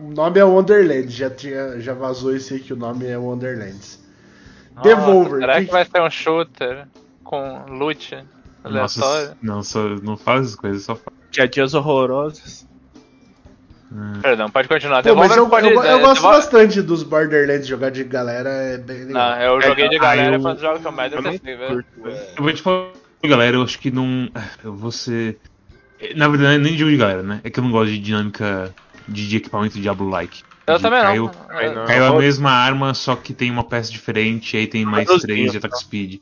o 0.00 0.12
nome 0.12 0.40
é 0.40 0.44
Wonderland, 0.44 1.08
já 1.08 1.30
tinha 1.30 1.78
já 1.80 1.94
vazou 1.94 2.34
esse 2.34 2.54
aí 2.54 2.60
que 2.60 2.72
o 2.72 2.76
nome 2.76 3.06
é 3.06 3.16
Wonderlands. 3.16 4.04
Nossa, 4.74 4.88
Devolver. 4.88 5.40
Será 5.40 5.54
quem- 5.54 5.66
que 5.66 5.70
vai 5.72 5.84
ser 5.84 6.00
um 6.02 6.10
shooter 6.10 6.88
com 7.22 7.64
loot 7.68 8.18
aleatório? 8.64 9.36
Não, 9.40 9.62
só, 9.62 9.88
não 10.02 10.16
faz 10.16 10.40
essas 10.46 10.56
coisas, 10.56 10.82
só 10.82 10.96
faz. 10.96 11.16
Dia 11.30 11.46
dias 11.46 11.74
horrorosos. 11.74 12.66
Perdão, 14.20 14.50
pode 14.50 14.66
continuar. 14.66 15.04
Pô, 15.04 15.14
mas 15.14 15.34
eu, 15.36 15.48
pode. 15.48 15.68
eu, 15.68 15.74
eu 15.74 15.82
é, 15.82 16.00
gosto 16.00 16.20
Devolver- 16.22 16.32
bastante 16.32 16.82
dos 16.82 17.04
Borderlands, 17.04 17.68
jogar 17.68 17.90
de 17.90 18.02
galera 18.02 18.50
é 18.50 18.78
bem 18.78 19.04
legal. 19.04 19.30
Não, 19.30 19.40
eu 19.42 19.60
joguei 19.62 19.88
de 19.88 19.96
galera, 19.98 20.34
eu- 20.34 20.40
foi 20.42 20.50
um 20.50 20.54
dos 20.54 20.62
jogos 20.62 20.80
que 20.80 20.86
eu 20.88 20.92
mais 20.92 21.12
Eu 21.12 21.22
velho. 21.22 21.84
Eu 22.36 22.42
vou 22.42 22.52
te 22.52 22.62
falar, 22.62 22.90
galera, 23.24 23.56
eu 23.56 23.62
acho 23.62 23.78
que 23.78 23.90
não. 23.90 24.30
Eu 24.62 24.76
vou 24.76 24.90
ser. 24.92 25.40
Na 26.16 26.28
verdade, 26.28 26.62
nem 26.62 26.76
jogo 26.76 26.90
de 26.90 26.96
galera, 26.96 27.22
né? 27.22 27.40
É 27.44 27.50
que 27.50 27.58
eu 27.58 27.64
não 27.64 27.70
gosto 27.70 27.90
de 27.92 27.98
dinâmica 27.98 28.76
de, 29.08 29.28
de 29.28 29.36
equipamento 29.36 29.80
Diablo-like. 29.80 30.42
Eu 30.66 30.78
De- 30.78 30.82
também 30.82 31.02
não. 31.02 31.06
caiu, 31.06 31.28
não. 31.74 31.86
Caiu 31.86 32.04
a 32.04 32.08
Eu- 32.08 32.18
mesma 32.18 32.50
arma, 32.50 32.92
só 32.94 33.16
que 33.16 33.32
tem 33.32 33.50
uma 33.50 33.64
peça 33.68 33.90
diferente, 33.90 34.56
aí 34.56 34.66
tem 34.66 34.84
mais 34.84 35.08
3 35.08 35.52
de 35.52 35.56
vinho, 35.56 35.58
attack 35.58 35.74
tá? 35.74 35.80
speed. 35.80 36.20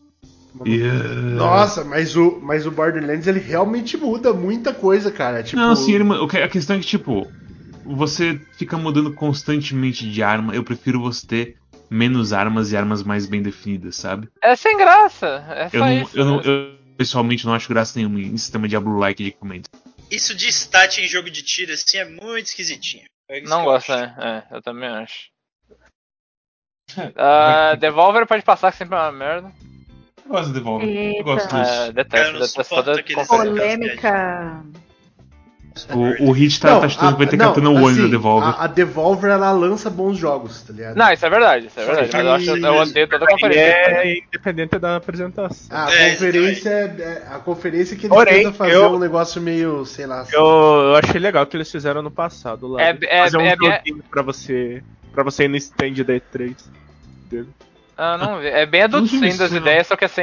Uh, 0.55 1.36
Nossa, 1.36 1.84
mas 1.84 2.14
o, 2.16 2.38
mas 2.40 2.66
o 2.66 2.70
Borderlands 2.70 3.26
ele 3.26 3.40
realmente 3.40 3.97
muda 3.97 4.32
muita 4.32 4.72
coisa, 4.72 5.11
cara. 5.11 5.42
Tipo, 5.42 5.57
Não, 5.59 5.74
sim, 5.74 5.92
ele- 5.95 6.05
a 6.45 6.49
questão 6.49 6.76
é 6.76 6.78
que, 6.78 6.86
tipo, 6.86 7.32
você 7.84 8.40
fica 8.53 8.76
mudando 8.76 9.12
constantemente 9.14 10.09
de 10.09 10.22
arma. 10.22 10.55
Eu 10.55 10.62
prefiro 10.62 11.01
você 11.01 11.26
ter 11.26 11.57
menos 11.90 12.32
armas 12.32 12.70
e 12.70 12.76
armas 12.76 13.03
mais 13.03 13.26
bem 13.26 13.42
definidas, 13.42 13.97
sabe? 13.97 14.28
É 14.40 14.55
sem 14.57 14.76
graça. 14.76 15.26
É 15.51 15.68
Eu, 15.72 15.80
só 15.80 15.88
não, 15.88 16.03
isso. 16.03 16.18
eu, 16.18 16.24
não, 16.24 16.40
eu 16.42 16.84
pessoalmente 16.97 17.47
não 17.47 17.55
acho 17.55 17.68
graça 17.68 17.99
nenhuma 17.99 18.20
em 18.20 18.36
sistema 18.36 18.68
Diablo-like 18.68 19.22
de 19.22 19.28
equipamento. 19.30 19.70
Isso 20.11 20.34
de 20.34 20.49
stat 20.49 21.01
em 21.01 21.09
jogo 21.09 21.30
de 21.30 21.42
tiro 21.42 21.72
assim 21.72 21.99
é 21.99 22.05
muito 22.05 22.47
esquisitinho. 22.47 23.05
É 23.28 23.40
Não 23.42 23.64
gosto, 23.64 23.92
né? 23.92 24.14
É, 24.51 24.57
eu 24.57 24.62
também 24.62 24.88
acho. 24.88 25.32
Ah, 27.16 27.74
Devolver 27.76 28.26
pode 28.26 28.45
passar 28.45 28.70
que 28.70 28.76
sempre 28.76 28.95
é 28.95 29.01
uma 29.01 29.11
merda. 29.11 29.51
Eu 30.24 30.30
gosto 30.30 30.49
de 30.49 30.53
Devolver. 30.55 30.88
Eita. 30.88 31.18
Eu 31.18 31.24
gosto 31.24 31.49
disso. 31.49 31.92
detesto, 31.92 32.34
Eu 32.36 32.40
detesto 32.40 32.74
toda 32.74 33.03
conferência. 33.03 33.26
Polêmica. 33.26 34.64
O, 35.93 36.29
o 36.29 36.33
Hit 36.33 36.61
tá, 36.61 36.79
tá 36.79 36.89
chutando 36.89 37.16
vai 37.16 37.27
ter 37.27 37.37
não, 37.37 37.49
catando 37.49 37.70
o 37.72 37.75
olho 37.83 37.87
assim, 37.89 38.03
da 38.03 38.09
Devolver. 38.09 38.49
A, 38.49 38.64
a 38.64 38.66
Devolver 38.68 39.31
ela 39.33 39.51
lança 39.51 39.91
bons 39.91 40.16
jogos, 40.16 40.62
tá 40.62 40.72
ligado? 40.72 40.95
Não, 40.97 41.12
isso 41.12 41.27
é 41.27 41.31
verdade, 41.31 41.66
isso 41.66 41.81
é 41.81 41.85
verdade. 41.85 42.09
que- 42.11 42.16
Mas 42.16 42.25
eu, 42.27 42.33
acho, 42.33 42.51
eu 42.66 42.75
odeio 42.77 43.09
toda 43.09 43.25
a 43.25 43.29
conferência. 43.29 43.61
é 43.61 44.18
independente 44.18 44.79
da 44.79 44.97
apresentação. 44.97 45.77
A 45.77 45.93
É, 45.93 46.11
conferência 46.12 46.68
é 46.70 47.22
a 47.29 47.39
conferência 47.41 47.97
que 47.97 48.07
eles 48.07 48.16
Porém, 48.16 48.35
tentam 48.37 48.53
fazer 48.53 48.75
eu- 48.77 48.93
um 48.93 48.99
negócio 49.01 49.43
meio, 49.43 49.85
sei 49.85 50.07
lá. 50.07 50.20
assim. 50.20 50.37
Eu, 50.37 50.43
eu 50.45 50.95
achei 50.97 51.18
legal 51.20 51.43
o 51.43 51.47
que 51.49 51.57
eles 51.57 51.68
fizeram 51.70 52.03
no 52.03 52.11
passado 52.11 52.68
lá. 52.68 52.81
É- 52.81 52.97
é- 53.03 53.22
fazer 53.25 53.37
um 53.39 53.41
é- 53.41 53.57
joguinho 53.57 54.05
pra 54.09 54.22
você. 54.22 54.81
para 55.12 55.25
você 55.25 55.45
ir 55.45 55.49
no 55.49 55.57
stand 55.57 55.95
da 56.05 56.12
E3 56.14 56.55
dele. 57.29 57.49
Ah, 57.97 58.16
não 58.16 58.39
vi. 58.39 58.47
É 58.47 58.64
bem 58.64 58.83
Adult 58.83 59.03
Não 59.12 59.20
vi 59.20 59.29
Swim 59.29 59.37
das 59.37 59.51
não. 59.51 59.59
ideias, 59.59 59.87
só 59.89 59.97
que 59.97 60.05
assim, 60.05 60.22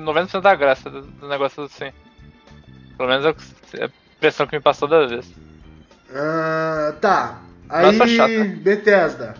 90% 0.00 0.40
da 0.40 0.54
graça 0.56 0.90
do, 0.90 1.02
do 1.02 1.28
negócio 1.28 1.62
assim. 1.62 1.90
Pelo 2.96 3.08
menos 3.08 3.24
é 3.24 3.84
a 3.84 3.90
impressão 4.20 4.46
que 4.46 4.54
me 4.56 4.62
passou 4.62 4.86
da 4.86 5.06
vez. 5.06 5.26
Ah, 6.14 6.94
tá. 7.00 7.40
Aí. 7.68 7.96
Bethesda. 8.62 9.34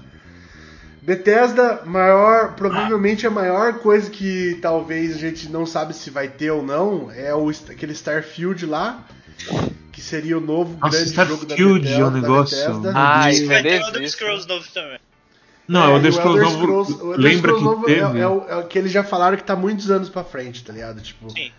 Bethesda, 1.02 1.82
maior, 1.84 2.54
provavelmente 2.54 3.26
a 3.26 3.30
maior 3.30 3.74
coisa 3.80 4.10
que 4.10 4.58
talvez 4.62 5.16
a 5.16 5.18
gente 5.18 5.48
não 5.50 5.64
sabe 5.66 5.94
se 5.94 6.10
vai 6.10 6.28
ter 6.28 6.50
ou 6.50 6.62
não 6.62 7.10
é 7.10 7.34
o, 7.34 7.48
aquele 7.50 7.92
Starfield 7.92 8.66
lá, 8.66 9.02
que 9.90 10.00
seria 10.00 10.36
o 10.36 10.40
novo 10.40 10.78
Nossa, 10.78 10.96
grande 10.98 11.14
jogo 11.14 11.46
da 11.46 11.54
Starfield 11.54 11.80
Bethesda. 11.80 12.02
é 12.02 12.04
um 12.06 12.10
negócio- 12.10 12.58
da 12.58 12.66
Bethesda. 12.74 12.92
Ah, 12.94 13.30
isso 13.30 13.46
Vai 13.46 13.56
é 13.56 13.62
ter 13.62 13.80
o 13.82 13.86
Elder. 13.86 14.08
Scrolls 14.10 14.48
novo 14.48 14.66
também. 14.72 14.98
Não, 15.66 15.84
é, 15.84 15.88
o 15.88 15.96
Elder 15.96 16.12
Scrolls 16.12 16.42
novo. 16.42 16.58
Scrolls- 16.62 16.92
o 17.02 17.12
Elder 17.14 17.18
lembra 17.20 17.52
Scrolls 17.52 17.58
que 17.58 17.64
novo 17.64 17.86
teve. 17.86 18.18
é, 18.18 18.22
é 18.22 18.28
o, 18.28 18.44
é 18.48 18.56
o 18.56 18.66
que 18.66 18.78
eles 18.78 18.92
já 18.92 19.02
falaram 19.02 19.36
que 19.36 19.44
tá 19.44 19.56
muitos 19.56 19.90
anos 19.90 20.08
pra 20.10 20.22
frente, 20.22 20.62
tá 20.62 20.72
ligado? 20.72 21.00
Tipo, 21.00 21.30
Sim. 21.30 21.50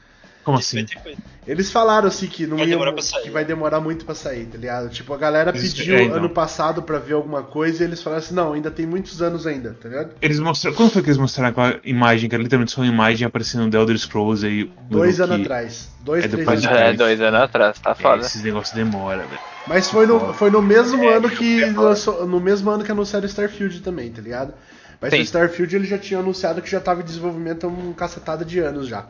Como 0.44 0.58
assim? 0.58 0.86
coisa. 1.04 1.18
eles 1.46 1.72
falaram 1.72 2.08
assim 2.08 2.26
que 2.28 2.48
não 2.48 2.58
Vai 2.58 2.68
ia, 2.68 2.78
que 3.24 3.30
vai 3.30 3.46
demorar 3.46 3.80
muito 3.80 4.06
pra 4.06 4.16
sair, 4.16 4.46
tá 4.46 4.58
ligado? 4.58 4.90
Tipo, 4.90 5.14
a 5.14 5.18
galera 5.18 5.56
Isso- 5.56 5.76
pediu 5.78 5.96
é, 5.96 6.04
então. 6.04 6.18
ano 6.18 6.30
passado 6.30 6.82
pra 6.82 6.98
ver 6.98 7.14
alguma 7.14 7.44
coisa 7.44 7.84
e 7.84 7.88
eles 7.88 8.02
falaram 8.02 8.24
assim, 8.24 8.34
não, 8.34 8.54
ainda 8.54 8.72
tem 8.72 8.86
muitos 8.86 9.22
anos 9.22 9.46
ainda, 9.46 9.76
tá 9.80 9.88
ligado? 9.90 10.12
Eles 10.22 10.40
mostraram. 10.40 10.76
Quando 10.76 10.92
foi 10.92 11.02
que 11.04 11.10
eles 11.10 11.18
mostraram 11.18 11.50
aquela 11.52 11.80
imagem, 11.84 12.28
que 12.30 12.36
era 12.36 12.42
literalmente 12.44 12.72
só 12.72 12.82
uma 12.82 12.88
imagem 12.92 13.28
aparecendo 13.28 13.70
do 13.70 13.78
Elder 13.78 13.98
Scrolls 13.98 14.46
aí? 14.46 14.72
Dois 14.90 15.18
que- 15.18 15.22
anos 15.22 15.42
atrás. 15.42 15.90
Dois, 16.02 16.26
é 16.26 16.28
três 16.28 16.40
depois 16.46 16.60
anos 16.66 16.72
atrás. 16.78 16.94
É, 16.94 16.98
dois 16.98 17.22
anos 17.22 17.40
atrás, 17.42 17.80
tá 17.80 17.92
É, 17.92 17.96
foda. 17.96 18.22
esses 18.26 18.42
negócios 18.44 18.76
demoram, 18.76 19.28
velho. 19.28 19.40
Mas 19.68 19.90
foi 19.90 20.08
no, 20.08 20.34
foi 20.34 20.50
no 20.50 20.62
mesmo 20.62 21.04
É, 21.04 21.18
ano 21.18 21.30
que 21.30 21.64
lançou, 21.66 22.26
no 22.26 22.40
mesmo 22.40 22.70
ano 22.72 22.84
que 22.84 22.92
anunciaram 22.92 23.28
Starfield 23.28 23.82
também, 23.82 24.10
tá 24.12 24.22
ligado? 24.22 24.54
Mas 25.00 25.12
Sim. 25.12 25.20
o 25.20 25.24
Starfield 25.24 25.76
ele 25.76 25.86
já 25.88 25.98
tinha 25.98 26.20
anunciado 26.20 26.62
que 26.62 26.70
já 26.70 26.80
tava 26.80 27.02
em 27.02 27.04
desenvolvimento 27.04 27.66
há 27.66 27.70
um 27.70 27.94
cacetada 27.94 28.44
de 28.46 28.60
anos 28.60 28.88
já. 28.88 29.06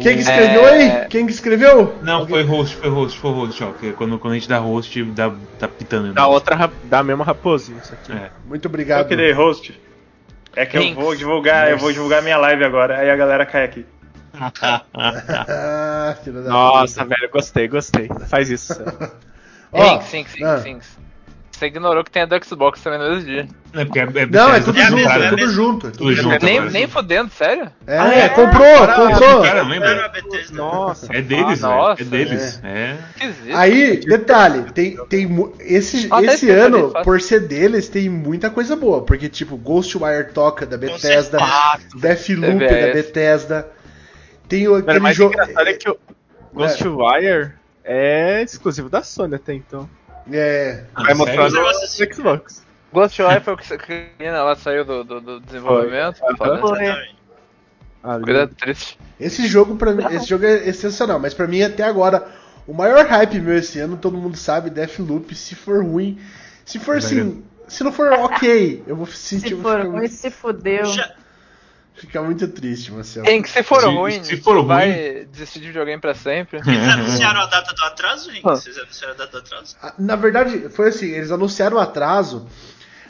Quem 0.00 0.14
que 0.16 0.22
escreveu 0.22 0.66
É. 0.66 0.70
aí? 1.02 1.08
Quem 1.08 1.26
que 1.26 1.32
escreveu? 1.32 1.94
Não, 2.02 2.20
Alguém- 2.20 2.34
foi 2.36 2.42
host, 2.44 2.76
foi 2.76 2.88
host, 2.90 3.18
foi 3.18 3.30
host, 3.32 3.64
ó. 3.64 3.72
Que 3.72 3.92
quando, 3.92 4.18
quando 4.18 4.32
a 4.32 4.36
gente 4.36 4.48
dá 4.48 4.58
host, 4.58 5.02
dá, 5.04 5.32
tá 5.58 5.68
pitando. 5.68 6.12
Da 6.12 6.26
outra, 6.26 6.70
da 6.84 7.02
mesma 7.02 7.24
raposinha, 7.24 7.78
isso 7.82 7.94
aqui. 7.94 8.12
É. 8.12 8.30
Muito 8.46 8.64
Eu 8.64 8.68
obrigado. 8.70 9.06
que 9.08 9.14
dei 9.16 9.32
host. 9.32 9.80
É 10.56 10.64
que 10.66 10.76
eu 10.76 10.82
Thanks. 10.82 10.96
vou 11.02 11.14
divulgar, 11.16 11.70
eu 11.70 11.78
vou 11.78 11.92
divulgar 11.92 12.22
minha 12.22 12.36
live 12.36 12.64
agora, 12.64 12.98
aí 12.98 13.10
a 13.10 13.16
galera 13.16 13.44
cai 13.46 13.64
aqui. 13.64 13.84
Ah, 14.94 16.16
filho 16.22 16.42
da 16.42 16.50
Nossa, 16.50 17.04
velho, 17.04 17.28
gostei, 17.32 17.68
gostei. 17.68 18.08
Faz 18.28 18.50
isso. 18.50 18.74
Sim, 18.74 20.00
sim, 20.02 20.24
sim, 20.28 20.44
ah. 20.44 20.58
sim. 20.58 20.78
Você 21.64 21.68
ignorou 21.68 22.04
que 22.04 22.10
tem 22.10 22.22
a 22.22 22.26
do 22.26 22.44
Xbox 22.44 22.82
também 22.82 22.98
no 22.98 23.08
mesmo 23.08 23.24
dia. 23.24 23.48
É 23.72 23.84
porque 23.84 23.98
é, 23.98 24.02
é 24.02 24.26
Não, 24.26 24.54
é 24.54 24.60
tudo 24.60 24.78
É 24.78 24.82
a 24.82 24.86
junto, 24.90 25.08
é 25.08 25.24
é 25.26 25.30
tudo 25.30 25.48
junto. 25.50 25.86
É 25.86 25.90
tudo 25.90 25.98
Tudo 25.98 26.12
junto. 26.14 26.32
junto. 26.32 26.44
nem, 26.44 26.58
agora. 26.58 26.70
nem 26.72 26.86
fudendo, 26.86 27.30
sério? 27.30 27.70
É, 27.86 27.98
Ah, 27.98 28.14
é? 28.14 28.28
comprou, 28.28 28.86
comprou. 28.88 29.42
Cara, 29.42 29.62
lembra? 29.62 30.12
Nossa. 30.52 31.06
É 31.10 31.22
deles, 31.22 31.64
Ah, 31.64 31.68
velho. 31.68 31.80
nossa, 31.80 32.02
É 32.02 32.04
deles. 32.04 32.60
É. 32.62 32.96
Aí, 33.54 33.96
detalhe, 34.00 34.70
tem, 34.72 34.96
tem 35.06 35.52
esse, 35.60 36.08
Ah, 36.10 36.22
esse 36.22 36.50
ano, 36.50 36.90
fácil. 36.90 37.04
por 37.04 37.20
ser 37.20 37.40
deles, 37.40 37.88
tem 37.88 38.08
muita 38.10 38.50
coisa 38.50 38.76
boa. 38.76 39.02
Porque, 39.02 39.28
tipo, 39.28 39.56
Ghostwire 39.56 40.32
toca 40.32 40.66
da 40.66 40.76
Bethesda, 40.76 41.38
Deathloop 41.96 42.58
da. 42.58 42.92
Bethesda. 42.92 43.68
Tem 44.48 44.68
o- 44.68 44.74
aquele 44.76 45.12
jogo. 45.14 45.32
engraçado 45.32 45.68
é 45.68 45.72
que 45.72 45.88
o 45.88 45.98
Ghostwire 46.52 47.52
é 47.82 48.42
exclusivo 48.42 48.88
da 48.90 49.02
Sony 49.02 49.34
até 49.34 49.54
então. 49.54 49.88
É. 50.32 50.84
Ah, 50.94 51.02
Vai 51.02 51.14
sério? 51.14 51.18
mostrar 51.18 51.48
no 51.50 51.54
Negócio 51.56 51.84
assim. 51.84 52.12
Xbox. 52.12 52.64
Ghostwire 52.92 53.40
foi 53.40 53.54
o 53.54 53.56
que 53.56 53.78
que 53.78 54.10
ela 54.20 54.54
saiu 54.54 54.84
do, 54.84 55.02
do, 55.04 55.20
do 55.20 55.40
desenvolvimento. 55.40 56.18
Foi. 56.38 56.88
Ali. 58.02 58.24
Coisa 58.24 58.46
triste. 58.46 58.98
Esse 59.18 59.46
jogo, 59.46 59.76
pra 59.76 59.92
mim, 59.92 60.04
esse 60.10 60.26
jogo 60.26 60.44
é 60.44 60.60
sensacional. 60.72 61.18
Mas 61.18 61.32
pra 61.34 61.46
mim, 61.46 61.62
até 61.62 61.82
agora, 61.82 62.28
o 62.66 62.74
maior 62.74 63.04
hype 63.06 63.40
meu 63.40 63.56
esse 63.56 63.80
ano, 63.80 63.96
todo 63.96 64.16
mundo 64.16 64.36
sabe, 64.36 64.70
Deathloop, 64.70 65.34
se 65.34 65.54
for 65.54 65.82
ruim. 65.82 66.18
Se 66.64 66.78
for 66.78 66.96
assim. 66.98 67.42
Se 67.66 67.82
não 67.82 67.90
for 67.90 68.12
ok, 68.12 68.84
eu 68.86 68.94
vou 68.94 69.06
sentir. 69.06 69.48
Se 69.48 69.56
for 69.56 69.86
ruim, 69.86 70.06
se 70.06 70.30
fudeu. 70.30 70.84
Já- 70.84 71.14
ficar 71.94 72.22
muito 72.22 72.46
triste, 72.48 72.92
Marcelo. 72.92 73.24
Quem 73.26 73.40
que 73.42 73.48
se 73.50 73.62
for 73.62 73.80
Se- 73.80 73.86
ruim, 73.86 74.22
se 74.24 74.36
for 74.38 74.64
vai 74.64 75.26
desistir 75.30 75.60
de 75.60 75.68
videogame 75.68 76.00
pra 76.00 76.14
sempre. 76.14 76.58
Eles 76.66 76.88
anunciaram 76.88 77.40
a 77.40 77.46
data 77.46 77.72
do 77.74 77.84
atraso, 77.84 78.30
gente? 78.32 78.42
Ah. 78.46 78.50
Vocês 78.56 78.76
anunciaram 78.78 79.14
a 79.14 79.16
data 79.18 79.32
do 79.32 79.38
atraso? 79.38 79.76
Ah, 79.82 79.94
Na 79.98 80.16
verdade, 80.16 80.68
foi 80.70 80.88
assim, 80.88 81.06
eles 81.06 81.30
anunciaram 81.30 81.76
o 81.76 81.80
atraso, 81.80 82.46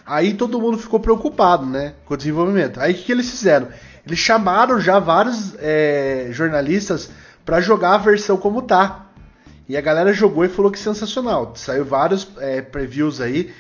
aí 0.07 0.35
todo 0.35 0.61
mundo 0.61 0.79
ficou 0.79 1.01
preocupado, 1.01 1.65
né, 1.67 1.95
com 2.05 2.15
o 2.15 2.17
desenvolvimento. 2.17 2.79
Aí 2.81 2.93
o 2.93 2.97
que, 2.97 3.03
que 3.05 3.13
eles 3.13 3.31
fizeram? 3.31 3.69
Eles 4.07 4.19
chamaram 4.19 4.79
já 4.81 4.99
vários 4.99 5.55
é, 5.59 6.29
jornalistas 6.31 7.11
pra 7.45 7.61
jogar 7.61 7.95
a 7.95 7.99
versão 7.99 8.37
como 8.37 8.61
tá. 8.63 9.01
E 9.67 9.79
a 9.79 9.81
galera 9.81 10.13
jogou 10.13 10.45
e 10.45 10.49
falou 10.51 10.71
que 10.71 10.79
sensacional. 10.79 11.55
Saiu 11.57 11.87
vários 11.87 12.29
é, 12.39 12.61
previews 12.61 13.19
aí. 13.19 13.51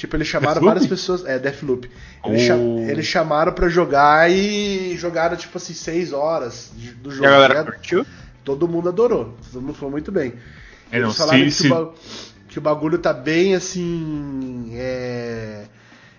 Tipo, 0.00 0.16
eles 0.16 0.28
chamaram 0.28 0.54
Deathloop? 0.54 0.66
várias 0.74 0.86
pessoas. 0.88 1.26
É, 1.26 1.38
Deathloop. 1.38 1.90
Eles, 2.24 2.42
cha- 2.42 2.56
Oh. 2.56 2.78
eles 2.88 3.04
chamaram 3.04 3.52
pra 3.52 3.68
jogar 3.68 4.30
e 4.30 4.96
jogaram, 4.96 5.36
tipo 5.36 5.58
assim, 5.58 5.74
6 5.74 6.14
horas 6.14 6.72
do 7.02 7.10
E 7.10 7.14
jogo. 7.16 7.26
a 7.26 7.30
galera 7.30 7.48
ligado? 7.60 7.66
curtiu? 7.74 8.06
Todo 8.42 8.66
mundo 8.66 8.88
adorou. 8.88 9.34
Todo 9.52 9.60
mundo 9.60 9.74
falou 9.74 9.90
muito 9.90 10.10
bem. 10.10 10.32
É, 10.90 10.98
não, 11.00 11.08
Eles 11.08 11.16
falaram 11.18 11.38
se, 11.40 11.44
que, 11.44 11.50
se, 11.50 11.66
o 11.66 11.70
ba- 11.70 11.92
que 12.48 12.58
o 12.58 12.62
bagulho 12.62 12.96
tá 12.98 13.12
bem 13.12 13.54
assim. 13.54 14.70
é, 14.72 15.64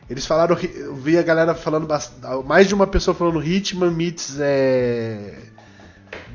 Eles 0.08 0.28
falaram. 0.28 0.56
Eu 0.76 0.94
vi 0.96 1.18
a 1.18 1.24
galera 1.24 1.56
falando. 1.56 1.88
bast- 1.88 2.14
Mais 2.46 2.68
de 2.68 2.76
uma 2.76 2.86
pessoa 2.86 3.16
falando 3.16 3.44
Hitman 3.44 3.90
meets. 3.90 4.38
É... 4.40 5.40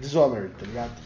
Dishonored, 0.00 0.50
tá 0.58 0.66
ligado? 0.66 1.05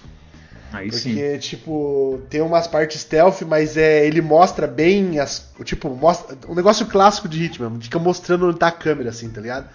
Aí 0.73 0.93
sim. 0.93 1.15
Porque, 1.15 1.39
tipo, 1.39 2.21
tem 2.31 2.41
umas 2.41 2.67
partes 2.67 3.01
stealth, 3.01 3.43
mas 3.43 3.77
é, 3.77 4.07
ele 4.07 4.21
mostra 4.21 4.67
bem 4.67 5.19
as. 5.19 5.51
Tipo, 5.65 5.91
mostra. 5.91 6.37
Um 6.49 6.55
negócio 6.55 6.87
clássico 6.87 7.29
de 7.29 7.45
Hitman, 7.45 7.81
fica 7.81 7.99
mostrando 7.99 8.49
onde 8.49 8.59
tá 8.59 8.69
a 8.69 8.73
câmera, 8.73 9.11
assim, 9.11 9.29
tá 9.31 9.41
ligado? 9.41 9.69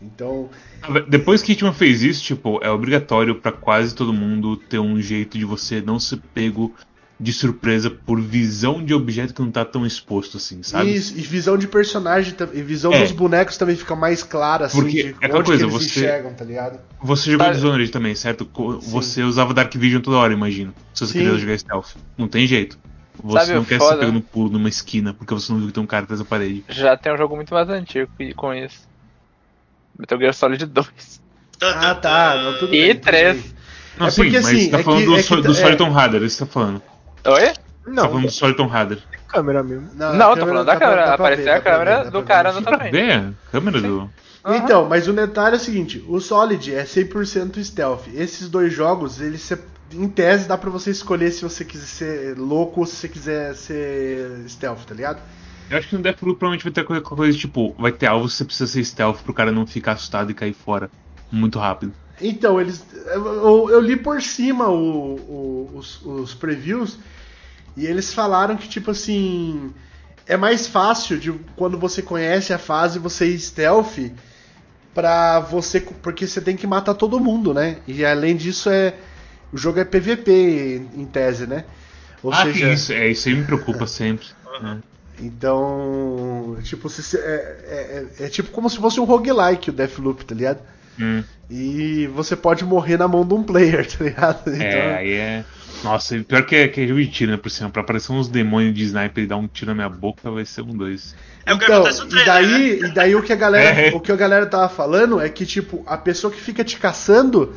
Então. 0.00 0.48
Depois 1.08 1.42
que 1.42 1.52
Hitman 1.52 1.72
fez 1.72 2.02
isso, 2.02 2.22
tipo, 2.22 2.58
é 2.62 2.70
obrigatório 2.70 3.34
pra 3.36 3.52
quase 3.52 3.94
todo 3.94 4.12
mundo 4.12 4.56
ter 4.56 4.78
um 4.78 5.00
jeito 5.00 5.38
de 5.38 5.44
você 5.44 5.80
não 5.80 5.98
ser 5.98 6.20
pego 6.34 6.74
de 7.24 7.32
surpresa 7.32 7.88
por 7.90 8.20
visão 8.20 8.84
de 8.84 8.92
objeto 8.92 9.32
que 9.32 9.40
não 9.40 9.50
tá 9.50 9.64
tão 9.64 9.86
exposto 9.86 10.36
assim, 10.36 10.62
sabe? 10.62 10.94
Isso, 10.94 11.14
e 11.16 11.22
visão 11.22 11.56
de 11.56 11.66
personagem 11.66 12.34
e 12.52 12.60
visão 12.62 12.92
É. 12.92 13.00
dos 13.00 13.12
bonecos 13.12 13.56
também 13.56 13.74
fica 13.74 13.96
mais 13.96 14.22
clara, 14.22 14.66
assim, 14.66 14.78
Porque 14.78 15.02
de 15.04 15.08
é 15.08 15.10
aquela 15.12 15.38
onde 15.38 15.46
coisa, 15.46 15.66
que 15.66 15.72
eles 15.72 15.82
você- 15.86 16.00
enxergam, 16.00 16.34
tá 16.34 16.44
ligado? 16.44 16.78
Você 17.02 17.30
jogou 17.30 17.46
Tá. 17.46 17.52
Dishonored 17.52 17.90
também, 17.90 18.14
certo? 18.14 18.44
Co- 18.44 18.78
Você 18.78 19.22
usava 19.22 19.54
Dark 19.54 19.74
Vision 19.74 20.02
toda 20.02 20.18
hora, 20.18 20.32
imagino. 20.34 20.74
Se 20.92 21.06
você 21.06 21.12
Sim. 21.14 21.18
queria 21.20 21.38
jogar 21.38 21.58
stealth. 21.58 21.96
Não 22.18 22.28
tem 22.28 22.46
jeito. 22.46 22.78
Você 23.22 23.38
Sabe 23.46 23.54
não 23.54 23.64
quer 23.64 23.78
foda? 23.78 23.94
ser 23.94 24.00
pego 24.00 24.12
no 24.12 24.20
pulo 24.20 24.50
numa 24.50 24.68
esquina 24.68 25.14
porque 25.14 25.32
você 25.32 25.50
não 25.50 25.58
viu 25.60 25.68
que 25.68 25.74
tem 25.74 25.82
um 25.82 25.86
cara 25.86 26.02
atrás 26.04 26.20
da 26.20 26.26
parede. 26.26 26.62
Já 26.68 26.94
tem 26.96 27.10
um 27.12 27.16
jogo 27.16 27.34
muito 27.36 27.54
mais 27.54 27.68
antigo 27.70 28.10
que- 28.18 28.34
com 28.34 28.52
isso. 28.52 28.86
Metal 29.98 30.18
Gear 30.18 30.34
Solid 30.34 30.66
2. 30.66 31.20
Ah, 31.62 31.94
tá. 31.94 32.34
Não, 32.42 32.58
tudo 32.58 32.74
E 32.74 32.80
bem, 32.82 32.94
tudo 32.94 33.04
três. 33.04 33.40
bem. 33.40 33.54
Não, 33.98 34.06
É 34.08 34.10
sim, 34.10 34.16
porque, 34.22 34.30
mas 34.32 34.46
assim, 34.46 34.58
você 34.64 34.70
tá 34.70 34.78
é 34.80 34.82
falando 34.82 34.98
que- 35.00 35.06
do, 35.06 35.16
é 35.16 35.22
que- 35.22 35.36
do 35.42 35.50
é- 35.52 35.54
Soliton 35.54 35.90
Radar, 35.90 36.22
é 36.22 36.26
isso 36.26 36.36
que 36.36 36.42
você 36.42 36.46
tá 36.46 36.52
falando. 36.52 36.82
Oi? 37.26 37.40
Você 37.46 37.54
tá 37.54 37.90
Não, 37.90 38.08
falando 38.08 38.24
do 38.26 38.30
Soliton 38.32 38.66
Radar. 38.66 38.98
câmera 39.28 39.62
mesmo. 39.62 39.90
Não, 39.94 40.14
Não, 40.14 40.34
tô 40.34 40.46
falando 40.46 40.66
da 40.66 40.76
câmera. 40.76 41.06
dá 41.06 41.16
pra 41.16 41.26
Apareceu 41.26 41.44
ver, 41.44 41.50
a 41.50 41.60
câmera 41.60 42.10
do 42.10 42.22
cara 42.22 42.52
no 42.52 42.60
Dá 42.60 42.68
pra 42.70 42.78
também. 42.78 42.92
ver 42.92 43.12
a 43.12 43.32
câmera 43.50 43.80
do. 43.80 44.10
Então, 44.46 44.88
mas 44.88 45.08
o 45.08 45.12
detalhe 45.12 45.54
é 45.56 45.58
o 45.58 45.60
seguinte: 45.60 46.04
o 46.08 46.20
Solid 46.20 46.74
é 46.74 46.84
100% 46.84 47.62
stealth. 47.64 48.06
Esses 48.14 48.48
dois 48.48 48.72
jogos, 48.72 49.20
eles 49.20 49.40
se- 49.42 49.58
em 49.92 50.08
tese 50.08 50.46
dá 50.48 50.56
pra 50.56 50.70
você 50.70 50.90
escolher 50.90 51.30
se 51.30 51.42
você 51.42 51.64
quiser 51.64 51.86
ser 51.86 52.38
louco 52.38 52.80
ou 52.80 52.86
se 52.86 52.96
você 52.96 53.08
quiser 53.08 53.54
ser 53.54 54.44
stealth, 54.48 54.84
tá 54.86 54.94
ligado? 54.94 55.20
Eu 55.70 55.78
acho 55.78 55.88
que 55.88 55.96
no 55.96 56.02
Deathloop 56.02 56.38
provavelmente 56.38 56.62
vai 56.64 56.72
ter 56.72 56.84
coisa, 56.84 57.02
coisa 57.02 57.38
tipo, 57.38 57.74
vai 57.78 57.90
ter 57.90 58.06
alvo 58.06 58.28
que 58.28 58.34
você 58.34 58.44
precisa 58.44 58.70
ser 58.70 58.84
stealth 58.84 59.22
pro 59.22 59.32
cara 59.32 59.50
não 59.50 59.66
ficar 59.66 59.92
assustado 59.92 60.30
e 60.30 60.34
cair 60.34 60.52
fora 60.52 60.90
muito 61.32 61.58
rápido. 61.58 61.92
Então, 62.20 62.60
eles. 62.60 62.84
Eu, 63.06 63.26
eu- 63.26 63.70
eu 63.70 63.80
li 63.80 63.96
por 63.96 64.20
cima 64.22 64.68
o- 64.68 65.14
o- 65.16 65.70
os, 65.74 66.00
os 66.04 66.34
previews 66.34 66.98
e 67.76 67.86
eles 67.86 68.12
falaram 68.12 68.56
que, 68.56 68.68
tipo 68.68 68.90
assim. 68.90 69.72
É 70.26 70.38
mais 70.38 70.66
fácil 70.66 71.18
de 71.18 71.30
quando 71.54 71.78
você 71.78 72.00
conhece 72.00 72.50
a 72.54 72.58
fase 72.58 72.98
você 72.98 73.26
ir 73.26 73.38
stealth 73.38 73.98
pra 74.94 75.38
você. 75.40 75.80
Porque 75.80 76.26
você 76.26 76.40
tem 76.40 76.56
que 76.56 76.66
matar 76.66 76.94
todo 76.94 77.20
mundo, 77.20 77.52
né? 77.52 77.76
E 77.86 78.04
além 78.04 78.34
disso, 78.36 78.70
é. 78.70 78.94
O 79.52 79.56
jogo 79.58 79.78
é 79.78 79.84
PVP 79.84 80.82
em 80.96 81.04
tese, 81.04 81.46
né? 81.46 81.64
Ou 82.22 82.32
ah, 82.32 82.42
seja. 82.42 82.72
isso, 82.72 82.92
é, 82.92 83.08
isso 83.08 83.28
aí 83.28 83.34
me 83.34 83.44
preocupa 83.44 83.86
sempre. 83.86 84.26
né? 84.62 84.80
Então. 85.20 86.56
Tipo, 86.62 86.88
se- 86.88 87.16
é, 87.18 88.06
é- 88.20 88.24
é 88.24 88.28
tipo 88.28 88.50
como 88.50 88.68
se 88.70 88.78
fosse 88.78 88.98
um 89.00 89.04
roguelike 89.04 89.70
o 89.70 89.72
Deathloop, 89.72 90.24
tá 90.24 90.34
ligado? 90.34 90.60
Hum, 90.98 91.22
E 91.50 92.06
você 92.14 92.34
pode 92.34 92.64
morrer 92.64 92.96
na 92.96 93.06
mão 93.06 93.26
de 93.26 93.34
um 93.34 93.42
player, 93.42 93.86
tá 93.92 94.02
ligado? 94.04 94.42
Então, 94.48 94.62
É, 94.66 94.96
aí 94.96 95.12
é. 95.12 95.44
Nossa, 95.82 96.18
pior 96.20 96.42
que 96.46 96.54
é, 96.56 96.68
que 96.68 96.80
é 96.82 96.86
jogo 96.86 97.00
de 97.00 97.08
tiro, 97.08 97.30
né, 97.32 97.36
por 97.36 97.50
cima. 97.50 97.68
Pra 97.70 97.82
aparecer 97.82 98.12
uns 98.12 98.28
demônios 98.28 98.74
de 98.74 98.84
sniper 98.84 99.24
e 99.24 99.26
dar 99.26 99.36
um 99.36 99.46
tiro 99.48 99.70
na 99.70 99.74
minha 99.74 99.88
boca 99.88 100.30
vai 100.30 100.44
ser 100.44 100.62
um 100.62 100.76
dois. 100.76 101.14
É 101.44 101.52
o 101.52 101.58
que 101.58 101.64
Então, 101.64 101.76
acontece 101.80 102.00
no 102.00 102.06
e 102.06 102.08
trailer, 102.10 102.26
né? 102.26 102.32
daí, 102.50 102.80
e 102.80 102.94
daí 102.94 103.14
o 103.16 103.22
que 103.22 103.32
a 103.32 103.36
galera, 103.36 103.80
É. 103.80 103.94
o 103.94 104.00
que 104.00 104.12
a 104.12 104.16
galera 104.16 104.46
tava 104.46 104.68
falando 104.68 105.20
é 105.20 105.28
que 105.28 105.44
tipo, 105.44 105.82
a 105.86 105.96
pessoa 105.96 106.32
que 106.32 106.40
fica 106.40 106.62
te 106.64 106.78
caçando, 106.78 107.54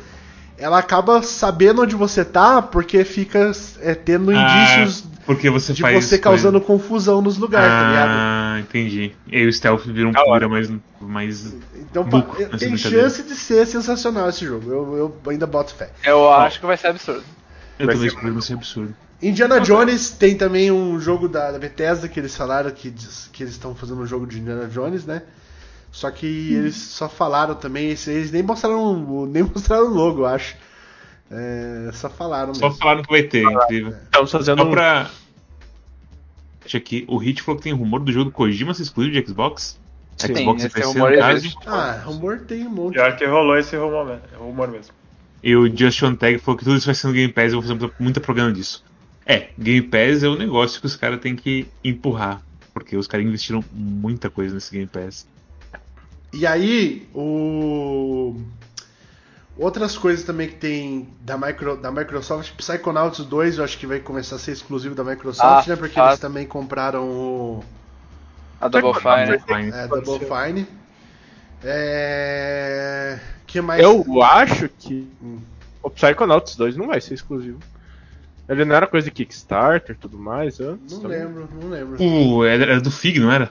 ela 0.58 0.78
acaba 0.78 1.22
sabendo 1.22 1.82
onde 1.82 1.94
você 1.94 2.24
tá 2.24 2.60
porque 2.60 3.04
fica 3.04 3.50
é, 3.80 3.94
tendo 3.94 4.32
indícios 4.32 5.04
Ah, 5.06 5.18
porque 5.24 5.48
você 5.50 5.72
de 5.74 5.82
faz. 5.82 6.04
você 6.04 6.18
causando 6.18 6.58
confusão 6.60 7.20
nos 7.22 7.36
lugares, 7.36 7.68
tá 7.70 7.88
ligado? 7.88 8.08
Ah, 8.10 8.56
entendi. 8.60 9.12
E 9.30 9.36
aí 9.36 9.46
o 9.46 9.52
stealth 9.52 9.84
vira 9.86 10.08
um 10.08 10.12
vira 10.12 10.48
mais. 10.48 10.70
mais... 11.00 11.54
Então 11.90 12.02
pá, 12.04 12.18
buco 12.18 12.36
tem 12.58 12.76
chance 12.78 13.22
de 13.22 13.34
ser 13.34 13.66
sensacional 13.66 14.28
esse 14.30 14.44
jogo. 14.46 14.70
Eu, 14.70 14.96
eu 14.96 15.30
ainda 15.30 15.46
boto 15.46 15.74
fé. 15.74 15.90
Eu 16.04 16.30
acho 16.30 16.58
que 16.60 16.66
vai 16.66 16.76
ser 16.78 16.88
absurdo. 16.88 17.22
Eu 17.78 17.86
Vai 17.86 17.94
também 17.94 18.08
espero 18.08 18.42
ser 18.42 18.54
absurdo. 18.54 18.94
Indiana 19.22 19.60
Jones 19.60 20.10
tem 20.10 20.36
também 20.36 20.70
um 20.70 20.98
jogo 21.00 21.28
da, 21.28 21.50
da 21.52 21.58
Bethesda 21.58 22.08
que 22.08 22.18
eles 22.20 22.36
falaram 22.36 22.70
que, 22.70 22.90
diz- 22.90 23.28
que 23.32 23.42
eles 23.42 23.52
estão 23.54 23.74
fazendo 23.74 24.00
um 24.00 24.06
jogo 24.06 24.26
de 24.26 24.38
Indiana 24.40 24.66
Jones, 24.68 25.04
né? 25.06 25.22
Só 25.90 26.10
que 26.10 26.26
Hum. 26.52 26.58
eles 26.58 26.76
só 26.76 27.08
falaram 27.08 27.54
também, 27.54 27.86
eles 27.86 28.30
nem 28.30 28.42
mostraram 28.42 28.80
o- 29.04 29.26
nem 29.26 29.42
mostraram 29.42 29.86
o 29.86 29.94
logo, 29.94 30.20
eu 30.22 30.26
acho. 30.26 30.56
É, 31.30 31.90
só 31.92 32.08
falaram 32.08 32.54
Só 32.54 32.66
mesmo. 32.68 32.78
falaram 32.80 33.02
que 33.02 33.10
vai 33.10 33.22
ter, 33.22 33.42
incrível. 33.44 33.94
Estamos 34.04 34.30
fazendo 34.30 34.62
Só 34.62 34.68
um. 34.68 34.70
pra. 34.70 35.10
Deixa 36.60 36.78
aqui, 36.78 37.04
o 37.08 37.16
Hit 37.16 37.42
falou 37.42 37.56
que 37.58 37.64
tem 37.64 37.72
rumor 37.72 38.00
do 38.00 38.12
jogo 38.12 38.26
do 38.26 38.30
Kojima 38.32 38.74
ser 38.74 38.82
exclusivo 38.82 39.14
de 39.20 39.26
Xbox. 39.26 39.78
Sim, 40.16 40.34
Xbox 40.34 40.64
e 40.64 40.80
rumor 40.82 41.10
no 41.12 41.18
caso. 41.18 41.36
existe. 41.38 41.58
Ah, 41.66 42.02
rumor 42.04 42.40
tem 42.40 42.66
um 42.66 42.70
monte. 42.70 42.94
Pior 42.94 43.16
que 43.16 43.24
rolou 43.26 43.56
esse 43.56 43.76
rumor, 43.76 44.20
rumor 44.38 44.68
mesmo. 44.68 44.92
E 45.42 45.54
o 45.54 45.74
Just 45.74 46.02
One 46.02 46.16
Tag 46.16 46.38
falou 46.38 46.58
que 46.58 46.64
tudo 46.64 46.76
isso 46.76 46.86
vai 46.86 46.94
ser 46.94 47.06
no 47.06 47.12
Game 47.12 47.32
Pass, 47.32 47.52
eu 47.52 47.60
vou 47.60 47.62
fazer 47.62 47.74
muita, 47.74 47.94
muita 47.98 48.20
propaganda 48.20 48.52
disso. 48.52 48.84
É, 49.24 49.50
Game 49.58 49.82
Pass 49.82 50.22
é 50.22 50.28
o 50.28 50.36
negócio 50.36 50.80
que 50.80 50.86
os 50.86 50.96
caras 50.96 51.20
têm 51.20 51.36
que 51.36 51.68
empurrar. 51.84 52.42
Porque 52.72 52.96
os 52.96 53.06
caras 53.06 53.26
investiram 53.26 53.64
muita 53.72 54.30
coisa 54.30 54.54
nesse 54.54 54.70
Game 54.70 54.86
Pass. 54.86 55.26
E 56.32 56.46
aí, 56.46 57.08
o 57.14 58.36
outras 59.58 59.98
coisas 59.98 60.24
também 60.24 60.48
que 60.48 60.54
tem 60.54 61.08
da, 61.20 61.36
Micro, 61.36 61.76
da 61.76 61.90
Microsoft, 61.90 62.52
Psychonauts 62.56 63.24
2, 63.24 63.58
eu 63.58 63.64
acho 63.64 63.76
que 63.76 63.86
vai 63.86 63.98
começar 63.98 64.36
a 64.36 64.38
ser 64.38 64.52
exclusivo 64.52 64.94
da 64.94 65.02
Microsoft, 65.02 65.66
Ah, 65.66 65.70
né? 65.70 65.76
Porque 65.76 65.98
ah. 65.98 66.08
eles 66.08 66.20
também 66.20 66.46
compraram 66.46 67.08
o 67.08 67.64
A 68.60 68.68
Double 68.68 68.94
Fine. 68.94 69.38
Fine. 69.40 69.72
é, 69.76 69.88
Double 69.88 70.20
Fine. 70.20 70.66
É... 71.64 73.18
que 73.48 73.60
mais? 73.60 73.82
Eu 73.82 74.22
acho 74.22 74.68
que 74.68 75.08
Hum. 75.22 75.38
o 75.82 75.90
Psychonauts 75.90 76.54
2 76.56 76.76
não 76.76 76.86
vai 76.86 77.00
ser 77.00 77.14
exclusivo. 77.14 77.58
Ele 78.48 78.64
não 78.64 78.74
era 78.76 78.86
coisa 78.86 79.06
de 79.06 79.10
Kickstarter 79.10 79.94
e 79.94 79.98
tudo 79.98 80.18
mais 80.18 80.58
antes. 80.60 80.92
Não 80.94 81.00
também. 81.02 81.18
lembro, 81.18 81.48
não 81.60 81.68
lembro. 81.68 82.02
O, 82.02 82.44
era, 82.44 82.64
era 82.64 82.80
do 82.80 82.90
FIG, 82.90 83.18
não 83.20 83.30
era? 83.30 83.50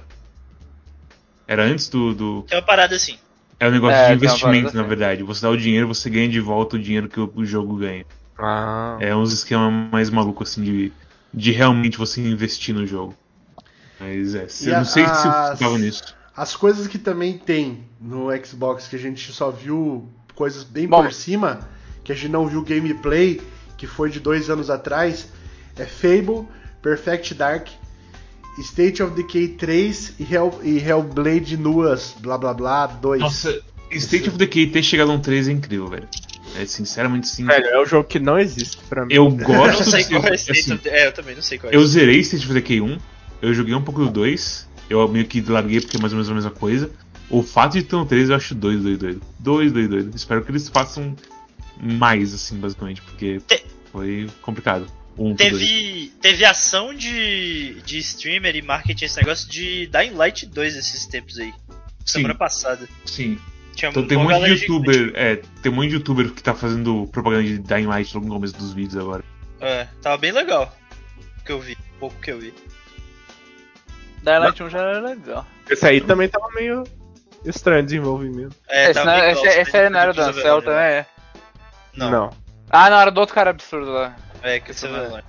Era 1.48 1.64
antes 1.64 1.88
do. 1.90 2.14
do... 2.14 2.42
Tem 2.44 2.58
uma 2.58 2.66
parada 2.66 2.96
assim. 2.96 3.18
É 3.60 3.68
um 3.68 3.72
negócio 3.72 3.96
É, 3.96 4.06
de 4.06 4.12
uma 4.12 4.16
investimento, 4.16 4.74
na 4.76 4.82
assim. 4.82 4.90
verdade. 4.90 5.24
Você 5.24 5.42
dá 5.42 5.50
o 5.50 5.58
dinheiro, 5.58 5.88
você 5.88 6.10
ganha 6.10 6.28
de 6.30 6.40
volta 6.40 6.76
o 6.76 6.80
dinheiro 6.80 7.08
que 7.08 7.20
o, 7.20 7.32
o 7.36 7.46
jogo 7.46 7.76
ganha. 7.76 8.06
Ah. 8.38 8.98
É 9.00 9.16
uns 9.16 9.34
esquemas 9.34 9.72
mais 9.92 10.10
malucos, 10.10 10.52
assim, 10.52 10.64
de, 10.64 10.92
de 11.34 11.52
realmente 11.52 11.98
você 11.98 12.22
investir 12.22 12.74
no 12.76 12.86
jogo. 12.86 13.16
Mas 14.00 14.36
é, 14.36 14.48
eu 14.70 14.78
não 14.78 14.86
sei 14.86 15.06
se 15.08 15.28
eu 15.28 15.58
tava 15.58 15.78
nisso. 15.78 16.16
As 16.38 16.56
coisas 16.56 16.86
que 16.88 17.00
também 17.00 17.36
tem 17.38 17.80
no 18.00 18.28
Xbox 18.46 18.88
que 18.88 18.96
a 18.96 19.00
gente 19.00 19.32
só 19.34 19.50
viu 19.50 20.08
coisas 20.36 20.64
bem 20.64 20.88
Bom. 20.88 21.02
por 21.04 21.12
cima, 21.12 21.68
que 22.04 22.12
a 22.12 22.16
gente 22.16 22.30
não 22.30 22.48
viu 22.48 22.62
gameplay, 22.64 23.42
que 23.76 23.88
foi 23.88 24.12
de 24.12 24.20
dois 24.20 24.48
anos 24.50 24.70
atrás, 24.70 25.30
é 25.76 25.84
Fable, 25.86 26.48
Perfect 26.82 27.34
Dark, 27.34 27.68
State 28.60 29.02
of 29.04 29.16
Decay 29.16 29.50
3 29.50 30.14
e, 30.20 30.24
Hell, 30.34 30.60
e 30.64 30.78
Hellblade 30.80 31.58
Nuas, 31.58 32.16
blá 32.20 32.38
blá 32.38 32.54
blá 32.54 32.86
2. 32.88 33.20
Nossa, 33.22 33.60
State 33.92 34.30
of 34.30 34.38
Decay 34.38 34.68
ter 34.68 34.84
chegado 34.84 35.12
a 35.12 35.16
um 35.16 35.20
3 35.20 35.48
é 35.48 35.52
incrível, 35.52 35.88
velho. 35.88 36.08
É 36.56 36.66
sinceramente 36.66 37.28
sim. 37.28 37.46
Velho, 37.46 37.66
é 37.66 37.82
um 37.82 37.86
jogo 37.86 38.08
que 38.08 38.20
não 38.20 38.40
existe 38.40 38.78
pra 38.90 39.06
mim. 39.06 39.14
Eu 39.14 39.26
Eu 39.30 39.32
gosto 39.32 39.84
não 39.84 39.92
sei 39.92 40.04
de- 40.04 40.10
qual 40.10 40.24
é 40.26 40.36
esse. 40.36 40.52
assim, 40.52 40.80
É, 40.86 41.08
eu 41.08 41.12
também 41.12 41.36
não 41.36 41.42
sei 41.42 41.58
qual 41.60 41.72
é 41.72 41.76
Eu 41.76 41.82
esse. 41.82 41.90
zerei 41.94 42.20
State 42.20 42.46
of 42.46 42.54
Decay 42.54 42.82
1, 42.82 42.98
eu 43.42 43.54
joguei 43.54 43.74
um 43.76 43.82
pouco 43.82 44.04
do 44.06 44.10
2, 44.12 44.68
eu 44.90 45.08
meio 45.08 45.26
que 45.26 45.42
larguei 45.42 45.82
porque 45.82 45.98
é 45.98 46.00
mais 46.00 46.14
ou 46.14 46.18
menos 46.18 46.30
a 46.30 46.34
mesma 46.34 46.52
coisa. 46.52 46.92
O 47.30 47.44
fato 47.44 47.74
de 47.74 47.84
ter 47.84 47.96
um 47.96 48.06
3 48.06 48.30
eu 48.30 48.36
acho 48.36 48.56
doido, 48.56 48.84
doido, 48.84 49.00
doido. 49.00 49.22
Doido, 49.40 49.74
doido, 49.74 49.90
doido. 49.90 50.16
Espero 50.16 50.44
que 50.44 50.52
eles 50.52 50.70
façam 50.70 51.16
mais, 51.82 52.34
assim, 52.34 52.58
basicamente, 52.58 53.02
porque 53.02 53.40
Te- 53.46 53.66
foi 53.92 54.30
complicado. 54.42 54.88
Um 55.18 55.34
dois. 55.34 55.52
Teve, 55.52 56.14
teve 56.22 56.46
ação 56.46 56.94
de, 56.94 57.82
de 57.86 57.98
streamer 57.98 58.56
e 58.56 58.62
marketing, 58.62 59.06
esse 59.06 59.18
negócio 59.18 59.50
de 59.50 59.88
Dying 59.88 60.14
Light 60.14 60.46
2 60.46 60.76
esses 60.76 61.06
tempos 61.08 61.38
aí. 61.40 61.52
Sim, 62.06 62.20
Semana 62.20 62.36
passada. 62.36 62.88
sim. 63.06 63.38
Tinha 63.76 63.92
Então 63.92 64.08
tem 64.08 64.18
um 64.18 64.24
monte 64.24 64.44
de 64.44 64.62
youtuber, 64.64 65.12
é, 65.14 65.36
tem 65.62 65.72
de 65.72 65.94
youtuber 65.94 66.32
que 66.32 66.42
tá 66.42 66.56
fazendo 66.56 67.08
propaganda 67.12 67.44
de 67.44 67.60
Dying 67.60 67.86
Light 67.86 68.12
logo 68.16 68.28
no 68.28 68.34
começo 68.34 68.58
dos 68.58 68.74
vídeos 68.74 68.98
agora. 68.98 69.24
É, 69.62 69.88
tava 70.02 70.18
bem 70.18 70.32
legal. 70.32 70.76
O 71.40 71.44
que 71.44 71.52
eu 71.52 71.60
vi. 71.62 71.78
Pouco 72.00 72.20
que 72.20 72.32
eu 72.32 72.40
vi. 72.40 72.54
Dying 74.28 74.40
Light 74.40 74.62
1 74.64 74.70
já 74.70 74.80
era 74.80 75.00
legal. 75.00 75.46
Esse 75.70 75.86
aí 75.88 76.02
também 76.02 76.28
tava 76.28 76.48
meio 76.56 76.84
estranho 77.46 77.82
o 77.82 77.86
desenvolvimento. 77.86 78.56
É, 78.68 78.92
Esse, 78.92 79.04
não- 79.06 79.14
bem 79.14 79.32
esse, 79.32 79.42
legal, 79.44 79.62
esse 79.62 79.78
aí 79.78 79.90
não 79.90 80.00
era 80.00 80.14
do 80.14 80.22
Ansel 80.22 80.62
também, 80.62 80.80
é? 80.80 81.06
Não, 81.96 82.30
Ah, 82.70 82.90
não, 82.90 83.00
era 83.00 83.10
do 83.12 83.20
outro 83.20 83.34
cara 83.34 83.50
absurdo 83.52 83.90
lá. 83.92 84.16
é 84.44 84.60
que 84.60 84.74
você 84.74 84.88
vai 84.88 85.08
lá. 85.10 85.24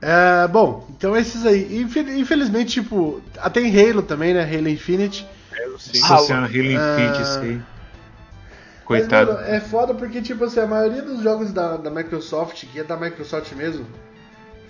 É, 0.00 0.46
bom, 0.48 0.86
então 0.90 1.16
esses 1.16 1.44
aí. 1.46 1.80
Infel- 1.80 2.08
Infelizmente, 2.18 2.80
tipo, 2.82 3.22
ah, 3.38 3.48
tem 3.50 3.70
Halo 3.70 4.02
também, 4.02 4.34
né? 4.34 4.42
Halo 4.44 4.68
Infinite. 4.68 5.26
Eu 5.58 5.78
sim. 5.78 5.98
Nossa 6.00 6.14
Ah, 6.14 6.18
senhora, 6.18 6.46
Halo 6.46 6.56
Infinite, 6.72 7.22
esse 7.22 7.38
aí. 7.38 7.62
Coitado. 8.84 9.32
Mas, 9.32 9.40
mano, 9.42 9.54
é 9.56 9.60
foda 9.60 9.94
porque, 9.94 10.22
tipo 10.22 10.44
assim, 10.44 10.60
a 10.60 10.66
maioria 10.66 11.02
dos 11.02 11.20
jogos 11.22 11.52
da, 11.52 11.76
da 11.76 11.90
Microsoft, 11.90 12.64
que 12.66 12.78
é 12.80 12.84
da 12.84 12.96
Microsoft 12.96 13.50
mesmo, 13.52 13.86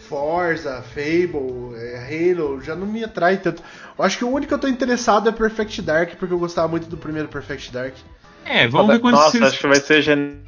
Forza, 0.08 0.82
Fable, 0.82 1.74
é, 1.76 2.32
Halo, 2.32 2.60
já 2.60 2.74
não 2.74 2.86
me 2.86 3.02
atrai 3.04 3.38
tanto. 3.38 3.62
Eu 3.98 4.04
acho 4.04 4.18
que 4.18 4.24
o 4.24 4.30
único 4.30 4.48
que 4.48 4.54
eu 4.54 4.58
tô 4.58 4.68
interessado 4.68 5.28
é 5.28 5.32
Perfect 5.32 5.82
Dark, 5.82 6.14
porque 6.16 6.32
eu 6.32 6.38
gostava 6.38 6.68
muito 6.68 6.88
do 6.88 6.96
primeiro 6.96 7.28
Perfect 7.28 7.72
Dark. 7.72 7.94
É, 8.44 8.68
vamos 8.68 8.94
ver 8.94 9.00
quando 9.00 9.14
Nossa, 9.16 9.36
eles- 9.36 9.48
acho 9.48 9.60
que 9.60 9.66
vai 9.66 9.80
ser 9.80 10.02
gen... 10.02 10.40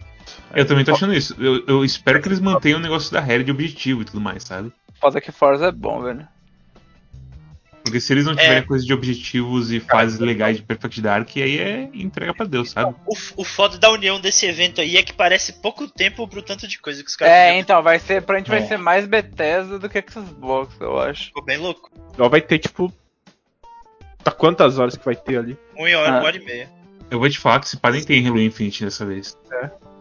Eu 0.55 0.67
também 0.67 0.85
tô 0.85 0.93
achando 0.93 1.13
isso. 1.15 1.35
Eu, 1.39 1.65
eu 1.67 1.85
espero 1.85 2.21
que 2.23 2.29
eles 2.29 2.41
mantenham 2.41 2.79
o 2.79 2.83
negócio 2.83 3.13
da 3.13 3.21
regra 3.21 3.45
de 3.45 3.51
objetivo 3.51 4.03
e 4.03 4.05
tudo 4.05 4.21
mais, 4.21 4.45
sabe? 4.45 4.73
Foda 5.01 5.21
que 5.21 5.33
Forza 5.33 5.67
é 5.67 5.73
bom, 5.73 6.03
velho. 6.03 6.27
Porque 7.89 8.01
se 8.01 8.13
eles 8.13 8.25
não 8.27 8.35
tiverem 8.35 8.59
É. 8.59 8.63
coisa 8.63 8.85
de 8.85 8.93
objetivos 8.93 9.71
e 9.73 9.81
fases 9.81 10.19
legais 10.19 10.57
de 10.57 10.63
Perfect 10.63 11.01
Dark, 11.01 11.29
aí 11.37 11.59
é 11.59 11.89
entrega 11.95 12.33
pra 12.35 12.47
Deus, 12.47 12.71
sabe? 12.71 12.95
O, 13.07 13.15
o 13.43 13.45
foda 13.45 13.79
da 13.79 13.91
união 13.91 14.21
desse 14.21 14.47
evento 14.47 14.81
aí 14.81 14.97
é 14.97 15.03
que 15.03 15.13
parece 15.13 15.55
pouco 15.55 15.89
tempo 15.89 16.27
pro 16.29 16.43
tanto 16.43 16.67
de 16.69 16.79
coisa 16.79 17.03
que 17.03 17.09
os 17.09 17.17
caras 17.17 17.33
É, 17.35 17.59
então, 17.59 17.83
vai 17.83 17.99
ser, 17.99 18.23
pra 18.23 18.39
gente 18.39 18.51
vai 18.51 18.61
É. 18.61 18.67
ser 18.67 18.77
mais 18.79 19.07
Bethesda 19.07 19.79
do 19.79 19.89
que 19.89 20.03
Xbox, 20.09 20.75
eu 20.81 20.99
acho. 21.01 21.27
Ficou 21.27 21.45
bem 21.45 21.59
louco. 21.59 21.91
Igual 22.15 22.31
vai 22.31 22.41
ter, 22.41 22.59
tipo. 22.59 22.93
Tá 24.23 24.31
quantas 24.31 24.79
horas 24.79 24.97
que 24.97 25.05
vai 25.05 25.15
ter 25.17 25.39
ali? 25.39 25.57
Uma 25.77 25.89
hora, 25.99 26.09
Ah. 26.11 26.19
uma 26.19 26.25
hora 26.25 26.37
e 26.37 26.45
meia. 26.45 26.69
Eu 27.11 27.19
vou 27.19 27.29
te 27.31 27.39
falar 27.39 27.61
que 27.61 27.69
se 27.69 27.77
podem 27.77 28.03
ter 28.05 28.27
Halo 28.27 28.41
Infinite 28.41 28.85
dessa 28.85 29.07
vez. 29.07 29.37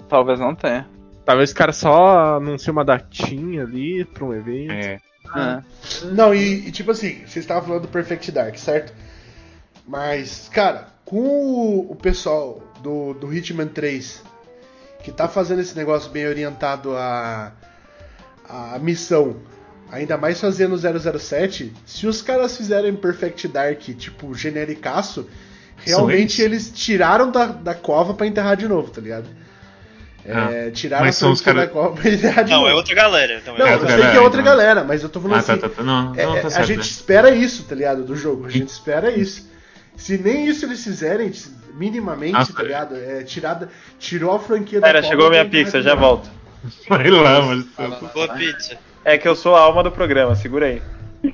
Talvez 0.10 0.40
não 0.40 0.54
tenha. 0.56 0.88
Talvez 1.28 1.52
o 1.52 1.56
cara 1.56 1.74
só 1.74 2.38
anuncie 2.38 2.72
uma 2.72 2.86
datinha 2.86 3.64
ali 3.64 4.06
pra 4.06 4.24
um 4.24 4.34
evento. 4.34 4.72
É. 4.72 5.02
É. 5.36 5.62
Não, 6.06 6.34
e, 6.34 6.70
e 6.70 6.72
tipo 6.72 6.90
assim, 6.90 7.16
vocês 7.16 7.44
estavam 7.44 7.64
falando 7.64 7.82
do 7.82 7.90
Perfect 7.90 8.32
Dark, 8.32 8.56
certo? 8.56 8.94
Mas, 9.86 10.48
cara, 10.48 10.88
com 11.04 11.20
o, 11.20 11.91
o 11.91 11.95
pessoal 11.98 12.64
do, 12.82 13.14
do 13.14 13.34
Hitman 13.34 13.68
3, 13.68 14.24
que 15.04 15.12
tá 15.12 15.28
fazendo 15.28 15.60
esse 15.60 15.76
negócio 15.76 16.10
bem 16.10 16.26
orientado 16.26 16.95
à, 16.95 17.52
à 18.48 18.80
missão, 18.80 19.36
ainda 19.91 20.18
mais 20.18 20.40
fazendo 20.40 20.76
o 20.76 21.20
007, 21.20 21.74
se 21.86 22.08
os 22.08 22.22
caras 22.22 22.56
fizerem 22.56 22.95
Perfect 22.95 23.49
Dark, 23.49 23.82
tipo, 23.82 24.34
genericaço, 24.34 25.28
realmente 25.76 26.41
eles 26.41 26.72
tiraram 26.74 27.30
da, 27.30 27.48
da 27.48 27.76
cova 27.76 28.14
pra 28.14 28.26
enterrar 28.26 28.56
de 28.56 28.66
novo, 28.66 28.90
tá 28.91 29.02
ligado? 29.02 29.28
É, 30.28 30.72
tiraram 30.72 31.06
mas 31.06 31.16
a 31.16 31.20
são 31.20 31.32
os 31.32 31.41
franquia 31.41 31.66
cara- 31.68 31.74
da 31.74 31.74
cova 31.90 32.02
pra 32.02 32.12
enterrar 32.12 32.44
de 32.44 32.52
Não, 32.52 32.68
é 32.68 32.74
outra 32.74 32.94
galera. 32.95 33.40
Então 33.41 33.58
Não, 33.58 33.66
é 33.66 33.70
eu 33.70 33.74
outra 33.80 33.88
sei 33.90 33.98
que 34.12 34.18
é 34.18 34.20
outra 34.20 34.41
então. 34.41 34.52
galera, 34.52 34.84
mas 34.84 35.02
eu 35.04 35.10
tô 35.10 35.22
falando 35.22 35.40
Ah, 35.40 35.44
tá, 35.44 35.54
assim. 35.54 35.62
tá, 35.62 35.70
tá. 35.70 35.84
Não, 35.84 36.14
não, 36.14 36.16
é, 36.16 36.40
tá 36.41 36.48
a 36.48 36.52
certo. 36.52 36.68
gente 36.68 36.78
né? 36.80 36.84
espera 36.84 37.30
isso, 37.32 37.64
tá 37.64 37.76
ligado? 37.76 38.04
Do 38.04 38.16
jogo. 38.16 38.45
A 38.45 38.49
gente 38.49 38.68
espera 38.68 39.12
isso. 39.12 39.49
Se 39.95 40.18
nem 40.18 40.45
isso 40.48 40.66
eles 40.66 40.84
fizerem, 40.84 41.32
minimamente, 41.76 42.34
Nossa. 42.34 42.54
tá 42.54 42.62
ligado? 42.64 42.95
É, 42.95 43.24
tirada, 43.24 43.70
tirou 43.99 44.36
a 44.36 44.40
franquia 44.40 44.82
Pera, 44.82 45.02
da 45.02 45.08
chegou 45.08 45.26
Cobra 45.26 45.44
minha 45.44 45.49
pizza, 45.49 45.82
já 45.82 45.95
volto. 45.95 46.30
Vai 46.90 47.10
lá, 47.10 47.41
mas. 47.41 47.66
Boa 48.14 48.28
pizza. 48.36 48.78
É 49.06 49.18
que 49.18 49.28
eu 49.28 49.36
sou 49.36 49.56
a 49.56 49.62
alma 49.62 49.82
do 49.84 49.91
programa, 49.91 50.36
segura 50.36 50.66
aí. 50.66 50.82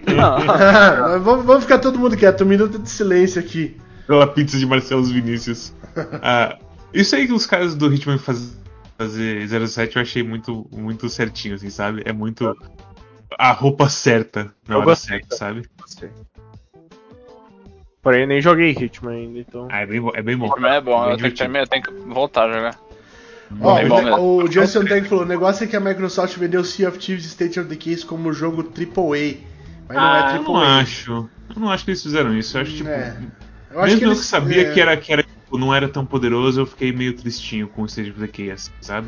Vamos, 1.21 1.45
vamos 1.45 1.63
ficar 1.63 1.79
todo 1.79 1.99
mundo 1.99 2.15
quieto, 2.15 2.43
um 2.43 2.47
minuto 2.47 2.79
de 2.79 2.89
silêncio 2.89 3.39
aqui. 3.39 3.75
Pela 4.07 4.27
pizza 4.27 4.57
de 4.57 4.65
Marcelo 4.65 5.03
Vinícius. 5.03 5.73
Ah, 6.23 6.57
isso 6.93 7.15
aí 7.15 7.27
que 7.27 7.33
os 7.33 7.45
caras 7.45 7.75
do 7.75 7.93
Hitman 7.93 8.17
faz, 8.17 8.57
fazer 9.03 9.67
07 9.67 9.95
eu 9.95 10.01
achei 10.01 10.23
muito, 10.23 10.67
muito 10.71 11.09
certinho, 11.09 11.55
assim, 11.55 11.69
sabe? 11.69 12.01
É 12.05 12.13
muito 12.13 12.55
a 13.37 13.51
roupa 13.51 13.89
certa 13.89 14.53
na 14.67 14.75
Eu 14.75 14.77
hora 14.79 14.85
gostei. 14.87 15.19
certa, 15.19 15.35
sabe? 15.35 15.63
Gostei. 15.79 16.09
Porém, 18.01 18.27
nem 18.27 18.41
joguei 18.41 18.71
Hitman 18.71 19.13
ainda, 19.13 19.39
então. 19.39 19.67
Ah, 19.71 19.81
é 19.81 19.85
bem, 19.85 20.11
é 20.13 20.21
bem 20.21 20.37
bom. 20.37 20.47
É 20.65 20.81
bom, 20.81 21.01
Bem 21.03 21.11
eu 21.11 21.17
tenho, 21.17 21.33
que 21.33 21.43
eu 21.43 21.67
tenho 21.67 21.83
que 21.83 21.91
voltar 22.13 22.49
a 22.49 22.53
jogar. 22.53 22.79
Ó, 23.61 23.79
É 23.79 23.85
o, 24.19 24.43
o 24.43 24.51
Justin 24.51 24.85
Tech 24.85 25.07
falou: 25.07 25.23
o 25.23 25.27
negócio 25.27 25.63
é 25.63 25.67
que 25.67 25.75
a 25.75 25.79
Microsoft 25.79 26.35
vendeu 26.37 26.63
Sea 26.65 26.89
of 26.89 26.97
Thieves 26.97 27.25
State 27.25 27.59
of 27.59 27.69
Decay 27.69 27.97
como 28.03 28.33
jogo 28.33 28.61
AAA. 28.61 29.37
Mas 29.87 29.97
não 29.97 30.03
Ah, 30.03 30.31
é 30.33 30.37
eu 30.37 30.43
não 30.43 30.55
AAA. 30.55 30.79
acho. 30.81 31.11
Eu 31.55 31.61
não 31.61 31.69
acho 31.69 31.85
que 31.85 31.91
eles 31.91 32.03
fizeram 32.03 32.37
isso. 32.37 32.57
Eu 32.57 32.61
acho, 32.61 32.71
tipo. 32.73 32.89
É. 32.89 33.17
Eu 33.71 33.79
acho 33.79 33.85
mesmo 33.87 33.99
que 33.99 34.05
eu 34.05 34.09
eles, 34.09 34.19
que 34.19 34.25
sabia 34.25 34.67
é, 34.67 34.73
que 34.73 34.81
era, 34.81 34.97
que 34.97 35.13
era 35.13 35.23
tipo, 35.53 35.57
não 35.57 35.73
era 35.73 35.87
tão 35.87 36.05
poderoso, 36.05 36.61
eu 36.61 36.65
fiquei 36.65 36.91
meio 36.91 37.15
tristinho 37.15 37.67
com 37.67 37.83
o 37.83 37.85
Stage 37.85 38.09
of 38.11 38.19
Decay, 38.19 38.51
assim, 38.51 38.71
sabe? 38.81 39.07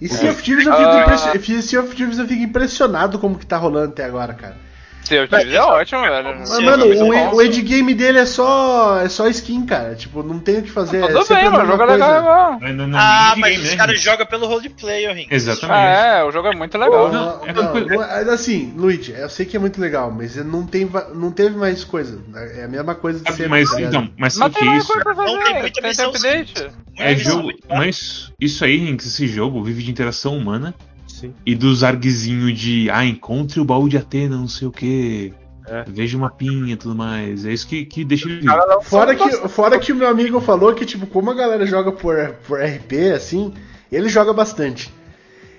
E 0.00 0.08
Sea 0.08 0.30
of 0.32 0.42
Thieves 0.42 0.66
eu 0.66 0.72
fico, 0.72 0.88
Ah. 0.88 1.02
impressi- 1.02 1.62
Sea 1.62 1.80
of 1.80 1.94
Thieves 1.94 2.18
eu 2.18 2.26
fico 2.26 2.42
impressionado 2.42 3.18
como 3.18 3.38
que 3.38 3.46
tá 3.46 3.56
rolando 3.56 3.88
até 3.92 4.04
agora, 4.04 4.34
cara. 4.34 4.56
Seu 5.04 5.26
Thieves 5.28 5.52
é 5.52 5.60
ótimo, 5.60 6.02
velho. 6.02 6.38
Mas, 6.38 6.48
Sim, 6.48 6.64
mano, 6.64 6.84
é 6.92 7.28
o, 7.28 7.36
o 7.36 7.42
endgame 7.42 7.94
dele 7.94 8.18
é 8.18 8.26
só, 8.26 8.98
é 9.00 9.08
só 9.08 9.26
skin, 9.28 9.66
cara. 9.66 9.94
Tipo, 9.94 10.22
não 10.22 10.38
tem 10.38 10.58
o 10.58 10.62
que 10.62 10.70
fazer. 10.70 11.02
é 11.02 11.08
Tudo 11.08 11.24
sempre 11.24 11.42
bem, 11.42 11.52
mano, 11.52 11.64
o 11.64 11.66
jogo 11.66 11.82
é 11.82 11.86
legal 11.86 12.58
não 12.86 12.98
Ah, 12.98 13.34
mas 13.36 13.58
os 13.58 13.70
né, 13.70 13.76
caras 13.76 14.00
jogam 14.00 14.26
pelo 14.26 14.46
roleplay, 14.46 15.08
ô. 15.08 15.26
Exatamente. 15.34 15.78
Ah, 15.78 16.18
é, 16.18 16.24
o 16.24 16.30
jogo 16.30 16.48
é 16.48 16.54
muito 16.56 16.76
legal. 16.78 17.12
Não, 17.12 17.38
Não, 17.38 17.46
é 17.46 17.52
não, 17.52 17.74
não 17.74 18.02
é- 18.02 18.32
assim, 18.32 18.72
Luigi, 18.76 19.12
eu 19.12 19.28
sei 19.28 19.44
que 19.46 19.56
é 19.56 19.60
muito 19.60 19.80
legal, 19.80 20.10
mas 20.10 20.36
não, 20.36 20.66
tem, 20.66 20.88
não 21.14 21.30
teve 21.30 21.56
mais 21.56 21.84
coisa. 21.84 22.20
É 22.56 22.64
a 22.64 22.68
mesma 22.68 22.94
coisa 22.94 23.20
de 23.20 23.30
sempre. 23.32 23.48
Mas 23.48 23.70
tá 23.70 23.80
então, 23.80 24.08
mas 24.16 24.34
tem 24.38 24.50
que 24.50 24.64
isso 24.76 24.92
Não 25.04 25.38
tem 25.44 25.54
muita 25.60 25.80
tem 25.80 25.88
missão 25.90 26.10
update. 26.10 26.70
é 26.98 27.16
jogo, 27.16 27.48
bom. 27.68 27.76
mas 27.76 28.32
isso 28.40 28.64
aí, 28.64 28.76
Rinks, 28.78 29.06
esse 29.06 29.26
jogo 29.26 29.62
vive 29.62 29.82
de 29.82 29.90
interação 29.90 30.36
humana 30.36 30.74
Sim. 31.22 31.32
e 31.46 31.54
dos 31.54 31.84
arguezinhos 31.84 32.58
de 32.58 32.90
ah, 32.90 33.06
encontre 33.06 33.60
o 33.60 33.64
baú 33.64 33.88
de 33.88 33.96
Atena, 33.96 34.36
não 34.36 34.48
sei 34.48 34.66
o 34.66 34.72
que. 34.72 35.32
É. 35.68 35.84
Veja 35.86 36.18
uma 36.18 36.28
pinha 36.28 36.72
e 36.72 36.76
tudo 36.76 36.96
mais. 36.96 37.46
É 37.46 37.52
isso 37.52 37.68
que, 37.68 37.84
que 37.84 38.04
deixa 38.04 38.28
ele 38.28 38.40
vivo. 38.40 38.52
Fora 38.82 39.14
que, 39.14 39.48
fora 39.48 39.78
que 39.78 39.92
o 39.92 39.94
meu 39.94 40.08
amigo 40.08 40.40
falou 40.40 40.74
que, 40.74 40.84
tipo, 40.84 41.06
como 41.06 41.30
a 41.30 41.34
galera 41.34 41.64
joga 41.64 41.92
por, 41.92 42.16
por 42.48 42.60
RP, 42.60 43.12
assim, 43.14 43.54
ele 43.90 44.08
joga 44.08 44.32
bastante. 44.32 44.92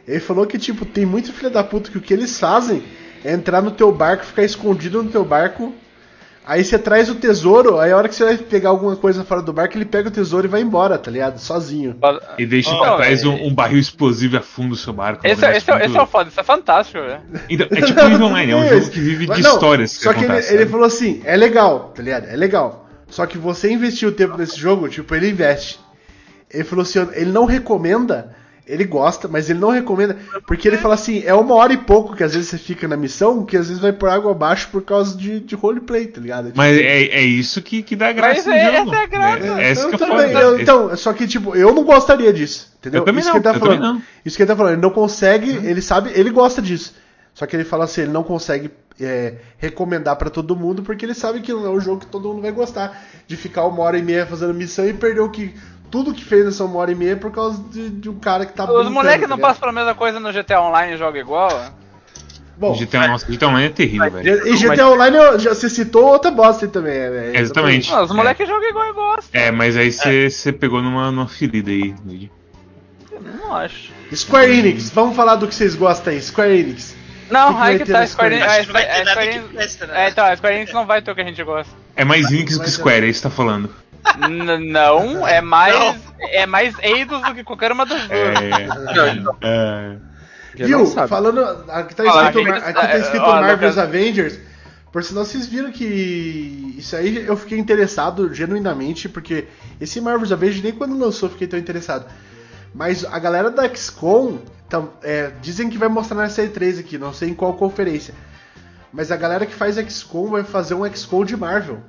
Ele 0.05 0.19
falou 0.19 0.45
que, 0.45 0.59
tipo, 0.59 0.85
tem 0.85 1.05
muito 1.05 1.31
filho 1.31 1.49
da 1.49 1.63
puta 1.63 1.89
que 1.89 1.97
o 1.97 2.01
que 2.01 2.13
eles 2.13 2.37
fazem 2.37 2.83
é 3.23 3.31
entrar 3.31 3.61
no 3.61 3.71
teu 3.71 3.93
barco, 3.93 4.25
ficar 4.25 4.43
escondido 4.43 5.01
no 5.01 5.09
teu 5.09 5.23
barco. 5.23 5.73
Aí 6.45 6.63
você 6.63 6.77
traz 6.77 7.09
o 7.09 7.15
tesouro, 7.15 7.79
aí 7.79 7.91
a 7.91 7.97
hora 7.97 8.09
que 8.09 8.15
você 8.15 8.25
vai 8.25 8.37
pegar 8.37 8.69
alguma 8.69 8.95
coisa 8.97 9.23
fora 9.23 9.41
do 9.41 9.53
barco, 9.53 9.77
ele 9.77 9.85
pega 9.85 10.09
o 10.09 10.11
tesouro 10.11 10.45
e 10.45 10.49
vai 10.49 10.59
embora, 10.61 10.97
tá 10.97 11.09
ligado? 11.09 11.37
Sozinho. 11.39 11.95
E 12.37 12.45
deixa 12.45 12.69
Oh, 12.73 12.79
pra 12.79 12.95
trás 12.97 13.23
é. 13.23 13.27
um, 13.27 13.47
um 13.47 13.53
barril 13.53 13.79
explosivo 13.79 14.35
e 14.35 14.37
afunda 14.39 14.73
o 14.73 14.77
seu 14.77 14.91
barco. 14.91 15.25
Esse, 15.25 15.45
é- 15.45 15.55
esse, 15.55 15.71
é- 15.71 15.85
esse 15.85 15.95
é 15.97 16.01
o 16.01 16.05
foda, 16.05 16.29
isso 16.29 16.39
é 16.39 16.43
fantástico, 16.43 16.99
velho. 16.99 17.21
Então, 17.49 17.67
é 17.71 17.79
tipo 17.85 17.99
Eve 17.99 18.21
Online, 18.23 18.51
é 18.51 18.55
um 18.57 18.67
jogo 18.67 18.89
que 18.89 18.99
vive 18.99 19.25
de 19.27 19.41
não, 19.41 19.53
histórias. 19.53 19.91
Só 19.91 20.11
que 20.11 20.19
ele, 20.19 20.25
acontecem, 20.25 20.51
ele 20.55 20.59
sabe? 20.63 20.71
falou 20.71 20.85
assim, 20.85 21.21
é 21.23 21.37
legal, 21.37 21.93
tá 21.95 22.03
ligado? 22.03 22.25
É 22.27 22.35
legal. 22.35 22.89
Só 23.07 23.25
que 23.25 23.37
você 23.37 23.71
investir 23.71 24.07
o 24.07 24.11
tempo 24.11 24.35
nesse 24.37 24.59
jogo, 24.59 24.89
tipo, 24.89 25.15
ele 25.15 25.29
investe. 25.29 25.79
Ele 26.51 26.63
falou 26.65 26.83
assim, 26.83 27.07
ele 27.13 27.31
não 27.31 27.45
recomenda, 27.45 28.35
ele 28.65 28.85
gosta, 28.85 29.27
mas 29.27 29.49
ele 29.49 29.59
não 29.59 29.69
recomenda, 29.71 30.15
porque 30.47 30.67
ele 30.67 30.77
fala 30.77 30.93
assim, 30.93 31.21
é 31.25 31.33
uma 31.33 31.53
hora 31.55 31.73
e 31.73 31.77
pouco 31.77 32.15
que 32.15 32.23
às 32.23 32.33
vezes 32.33 32.49
você 32.49 32.57
fica 32.57 32.87
na 32.87 32.95
missão, 32.95 33.45
que 33.45 33.57
às 33.57 33.67
vezes 33.67 33.81
vai 33.81 33.91
por 33.91 34.09
água 34.09 34.31
abaixo 34.31 34.69
por 34.71 34.81
causa 34.83 35.17
de, 35.17 35.39
de 35.41 35.53
roleplay, 35.55 36.07
tá 36.07 36.21
ligado? 36.21 36.45
Tipo, 36.45 36.57
Mas 36.57 36.77
é, 36.77 37.03
é 37.03 37.21
isso 37.21 37.61
que, 37.61 37.83
que 37.83 37.95
dá 37.95 38.11
graça 38.13 38.35
Mas 38.35 38.45
no 38.45 38.53
é- 38.53 38.77
jogo. 38.77 38.89
essa 38.93 38.99
é 38.99 39.03
a 39.03 39.07
graça. 39.07 39.45
É, 39.45 39.63
é 39.63 39.71
essa 39.71 39.87
Então, 39.87 39.97
que 39.97 40.03
é 40.15 40.27
bem, 40.27 40.33
eu- 40.37 40.53
Esse- 40.53 40.61
então, 40.63 40.97
só 40.97 41.13
que 41.13 41.27
tipo, 41.27 41.55
eu 41.55 41.73
não 41.73 41.83
gostaria 41.83 42.31
disso, 42.31 42.71
entendeu? 42.79 43.01
Eu 43.01 43.05
também 43.05 43.19
Isso 43.19 43.27
não, 43.29 43.33
que 43.33 43.37
ele 43.39 43.43
tá 43.43 43.49
eu 43.57 43.59
também 43.59 43.77
falando. 43.79 43.95
não. 43.95 44.01
Isso 44.25 44.37
que 44.37 44.43
ele 44.43 44.47
tá 44.47 44.55
falando, 44.55 44.73
ele 44.73 44.81
não 44.81 44.91
consegue, 44.91 45.49
ele 45.51 45.81
sabe, 45.81 46.11
ele 46.15 46.29
gosta 46.29 46.61
disso. 46.61 46.95
Só 47.33 47.45
que 47.45 47.55
ele 47.55 47.63
fala 47.63 47.85
assim, 47.85 48.01
ele 48.03 48.11
não 48.11 48.23
consegue 48.23 48.69
é, 49.01 49.33
recomendar 49.57 50.15
pra 50.17 50.29
todo 50.29 50.55
mundo, 50.55 50.83
porque 50.83 51.03
ele 51.03 51.15
sabe 51.15 51.41
que 51.41 51.51
não 51.51 51.65
é 51.65 51.69
um 51.69 51.79
jogo 51.79 52.01
que 52.01 52.05
todo 52.05 52.29
mundo 52.29 52.43
vai 52.43 52.51
gostar. 52.51 53.03
De 53.27 53.35
ficar 53.35 53.65
uma 53.65 53.81
hora 53.81 53.97
e 53.97 54.03
meia 54.03 54.25
fazendo 54.27 54.53
missão 54.53 54.85
e 54.87 54.93
perder 54.93 55.21
o 55.21 55.29
que. 55.29 55.51
Tudo 55.93 56.11
que 56.11 56.25
fez 56.25 56.43
nessa 56.43 56.63
uma 56.63 56.79
hora 56.79 56.91
e 56.91 56.95
meia 56.95 57.15
por 57.15 57.31
causa 57.31 57.61
de, 57.69 57.87
de 57.87 58.09
um 58.09 58.17
cara 58.17 58.47
que 58.47 58.53
tá 58.53 58.63
Os 58.63 58.89
moleques 58.89 59.21
tá 59.21 59.27
não 59.27 59.35
ligado? 59.35 59.41
passam 59.41 59.59
pela 59.59 59.71
mesma 59.71 59.93
coisa 59.93 60.19
no 60.19 60.33
GTA 60.33 60.59
Online 60.59 60.93
e 60.95 60.97
jogam 60.97 61.21
igual. 61.21 61.71
Bom, 62.57 62.73
GTA, 62.73 63.07
nossa, 63.07 63.31
GTA 63.31 63.47
Online 63.49 63.67
é 63.67 63.69
terrível, 63.69 64.09
velho. 64.09 64.47
e 64.47 64.57
GTA 64.57 64.89
Online 64.89 65.17
eu- 65.17 65.37
já, 65.37 65.53
você 65.53 65.69
citou 65.69 66.05
outra 66.05 66.31
bosta 66.31 66.65
aí 66.65 66.71
também, 66.71 66.97
né? 66.97 67.33
Exatamente. 67.35 67.91
Não, 67.91 68.03
os 68.05 68.11
moleques 68.11 68.47
jogam 68.47 68.67
igual 68.67 68.87
e 68.89 68.93
gostam. 68.93 69.39
É, 69.39 69.51
mas 69.51 69.77
aí 69.77 69.91
você 69.91 70.31
você 70.31 70.51
pegou 70.51 70.81
numa, 70.81 71.11
numa 71.11 71.27
ferida 71.27 71.69
aí, 71.69 71.93
Luigi. 72.03 72.31
Não 73.21 73.55
acho. 73.55 73.91
Square 74.15 74.51
Enix, 74.51 74.89
vamos 74.89 75.15
falar 75.15 75.35
do 75.35 75.47
que 75.47 75.53
vocês 75.53 75.75
gostam 75.75 76.11
aí, 76.11 76.19
Square 76.19 76.59
Enix. 76.59 76.95
Não, 77.29 77.53
que 77.53 77.61
aí 77.61 77.77
que 77.77 77.85
ter 77.85 77.91
tá, 77.91 78.07
Square 78.07 78.33
Enix. 78.33 78.51
Square 78.51 78.59
Acho 78.61 78.67
que 78.67 78.73
não 78.73 78.73
vai 78.73 78.83
a 78.83 78.95
ter 78.95 78.97
nada 79.05 79.11
Square 79.11 79.29
que 79.29 79.35
Enix- 79.37 79.53
presta, 79.53 79.85
né? 79.85 80.05
É, 80.05 80.09
então, 80.09 80.25
a 80.25 80.35
Square 80.35 80.55
Enix 80.55 80.73
não 80.73 80.85
vai 80.87 81.01
ter 81.03 81.11
o 81.11 81.15
que 81.15 81.21
a 81.21 81.25
gente 81.25 81.43
gosta. 81.43 81.71
É 81.95 82.03
mais 82.03 82.25
Unix 82.31 82.57
do 82.57 82.63
que 82.63 82.71
Square, 82.71 83.05
é 83.05 83.09
isso 83.09 83.21
que 83.21 83.27
você 83.27 83.29
tá 83.29 83.35
falando. 83.35 83.82
N- 84.29 84.71
não, 84.71 85.27
é 85.27 85.41
mais. 85.41 85.95
É 86.19 86.45
mais 86.45 86.75
Eidos 86.79 87.21
do 87.21 87.33
que 87.35 87.43
qualquer 87.43 87.71
uma 87.71 87.85
das 87.85 88.01
duas. 88.01 88.11
É. 88.11 89.37
é. 89.41 89.95
Viu? 90.55 90.79
não 90.79 90.85
sabe. 90.85 91.07
Falando. 91.09 91.41
Aqui 91.69 91.95
tá 91.95 92.03
Fala, 92.03 92.29
escrito, 92.29 92.49
aqui- 92.51 92.63
aqui 92.69 92.73
tá 92.87 92.97
escrito 92.97 93.23
ó, 93.23 93.41
Marvel's. 93.41 93.77
Avengers. 93.77 94.39
Por 94.91 95.03
sinal, 95.03 95.25
vocês 95.25 95.47
viram 95.47 95.71
que. 95.71 96.75
Isso 96.77 96.95
aí 96.95 97.25
eu 97.25 97.35
fiquei 97.35 97.57
interessado 97.57 98.31
genuinamente, 98.33 99.09
porque 99.09 99.47
esse 99.81 99.99
Marvel's 99.99 100.31
Avengers 100.31 100.61
nem 100.63 100.71
quando 100.73 100.97
lançou 100.97 101.27
eu 101.27 101.33
fiquei 101.33 101.47
tão 101.47 101.57
interessado. 101.59 102.05
Mas 102.75 103.03
a 103.05 103.17
galera 103.19 103.49
da 103.49 103.67
XCOM 103.73 104.37
tam- 104.69 104.89
é, 105.01 105.31
dizem 105.41 105.69
que 105.69 105.77
vai 105.77 105.89
mostrar 105.89 106.17
nessa 106.17 106.43
E3 106.43 106.79
aqui, 106.79 106.97
não 106.97 107.13
sei 107.13 107.29
em 107.29 107.33
qual 107.33 107.53
conferência. 107.53 108.13
Mas 108.91 109.11
a 109.11 109.15
galera 109.17 109.45
que 109.47 109.53
faz 109.53 109.75
XCOM 109.77 110.27
vai 110.29 110.43
fazer 110.43 110.75
um 110.75 110.85
XCOM 110.91 111.25
de 111.25 111.35
Marvel. 111.35 111.79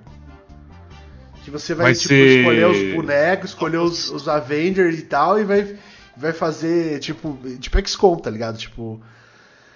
Que 1.45 1.51
você 1.51 1.75
vai, 1.75 1.87
Vai 1.87 1.95
tipo, 1.95 2.09
ser- 2.09 2.39
escolher 2.39 2.67
os 2.67 2.95
bonecos, 2.95 3.51
escolher 3.51 3.77
os, 3.79 4.11
os 4.11 4.29
Avengers 4.29 4.99
e 4.99 5.03
tal, 5.03 5.39
e 5.39 5.45
vai, 5.45 5.77
vai 6.17 6.33
fazer, 6.33 6.99
tipo, 7.01 7.39
tipo 7.61 7.87
XCOM, 7.87 8.17
tá 8.17 8.31
ligado? 8.31 8.57
Tipo. 8.57 9.01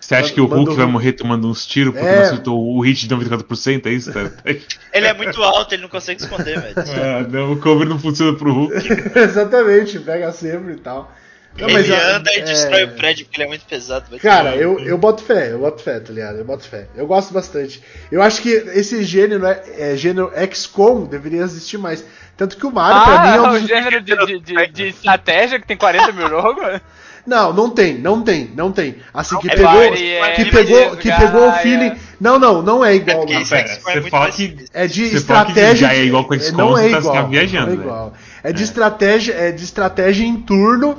Você 0.01 0.15
acha 0.15 0.32
que 0.32 0.40
o 0.40 0.47
Hulk 0.47 0.70
o 0.70 0.74
vai 0.74 0.86
morrer 0.86 1.12
tomando 1.12 1.47
uns 1.47 1.66
tiros 1.66 1.93
porque 1.93 2.07
É. 2.07 2.16
não 2.16 2.23
acertou 2.23 2.59
o 2.74 2.81
hit 2.81 3.07
de 3.07 3.15
94%? 3.15 3.85
É 3.86 3.90
isso, 3.90 4.11
cara? 4.11 4.35
Ele 4.95 5.07
é 5.07 5.12
muito 5.12 5.43
alto, 5.43 5.74
ele 5.74 5.82
não 5.82 5.89
consegue 5.90 6.23
esconder, 6.23 6.59
velho. 6.59 6.74
ah, 6.78 7.28
não, 7.28 7.53
o 7.53 7.57
cover 7.59 7.86
não 7.86 7.99
funciona 7.99 8.32
pro 8.39 8.51
Hulk. 8.51 8.74
Exatamente, 9.15 9.99
pega 9.99 10.32
sempre 10.32 10.73
e 10.73 10.77
tal. 10.77 11.12
Não, 11.56 11.68
ele 11.68 11.92
a- 11.94 12.16
anda 12.16 12.32
e 12.32 12.38
é, 12.38 12.42
destrói 12.42 12.84
o 12.84 12.88
prédio 12.94 13.24
porque 13.26 13.40
ele 13.40 13.44
é 13.46 13.48
muito 13.48 13.64
pesado. 13.64 14.06
vai 14.10 14.18
Cara, 14.20 14.54
eu, 14.54 14.78
eu 14.80 14.96
boto 14.96 15.22
fé, 15.24 15.50
eu 15.52 15.58
boto 15.58 15.82
fé, 15.82 15.98
tá 15.98 16.12
ligado? 16.12 16.38
Eu 16.38 16.44
boto 16.44 16.64
fé. 16.68 16.86
Eu 16.96 17.06
gosto 17.06 17.32
bastante. 17.34 17.82
Eu 18.12 18.22
acho 18.22 18.40
que 18.42 18.48
esse 18.50 19.02
gênero, 19.02 19.44
é, 19.46 19.62
é, 19.76 19.96
gênero 19.96 20.30
XCOM 20.52 21.04
deveria 21.06 21.42
existir 21.42 21.78
mais. 21.78 22.04
Tanto 22.36 22.56
que 22.56 22.64
o 22.64 22.70
Mario, 22.70 23.02
pra 23.02 23.22
mim, 23.22 23.28
é 23.36 23.40
um 23.40 23.44
Ah, 23.46 23.50
o 23.50 23.58
dos... 23.58 23.68
gênero 23.68 24.00
de, 24.00 24.16
de, 24.26 24.38
de, 24.40 24.66
de 24.68 24.82
estratégia 24.88 25.58
que 25.58 25.66
tem 25.66 25.76
40 25.76 26.12
mil 26.12 26.28
jogos? 26.28 26.80
Não, 27.26 27.52
não 27.52 27.68
tem, 27.68 27.98
não 27.98 28.22
tem, 28.22 28.50
não 28.56 28.72
tem. 28.72 28.96
Assim, 29.12 29.36
que 29.40 29.50
É 29.50 29.54
pegou, 29.56 29.92
que 29.92 30.12
é 30.14 30.44
pegou, 30.50 30.96
que 30.96 31.12
pegou 31.12 31.48
o 31.50 31.52
feeling... 31.54 31.92
Não, 32.18 32.38
não, 32.38 32.62
não 32.62 32.82
é 32.82 32.92
É 32.92 32.96
igual. 32.96 33.28
esse 33.28 33.50
pera, 33.50 33.68
é 33.70 33.76
você 34.00 34.08
fala 34.08 34.30
que-. 34.32 34.64
É 34.72 34.86
de 34.86 35.10
Você 35.10 35.20
fala 35.26 35.44
que 35.44 35.50
estratégia. 35.50 35.88
já 35.88 35.94
é 35.94 36.04
igual 36.04 36.24
com 36.24 36.32
é, 36.32 36.38
XCOM, 36.38 36.56
não 36.56 36.78
é 36.78 36.84
você 36.84 36.90
tá- 36.92 36.98
igual. 37.00 37.14
tá 37.16 37.22
viajando, 37.24 37.66
não 37.66 37.72
é 37.72 37.76
velho. 37.76 37.82
igual. 37.86 38.12
É 38.42 38.50
de 38.50 38.62
estratégia, 38.62 39.34
é 39.34 39.52
de 39.52 39.62
estratégia 39.62 40.24
em 40.24 40.36
turno, 40.40 40.96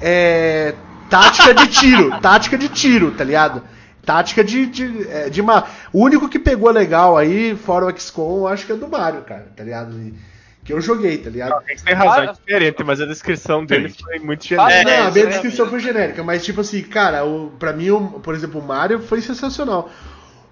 é 0.00 0.74
tática 1.08 1.54
de 1.54 1.66
tiro, 1.68 2.10
tática 2.20 2.56
de 2.58 2.68
tiro, 2.68 3.12
tá 3.12 3.24
ligado? 3.24 3.62
Tática 4.04 4.42
de 4.42 4.66
de, 4.66 5.08
é, 5.08 5.28
de 5.30 5.40
uma, 5.40 5.66
o 5.92 6.02
único 6.04 6.28
que 6.28 6.38
pegou 6.38 6.70
legal 6.70 7.16
aí, 7.16 7.54
fora 7.56 7.86
o 7.86 7.98
XCOM, 7.98 8.38
eu 8.40 8.48
acho 8.48 8.66
que 8.66 8.72
é 8.72 8.76
do 8.76 8.88
Mario, 8.88 9.22
cara, 9.22 9.52
tá 9.56 9.62
ligado? 9.64 9.96
E- 10.00 10.14
Que 10.64 10.72
eu 10.72 10.80
joguei, 10.80 11.18
tá 11.18 11.30
ligado? 11.30 11.54
Você 11.66 11.84
tem 11.84 11.94
razão, 11.94 12.24
é 12.24 12.32
diferente, 12.32 12.84
mas 12.84 13.00
a 13.00 13.06
descrição 13.06 13.64
dele 13.64 13.88
foi 13.88 14.18
muito 14.18 14.44
genérica. 14.46 14.72
É, 14.72 14.84
não, 14.84 14.90
a 15.08 15.10
minha 15.10 15.24
exatamente. 15.24 15.28
descrição 15.28 15.66
foi 15.68 15.80
genérica, 15.80 16.22
mas 16.22 16.44
tipo 16.44 16.60
assim, 16.60 16.82
cara, 16.82 17.24
o, 17.24 17.50
pra 17.58 17.72
mim, 17.72 17.90
o, 17.90 18.20
por 18.20 18.34
exemplo, 18.34 18.60
o 18.60 18.64
Mario 18.66 19.00
foi 19.00 19.20
sensacional. 19.20 19.90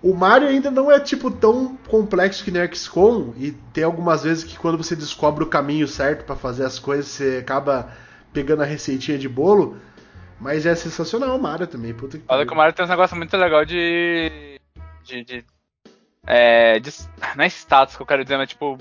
O 0.02 0.14
Mario 0.14 0.48
ainda 0.48 0.70
não 0.70 0.90
é 0.92 1.00
tipo 1.00 1.30
tão 1.30 1.76
complexo 1.88 2.44
que 2.44 2.50
nem 2.50 2.62
o 2.62 2.74
XCOM, 2.74 3.32
e 3.36 3.50
tem 3.72 3.84
algumas 3.84 4.22
vezes 4.22 4.44
que 4.44 4.56
quando 4.56 4.78
você 4.78 4.94
descobre 4.96 5.42
o 5.44 5.48
caminho 5.48 5.88
certo 5.88 6.24
pra 6.24 6.36
fazer 6.36 6.64
as 6.64 6.78
coisas, 6.78 7.06
você 7.06 7.38
acaba 7.40 7.90
pegando 8.32 8.62
a 8.62 8.66
receitinha 8.66 9.18
de 9.18 9.28
bolo, 9.28 9.78
mas 10.40 10.66
é 10.66 10.74
sensacional 10.74 11.36
o 11.36 11.42
Mario 11.42 11.66
também, 11.66 11.92
puta 11.92 12.18
que 12.18 12.24
Olha 12.28 12.46
que 12.46 12.52
o 12.52 12.56
Mario 12.56 12.72
tem 12.72 12.84
um 12.84 12.88
negócio 12.88 13.16
muito 13.16 13.36
legal 13.36 13.64
de. 13.64 14.60
de. 15.02 15.24
de. 15.24 15.44
É. 16.26 16.78
De, 16.78 16.90
não 17.36 17.44
é 17.44 17.48
status 17.48 17.96
que 17.96 18.02
eu 18.02 18.06
quero 18.06 18.22
dizer, 18.22 18.36
mas 18.36 18.48
tipo. 18.48 18.78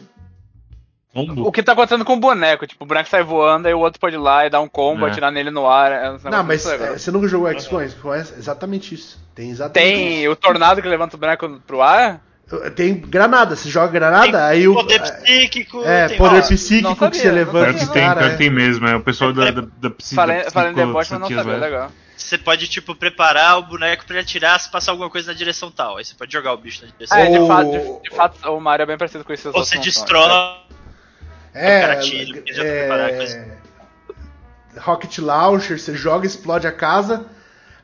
Combo. 1.14 1.48
O 1.48 1.52
que 1.52 1.64
tá 1.64 1.72
acontecendo 1.72 2.06
com 2.06 2.14
o 2.14 2.20
boneco? 2.20 2.68
Tipo, 2.68 2.84
o 2.84 2.88
boneco 2.88 3.10
sai 3.10 3.24
voando, 3.24 3.68
aí 3.68 3.74
o 3.74 3.80
outro 3.80 4.00
pode 4.00 4.16
ir 4.16 4.20
lá 4.20 4.46
e 4.46 4.50
dar 4.52 4.62
um 4.62 4.68
combo, 4.68 5.08
É. 5.08 5.10
atirar 5.10 5.32
nele 5.32 5.50
no 5.50 5.68
ar. 5.68 5.92
É 5.92 6.12
um 6.12 6.18
Não, 6.30 6.44
mas 6.44 6.64
é, 6.68 6.98
você 6.98 7.10
nunca 7.10 7.28
jogou? 7.28 7.52
XCOM 7.60 8.14
é 8.14 8.20
exatamente 8.20 8.94
isso. 8.94 9.20
Tem 9.34 9.50
exatamente 9.50 9.96
Tem 9.96 10.28
o 10.28 10.36
tornado 10.36 10.82
que 10.82 10.88
levanta 10.88 11.16
o 11.16 11.20
boneco 11.20 11.60
pro 11.66 11.82
ar? 11.82 12.22
Isso. 12.48 12.72
Tem 12.72 12.96
granada, 12.96 13.56
você 13.56 13.70
joga 13.70 13.92
granada, 13.92 14.32
Tem 14.32 14.40
aí 14.40 14.68
o. 14.68 14.74
poder 14.74 15.02
psíquico. 15.02 15.84
É, 15.84 16.08
tem- 16.08 16.18
poder 16.18 16.40
ó, 16.44 16.48
psíquico 16.48 16.84
não 16.90 16.94
que 16.96 17.00
sabia, 17.00 17.22
você 17.22 17.32
levanta 17.32 17.74
Pior 17.74 17.80
sabia, 17.80 17.88
que 17.88 17.94
tem, 17.94 18.14
que 18.30 18.34
é. 18.34 18.38
tem 18.38 18.50
mesmo, 18.50 18.88
é 18.88 18.96
o 18.96 19.02
pessoal 19.02 19.34
da, 19.34 19.52
da, 19.52 19.62
da 19.62 19.90
psi- 19.90 20.16
Falando, 20.16 20.44
da 20.46 20.52
falando 20.52 20.70
de 20.70 20.74
psico- 20.76 20.88
deboche, 20.88 21.12
mas 21.12 21.20
não 21.20 21.28
sabia, 21.30 21.44
velho. 21.44 21.60
legal. 21.60 21.92
Você 22.16 22.38
pode, 22.38 22.68
tipo, 22.68 22.96
preparar 22.96 23.60
o 23.60 23.64
boneco 23.64 24.04
pra 24.06 24.16
ele 24.16 24.24
atirar 24.24 24.60
se 24.60 24.72
passar 24.72 24.92
alguma 24.92 25.10
coisa 25.10 25.32
na 25.32 25.38
direção 25.38 25.70
tal. 25.70 25.98
Aí 25.98 26.04
você 26.06 26.16
pode 26.16 26.32
jogar 26.34 26.52
o 26.54 26.58
bicho 26.58 26.84
na 26.84 26.92
direção 26.92 27.18
Ah, 27.18 27.22
é, 27.22 27.30
de, 27.40 27.48
fato, 27.48 27.72
de, 27.72 28.10
de 28.10 28.16
fato, 28.16 28.50
o 28.50 28.60
Mario 28.60 28.84
é 28.84 28.86
bem 28.88 28.98
parecido 28.98 29.24
com 29.24 29.32
esses 29.34 29.46
Ou 29.46 29.54
você 29.64 29.78
destrói. 29.78 30.58
É, 31.54 31.78
O 31.78 31.82
cara 31.88 32.00
tira, 32.00 32.34
porque 32.34 32.54
já 32.54 32.64
preparado 32.64 33.16
com 33.18 33.24
isso. 33.24 33.36
é, 33.38 33.58
Rocket 34.80 35.18
Launcher, 35.20 35.80
você 35.80 35.96
joga, 35.96 36.26
explode 36.26 36.68
a 36.68 36.72
casa, 36.72 37.26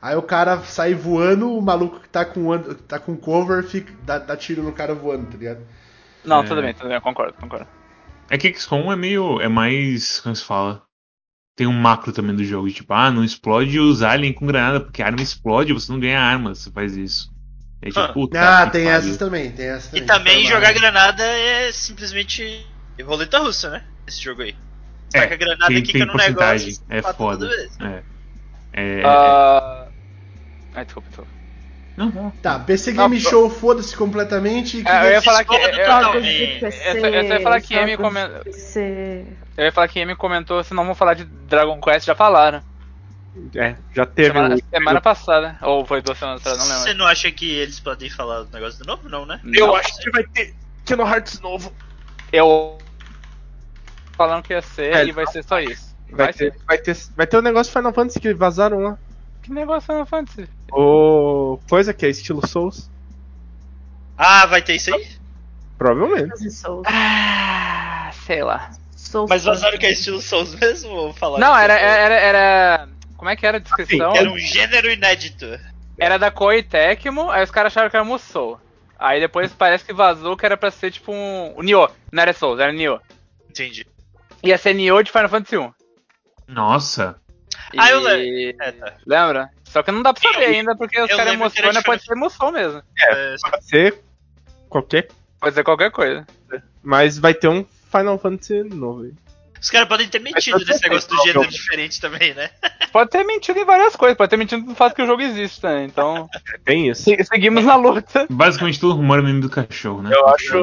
aí 0.04 0.16
o 0.16 0.22
cara 0.22 0.60
sai 0.64 0.94
voando, 0.94 1.52
o 1.58 1.62
maluco 1.62 2.00
que 2.00 2.10
tá 2.10 2.26
com, 2.26 2.58
tá 2.88 3.00
com 3.00 3.16
cover 3.16 3.64
fica, 3.64 3.94
dá, 4.04 4.20
dá 4.20 4.36
tiro 4.38 4.62
no 4.62 4.72
cara 4.74 4.94
voando, 4.94 5.28
tá 5.32 5.38
ligado? 5.38 5.62
Não, 6.26 6.42
É. 6.42 6.48
tudo 6.48 6.62
bem, 6.62 6.74
tudo 6.74 6.88
bem, 6.88 6.96
eu 6.98 7.02
concordo, 7.02 7.34
concordo. 7.34 7.68
É 8.30 8.38
que 8.38 8.54
XCOM 8.54 8.92
é 8.92 8.96
meio. 8.96 9.42
É 9.42 9.48
mais. 9.48 10.20
Como 10.22 10.36
se 10.36 10.44
fala? 10.44 10.82
Tem 11.56 11.68
um 11.68 11.74
macro 11.74 12.12
também 12.12 12.36
do 12.36 12.44
jogo. 12.44 12.70
Tipo, 12.72 12.94
ah, 12.94 13.12
não 13.12 13.24
explode 13.24 13.78
os 13.80 14.02
aliens 14.02 14.36
com 14.36 14.48
granada, 14.48 14.80
porque 14.80 15.02
a 15.04 15.06
arma 15.08 15.22
explode 15.22 15.74
você 15.74 15.92
não 15.92 16.00
ganha 16.00 16.20
arma 16.20 16.56
se 16.56 16.64
você 16.64 16.72
faz 16.72 16.96
isso. 16.98 17.32
É 17.82 17.88
tipo, 17.88 18.00
Ah. 18.00 18.08
puta 18.14 18.40
Ah, 18.40 18.66
que 18.66 18.72
tem 18.72 18.86
pariu. 18.86 18.98
essas 18.98 19.18
também, 19.18 19.52
tem 19.52 19.66
essas 19.68 19.94
E 19.94 20.02
também. 20.02 20.08
também 20.08 20.44
Tá 20.46 20.50
jogar 20.50 20.68
lá. 20.68 20.74
granada 20.74 21.24
é 21.24 21.72
simplesmente 21.74 22.66
roleta 23.04 23.40
russa, 23.40 23.70
né? 23.70 23.84
Esse 24.08 24.22
jogo 24.22 24.42
aí. 24.42 24.56
É, 25.14 25.20
Taca 25.22 25.34
a 25.34 25.38
granada 25.38 25.68
tem, 25.68 25.78
e 25.78 25.82
quica 25.84 25.98
tem 26.00 26.08
no 26.08 26.12
porcentagem. 26.14 26.68
negócio. 26.68 26.86
é 26.90 27.14
foda. 27.14 27.50
É. 27.82 28.04
É, 28.74 29.00
é- 29.02 29.04
Ah. 29.06 29.88
Ai, 30.76 30.86
desculpa, 30.86 31.10
desculpa. 31.10 31.32
Não, 31.95 32.10
não. 32.10 32.32
Tá, 32.32 32.58
PC 32.58 32.91
Não, 32.91 33.08
Game 33.08 33.24
pô- 33.24 33.30
Show, 33.30 33.50
foda-se 33.50 33.95
completamente. 33.95 34.82
que- 34.82 34.90
É, 34.90 35.08
eu 35.08 35.12
ia 35.12 35.22
falar 35.22 35.44
que. 35.45 35.54
Eu, 35.54 35.60
eu, 35.60 35.68
eu, 35.70 35.74
eu 37.14 37.28
só 37.28 37.34
ia 37.36 37.41
falar 37.41 37.62
que 37.62 37.78
Amy 37.78 37.98
comentou. 37.98 38.40
comentou. 38.44 38.54
Eu 39.56 39.66
ia 39.66 39.72
falar 39.72 39.88
que 39.88 40.02
Amy 40.02 40.16
comentou, 40.16 40.64
se 40.64 40.74
não 40.74 40.84
vamos 40.84 40.98
falar 40.98 41.14
de 41.14 41.24
Dragon 41.26 41.80
Quest, 41.80 42.08
já 42.08 42.16
falaram. 42.16 42.64
É, 43.56 43.76
já 43.95 44.06
teve 44.06 44.30
Semana, 44.30 44.56
o- 44.56 44.60
semana 44.76 45.02
passada. 45.02 45.58
Ou 45.62 45.86
foi 45.86 46.02
duas 46.02 46.18
semanas 46.18 46.41
atrás, 46.41 46.58
não 46.60 46.66
Você 46.66 46.86
lembro. 46.90 46.98
não 47.00 47.06
acha 47.08 47.32
que 47.32 47.50
eles 47.52 47.80
podem 47.80 48.10
falar 48.10 48.44
do 48.44 48.52
negócio 48.52 48.80
do 48.80 48.86
novo? 48.86 49.08
Não, 49.10 49.26
né? 49.26 49.40
Eu 49.54 49.68
Não. 49.68 49.76
acho 49.76 49.95
que 50.00 50.10
vai 50.12 50.24
ter 50.24 50.56
Kingdom 50.86 51.08
Hearts 51.08 51.40
novo. 51.41 51.72
Eu. 52.32 52.78
Falando 54.16 54.44
que 54.44 54.54
ia 54.54 54.62
ser 54.62 54.95
É, 54.95 55.06
e 55.06 55.12
vai 55.12 55.26
ser 55.28 55.44
só 55.44 55.60
isso. 55.60 55.94
Vai, 56.10 56.26
Vai, 56.28 56.34
ter, 56.34 56.52
ser. 56.54 56.60
vai, 56.68 56.78
ter, 56.78 56.98
vai 57.16 57.28
ter 57.28 57.38
o 57.38 57.41
negócio 57.41 57.74
Final 57.74 57.94
Fantasy 57.94 58.20
que 58.20 58.34
vazaram 58.34 58.80
lá. 58.80 58.98
Que 59.44 59.52
negócio 59.52 59.88
Final 59.88 60.06
Fantasy? 60.06 60.48
O 60.72 61.60
coisa 61.70 61.94
que 61.94 62.06
é 62.06 62.10
estilo 62.10 62.45
Souls. 62.48 62.90
Ah, 64.18 64.45
vai 64.45 64.61
ter 64.61 64.76
isso 64.76 64.94
aí? 64.94 65.07
Provavelmente. 65.78 66.49
Souls. 66.49 66.84
Ah, 66.88 68.10
sei 68.26 68.44
lá. 68.44 68.72
Souls 68.95 69.30
Mas 69.30 69.44
vazaram 69.44 69.78
que 69.78 69.86
é 69.86 69.91
estilo 69.91 70.22
Souls 70.22 70.56
mesmo 70.56 70.91
ou 70.91 71.14
falaram? 71.14 71.45
Não, 71.45 71.56
era, 71.57 71.74
é- 71.78 71.99
era, 71.99 72.15
era. 72.15 72.90
Como 73.18 73.30
é 73.30 73.36
que 73.36 73.45
era 73.45 73.57
a 73.57 73.60
descrição? 73.60 74.15
Era 74.15 74.30
um 74.32 74.38
gênero 74.38 74.90
inédito. 74.90 75.45
Era 75.99 76.18
da 76.18 76.32
Koei 76.32 76.64
Tecmo, 76.64 77.30
aí 77.30 77.44
os 77.44 77.52
caras 77.52 77.72
acharam 77.72 77.90
que 77.90 77.95
era 77.95 78.03
Musou. 78.06 78.60
Aí 78.98 79.20
depois 79.20 79.52
parece 79.53 79.84
que 79.84 79.94
vazou 79.94 80.38
que 80.38 80.45
era 80.45 80.56
pra 80.57 80.72
ser 80.72 80.91
tipo 80.91 81.11
um. 81.11 81.53
O 81.57 81.61
Nioh. 81.61 81.90
Não 82.11 82.22
era 82.22 82.34
Souls, 82.34 82.60
era 82.60 82.72
Nioh. 82.72 82.99
Entendi. 83.49 83.86
Ia 84.44 84.57
ser 84.57 84.74
Nioh 84.74 85.03
de 85.03 85.11
Final 85.11 85.30
Fantasy 85.30 85.57
1. 85.57 85.72
Nossa. 86.48 87.15
Ah, 87.78 87.90
eu 87.91 88.02
E- 88.18 88.56
É, 88.60 88.72
tá. 88.72 88.94
Lembra? 89.06 89.50
Só 89.64 89.82
que 89.84 89.91
não 89.91 90.02
dá 90.04 90.14
pra 90.14 90.22
saber 90.32 90.45
Eu- 90.50 90.52
ainda, 90.56 90.76
porque 90.76 91.00
os 91.02 91.08
caras 91.10 91.26
lembro 91.26 91.45
emocionam, 91.45 91.72
de 91.74 91.84
pode 91.84 92.04
ser 92.04 92.14
emoção 92.14 92.52
mesmo. 92.52 92.82
É, 93.00 93.36
Pode 93.50 93.66
ser 93.66 94.00
qualquer. 94.70 95.08
Pode 95.40 95.56
ser 95.56 95.64
qualquer 95.64 95.91
coisa. 95.91 96.26
Mas 96.84 97.18
vai 97.18 97.34
ter 97.34 97.48
um 97.48 97.66
Final 97.91 98.18
Fantasy 98.20 98.64
novo 98.64 99.04
aí. 99.04 99.14
Os 99.62 99.70
caras 99.70 99.88
podem 99.88 100.08
ter 100.10 100.20
mentido 100.20 100.58
nesse 100.60 100.84
negócio 100.84 101.10
do 101.10 101.16
gênero 101.20 101.40
jogo. 101.44 101.52
diferente 101.52 102.02
também, 102.02 102.34
né? 102.34 102.50
Pode 102.91 103.10
ter 103.10 103.24
mentido 103.24 103.58
em 103.60 103.66
várias 103.66 103.95
coisas, 103.95 104.16
pode 104.18 104.30
ter 104.30 104.38
mentido 104.38 104.64
no 104.68 104.76
fato 104.76 104.94
que 104.94 105.02
o 105.02 105.06
jogo 105.08 105.22
existe 105.22 105.60
também. 105.62 105.86
Então, 105.86 106.30
Tem 106.66 106.90
isso. 106.90 107.04
se- 107.04 107.24
seguimos 107.24 107.64
na 107.66 107.76
luta. 107.76 108.28
Basicamente 108.30 108.80
todo 108.80 108.94
rumor 108.94 109.20
é 109.20 109.22
meme 109.24 109.40
do 109.41 109.50
cachorro, 109.50 110.02
né? 110.04 110.12
Eu 110.14 110.28
acho. 110.28 110.54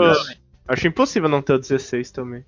Acho 0.69 0.87
impossível 0.87 1.28
não 1.28 1.43
ter 1.43 1.55
o 1.55 1.59
16 1.59 2.11
também. 2.12 2.45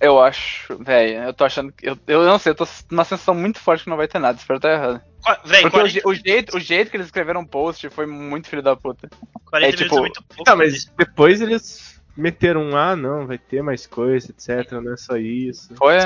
Eu 0.00 0.20
acho, 0.22 0.76
velho, 0.82 1.22
eu 1.24 1.32
tô 1.32 1.44
achando 1.44 1.72
que. 1.72 1.88
Eu, 1.88 1.96
eu 2.06 2.24
não 2.24 2.38
sei, 2.38 2.50
eu 2.52 2.56
tô 2.56 2.66
numa 2.90 3.04
sensação 3.04 3.34
muito 3.34 3.58
forte 3.60 3.84
que 3.84 3.90
não 3.90 3.96
vai 3.96 4.08
ter 4.08 4.18
nada, 4.18 4.36
espero 4.36 4.58
estar 4.58 4.72
errado. 4.72 5.00
Véi, 5.44 5.62
Porque 5.62 5.76
o, 5.76 5.80
40, 5.80 5.88
je- 5.88 6.02
o 6.04 6.14
jeito, 6.14 6.56
o 6.56 6.60
jeito 6.60 6.90
que 6.90 6.96
eles 6.96 7.06
escreveram 7.06 7.40
o 7.40 7.48
post 7.48 7.88
foi 7.90 8.04
muito 8.04 8.48
filho 8.48 8.62
da 8.62 8.76
puta. 8.76 9.08
40 9.46 9.56
é, 9.56 9.60
minutos 9.70 9.78
tipo- 9.82 9.96
é 9.96 10.00
muito 10.00 10.22
pouco. 10.24 10.44
Tá, 10.44 10.54
mas 10.56 10.74
isso. 10.74 10.92
depois 10.98 11.40
eles 11.40 12.00
meteram 12.16 12.62
um, 12.62 12.76
ah, 12.76 12.94
não, 12.94 13.26
vai 13.26 13.38
ter 13.38 13.62
mais 13.62 13.86
coisa, 13.86 14.30
etc. 14.30 14.72
Não 14.72 14.92
é 14.92 14.96
só 14.96 15.16
isso. 15.16 15.74
Foi? 15.76 15.96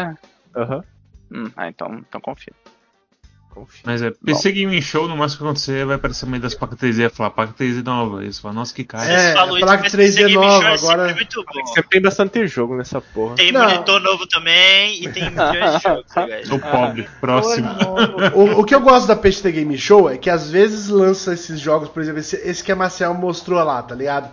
Aham. 0.54 0.84
Hum, 1.30 1.50
ah, 1.56 1.68
então, 1.68 1.94
então 2.08 2.20
confio. 2.20 2.54
Confia. 3.58 3.80
Mas 3.84 4.02
é, 4.02 4.10
PC 4.10 4.52
Gaming 4.52 4.80
Show, 4.80 5.08
no 5.08 5.16
máximo 5.16 5.38
que 5.38 5.44
acontecer, 5.44 5.84
vai 5.86 5.96
aparecer 5.96 6.24
uma 6.26 6.38
das 6.38 6.54
placas 6.54 6.78
3D 6.78 7.06
e 7.06 7.08
falar 7.08 7.30
placa 7.30 7.52
3D 7.52 7.84
nova. 7.84 8.24
Você 8.24 8.40
fala, 8.40 8.54
nossa, 8.54 8.74
que 8.74 8.84
cara. 8.84 9.10
É, 9.10 9.34
isso, 9.34 9.58
placa 9.60 9.82
mas 9.82 9.92
3D 9.92 10.02
esse 10.04 10.18
Game 10.18 10.34
nova, 10.34 10.64
é 10.68 10.74
agora- 10.74 11.14
muito 11.14 11.44
bom. 11.44 11.66
Sempre 11.66 11.90
tem 11.90 12.00
bastante 12.02 12.46
jogo 12.46 12.76
nessa 12.76 13.00
porra. 13.00 13.34
Tem 13.36 13.52
Não. 13.52 13.62
monitor 13.68 14.00
novo 14.00 14.26
também 14.26 15.02
e 15.04 15.08
tem 15.08 15.30
milhões 15.30 15.76
de 15.76 15.82
jogos. 15.82 16.48
Sou 16.48 16.58
pobre. 16.58 17.08
Próximo. 17.20 17.68
O, 18.34 18.60
o 18.60 18.64
que 18.64 18.74
eu 18.74 18.80
gosto 18.80 19.06
da 19.06 19.16
PST 19.16 19.50
Game 19.50 19.76
Show 19.78 20.08
é 20.10 20.16
que 20.16 20.28
às 20.30 20.50
vezes 20.50 20.88
lança 20.88 21.32
esses 21.32 21.58
jogos, 21.60 21.88
por 21.88 22.02
exemplo, 22.02 22.20
esse, 22.20 22.36
esse 22.36 22.62
que 22.62 22.70
a 22.70 22.76
Marcel 22.76 23.14
mostrou 23.14 23.62
lá, 23.62 23.82
tá 23.82 23.94
ligado? 23.94 24.30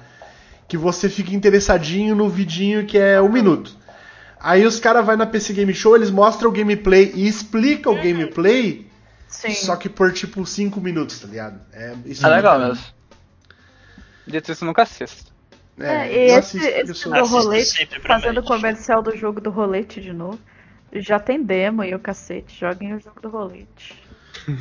Que 0.68 0.78
você 0.78 1.08
fica 1.10 1.34
interessadinho 1.36 2.16
no 2.16 2.28
vidinho 2.30 2.86
que 2.86 2.98
é 2.98 3.22
um 3.22 3.30
minuto. 3.32 3.72
Aí 4.40 4.66
os 4.66 4.80
caras 4.80 5.06
vão 5.06 5.16
na 5.18 5.26
PC 5.26 5.54
Game 5.54 5.74
Show, 5.74 5.96
eles 5.96 6.12
mostram 6.12 6.50
o 6.50 6.54
gameplay 6.54 7.12
e 7.16 7.28
explicam 7.28 7.94
o 7.94 7.96
gameplay, 7.96 8.86
Sim. 9.28 9.54
só 9.54 9.76
que 9.76 9.90
por 9.90 10.14
tipo 10.14 10.46
5 10.46 10.80
minutos, 10.80 11.20
tá 11.20 11.28
ligado? 11.28 11.60
É, 11.74 11.94
isso 12.06 12.26
É 12.26 12.30
legal 12.30 12.54
bacana. 12.54 12.74
mesmo. 12.74 12.86
Dito 14.28 14.52
isso, 14.52 14.66
nunca 14.66 14.84
assisto. 14.84 15.34
É, 15.78 16.26
esse, 16.28 16.58
assisto 16.58 16.58
porque 16.60 16.80
eu 16.80 16.84
esse 16.84 16.94
sou- 16.96 17.14
do 17.14 17.26
rolete, 17.26 17.90
fazendo 18.08 18.42
comercial 18.44 19.02
do 19.04 19.16
jogo 19.16 19.42
do 19.42 19.50
rolete 19.50 20.00
de 20.02 20.14
novo. 20.14 20.40
Já 20.94 21.20
tem 21.20 21.44
demo 21.44 21.84
e 21.84 21.94
o 21.94 22.00
cacete. 22.00 22.58
Joguem 22.60 22.94
o 22.94 23.00
jogo 23.00 23.20
do 23.22 23.28
rolete. 23.30 24.02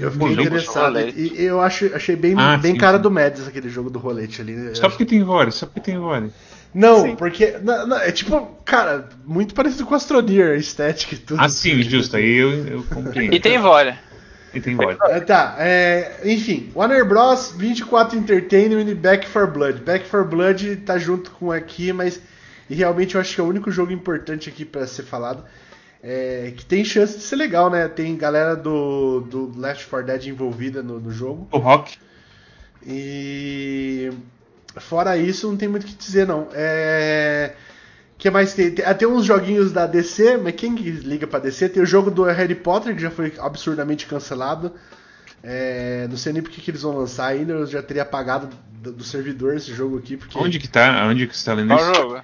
Eu 0.00 0.10
fiquei 0.10 0.32
interessado. 0.32 0.98
E 1.00 1.40
e 1.40 1.44
eu 1.44 1.60
acho, 1.60 1.94
achei 1.94 2.16
bem, 2.16 2.34
Ah, 2.36 2.56
bem 2.56 2.72
sim, 2.72 2.78
cara 2.78 2.96
sim. 2.96 3.02
do 3.02 3.10
Mads 3.10 3.46
aquele 3.46 3.68
jogo 3.68 3.90
do 3.90 3.98
rolete 4.00 4.40
ali. 4.40 4.52
né? 4.54 4.74
Só 4.74 4.88
porque 4.88 5.04
tem 5.04 5.22
Vore, 5.22 5.52
só 5.52 5.66
porque 5.66 5.80
tem 5.80 5.98
Vore. 5.98 6.32
Não, 6.74 7.14
porque. 7.14 7.52
não, 7.62 7.86
não, 7.86 7.96
é 7.98 8.10
tipo, 8.10 8.40
cara, 8.64 9.08
muito 9.24 9.54
parecido 9.54 9.86
com 9.86 9.94
Astroneer, 9.94 10.54
a 10.54 10.56
estética 10.56 11.14
e 11.14 11.18
tudo. 11.18 11.40
Ah, 11.40 11.48
sim, 11.48 11.80
justo, 11.82 12.16
aí 12.16 12.34
eu, 12.34 12.66
eu 12.66 12.82
compreendo. 12.84 13.32
E 13.32 13.38
tem 13.38 13.56
Vore. 13.58 13.94
Ah, 15.00 15.20
Tá, 15.20 15.56
é, 15.58 16.20
enfim, 16.24 16.70
Warner 16.74 17.04
Bros. 17.06 17.52
24 17.56 18.18
Entertainment 18.18 18.88
e 18.88 18.94
Back 18.94 19.28
4 19.28 19.52
Blood. 19.52 19.80
Back 19.80 20.08
4 20.08 20.28
Blood 20.28 20.76
tá 20.76 20.98
junto 20.98 21.30
com 21.32 21.50
aqui, 21.52 21.92
mas 21.92 22.20
e 22.68 22.74
realmente 22.74 23.14
eu 23.14 23.20
acho 23.20 23.34
que 23.34 23.40
é 23.40 23.44
o 23.44 23.48
único 23.48 23.70
jogo 23.70 23.92
importante 23.92 24.48
aqui 24.48 24.64
pra 24.64 24.86
ser 24.86 25.02
falado. 25.02 25.44
É, 26.02 26.52
que 26.54 26.66
tem 26.66 26.84
chance 26.84 27.16
de 27.16 27.22
ser 27.22 27.36
legal, 27.36 27.70
né? 27.70 27.88
Tem 27.88 28.14
galera 28.16 28.54
do, 28.54 29.20
do 29.20 29.58
Left 29.58 29.86
4 29.88 30.06
Dead 30.06 30.26
envolvida 30.26 30.82
no, 30.82 31.00
no 31.00 31.10
jogo. 31.10 31.48
O 31.50 31.58
Rock. 31.58 31.96
E 32.86 34.10
fora 34.76 35.16
isso, 35.16 35.48
não 35.48 35.56
tem 35.56 35.68
muito 35.68 35.84
o 35.84 35.86
que 35.86 35.94
dizer, 35.94 36.26
não. 36.26 36.48
É. 36.52 37.54
que 38.24 38.30
mais 38.30 38.54
tem? 38.54 38.70
Tem, 38.70 38.82
ah, 38.86 38.94
tem 38.94 39.06
uns 39.06 39.26
joguinhos 39.26 39.70
da 39.70 39.86
DC, 39.86 40.38
mas 40.38 40.54
quem 40.54 40.74
que 40.74 40.90
liga 40.90 41.26
pra 41.26 41.38
DC? 41.38 41.68
Tem 41.68 41.82
o 41.82 41.86
jogo 41.86 42.10
do 42.10 42.22
Harry 42.22 42.54
Potter, 42.54 42.94
que 42.94 43.02
já 43.02 43.10
foi 43.10 43.34
absurdamente 43.38 44.06
cancelado. 44.06 44.72
É, 45.42 46.06
não 46.08 46.16
sei 46.16 46.32
nem 46.32 46.40
porque 46.40 46.58
que 46.58 46.70
eles 46.70 46.80
vão 46.80 46.96
lançar 46.96 47.26
ainda, 47.26 47.52
eu 47.52 47.66
já 47.66 47.82
teria 47.82 48.00
apagado 48.00 48.48
do, 48.80 48.92
do 48.92 49.04
servidor 49.04 49.54
esse 49.54 49.74
jogo 49.74 49.98
aqui. 49.98 50.16
Porque... 50.16 50.38
Onde 50.38 50.58
que 50.58 50.66
tá? 50.66 51.06
Onde 51.06 51.26
que 51.26 51.36
você 51.36 51.44
tá 51.44 51.52
lendo 51.52 51.68
Qual 51.68 51.92
isso? 51.92 52.00
jogo? 52.00 52.22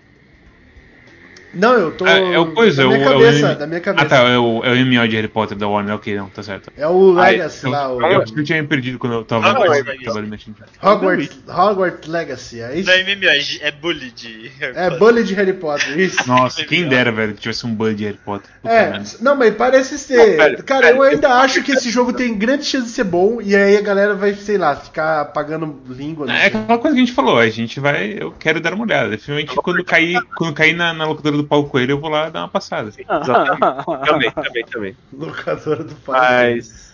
Não, 1.52 1.72
eu 1.74 1.90
tô. 1.93 2.05
Ah, 2.05 2.10
é 2.10 2.39
o 2.39 2.52
coisa, 2.52 2.82
da 2.82 2.82
é 2.82 2.86
o, 2.86 2.90
minha 2.90 3.05
é 3.05 3.09
o 3.09 3.12
cabeça, 3.12 3.55
da 3.55 3.66
minha 3.66 3.81
cabeça. 3.81 4.06
Ah 4.06 4.09
tá, 4.09 4.16
é 4.28 4.39
o, 4.39 4.64
é 4.64 4.70
o 4.72 4.77
MMO 4.86 5.09
de 5.09 5.16
Harry 5.16 5.28
Potter 5.28 5.56
da 5.59 5.66
Warner, 5.68 5.94
ok, 5.94 6.14
não, 6.16 6.28
tá 6.28 6.43
certo. 6.43 6.70
É 6.77 6.86
o 6.86 7.18
Ah, 7.18 7.28
Legacy 7.28 7.59
Então, 7.59 7.70
lá, 7.70 7.93
o 7.93 8.01
eu, 8.02 8.24
eu 8.36 8.44
tinha 8.44 8.62
me 8.62 8.68
perdido 8.68 8.98
quando 8.98 9.14
eu 9.14 9.24
tava 9.24 9.48
Ah, 9.51 9.55
mas- 9.55 9.82
trabalhando. 10.02 10.39
Hogwarts, 10.82 11.39
Hogwarts 11.48 12.09
Legacy, 12.09 12.60
é 12.60 12.77
isso? 12.78 12.89
Não 12.89 12.94
é 12.94 13.02
MMO, 13.02 13.24
é 13.28 13.68
é 13.68 13.70
bully 13.72 14.10
de. 14.10 14.51
É 14.60 14.90
Bully 14.90 15.24
de 15.24 15.35
Harry 15.35 15.52
Potter, 15.52 15.98
isso. 15.98 16.27
Nossa, 16.28 16.64
quem 16.64 16.89
dera, 16.89 17.10
velho, 17.10 17.35
que 17.35 17.40
tivesse 17.40 17.66
um 17.66 17.74
Bud 17.74 17.94
de 17.94 18.05
Harry 18.05 18.18
Potter. 18.24 18.51
Puta 18.62 18.72
É, 18.74 19.02
não, 19.20 19.36
mas 19.36 19.55
parece 19.55 19.98
ser. 19.98 20.16
Não, 20.16 20.36
velho, 20.44 20.64
cara, 20.64 20.86
velho, 20.86 20.97
eu 20.98 21.02
ainda 21.02 21.28
acho 21.40 21.62
que 21.62 21.72
esse 21.72 21.90
jogo 21.90 22.12
tem 22.12 22.36
grande 22.36 22.64
chance 22.64 22.86
de 22.86 22.93
ser 22.93 23.05
bom 23.05 23.40
e 23.43 23.55
aí 23.56 23.77
a 23.77 23.81
galera 23.81 24.14
vai, 24.14 24.35
sei 24.35 24.59
lá, 24.59 24.77
ficar 24.77 25.27
pagando 25.27 25.81
língua. 25.89 26.31
É 26.32 26.47
aquela 26.47 26.78
coisa 26.78 26.94
que 26.97 27.02
a 27.02 27.05
gente 27.06 27.12
falou, 27.12 27.39
a 27.39 27.48
gente 27.48 27.81
vai. 27.81 28.16
Eu 28.18 28.32
quero 28.32 28.60
dar 28.60 28.74
uma 28.74 28.85
olhada. 28.85 29.10
Definitivamente, 29.10 29.55
quando 29.56 29.85
cair, 29.85 30.20
quando 30.36 30.55
cair 30.55 30.74
na, 30.74 30.93
na 30.93 31.06
locadora 31.06 31.40
do 31.43 31.49
Paulo 31.49 31.69
Coelho, 31.69 31.93
eu 31.93 32.01
vou 32.01 32.11
lá 32.11 32.29
dar 32.29 32.41
uma 32.41 32.49
passada. 32.49 32.89
Exatamente. 32.89 33.61
também, 34.07 34.31
também, 34.31 34.65
também. 34.65 34.97
Locadora 35.12 35.85
do 35.85 35.95
pai. 35.97 36.55
Mas. 36.55 36.91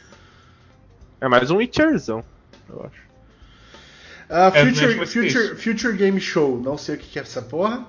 É 1.20 1.28
mais 1.28 1.51
um 1.51 1.56
Witcherzão, 1.56 2.23
eu 2.68 2.85
acho. 2.86 3.06
Ah, 4.28 4.51
É, 4.55 4.66
Future, 4.66 4.94
que 4.94 5.01
é 5.01 5.06
Future. 5.06 5.56
Future 5.56 5.97
Game 5.97 6.20
Show, 6.20 6.60
não 6.60 6.77
sei 6.77 6.97
o 6.97 6.98
que 6.98 7.06
que 7.09 7.18
é 7.18 7.23
essa 7.23 7.43
porra. 7.43 7.86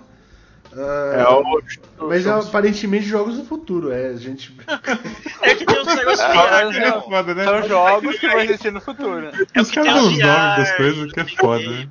Ah, 0.75 1.13
É 1.17 1.27
o. 1.27 2.07
mas 2.07 2.25
é 2.25 2.29
aparentemente 2.29 3.05
jogos 3.05 3.37
do 3.37 3.45
futuro, 3.45 3.91
é, 3.91 4.07
a 4.07 4.15
gente. 4.15 4.55
É 5.41 5.55
que 5.55 5.65
tem 5.65 5.81
uns 5.81 5.87
negócios 5.87 6.19
Ah, 6.19 6.61
é 6.61 7.01
foda, 7.01 7.33
né? 7.33 7.43
São 7.43 7.67
jogos 7.67 8.19
que 8.19 8.27
vão 8.27 8.39
existir 8.39 8.71
no 8.71 8.81
futuro. 8.81 9.27
É 9.53 9.59
o 9.59 9.61
Os 9.61 9.71
caras 9.71 9.93
dão 9.93 10.07
os 10.07 10.19
nomes 10.19 10.57
das 10.57 10.71
coisas, 10.77 11.11
que 11.11 11.19
é 11.19 11.25
foda, 11.25 11.69
né? 11.69 11.89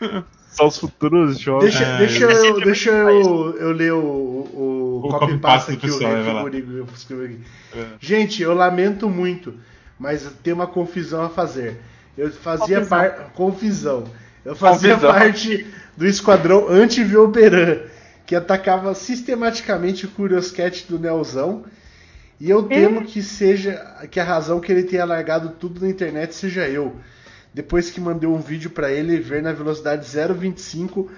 São 0.50 0.66
os 0.66 0.76
futuros 0.78 1.38
jogos. 1.38 1.64
Deixa, 1.64 1.86
Ah, 1.94 1.98
deixa, 1.98 2.24
é 2.24 2.48
eu, 2.48 2.60
deixa 2.60 2.90
eu, 2.90 3.56
eu 3.56 3.72
ler 3.72 3.92
o, 3.92 3.98
o, 3.98 5.02
O 5.04 5.08
copy 5.08 5.38
paste 5.38 5.72
o 5.72 5.78
pessoal, 5.80 6.12
eu 6.12 6.86
escrevi 6.94 7.24
aqui. 7.24 7.40
É. 7.76 7.86
Gente, 8.00 8.42
eu 8.42 8.52
lamento 8.54 9.08
muito, 9.08 9.54
mas 9.98 10.30
tem 10.42 10.52
uma 10.52 10.66
confusão 10.66 11.22
a 11.22 11.28
fazer. 11.28 11.80
Eu 12.18 12.30
fazia 12.32 12.78
Confusão. 12.78 12.98
parte. 12.98 13.32
Confusão. 13.34 14.04
Eu 14.44 14.56
fazia 14.56 14.94
Confusão. 14.94 15.12
parte 15.14 15.66
do 15.96 16.06
esquadrão 16.06 16.68
anti-Vioperan, 16.68 17.78
que 18.26 18.34
atacava 18.34 18.94
sistematicamente 18.94 20.06
o 20.06 20.10
Curioscat 20.10 20.86
do 20.88 20.98
Nelzão. 20.98 21.64
E 22.40 22.48
eu 22.48 22.62
temo 22.62 23.04
que 23.04 23.22
seja 23.22 23.74
que 24.10 24.18
a 24.18 24.24
razão 24.24 24.60
que 24.60 24.72
ele 24.72 24.82
tenha 24.84 25.04
largado 25.04 25.50
tudo 25.60 25.80
na 25.80 25.88
internet 25.88 26.34
seja 26.34 26.66
eu. 26.68 26.96
Depois 27.52 27.90
que 27.90 28.00
mandei 28.00 28.28
um 28.28 28.38
vídeo 28.38 28.70
pra 28.70 28.92
ele 28.92 29.18
ver 29.18 29.42
na 29.42 29.52
velocidade 29.52 30.06
0.25 30.06 31.08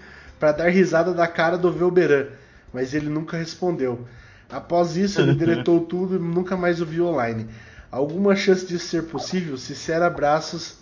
para 0.41 0.53
dar 0.53 0.69
risada 0.69 1.13
da 1.13 1.27
cara 1.27 1.59
do 1.59 1.73
Velberan, 1.73 2.29
mas 2.73 2.95
ele 2.95 3.09
nunca 3.09 3.37
respondeu. 3.37 4.07
Após 4.51 4.97
isso, 4.97 5.21
ele 5.21 5.35
deletou 5.37 5.81
tudo 5.81 6.17
e 6.17 6.19
nunca 6.19 6.57
mais 6.57 6.81
o 6.81 6.87
viu 6.87 7.07
online. 7.07 7.47
Alguma 7.91 8.35
chance 8.35 8.67
disso 8.67 8.89
ser 8.89 9.05
possível? 9.05 9.57
Sincero 9.59 10.05
abraços. 10.05 10.77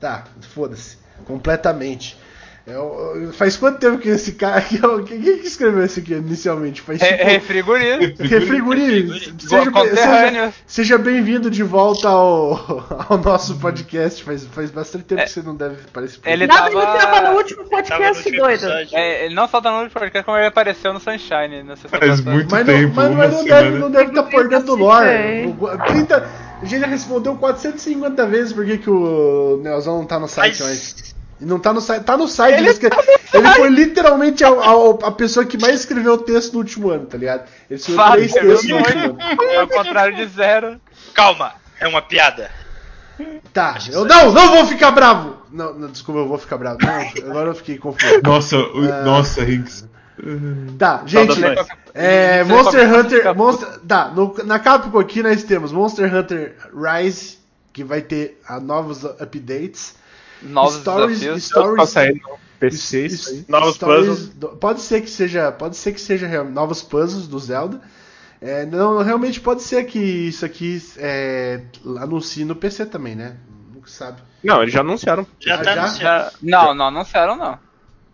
Tá, 0.00 0.24
foda-se. 0.40 0.98
Completamente. 1.24 2.18
Eu- 2.66 3.30
faz 3.32 3.56
quanto 3.56 3.78
tempo 3.78 3.98
que 3.98 4.08
esse 4.08 4.32
cara. 4.32 4.60
Quem 5.06 5.20
que 5.20 5.46
escreveu 5.46 5.84
isso 5.84 5.98
aqui 5.98 6.12
inicialmente? 6.12 6.80
Faz 6.82 7.00
Re 7.00 7.08
tipo. 7.16 7.24
Refrigurino. 7.24 8.12
Refriguri, 8.18 9.08
seja, 9.40 9.72
seja, 9.96 10.52
seja 10.66 10.98
bem-vindo 10.98 11.50
de 11.50 11.62
volta 11.62 12.08
ao, 12.08 12.86
ao 13.08 13.18
nosso 13.18 13.56
podcast. 13.58 14.22
Faz, 14.22 14.44
faz 14.44 14.70
bastante 14.70 15.04
tempo 15.04 15.22
que 15.22 15.30
você 15.30 15.42
não 15.42 15.56
deve 15.56 15.76
participar. 15.92 16.30
Ele 16.30 16.46
Nada, 16.46 16.70
tava- 16.70 16.82
ele 16.82 16.98
tava 16.98 17.30
no 17.30 17.36
último 17.36 17.64
podcast, 17.68 18.30
doido. 18.30 18.66
É, 18.92 19.24
ele 19.24 19.34
não 19.34 19.48
só 19.48 19.60
tá 19.60 19.70
no 19.70 19.78
último 19.78 19.94
podcast, 20.00 20.24
como 20.24 20.36
ele 20.36 20.46
apareceu 20.46 20.92
no 20.92 21.00
Sunshine 21.00 21.62
na 21.64 21.76
Faz 21.76 21.90
passada. 21.90 22.30
muito 22.30 22.50
Mas 22.50 22.66
não, 22.66 22.74
tempo, 22.74 22.92
mas 22.94 23.06
não, 23.06 23.14
uma 23.14 23.26
não 23.26 23.42
semana. 23.42 23.62
deve, 23.62 23.78
não 23.78 23.90
deve 23.90 24.08
estar 24.10 24.22
por 24.24 24.48
dentro 24.48 24.66
do 24.66 24.74
lore. 24.76 25.08
Sim. 25.44 25.56
O- 25.58 25.78
30, 25.92 26.28
a 26.62 26.64
gente 26.64 26.80
já 26.80 26.86
respondeu 26.86 27.34
450 27.36 28.26
vezes 28.26 28.52
por 28.52 28.64
que, 28.64 28.78
que 28.78 28.90
o 28.90 29.58
Neozão 29.62 29.98
não 29.98 30.06
tá 30.06 30.18
no 30.20 30.28
site 30.28 30.62
mais. 30.62 31.10
E 31.40 31.44
não 31.44 31.58
tá 31.58 31.72
no 31.72 31.80
site. 31.80 32.04
Tá 32.04 32.16
no 32.16 32.28
site. 32.28 32.58
Ele, 32.58 32.68
escre- 32.70 32.90
ele 33.32 33.48
foi 33.54 33.68
literalmente 33.70 34.44
a, 34.44 34.48
a- 34.48 35.06
a 35.08 35.10
pessoa 35.12 35.46
que 35.46 35.56
mais 35.58 35.80
escreveu 35.80 36.18
texto 36.18 36.52
no 36.52 36.58
último 36.58 36.90
ano, 36.90 37.06
tá 37.06 37.16
ligado? 37.16 37.48
Ele 37.70 37.78
escreveu 37.80 38.04
Fato, 38.04 38.12
três 38.16 38.32
textos 38.32 38.68
no 38.68 38.76
último 38.76 39.00
ano. 39.02 39.18
Ao 39.60 39.68
contrário 39.68 40.16
de 40.16 40.26
zero. 40.26 40.80
Calma, 41.14 41.52
é 41.80 41.88
uma 41.88 42.02
piada. 42.02 42.50
Tá, 43.52 43.76
eu 43.92 44.04
não, 44.06 44.32
não 44.32 44.48
vou 44.56 44.66
ficar 44.66 44.90
bravo! 44.92 45.36
Não, 45.50 45.74
não, 45.74 45.88
desculpa, 45.90 46.20
eu 46.20 46.28
vou 46.28 46.38
ficar 46.38 46.56
bravo. 46.56 46.78
Não, 46.82 47.30
agora 47.30 47.50
eu 47.50 47.54
fiquei 47.54 47.76
confuso. 47.76 48.20
Nossa, 48.22 48.56
o- 48.56 48.80
nossa, 49.04 49.42
Riggs. 49.44 49.84
Tá, 50.78 51.02
gente, 51.06 51.32
é, 51.94 52.44
Monster 52.44 52.80
a 52.94 52.98
Hunter. 52.98 53.34
Monster, 53.34 53.68
tá, 53.86 54.08
no- 54.14 54.34
na 54.44 54.58
Capcom 54.58 54.98
aqui 54.98 55.22
nós 55.22 55.42
temos 55.44 55.72
Monster 55.72 56.14
Hunter 56.14 56.56
Rise, 56.74 57.38
que 57.72 57.82
vai 57.84 58.00
ter 58.02 58.40
ah, 58.46 58.60
novos 58.60 59.04
updates. 59.04 59.94
Novos 60.42 60.80
Stories, 60.80 61.20
desafios. 61.20 61.44
stories, 61.44 62.20
PC 62.58 63.06
isso 63.06 63.30
aí. 63.30 63.44
Novos 63.48 63.74
stories 63.76 64.08
puzzles. 64.08 64.58
pode 64.60 64.80
ser 64.82 65.00
que 65.00 65.10
seja, 65.10 65.50
pode 65.52 65.76
ser 65.76 65.92
que 65.92 66.00
seja 66.00 66.44
novos 66.44 66.82
puzzles 66.82 67.26
do 67.26 67.38
Zelda. 67.38 67.80
É, 68.40 68.64
não, 68.64 69.02
realmente 69.02 69.40
pode 69.40 69.62
ser 69.62 69.84
que 69.84 69.98
isso 69.98 70.44
aqui 70.46 70.82
é, 70.96 71.62
anuncie 71.98 72.44
no 72.44 72.56
PC 72.56 72.86
também, 72.86 73.14
né? 73.14 73.36
Nunca 73.74 73.88
sabe. 73.88 74.22
Não, 74.42 74.62
eles 74.62 74.72
já 74.72 74.80
anunciaram. 74.80 75.26
Já 75.38 75.54
Ah, 75.54 75.58
tá 75.58 75.74
já? 75.74 75.82
anunciado. 75.84 76.32
Não, 76.42 76.74
não 76.74 76.86
anunciaram 76.86 77.36
não. 77.36 77.58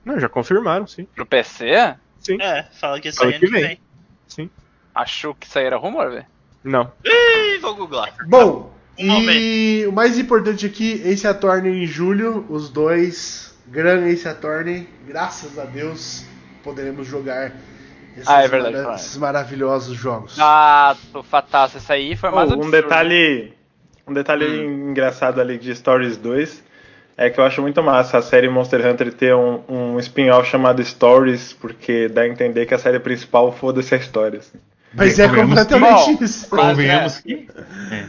Não, 0.04 0.18
já 0.20 0.28
confirmaram, 0.28 0.86
sim. 0.86 1.06
Pro 1.14 1.26
PC? 1.26 1.94
Sim. 2.20 2.40
É, 2.40 2.64
fala 2.80 3.00
que 3.00 3.08
isso 3.08 3.22
aí 3.22 3.30
ano 3.30 3.38
que 3.40 3.46
vem. 3.46 3.62
vem. 3.62 3.80
Sim. 4.26 4.50
Achou 4.94 5.34
que 5.34 5.46
isso 5.46 5.58
aí 5.58 5.64
era 5.64 5.76
rumor, 5.76 6.10
velho. 6.10 6.26
Não. 6.64 6.90
Ih, 7.04 7.58
vou 7.58 7.74
googlar. 7.76 8.12
Bom, 8.26 8.72
E 8.98 9.84
o 9.86 9.92
mais 9.92 10.18
importante 10.18 10.64
aqui, 10.66 11.02
Ace 11.04 11.26
Attorney 11.26 11.84
em 11.84 11.86
julho, 11.86 12.46
os 12.48 12.68
dois, 12.70 13.54
Gran 13.66 14.06
Ace 14.08 14.26
Attorney, 14.28 14.88
graças 15.06 15.58
a 15.58 15.64
Deus, 15.64 16.24
poderemos 16.62 17.06
jogar 17.06 17.52
esses, 18.16 18.28
Ah, 18.28 18.42
é 18.42 18.48
verdade, 18.48 18.72
mara- 18.74 18.84
claro. 18.86 19.00
esses 19.00 19.16
maravilhosos 19.18 19.96
jogos. 19.96 20.36
Ah, 20.40 20.96
tô 21.12 21.22
fataço. 21.22 21.76
Isso 21.78 21.92
aí 21.92 22.16
foi 22.16 22.30
mais 22.30 22.48
Oh, 22.50 22.54
um 22.54 22.56
absurdo. 22.56 22.70
detalhe, 22.82 23.52
um 24.06 24.12
detalhe 24.14 24.64
engraçado 24.64 25.40
ali 25.40 25.58
de 25.58 25.74
Stories 25.74 26.16
2 26.16 26.64
é 27.18 27.28
que 27.30 27.38
eu 27.40 27.44
acho 27.44 27.60
muito 27.62 27.82
massa 27.82 28.18
a 28.18 28.22
série 28.22 28.48
Monster 28.48 28.86
Hunter 28.86 29.12
ter 29.12 29.34
um, 29.34 29.60
um 29.68 29.98
spin-off 30.00 30.48
chamado 30.48 30.82
Stories, 30.84 31.52
porque 31.52 32.08
dá 32.08 32.22
a 32.22 32.28
entender 32.28 32.64
que 32.66 32.74
a 32.74 32.78
série 32.78 32.98
principal 33.00 33.52
foda-se 33.52 33.94
a 33.94 33.98
história. 33.98 34.38
assim. 34.38 34.58
Mas 34.94 35.18
é 35.18 35.28
que- 35.28 35.34
completamente 35.36 36.14
Bom, 36.16 36.24
isso. 36.24 36.48
Convenhamos 36.48 37.18
é. 37.18 37.22
que. 37.22 37.48
É, 37.90 38.06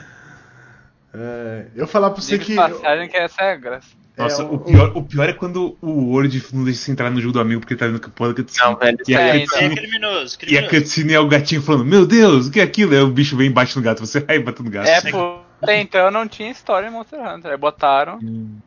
eu 1.75 1.87
falar 1.87 2.11
pra 2.11 2.21
você 2.21 2.37
Diga 2.37 2.45
que. 2.45 2.55
passagem 2.55 3.07
que 3.09 3.17
essa 3.17 3.41
é 3.41 3.51
a 3.53 3.55
graça. 3.55 3.87
Nossa, 4.17 4.41
É, 4.41 4.45
o, 4.45 4.57
pior, 4.57 4.91
o 4.95 5.03
pior 5.03 5.29
é 5.29 5.33
quando 5.33 5.77
o 5.79 6.11
Word 6.13 6.43
não 6.51 6.63
deixa 6.63 6.79
você 6.81 6.91
entrar 6.91 7.11
no 7.11 7.21
jogo 7.21 7.33
do 7.33 7.39
amigo 7.39 7.61
porque 7.61 7.73
ele 7.75 7.79
tá 7.79 7.85
vendo 7.85 7.99
que 7.99 8.09
porra 8.09 8.29
da 8.33 8.35
cutscene. 8.41 8.69
Não, 8.71 8.75
velho, 8.75 8.97
E 8.97 9.11
isso 9.11 9.19
é- 9.19 9.31
aí 9.31 9.37
é 9.41 9.45
cutscene, 9.45 9.75
criminoso, 9.75 10.33
e 10.33 10.35
a 10.35 10.37
criminoso. 10.39 10.69
cutscene 10.69 11.13
é 11.13 11.19
o 11.19 11.27
gatinho 11.27 11.61
falando: 11.61 11.85
Meu 11.85 12.05
Deus, 12.07 12.47
o 12.47 12.51
que 12.51 12.59
é 12.59 12.63
aquilo? 12.63 12.93
Aí 12.93 13.01
o 13.01 13.09
bicho 13.09 13.37
vem 13.37 13.47
e 13.47 13.51
bate 13.51 13.75
no 13.77 13.83
gato. 13.83 13.99
Você 14.05 14.19
vai 14.19 14.37
e 14.37 14.39
bate 14.39 14.63
no 14.63 14.69
gato. 14.71 14.87
É, 14.87 15.01
por 15.11 15.41
até 15.61 15.79
então 15.81 16.09
não 16.11 16.27
tinha 16.27 16.49
história 16.51 16.87
em 16.87 16.91
Monster 16.91 17.19
Hunter. 17.19 17.51
Aí 17.51 17.57
botaram. 17.57 18.17
Hum. 18.21 18.57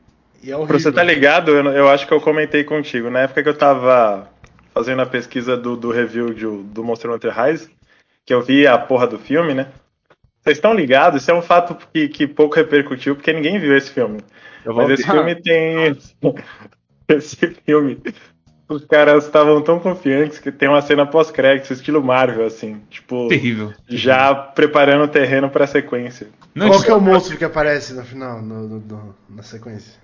E 0.42 0.50
é 0.50 0.54
horrível. 0.56 0.68
Pra 0.68 0.78
você 0.78 0.92
tá 0.92 1.02
ligado, 1.02 1.50
eu, 1.50 1.64
eu 1.72 1.88
acho 1.88 2.06
que 2.06 2.14
eu 2.14 2.20
comentei 2.20 2.62
contigo. 2.64 3.10
Na 3.10 3.20
época 3.20 3.42
que 3.42 3.48
eu 3.48 3.56
tava 3.58 4.28
fazendo 4.72 5.02
a 5.02 5.06
pesquisa 5.06 5.56
do, 5.56 5.76
do 5.76 5.90
review 5.90 6.32
de, 6.32 6.46
do 6.46 6.82
Monster 6.84 7.10
Hunter 7.10 7.32
Rise, 7.36 7.68
que 8.24 8.32
eu 8.32 8.40
vi 8.40 8.66
a 8.68 8.78
porra 8.78 9.06
do 9.08 9.18
filme, 9.18 9.52
né? 9.52 9.66
Vocês 10.42 10.56
estão 10.56 10.72
ligados? 10.74 11.22
Isso 11.22 11.30
é 11.30 11.34
um 11.34 11.42
fato 11.42 11.76
que, 11.92 12.08
que 12.08 12.26
pouco 12.26 12.56
repercutiu, 12.56 13.14
porque 13.14 13.32
ninguém 13.32 13.58
viu 13.58 13.76
esse 13.76 13.90
filme. 13.90 14.20
Eu 14.64 14.74
vou 14.74 14.84
Mas 14.88 14.98
esse 14.98 15.10
filme 15.10 15.34
tem. 15.34 15.96
esse 17.08 17.36
filme. 17.66 18.00
Os 18.68 18.84
caras 18.84 19.24
estavam 19.24 19.60
tão 19.62 19.80
confiantes 19.80 20.38
que 20.38 20.52
tem 20.52 20.68
uma 20.68 20.80
cena 20.80 21.04
pós-crédito, 21.04 21.72
estilo 21.72 22.02
Marvel, 22.02 22.46
assim. 22.46 22.80
Tipo, 22.88 23.26
Terrível. 23.28 23.72
já 23.88 24.32
preparando 24.32 25.04
o 25.04 25.08
terreno 25.08 25.50
pra 25.50 25.66
sequência. 25.66 26.28
Não, 26.54 26.68
Qual 26.68 26.80
que 26.82 26.90
é 26.90 26.94
o 26.94 27.00
monstro 27.00 27.36
que 27.36 27.44
aparece 27.44 27.92
no 27.94 28.04
final, 28.04 28.40
no, 28.40 28.68
no- 28.68 28.78
no- 28.80 29.14
na 29.28 29.42
sequência? 29.42 29.94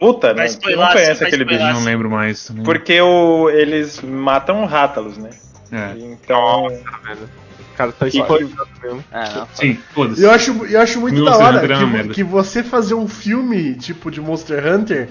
Puta, 0.00 0.28
né? 0.32 0.40
Não 0.40 0.44
spoiler, 0.46 0.92
conhece 0.92 1.24
aquele 1.24 1.44
bicho. 1.44 1.62
não 1.62 1.84
lembro 1.84 2.10
mais 2.10 2.46
também. 2.46 2.64
Porque 2.64 3.00
o, 3.00 3.48
eles 3.50 4.00
matam 4.00 4.64
Rátalos, 4.64 5.16
né? 5.18 5.30
É. 5.74 5.94
Então. 5.98 6.66
O 6.66 7.76
cara 7.76 7.90
tá 7.92 8.06
E- 8.06 8.10
spoilando 8.10 8.56
mesmo. 8.82 9.04
É, 9.10 9.34
não. 9.34 9.48
Sim, 9.52 9.78
foda-se. 9.92 10.22
Eu 10.22 10.30
acho, 10.30 10.64
eu 10.66 10.80
acho 10.80 11.00
muito 11.00 11.16
Meu 11.16 11.24
da 11.24 11.30
Monster 11.32 11.46
hora 11.46 11.96
é 11.96 12.02
que, 12.04 12.08
que 12.14 12.24
você 12.24 12.62
fazer 12.62 12.94
um 12.94 13.08
filme 13.08 13.74
tipo 13.74 14.10
de 14.10 14.20
Monster 14.20 14.64
Hunter 14.64 15.08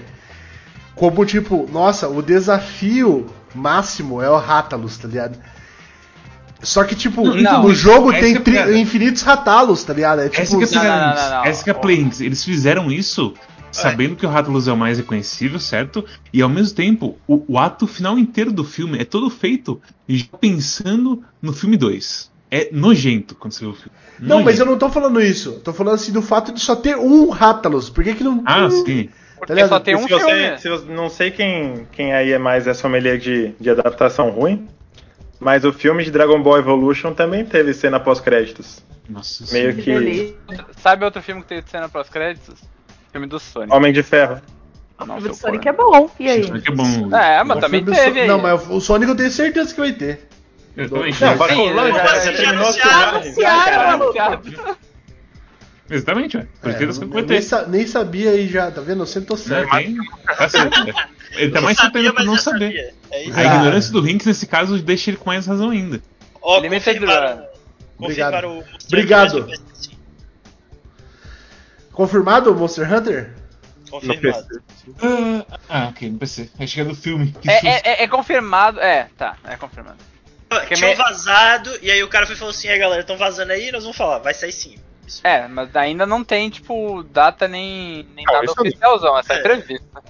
como 0.94 1.26
tipo, 1.26 1.68
nossa, 1.70 2.08
o 2.08 2.22
desafio 2.22 3.26
máximo 3.54 4.22
é 4.22 4.30
o 4.30 4.38
Rátalos, 4.38 4.96
tá 4.96 5.08
ligado? 5.08 5.38
Só 6.62 6.82
que, 6.84 6.94
tipo, 6.94 7.22
Não, 7.22 7.62
no 7.64 7.74
jogo 7.74 8.10
essa 8.10 8.40
tem 8.40 8.56
é 8.56 8.78
infinitos 8.78 9.20
Rátalos, 9.20 9.84
tá 9.84 9.92
ligado? 9.92 10.20
É 10.22 10.28
tipo, 10.30 10.40
Essa 10.42 10.56
que 10.56 10.86
é 10.86 10.88
a. 10.88 11.42
Essa 11.44 11.64
que 11.64 11.68
é 11.70 11.72
a 11.72 11.76
play, 11.76 11.96
Lynx. 11.96 12.20
Eles 12.22 12.42
fizeram 12.42 12.90
isso 12.90 13.34
sabendo 13.74 14.16
que 14.16 14.24
o 14.26 14.28
Rattlus 14.28 14.68
é 14.68 14.72
o 14.72 14.76
mais 14.76 14.98
reconhecível, 14.98 15.58
certo? 15.58 16.04
E 16.32 16.40
ao 16.42 16.48
mesmo 16.48 16.74
tempo, 16.76 17.18
o, 17.26 17.44
o 17.54 17.58
ato 17.58 17.86
final 17.86 18.18
inteiro 18.18 18.52
do 18.52 18.64
filme 18.64 18.98
é 18.98 19.04
todo 19.04 19.28
feito 19.30 19.80
já 20.08 20.26
pensando 20.40 21.22
no 21.42 21.52
filme 21.52 21.76
2. 21.76 22.32
É 22.50 22.68
nojento 22.72 23.34
quando 23.34 23.52
você 23.52 23.64
vê 23.64 23.70
o 23.70 23.74
filme. 23.74 23.90
Não, 24.20 24.42
mas 24.42 24.58
eu 24.58 24.64
Nojento. 24.66 24.70
não 24.70 24.78
tô 24.78 24.88
falando 24.88 25.20
isso. 25.20 25.60
Tô 25.64 25.72
falando 25.72 25.94
assim 25.94 26.12
do 26.12 26.22
fato 26.22 26.52
de 26.52 26.60
só 26.60 26.76
ter 26.76 26.96
um 26.96 27.28
Rátalos. 27.30 27.90
Por 27.90 28.04
que 28.04 28.14
que 28.14 28.22
não. 28.22 28.42
Ah, 28.46 28.70
sim. 28.70 29.08
Porque 29.36 29.52
ligado? 29.54 29.68
só 29.70 29.80
tem 29.80 29.96
um 29.96 30.02
se 30.04 30.08
você, 30.08 30.24
filme. 30.24 30.58
se 30.58 30.68
você- 30.68 30.92
não 30.92 31.10
sei 31.10 31.30
quem, 31.32 31.86
quem 31.90 32.14
aí 32.14 32.30
é 32.32 32.38
mais 32.38 32.66
é 32.68 32.72
sommelier 32.74 33.18
de, 33.18 33.52
de 33.60 33.70
adaptação 33.70 34.30
ruim, 34.30 34.68
mas 35.40 35.64
o 35.64 35.72
filme 35.72 36.04
de 36.04 36.10
Dragon 36.12 36.40
Ball 36.42 36.58
Evolution 36.58 37.12
também 37.12 37.44
teve 37.44 37.74
cena 37.74 37.98
pós-créditos. 37.98 38.82
Nossa 39.08 39.52
Meio 39.52 39.74
Que 39.74 39.82
que. 39.82 40.36
Sabe 40.80 41.04
outro 41.04 41.20
filme 41.20 41.42
que 41.42 41.48
tem 41.48 41.62
cena 41.66 41.88
pós-créditos? 41.88 42.60
Filme 43.14 43.28
do 43.28 43.38
Sonic. 43.38 43.72
Homem 43.72 43.92
de 43.92 44.02
Ferro. 44.02 44.40
Não, 45.06 45.16
O 45.18 45.20
seu 45.20 45.30
do 45.30 45.34
Sonic 45.36 45.72
porra. 45.72 45.96
é 45.96 46.00
bom. 46.00 46.10
E 46.18 46.28
aí? 46.28 46.60
Que 46.60 46.72
é 46.72 46.74
bom. 46.74 47.16
É, 47.16 47.44
mas 47.44 47.58
O 47.58 47.60
também 47.60 47.80
filme 47.84 47.92
do 47.96 48.02
teve 48.02 48.14
So- 48.16 48.20
aí. 48.22 48.26
Não, 48.28 48.38
mas 48.40 48.68
o 48.68 48.80
Sonic 48.80 49.08
eu 49.10 49.16
tenho 49.16 49.30
certeza 49.30 49.72
que 49.72 49.80
vai 49.80 49.92
ter. 49.92 50.28
Eu 50.76 50.88
também. 50.90 51.12
Não, 51.12 51.28
Mas- 51.28 51.38
vai 51.38 51.48
Sim, 51.50 51.54
rolar, 51.68 51.86
já- 51.92 51.92
já, 51.92 52.06
já 52.06 52.20
já 52.32 52.32
terminou 52.36 52.66
as 52.68 52.76
anunciaram, 52.80 53.90
anunciaram. 54.02 54.42
Exatamente, 55.88 56.36
ué. 56.38 56.46
Por 56.60 56.68
isso 56.70 56.78
que 56.78 56.84
É, 56.84 57.08
eu 57.08 57.14
nem, 57.14 57.24
ter. 57.26 57.42
sa- 57.42 57.66
nem 57.68 57.86
sabia 57.86 58.34
e 58.34 58.48
já, 58.48 58.70
tá 58.72 58.80
vendo? 58.80 59.02
Eu 59.02 59.06
sempre 59.06 59.28
tô 59.28 59.34
Né, 59.34 59.40
certo. 59.40 59.70
tem- 59.70 59.96
Tá 60.36 60.48
certo. 60.48 60.80
é. 60.90 60.94
Ele 61.42 61.52
tá 61.52 61.60
mais 61.60 61.76
sabia, 61.76 61.76
surpreendendo 61.76 62.14
por 62.14 62.18
mas 62.20 62.26
não 62.26 62.34
já 62.36 62.40
saber. 62.42 62.94
É 63.12 63.22
isso. 63.24 63.38
A 63.38 63.40
Ah. 63.42 63.44
ignorância 63.44 63.92
do 63.92 64.00
Rinks, 64.00 64.26
nesse 64.26 64.46
caso, 64.46 64.76
deixa 64.82 65.10
ele 65.10 65.18
com 65.18 65.30
mais 65.30 65.46
razão 65.46 65.70
ainda. 65.70 66.00
Ó, 66.42 66.58
Limited 66.58 66.98
confirmaram, 66.98 67.36
Run. 67.36 67.42
confirmaram 67.98 68.50
o 68.50 68.54
Monster 68.56 68.76
Obrigado. 68.88 69.46
Confirmado 71.94 72.50
o 72.52 72.54
Monster 72.54 72.92
Hunter? 72.92 73.30
No 73.86 73.90
Confirmado. 74.00 74.46
PC. 74.48 75.46
Ah, 75.68 75.88
ok, 75.90 76.10
no 76.10 76.18
PC. 76.18 76.50
Achei 76.58 76.66
que 76.66 76.80
é 76.80 76.84
do 76.84 76.94
filme. 76.96 77.32
Que 77.40 77.48
É, 77.50 77.60
é, 77.66 77.82
é- 77.84 78.02
é 78.02 78.08
confirmado. 78.08 78.80
É, 78.80 79.08
tá, 79.16 79.36
é 79.44 79.56
confirmado. 79.56 79.98
que 80.68 80.74
Tinham 80.74 80.90
me- 80.90 80.96
vazado, 80.96 81.70
e 81.82 81.90
aí 81.90 82.02
o 82.02 82.08
cara 82.08 82.26
foi 82.26 82.34
e 82.34 82.38
falou 82.38 82.50
assim: 82.50 82.68
aí 82.68 82.78
galera, 82.78 83.00
estão 83.00 83.16
vazando 83.16 83.52
aí, 83.52 83.70
nós 83.72 83.82
vamos 83.82 83.96
falar, 83.96 84.18
vai 84.18 84.34
sair 84.34 84.52
sim. 84.52 84.76
Isso. 85.06 85.20
É, 85.24 85.46
mas 85.48 85.74
ainda 85.76 86.06
não 86.06 86.24
tem, 86.24 86.48
tipo, 86.50 87.02
data 87.04 87.46
nem, 87.46 88.06
nem 88.16 88.24
Não, 88.24 88.34
nada 88.34 88.50
oficialzão, 88.52 89.18
essa 89.18 89.34
É. 89.34 89.38
entrevista. 89.40 90.02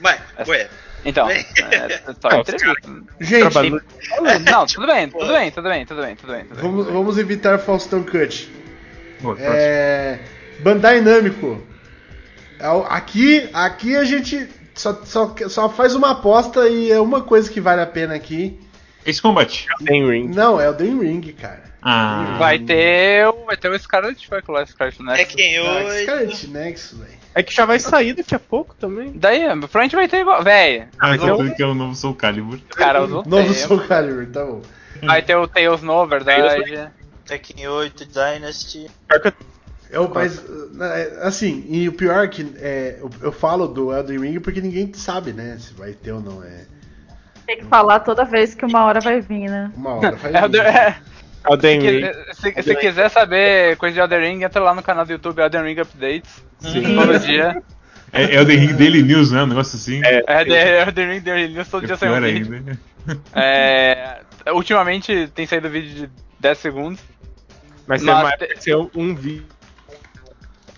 Vai, 0.00 0.18
ué. 0.48 0.68
Então, 1.04 1.30
é, 1.30 1.42
só 2.20 2.28
Não, 2.30 2.40
entrevista. 2.40 2.90
Gente, 3.20 3.70
Não, 4.50 4.66
tudo 4.66 4.86
bem, 4.86 5.08
tudo 5.08 5.32
bem, 5.32 5.50
tudo 5.50 5.68
bem, 5.68 5.86
tudo 5.86 6.02
bem, 6.02 6.16
tudo 6.16 6.32
bem. 6.32 6.44
Tudo 6.44 6.54
bem. 6.56 6.62
vamos, 6.62 6.86
vamos 6.86 7.18
evitar 7.18 7.58
Faustão 7.58 8.02
Cut. 8.02 8.50
Boa, 9.20 9.36
próximo. 9.36 10.39
É, 10.60 10.62
Bandai 10.62 11.00
Namco. 11.00 11.60
É 12.58 12.68
o- 12.68 12.82
Aqui, 12.84 13.48
aqui 13.52 13.96
a 13.96 14.04
gente 14.04 14.48
só, 14.74 14.94
só, 15.04 15.34
só 15.48 15.68
faz 15.70 15.94
uma 15.94 16.10
aposta 16.10 16.68
e 16.68 16.90
é 16.90 17.00
uma 17.00 17.22
coisa 17.22 17.50
que 17.50 17.60
vale 17.60 17.80
a 17.80 17.86
pena 17.86 18.14
aqui. 18.14 18.60
Esse 19.04 19.20
combate. 19.22 19.66
Tem 19.86 20.06
ring. 20.08 20.28
Não, 20.28 20.60
é 20.60 20.68
o 20.68 20.74
Dream 20.74 20.98
Ring, 21.00 21.22
cara. 21.32 21.62
Ah. 21.80 22.36
Vai 22.38 22.58
ter, 22.58 23.26
o- 23.28 23.46
vai 23.46 23.56
ter 23.56 23.70
o 23.70 23.78
Scarlet 23.78 24.28
Fox 24.28 24.46
lá, 24.48 24.66
Scarlet 24.66 25.00
É 25.00 25.04
Nexus. 25.04 25.34
quem 25.34 25.56
Ah, 25.56 25.80
eu. 25.82 26.02
Scarlet 26.02 26.46
Nexus, 26.48 26.98
velho. 26.98 27.20
É 27.34 27.42
que 27.42 27.54
já 27.54 27.64
vai 27.64 27.78
sair 27.78 28.12
daqui 28.12 28.34
a 28.34 28.38
pouco 28.38 28.74
também. 28.74 29.12
Daí, 29.14 29.40
provavelmente 29.60 29.96
vai 29.96 30.06
ter 30.08 30.18
igual. 30.20 30.42
Véi, 30.44 30.82
Ah, 30.98 31.08
mas 31.08 31.22
então 31.22 31.34
o 31.34 31.38
tudo 31.38 31.54
que 31.54 31.62
é 31.62 31.66
o 31.66 31.74
novo 31.74 31.94
Soul 31.94 32.14
Calibur. 32.14 32.58
cara 32.76 33.02
usou 33.02 33.24
Novo. 33.26 33.54
Soul 33.54 33.80
Calibur, 33.80 34.26
tá 34.26 34.44
bom. 34.44 34.60
Vai 35.02 35.22
ter 35.22 35.36
o 35.36 35.46
Tails 35.48 35.80
no, 35.80 36.06
verdade. 36.06 36.90
Tekken 37.24 37.68
8 37.68 38.04
Dynasty. 38.04 38.86
Eu- 39.90 40.04
Eu, 40.04 40.10
mas, 40.14 40.42
é, 40.80 41.18
assim, 41.22 41.64
e 41.68 41.88
o 41.88 41.92
pior 41.92 42.24
é 42.24 42.28
que 42.28 42.52
é, 42.58 42.96
eu, 43.00 43.10
eu 43.22 43.32
falo 43.32 43.66
do 43.66 43.92
Elden 43.92 44.18
Ring 44.20 44.40
porque 44.40 44.60
ninguém 44.60 44.92
sabe, 44.94 45.32
né, 45.32 45.56
se 45.58 45.74
vai 45.74 45.92
ter 45.92 46.12
ou 46.12 46.20
não. 46.20 46.42
É 46.44 46.64
Tem 47.46 47.58
que 47.58 47.64
falar 47.64 48.00
toda 48.00 48.24
vez 48.24 48.54
que 48.54 48.64
uma 48.64 48.84
hora 48.84 49.00
vai 49.00 49.20
vir, 49.20 49.50
né? 49.50 49.70
uma 49.76 49.94
hora. 49.96 50.16
Faz 50.16 50.34
É, 50.34 50.42
o 50.44 50.48
isso. 50.48 50.60
é, 50.62 50.96
Elden 51.50 51.80
se, 51.80 51.90
Ring. 51.90 52.12
se, 52.34 52.62
se 52.62 52.76
quiser 52.76 53.08
saber 53.10 53.76
coisa 53.78 53.94
de 53.94 54.00
Elden 54.00 54.20
Ring, 54.20 54.44
entra 54.44 54.62
lá 54.62 54.74
no 54.74 54.82
canal 54.82 55.04
do 55.04 55.12
YouTube 55.12 55.40
Elden 55.40 55.62
Ring 55.62 55.80
Updates. 55.80 56.44
Todo 56.62 57.18
dia. 57.18 57.62
É, 58.12 58.34
é 58.36 58.40
o 58.42 58.46
The 58.46 58.52
Ring 58.54 58.74
Daily 58.74 59.02
News, 59.02 59.30
né? 59.32 59.42
Um 59.42 59.46
negócio 59.46 59.76
assim. 59.76 60.00
É, 60.04 60.22
É, 60.26 60.44
de- 60.44 60.52
é 60.52 60.82
Elden 60.82 61.12
Ring 61.14 61.20
Daily 61.20 61.52
News, 61.54 61.68
todo 61.68 61.84
É 61.84 61.86
dia 61.86 61.96
sai 61.96 62.10
um 62.10 62.20
vídeo. 62.20 62.54
ainda. 62.54 62.78
É, 63.34 64.20
ultimamente 64.52 65.28
tem 65.34 65.46
saído 65.46 65.68
vídeo 65.70 65.94
de 66.06 66.10
10 66.38 66.58
segundos, 66.58 67.00
Mas, 67.86 68.02
Mas 68.02 68.22
vai 68.22 68.36
te- 68.36 68.60
ser 68.62 68.76
um 68.94 69.14
vídeo. 69.16 69.46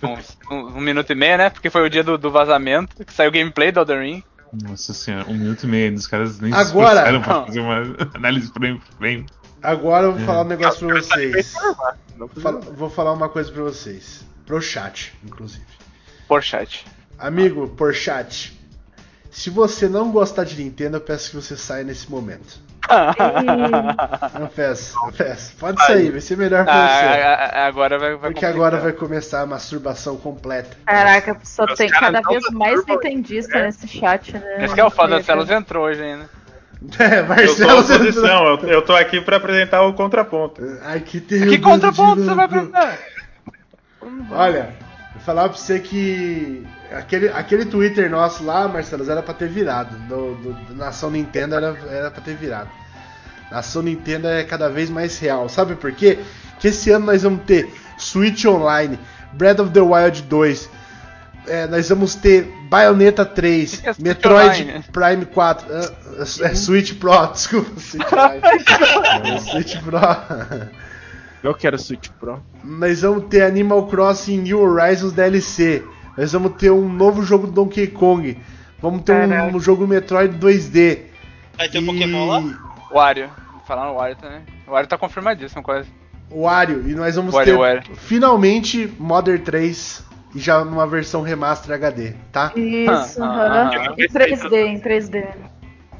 Uns- 0.06 0.36
um, 0.50 0.56
um 0.78 0.80
minuto 0.80 1.10
e 1.10 1.14
meio, 1.14 1.38
né? 1.38 1.50
Porque 1.50 1.70
foi 1.70 1.82
o 1.86 1.90
dia 1.90 2.02
do, 2.02 2.16
do 2.18 2.30
vazamento, 2.30 3.04
que 3.04 3.12
saiu 3.12 3.28
o 3.30 3.32
gameplay 3.32 3.70
do 3.72 3.80
Elden 3.80 4.00
Ring. 4.00 4.24
Nossa 4.52 4.92
senhora, 4.92 5.28
um 5.30 5.34
minuto 5.34 5.64
e 5.64 5.66
meio. 5.66 5.94
Os 5.94 6.06
caras 6.06 6.38
nem 6.40 6.52
Agora- 6.52 6.66
se 6.66 6.66
esforçaram 7.08 7.22
pra 7.22 7.34
Não. 7.34 7.46
fazer 7.46 7.60
uma 7.60 7.96
análise 8.14 8.52
frame 8.52 8.78
por 8.78 8.94
frame. 8.96 9.26
Agora 9.62 10.06
eu 10.06 10.12
vou 10.16 10.26
falar 10.26 10.42
um 10.42 10.48
negócio 10.48 10.86
pra 10.86 10.96
vocês. 11.00 11.54
Fala- 12.40 12.60
vou 12.60 12.90
falar 12.90 13.12
uma 13.12 13.28
coisa 13.28 13.50
pra 13.50 13.62
vocês. 13.62 14.24
Pro 14.44 14.60
chat, 14.60 15.14
inclusive. 15.24 15.64
Por 16.28 16.42
chat. 16.42 16.84
Amigo, 17.18 17.68
por 17.68 17.94
chat. 17.94 18.58
Se 19.30 19.48
você 19.48 19.88
não 19.88 20.10
gostar 20.10 20.44
de 20.44 20.62
Nintendo, 20.62 20.96
eu 20.96 21.00
peço 21.00 21.30
que 21.30 21.36
você 21.36 21.56
saia 21.56 21.84
nesse 21.84 22.10
momento. 22.10 22.58
Eu 24.40 24.48
peço, 24.48 24.96
eu 25.06 25.12
peço. 25.12 25.54
Pode 25.58 25.84
sair, 25.86 26.10
vai 26.10 26.20
ser 26.20 26.36
melhor 26.36 26.64
pra 26.64 26.72
você. 26.74 27.04
Ah, 27.04 27.12
a- 27.14 27.62
a- 27.62 27.66
agora 27.66 27.98
vai, 27.98 28.10
vai 28.10 28.18
Porque 28.18 28.46
complicar. 28.46 28.50
agora 28.50 28.78
vai 28.80 28.92
começar 28.92 29.40
a 29.42 29.46
masturbação 29.46 30.16
completa. 30.16 30.76
Caraca, 30.86 31.36
só 31.44 31.64
Os 31.64 31.74
tem 31.78 31.88
cada 31.88 32.20
vez 32.20 32.42
mais 32.52 32.74
masturbam, 32.74 32.94
nintendista 32.96 33.58
né? 33.58 33.66
nesse 33.66 33.86
chat, 33.88 34.32
né? 34.36 34.64
Esse 34.64 34.74
que 34.74 34.80
é 34.80 34.84
o 34.84 34.90
foda. 34.90 35.22
Celos 35.22 35.48
entrou 35.50 35.84
hoje 35.86 36.02
ainda. 36.02 36.28
É, 36.98 37.20
Eu 37.44 37.48
sou 37.48 37.64
a 37.70 37.74
Marcelo. 37.76 37.80
oposição, 37.80 38.44
eu, 38.44 38.58
eu 38.68 38.82
tô 38.82 38.92
aqui 38.96 39.20
pra 39.20 39.36
apresentar 39.36 39.82
o 39.82 39.92
contraponto. 39.94 40.60
Ai, 40.82 40.98
que 40.98 41.20
tem 41.20 41.46
Que 41.48 41.58
contraponto 41.58 42.24
você 42.24 42.34
vai 42.34 42.44
apresentar? 42.46 42.98
Olha, 44.32 44.74
vou 45.14 45.22
falar 45.22 45.48
pra 45.48 45.56
você 45.56 45.78
que 45.78 46.66
aquele, 46.96 47.28
aquele 47.28 47.64
Twitter 47.64 48.10
nosso 48.10 48.44
lá, 48.44 48.66
Marcelo, 48.68 49.08
era 49.10 49.22
pra 49.22 49.34
ter 49.34 49.48
virado. 49.48 49.96
Do, 50.08 50.34
do- 50.36 50.52
do 50.66 50.74
Nação 50.74 51.10
Nintendo 51.10 51.54
era, 51.54 51.76
era 51.88 52.10
pra 52.10 52.22
ter 52.22 52.34
virado. 52.36 52.68
Nação 53.50 53.82
Nintendo 53.82 54.28
é 54.28 54.44
cada 54.44 54.68
vez 54.68 54.88
mais 54.88 55.18
real. 55.18 55.48
Sabe 55.48 55.74
por 55.74 55.92
quê? 55.92 56.18
Que 56.58 56.68
esse 56.68 56.90
ano 56.90 57.06
nós 57.06 57.22
vamos 57.22 57.42
ter 57.44 57.72
Switch 57.98 58.44
Online, 58.46 58.98
Breath 59.34 59.60
of 59.60 59.70
the 59.72 59.80
Wild 59.80 60.22
2. 60.22 60.70
é, 61.46 61.66
nós 61.66 61.88
vamos 61.88 62.14
ter 62.14 62.50
Bayonetta 62.70 63.24
3, 63.26 63.76
que 63.80 63.88
é 63.88 63.94
Metroid 63.98 64.62
Online? 64.62 64.84
Prime 64.92 65.24
4, 65.26 65.66
ah, 65.70 65.92
é, 66.46 66.54
Switch 66.54 66.94
Pro, 66.94 67.26
desculpa, 67.32 67.78
Switch 67.80 68.12
Online. 68.12 68.40
É, 69.34 69.38
Switch 69.40 69.76
Pro. 69.82 69.98
Eu 71.42 71.54
quero 71.54 71.76
Switch 71.78 72.08
Pro. 72.20 72.40
Nós 72.62 73.02
vamos 73.02 73.24
ter 73.28 73.42
Animal 73.42 73.86
Crossing 73.88 74.38
New 74.42 74.60
Horizons 74.60 75.12
DLC. 75.12 75.82
Nós 76.16 76.32
vamos 76.32 76.52
ter 76.56 76.70
um 76.70 76.88
novo 76.88 77.22
jogo 77.22 77.46
do 77.46 77.52
Donkey 77.52 77.86
Kong. 77.86 78.36
Vamos 78.80 79.02
ter 79.02 79.12
um, 79.28 79.56
um 79.56 79.60
jogo 79.60 79.86
Metroid 79.86 80.36
2D. 80.38 80.98
Vai 81.56 81.68
ter 81.68 81.78
um 81.78 81.82
E 81.82 81.86
Pokémon 81.86 82.26
lá? 82.26 82.42
Wario. 82.92 83.30
Falaram 83.66 83.94
Wario 83.94 84.16
também. 84.16 84.40
O 84.66 84.72
Wario 84.72 84.88
tá 84.88 84.98
confirmadíssimo 84.98 85.62
quase. 85.62 85.88
Wario. 86.30 86.88
E 86.88 86.94
nós 86.94 87.14
vamos 87.16 87.32
Wario, 87.34 87.54
ter 87.54 87.58
Wario. 87.60 87.82
finalmente 87.96 88.92
Modern 88.98 89.38
3 89.42 90.04
e 90.34 90.38
já 90.38 90.64
numa 90.64 90.86
versão 90.86 91.22
remaster 91.22 91.74
HD, 91.74 92.14
tá? 92.32 92.52
Isso, 92.56 93.22
Ah, 93.22 93.26
aham. 93.26 93.70
ah, 93.74 93.88
ah. 93.90 93.94
Em 93.98 94.08
3D, 94.08 94.66
em 94.66 94.80
3D. 94.80 95.26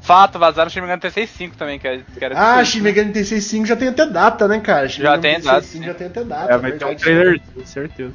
Fato, 0.01 0.37
vazaram 0.37 0.67
o 0.67 0.71
Shin 0.71 0.81
Megami 0.81 0.99
Tensei 0.99 1.25
5 1.25 1.55
também, 1.55 1.79
que 1.79 1.87
era, 1.87 1.97
que 1.99 2.25
era 2.25 2.35
Ah, 2.37 2.65
Shin 2.65 2.81
jeito, 2.81 2.83
Megami 2.83 3.13
Tensei 3.13 3.39
5 3.39 3.65
já 3.65 3.75
tem 3.77 3.87
até 3.87 4.05
data, 4.05 4.47
né, 4.49 4.59
cara? 4.59 4.89
Shin 4.89 5.01
Já 5.03 5.17
tem 5.17 5.39
data, 5.39 5.61
5 5.61 5.83
sim. 5.83 5.87
já 5.87 5.93
tem 5.93 6.07
até 6.07 6.23
data. 6.25 6.51
É, 6.53 6.57
vai 6.57 6.71
ter 6.73 6.85
um 6.85 6.95
trailer, 6.95 7.41
certeza. 7.63 8.13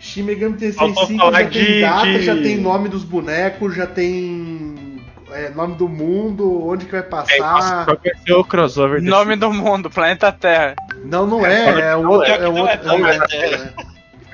Shin 0.00 0.22
Megami 0.22 0.54
Tensei 0.54 0.72
Faltou 0.72 1.06
5 1.06 1.18
falar 1.24 1.42
já 1.44 1.50
tem 1.50 1.64
de- 1.64 1.80
data, 1.80 2.04
de- 2.06 2.22
já 2.22 2.34
tem 2.36 2.56
nome 2.58 2.88
dos 2.88 3.04
bonecos, 3.04 3.74
já 3.74 3.86
tem 3.86 4.98
é, 5.32 5.50
nome 5.50 5.74
do 5.74 5.88
mundo, 5.88 6.66
onde 6.66 6.86
que 6.86 6.92
vai 6.92 7.02
passar. 7.02 7.84
Qual 7.84 7.98
vai 8.02 8.14
ser 8.26 8.32
o 8.32 8.44
crossover 8.44 8.98
desse? 9.00 9.10
Nome 9.10 9.36
do 9.36 9.52
mundo, 9.52 9.90
planeta 9.90 10.32
Terra. 10.32 10.74
Não, 11.04 11.26
não 11.26 11.44
é, 11.44 11.80
é 11.90 11.96
outro. 11.96 12.30
É 12.32 12.36
é 12.36 12.48
outro. 12.48 12.88
é 12.88 12.92
um 12.92 12.98
planeta 13.00 13.22
outro- 13.22 13.28
Terra. 13.28 13.74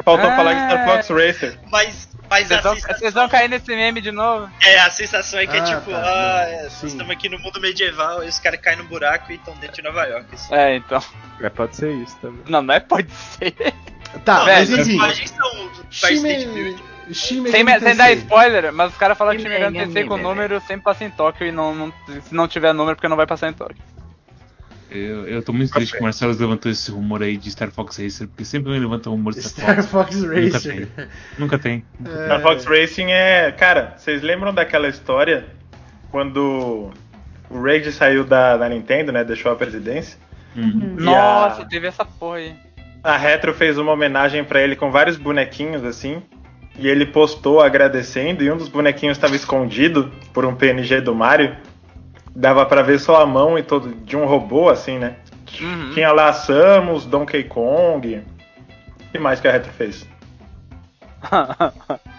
Faltou 0.05 0.29
Ah. 0.31 0.37
falar 0.37 0.55
de 0.55 0.61
Star 0.73 0.85
Fox 0.87 1.09
Racer. 1.09 1.59
Mas, 1.71 2.09
mas 2.29 2.47
Vocês 2.49 2.63
vão, 2.63 2.75
sensação, 2.75 2.99
vocês 2.99 3.15
vão 3.15 3.29
cair 3.29 3.49
nesse 3.49 3.75
meme 3.75 4.01
de 4.01 4.11
novo? 4.13 4.49
é, 4.63 4.79
a 4.81 4.91
sensação 4.91 5.39
é 5.41 5.47
que 5.47 5.57
é 5.57 5.61
Ah, 5.61 5.65
tipo, 5.65 5.91
tá, 5.91 6.03
ah, 6.05 6.45
é, 6.49 6.67
estamos 6.67 7.11
aqui 7.11 7.29
no 7.29 7.39
mundo 7.39 7.61
medieval 7.61 8.23
e 8.23 8.29
os 8.29 8.39
caras 8.39 8.61
caem 8.61 8.77
no 8.79 8.85
buraco 8.85 9.33
e 9.33 9.37
estão 9.37 9.55
dentro 9.57 9.77
de 9.77 9.83
Nova 9.83 10.05
York. 10.05 10.27
assim. 10.35 10.55
É, 10.55 10.77
então. 10.77 11.01
É, 11.41 11.49
pode 11.49 11.75
ser 11.77 11.91
isso 11.93 12.17
também. 12.21 12.41
Não, 12.49 12.61
não 12.63 12.75
é 12.75 12.81
pode 12.81 13.11
ser. 13.13 13.55
Tá, 14.25 14.39
Não, 14.41 14.45
mas 14.47 14.69
velho, 14.69 14.83
enfim. 14.83 14.91
As 14.93 14.97
imagens 14.97 15.31
são 15.31 15.71
Shin 15.91 16.01
faz 16.01 16.23
Me- 16.23 16.31
state 16.37 16.55
build. 16.55 16.83
Shin 17.13 17.47
Sem, 17.49 17.67
sem 17.81 17.97
dar 17.97 18.13
spoiler, 18.13 18.73
mas 18.73 18.93
os 18.93 18.97
caras 18.99 19.19
falaram 19.19 19.37
que 19.37 19.43
Shin 19.43 19.49
Mega, 19.51 19.71
Megami 19.71 19.87
Tensei 19.87 20.05
com 20.05 20.17
mega. 20.17 20.29
número 20.29 20.61
sempre 20.63 20.85
passa 20.85 21.05
em 21.05 21.11
Tóquio 21.11 21.47
e 21.47 21.53
não, 21.53 21.75
não- 21.75 21.93
se 22.23 22.35
não 22.35 22.49
tiver 22.49 22.73
número 22.73 22.97
porque 22.97 23.09
não 23.09 23.17
vai 23.17 23.27
passar 23.27 23.49
em 23.51 23.53
Tóquio. 23.53 23.77
Eu, 24.91 25.27
eu 25.27 25.43
tô 25.43 25.53
muito 25.53 25.73
triste 25.73 25.93
que 25.93 25.99
o 25.99 26.03
Marcelo 26.05 26.33
levantou 26.39 26.71
esse 26.71 26.89
rumor 26.91 27.21
aí 27.23 27.37
de 27.37 27.51
Star 27.51 27.71
Fox 27.71 27.97
Racer, 27.99 28.29
porque 28.29 28.45
sempre 28.45 28.71
me 28.71 28.79
levanta 28.79 29.11
um 29.11 29.15
rumor 29.15 29.33
de 29.35 29.43
Star, 29.43 29.83
Star 29.83 29.85
Fox. 29.85 30.15
Fox 30.15 30.17
Nunca 30.23 30.53
Racer. 30.53 30.87
tem. 30.89 31.09
Nunca 31.39 31.59
tem. 31.59 31.85
Star 32.27 32.41
Fox 32.41 32.65
Racing 32.65 33.11
é. 33.11 33.51
Cara, 33.53 33.95
vocês 33.99 34.23
lembram 34.23 34.55
daquela 34.55 34.89
história 34.89 35.47
quando 36.13 36.93
o 37.51 37.61
Rage 37.63 37.91
saiu 37.93 38.25
da, 38.25 38.57
da 38.57 38.69
Nintendo, 38.69 39.11
né? 39.11 39.25
Deixou 39.25 39.51
a 39.51 39.57
presidência? 39.57 40.17
Uhum. 40.55 40.95
Nossa, 41.01 41.63
a- 41.63 41.67
teve 41.67 41.89
essa 41.89 42.05
porra 42.05 42.37
aí. 42.37 42.55
A 43.05 43.19
Retro 43.19 43.53
fez 43.53 43.77
uma 43.77 43.93
homenagem 43.93 44.43
pra 44.43 44.63
ele 44.63 44.75
com 44.75 44.91
vários 44.91 45.19
bonequinhos 45.19 45.85
assim. 45.85 46.23
E 46.79 46.89
ele 46.89 47.05
postou 47.05 47.61
agradecendo 47.61 48.43
e 48.43 48.51
um 48.51 48.57
dos 48.57 48.69
bonequinhos 48.69 49.19
estava 49.19 49.37
escondido 49.37 50.11
por 50.33 50.47
um 50.47 50.55
PNG 50.57 51.03
do 51.03 51.15
Mario. 51.15 51.55
Dava 52.35 52.65
pra 52.65 52.83
ver 52.83 52.99
só 52.99 53.21
a 53.21 53.27
mão 53.27 53.59
e 53.59 53.63
todo 53.63 53.95
de 53.95 54.17
um 54.17 54.25
robô 54.25 54.71
assim, 54.71 54.99
né? 54.99 55.17
Uhum. 55.61 55.91
Tinha 55.93 56.11
lá 56.13 56.33
Samus, 56.33 57.05
Donkey 57.05 57.45
Kong. 57.45 58.17
O 58.17 59.13
que 59.13 59.19
mais 59.19 59.39
que 59.39 59.47
a 59.47 59.53
Retro 59.53 59.71
fez? 59.73 60.09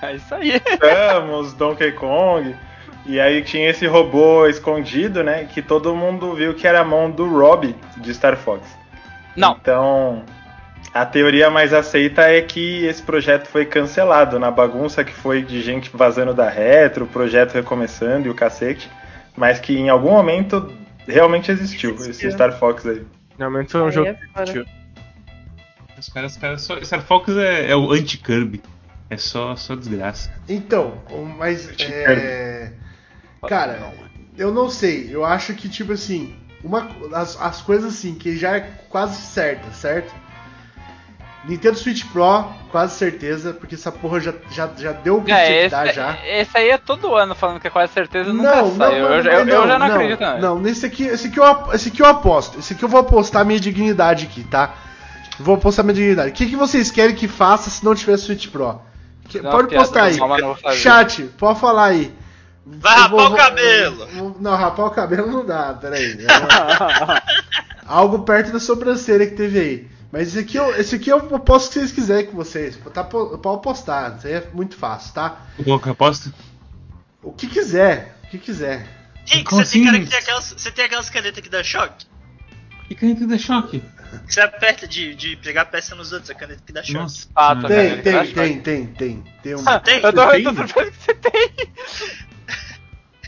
é 0.02 0.16
isso 0.16 0.36
aí. 0.36 0.62
Samus, 0.80 1.54
Donkey 1.54 1.92
Kong. 1.94 2.56
E 3.08 3.20
aí 3.20 3.44
tinha 3.44 3.70
esse 3.70 3.88
robô 3.88 4.48
escondido, 4.48 5.24
né? 5.24 5.46
Que 5.46 5.62
todo 5.62 5.96
mundo 5.96 6.34
viu 6.34 6.54
que 6.54 6.68
era 6.68 6.82
a 6.82 6.86
mão 6.86 7.10
do 7.10 7.28
Rob 7.28 7.76
de 7.98 8.14
Star 8.14 8.38
Fox. 8.38 8.66
Não, 9.36 9.58
Então, 9.60 10.24
a 10.96 11.06
teoria 11.06 11.50
mais 11.50 11.74
aceita 11.74 12.22
é 12.22 12.42
que 12.42 12.86
esse 12.86 13.04
projeto 13.04 13.48
foi 13.50 13.66
cancelado 13.66 14.40
na 14.40 14.50
bagunça 14.50 15.04
que 15.04 15.12
foi 15.12 15.44
de 15.44 15.62
gente 15.62 15.92
vazando 15.94 16.34
da 16.34 16.50
retro, 16.50 17.04
o 17.04 17.08
projeto 17.08 17.52
recomeçando 17.52 18.28
e 18.28 18.30
o 18.30 18.34
cacete, 18.34 18.90
mas 19.36 19.60
que 19.60 19.78
em 19.78 19.90
algum 19.90 20.12
momento 20.12 20.74
realmente 21.06 21.52
existiu, 21.52 21.96
esse 21.96 22.12
Existiu. 22.12 22.32
Star 22.32 22.58
Fox 22.58 22.86
aí. 22.86 23.06
Realmente 23.38 23.74
foi 23.74 23.82
um 23.82 23.88
Aí 23.88 23.92
jogo 23.92 24.08
é 24.08 24.14
que 24.14 24.42
existiu. 24.42 24.66
Os 26.00 26.08
caras, 26.08 26.32
os 26.32 26.38
caras 26.38 26.62
só, 26.62 26.82
Star 26.82 27.02
Fox 27.02 27.36
é, 27.36 27.72
é 27.72 27.76
o 27.76 27.92
anti-Kirby. 27.92 28.62
É 29.10 29.18
só, 29.18 29.54
só 29.58 29.76
desgraça. 29.76 30.32
Então, 30.48 30.98
mas. 31.38 31.70
É... 31.78 32.72
Cara, 33.50 33.92
eu 34.38 34.54
não 34.54 34.70
sei. 34.70 35.10
Eu 35.14 35.26
acho 35.26 35.54
que, 35.56 35.68
tipo 35.68 35.92
assim. 35.92 36.34
Uma, 36.64 36.90
as, 37.14 37.40
as 37.40 37.62
coisas 37.62 37.94
assim, 37.94 38.16
que 38.16 38.38
já 38.38 38.56
é 38.56 38.62
quase 38.90 39.22
certa, 39.22 39.70
certo? 39.72 40.12
Nintendo 41.48 41.78
Switch 41.78 42.04
Pro, 42.12 42.44
quase 42.72 42.96
certeza, 42.98 43.54
porque 43.54 43.76
essa 43.76 43.92
porra 43.92 44.20
já, 44.20 44.34
já, 44.50 44.68
já 44.78 44.92
deu 44.92 45.18
o 45.18 45.20
que 45.20 45.26
tinha 45.28 45.38
é, 45.38 45.46
que 45.48 45.54
esse, 45.66 45.70
dar 45.70 45.94
já. 45.94 46.18
esse 46.26 46.58
aí 46.58 46.70
é 46.72 46.78
todo 46.78 47.14
ano 47.16 47.36
falando 47.36 47.60
que 47.60 47.68
é 47.68 47.70
quase 47.70 47.94
certeza 47.94 48.34
nunca 48.34 48.50
sai. 48.52 48.60
eu, 48.64 49.10
mas 49.10 49.26
eu- 49.26 49.32
eu 49.34 49.68
já 49.68 49.78
não, 49.80 49.86
acredito, 49.86 50.20
não. 50.22 50.40
Não, 50.40 50.60
nesse 50.60 50.86
aqui, 50.86 51.04
esse 51.06 51.28
aqui, 51.28 51.40
eu, 51.40 51.74
esse 51.74 51.90
aqui 51.90 52.02
eu 52.02 52.08
aposto. 52.08 52.58
Esse 52.58 52.74
aqui 52.74 52.84
eu 52.84 52.90
vou 52.90 53.00
apostar 53.00 53.46
minha 53.46 53.60
dignidade 53.60 54.26
aqui, 54.26 54.44
tá? 54.44 54.74
Vou 55.40 55.56
apostar 55.56 55.86
minha 55.86 55.94
dignidade. 55.94 56.30
O 56.30 56.34
que, 56.34 56.48
que 56.48 56.56
vocês 56.56 56.90
querem 56.90 57.14
que 57.16 57.28
faça 57.28 57.70
se 57.70 57.86
não 57.86 57.94
tiver 57.94 58.18
Switch 58.18 58.48
Pro? 58.50 58.82
Que- 59.30 59.40
Não, 59.42 59.52
pode 59.52 59.68
piada, 59.68 59.84
postar 59.86 60.04
aí. 60.06 60.18
não, 60.18 60.28
não. 60.38 60.74
Chat, 60.74 61.24
pode 61.38 61.60
falar 61.60 61.86
aí. 61.86 62.12
Vai 62.66 62.96
rapar 62.96 63.10
vou- 63.12 63.28
o 63.32 63.36
cabelo! 63.36 64.08
vou- 64.16 64.36
Não, 64.40 64.56
rapar 64.56 64.86
o 64.88 64.90
cabelo 64.90 65.28
não 65.32 65.46
dá, 65.46 65.74
peraí. 65.80 66.18
É 66.20 66.26
Algo 67.86 68.20
perto 68.24 68.52
da 68.52 68.60
sobrancelha 68.60 69.28
que 69.28 69.36
teve 69.36 69.60
aí. 69.60 69.95
Mas 70.16 70.30
esse 70.30 70.40
aqui, 70.40 70.56
eu, 70.56 70.74
esse 70.80 70.96
aqui 70.96 71.10
eu 71.10 71.20
posto 71.42 71.66
o 71.66 71.70
que 71.74 71.80
vocês 71.80 71.92
quiserem 71.92 72.26
com 72.28 72.38
vocês. 72.38 72.80
Tá, 72.94 73.04
po- 73.04 73.38
pode 73.38 73.62
postar, 73.62 74.16
isso 74.18 74.26
aí 74.28 74.32
é 74.36 74.50
muito 74.54 74.78
fácil, 74.78 75.14
tá? 75.14 75.46
Qual 75.62 75.78
que 75.78 75.90
é 75.90 75.92
aposta? 75.92 76.34
O 77.22 77.34
que 77.34 77.48
quiser, 77.48 78.16
o 78.24 78.28
que 78.30 78.38
quiser. 78.38 78.88
Rick, 79.26 79.44
você, 79.44 79.56
tem 79.56 79.62
assim? 79.62 79.84
cara 79.84 80.00
que 80.00 80.10
tem 80.10 80.20
aquelas, 80.20 80.54
você 80.54 80.72
tem 80.72 80.86
aquelas 80.86 81.10
canetas 81.10 81.44
que 81.44 81.50
dá 81.50 81.62
choque? 81.62 82.06
Que 82.88 82.96
caneta 82.96 83.28
de 83.28 83.38
choque? 83.38 83.84
Que 84.26 84.34
você 84.34 84.40
aperta 84.40 84.88
de, 84.88 85.14
de 85.16 85.36
pegar 85.36 85.66
peça 85.66 85.94
nos 85.96 86.14
outros, 86.14 86.30
a 86.30 86.34
caneta 86.34 86.62
que 86.66 86.72
dá 86.72 86.82
choque. 86.82 86.94
Nossa. 86.98 87.28
Ah, 87.36 87.54
tá 87.54 87.68
Tem, 87.68 87.90
vendo? 87.90 88.04
tem, 88.04 88.26
que 88.28 88.34
tem, 88.34 88.62
tem, 88.62 88.88
tem. 88.88 89.24
Tem 89.44 89.56
um. 89.56 89.66
Tem? 89.82 90.02
Eu 90.02 90.14
tô, 90.14 90.22
eu 90.22 90.44
tô 90.44 90.54
Tem? 90.54 90.68
surpreso 90.68 90.92
que 90.92 90.98
você 91.04 91.14
tem. 91.14 91.52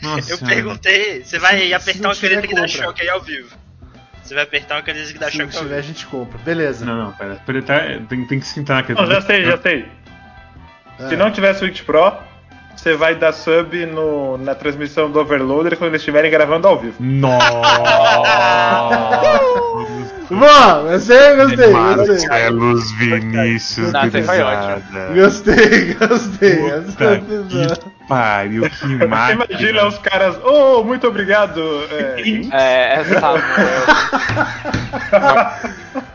Nossa 0.00 0.30
Eu 0.32 0.38
perguntei, 0.38 1.22
você 1.22 1.38
vai 1.38 1.70
apertar 1.70 2.08
uma 2.08 2.16
caneta 2.16 2.46
que 2.48 2.54
dá 2.54 2.66
choque 2.66 3.02
aí 3.02 3.10
ao 3.10 3.20
vivo. 3.20 3.54
Você 4.28 4.34
vai 4.34 4.44
apertar 4.44 4.74
uma 4.74 4.82
caneta 4.82 5.10
que 5.10 5.18
dá 5.18 5.30
Se 5.30 5.38
choque 5.38 5.56
ao 5.56 5.62
tiver, 5.62 5.78
a 5.78 5.80
gente 5.80 6.06
compra. 6.06 6.38
Beleza. 6.44 6.84
Não, 6.84 7.04
não, 7.04 7.12
pera. 7.12 7.40
pera 7.46 7.62
tá, 7.62 7.80
tem, 8.10 8.26
tem 8.26 8.38
que 8.38 8.44
sentar 8.44 8.80
aqui. 8.80 8.92
Não, 8.92 9.06
já 9.06 9.22
sei, 9.22 9.42
já 9.42 9.56
sei. 9.56 9.86
Ah. 10.98 11.08
Se 11.08 11.16
não 11.16 11.30
tiver 11.30 11.54
Switch 11.54 11.82
Pro, 11.82 12.12
você 12.76 12.94
vai 12.94 13.14
dar 13.14 13.32
sub 13.32 13.86
no, 13.86 14.36
na 14.36 14.54
transmissão 14.54 15.10
do 15.10 15.18
Overloader 15.18 15.78
quando 15.78 15.92
eles 15.92 16.02
estiverem 16.02 16.30
gravando 16.30 16.68
ao 16.68 16.78
vivo. 16.78 17.02
Nossa! 17.02 17.40
Bom, 20.30 20.90
eu 20.90 21.00
sei, 21.00 21.36
gostei, 21.36 21.72
gostei. 21.72 21.74
Marcelos 22.28 22.92
Vinícius 22.92 23.92
você 23.92 24.22
foi 24.22 24.38
Gurizada. 24.38 24.82
Gostei, 25.14 25.94
gostei. 25.94 26.56
Puta 26.56 27.18
que 27.20 28.06
pariu, 28.06 28.68
que 28.68 28.86
máquina. 29.06 29.46
Imagina 29.48 29.86
os 29.86 29.96
caras, 29.98 30.36
oh, 30.44 30.82
muito 30.84 31.06
obrigado. 31.08 31.60
É, 31.90 32.20
É, 32.52 33.00
essa 33.00 33.20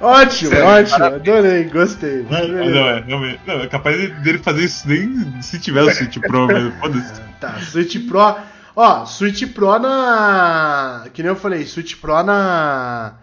Ótimo, 0.01 0.55
ótimo. 0.61 1.05
Adorei, 1.05 1.63
gostei. 1.65 2.25
Não, 2.29 2.47
não, 2.47 2.89
é, 2.89 3.03
não, 3.07 3.25
é, 3.25 3.37
não, 3.47 3.61
é 3.63 3.67
capaz 3.67 3.97
de- 3.99 4.07
dele 4.21 4.37
fazer 4.39 4.63
isso 4.65 4.87
nem 4.87 5.41
se 5.41 5.59
tiver 5.59 5.81
o 5.81 5.91
Switch 5.91 6.19
Pro 6.19 6.45
mesmo. 6.47 6.71
Foda-se. 6.79 7.13
Tá, 7.39 7.53
Switch 7.61 7.97
Pro. 8.07 8.35
Ó, 8.75 9.05
Switch 9.05 9.43
Pro 9.53 9.79
na. 9.79 11.05
Que 11.13 11.21
nem 11.23 11.29
eu 11.29 11.35
falei, 11.35 11.65
Switch 11.65 11.95
Pro 11.95 12.21
na. 12.23 13.13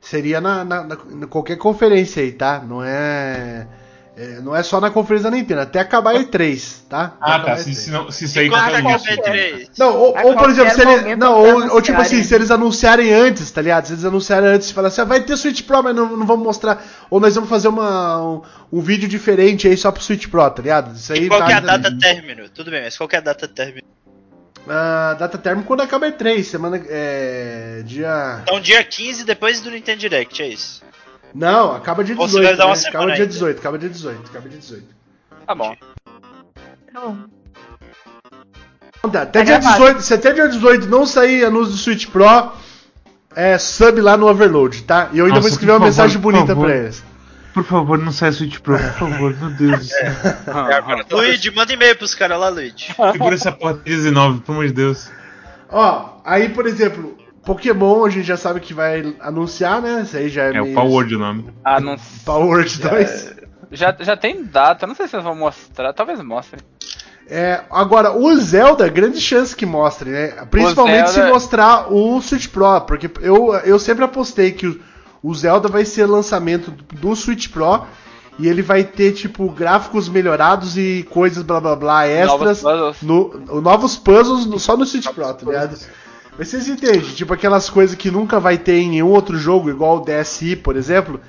Seria 0.00 0.40
na, 0.40 0.64
na- 0.64 0.84
na- 0.84 0.98
na 1.10 1.26
qualquer 1.26 1.56
conferência 1.56 2.22
aí, 2.22 2.32
tá? 2.32 2.64
Não 2.66 2.82
é, 2.82 3.66
é, 4.16 4.40
Não 4.40 4.56
é 4.56 4.62
só 4.62 4.80
na 4.80 4.90
conferência 4.90 5.30
da 5.30 5.36
Nintendo, 5.36 5.60
até 5.60 5.78
acabar 5.78 6.16
a 6.16 6.18
E3, 6.18 6.80
tá? 6.88 7.04
Até 7.04 7.16
Ah, 7.20 7.34
acabar 7.36 7.56
tá. 7.56 7.62
Se, 7.62 7.70
E3. 7.70 7.74
se, 7.74 7.90
não, 7.90 8.10
se 8.10 8.26
sair 8.28 8.48
qualquer 8.48 8.82
isso. 8.96 9.04
B3? 9.06 9.68
Não, 9.78 9.94
ou, 9.96 10.16
ou, 10.26 10.36
por 10.36 10.48
exemplo, 10.50 10.70
se 10.70 10.76
qualquer 10.76 10.92
ele, 10.92 11.02
momento 11.02 11.18
não, 11.18 11.46
eles 11.46 11.64
ou, 11.70 11.74
ou 11.74 11.82
tipo 11.82 12.00
assim, 12.00 12.16
anunciarem. 12.16 12.24
se 12.24 12.34
eles 12.34 12.50
anunciarem 12.50 13.12
antes, 13.12 13.50
tá 13.50 13.60
ligado? 13.60 13.86
Se 13.86 13.92
eles 13.92 14.04
anunciarem 14.04 14.48
antes 14.48 14.70
e 14.70 14.74
falar 14.74 14.88
assim, 14.88 15.00
ah, 15.02 15.04
vai 15.04 15.20
ter 15.22 15.36
Switch 15.36 15.62
Pro, 15.62 15.82
mas 15.82 15.94
não, 15.94 16.16
não 16.16 16.26
vamos 16.26 16.44
mostrar. 16.44 16.82
Ou 17.10 17.20
nós 17.20 17.34
vamos 17.34 17.50
fazer 17.50 17.68
uma, 17.68 18.22
um, 18.24 18.42
um 18.72 18.80
vídeo 18.80 19.06
diferente 19.08 19.68
aí 19.68 19.76
só 19.76 19.92
pro 19.92 20.02
Switch 20.02 20.28
Pro, 20.28 20.50
tá 20.50 20.62
ligado? 20.62 20.96
Isso 20.96 21.12
aí 21.12 21.24
E 21.24 21.28
qual 21.28 21.44
que 21.44 21.52
é 21.52 21.56
a 21.56 21.60
data 21.60 21.96
término? 21.98 22.48
Tudo 22.48 22.70
bem, 22.70 22.82
mas 22.82 22.96
qual 22.96 23.06
que 23.08 23.16
é 23.16 23.18
a 23.18 23.22
data 23.22 23.46
término? 23.46 23.86
Ah, 24.72 25.16
data 25.18 25.36
término 25.36 25.66
quando 25.66 25.80
acaba 25.80 26.06
a 26.06 26.12
E3, 26.12 26.44
semana. 26.44 26.80
É. 26.88 27.82
Dia. 27.84 28.38
Então 28.42 28.60
dia 28.60 28.84
15 28.84 29.24
depois 29.24 29.60
do 29.60 29.68
Nintendo 29.68 29.98
Direct, 29.98 30.40
é 30.40 30.46
isso. 30.46 30.80
Não, 31.34 31.72
acaba 31.74 32.04
dia 32.04 32.14
Ou 32.16 32.24
18. 32.26 32.40
você 32.42 32.48
vai 32.48 32.56
dar 32.56 32.66
uma 32.66 32.74
né? 32.74 32.76
semana 32.76 32.98
Acaba 32.98 33.06
dia 33.14 33.24
ainda. 33.24 33.32
18, 33.32 33.58
acaba 33.58 33.78
dia 33.78 33.88
18, 33.88 34.30
acaba 34.30 34.48
dia 34.48 34.58
18. 34.58 34.84
Tá 35.44 35.54
bom. 35.56 35.76
Então, 36.88 37.24
Então 38.98 39.10
tá, 39.10 39.22
Até 39.22 39.38
Tá 39.40 39.44
dia 39.44 39.58
gravado. 39.58 39.84
18, 39.84 40.02
se 40.02 40.14
até 40.14 40.32
dia 40.32 40.48
18 40.48 40.86
não 40.86 41.04
sair 41.04 41.44
anúncio 41.44 41.72
do 41.72 41.78
Switch 41.78 42.06
Pro, 42.06 42.52
é 43.34 43.58
sub 43.58 44.00
lá 44.00 44.16
no 44.16 44.28
Overload, 44.28 44.82
tá? 44.84 45.08
E 45.12 45.18
eu 45.18 45.24
ainda 45.24 45.36
Nossa, 45.36 45.48
vou 45.48 45.50
escrever 45.50 45.72
uma 45.72 45.78
favor, 45.80 45.86
mensagem 45.90 46.18
bonita 46.20 46.54
pra 46.54 46.76
eles. 46.76 47.02
Por 47.52 47.64
favor, 47.64 47.98
não 47.98 48.12
saia 48.12 48.30
Switch 48.32 48.58
Pro, 48.60 48.76
por 48.78 48.92
favor, 48.92 49.36
meu 49.36 49.50
Deus 49.50 49.78
do 49.78 49.84
céu. 49.84 50.12
Luigi, 51.10 51.50
manda 51.50 51.72
e-mail 51.72 51.96
pros 51.96 52.14
caras 52.14 52.38
lá, 52.38 52.48
Luigi. 52.48 52.94
Segura 53.12 53.34
essa 53.34 53.50
porra 53.52 53.72
até 53.72 53.82
19, 53.90 54.40
pelo 54.40 54.58
amor 54.58 54.68
de 54.68 54.74
Deus. 54.74 55.10
Ó, 55.68 56.20
aí, 56.24 56.48
por 56.48 56.66
exemplo, 56.66 57.16
Pokémon 57.44 58.04
a 58.04 58.10
gente 58.10 58.26
já 58.26 58.36
sabe 58.36 58.60
que 58.60 58.72
vai 58.74 59.14
anunciar, 59.20 59.80
né? 59.82 60.02
Isso 60.02 60.16
aí 60.16 60.28
já 60.28 60.44
é, 60.44 60.54
É 60.56 60.60
o 60.60 60.64
meio- 60.64 60.74
Power 60.74 61.06
o 61.06 61.18
nome. 61.18 61.50
Ah, 61.64 61.80
não. 61.80 61.96
Power 62.24 62.46
Word 62.58 62.78
2. 62.80 63.34
Já, 63.72 63.96
já 64.00 64.16
tem 64.16 64.44
data, 64.44 64.86
não 64.86 64.94
sei 64.94 65.06
se 65.08 65.14
eles 65.16 65.24
vão 65.24 65.34
mostrar, 65.36 65.92
talvez 65.92 66.20
mostrem. 66.22 66.60
É, 67.28 67.60
agora, 67.70 68.10
o 68.12 68.34
Zelda, 68.36 68.88
grande 68.88 69.20
chance 69.20 69.54
que 69.54 69.64
mostre, 69.64 70.10
né? 70.10 70.28
Principalmente 70.50 71.10
Zelda- 71.10 71.26
se 71.28 71.32
mostrar 71.32 71.92
o 71.92 72.20
Switch 72.20 72.48
Pro, 72.48 72.80
porque 72.80 73.08
eu, 73.20 73.54
eu 73.64 73.78
sempre 73.78 74.04
apostei 74.04 74.50
que 74.50 74.66
o, 74.66 74.80
o 75.22 75.34
Zelda 75.34 75.68
vai 75.68 75.84
ser 75.84 76.06
lançamento 76.06 76.70
do, 76.94 77.14
Switch 77.14 77.48
Pro 77.48 77.84
e 78.38 78.48
ele 78.48 78.62
vai 78.62 78.82
ter, 78.84 79.12
tipo, 79.12 79.48
gráficos 79.50 80.08
melhorados 80.08 80.78
e 80.78 81.06
coisas 81.10 81.42
blá 81.42 81.60
blá 81.60 81.76
blá 81.76 82.06
extras. 82.08 82.62
Novos 82.62 82.96
puzzles. 82.98 83.02
no, 83.02 83.60
novos 83.60 83.96
puzzles 83.96 84.46
no- 84.46 84.58
só 84.58 84.76
no 84.76 84.86
Switch 84.86 85.08
Pro, 85.08 85.34
tá 85.34 85.44
ligado? 85.44 85.76
Mas 86.38 86.48
vocês 86.48 86.68
entendem, 86.68 87.00
tipo 87.02 87.34
aquelas 87.34 87.68
coisas 87.68 87.94
que 87.96 88.10
nunca 88.10 88.40
vai 88.40 88.56
ter 88.56 88.78
em 88.78 88.88
nenhum 88.88 89.08
outro 89.08 89.36
jogo, 89.36 89.68
igual 89.68 89.98
o 89.98 90.04
DSi, 90.04 90.56
por 90.56 90.74
exemplo. 90.76 91.20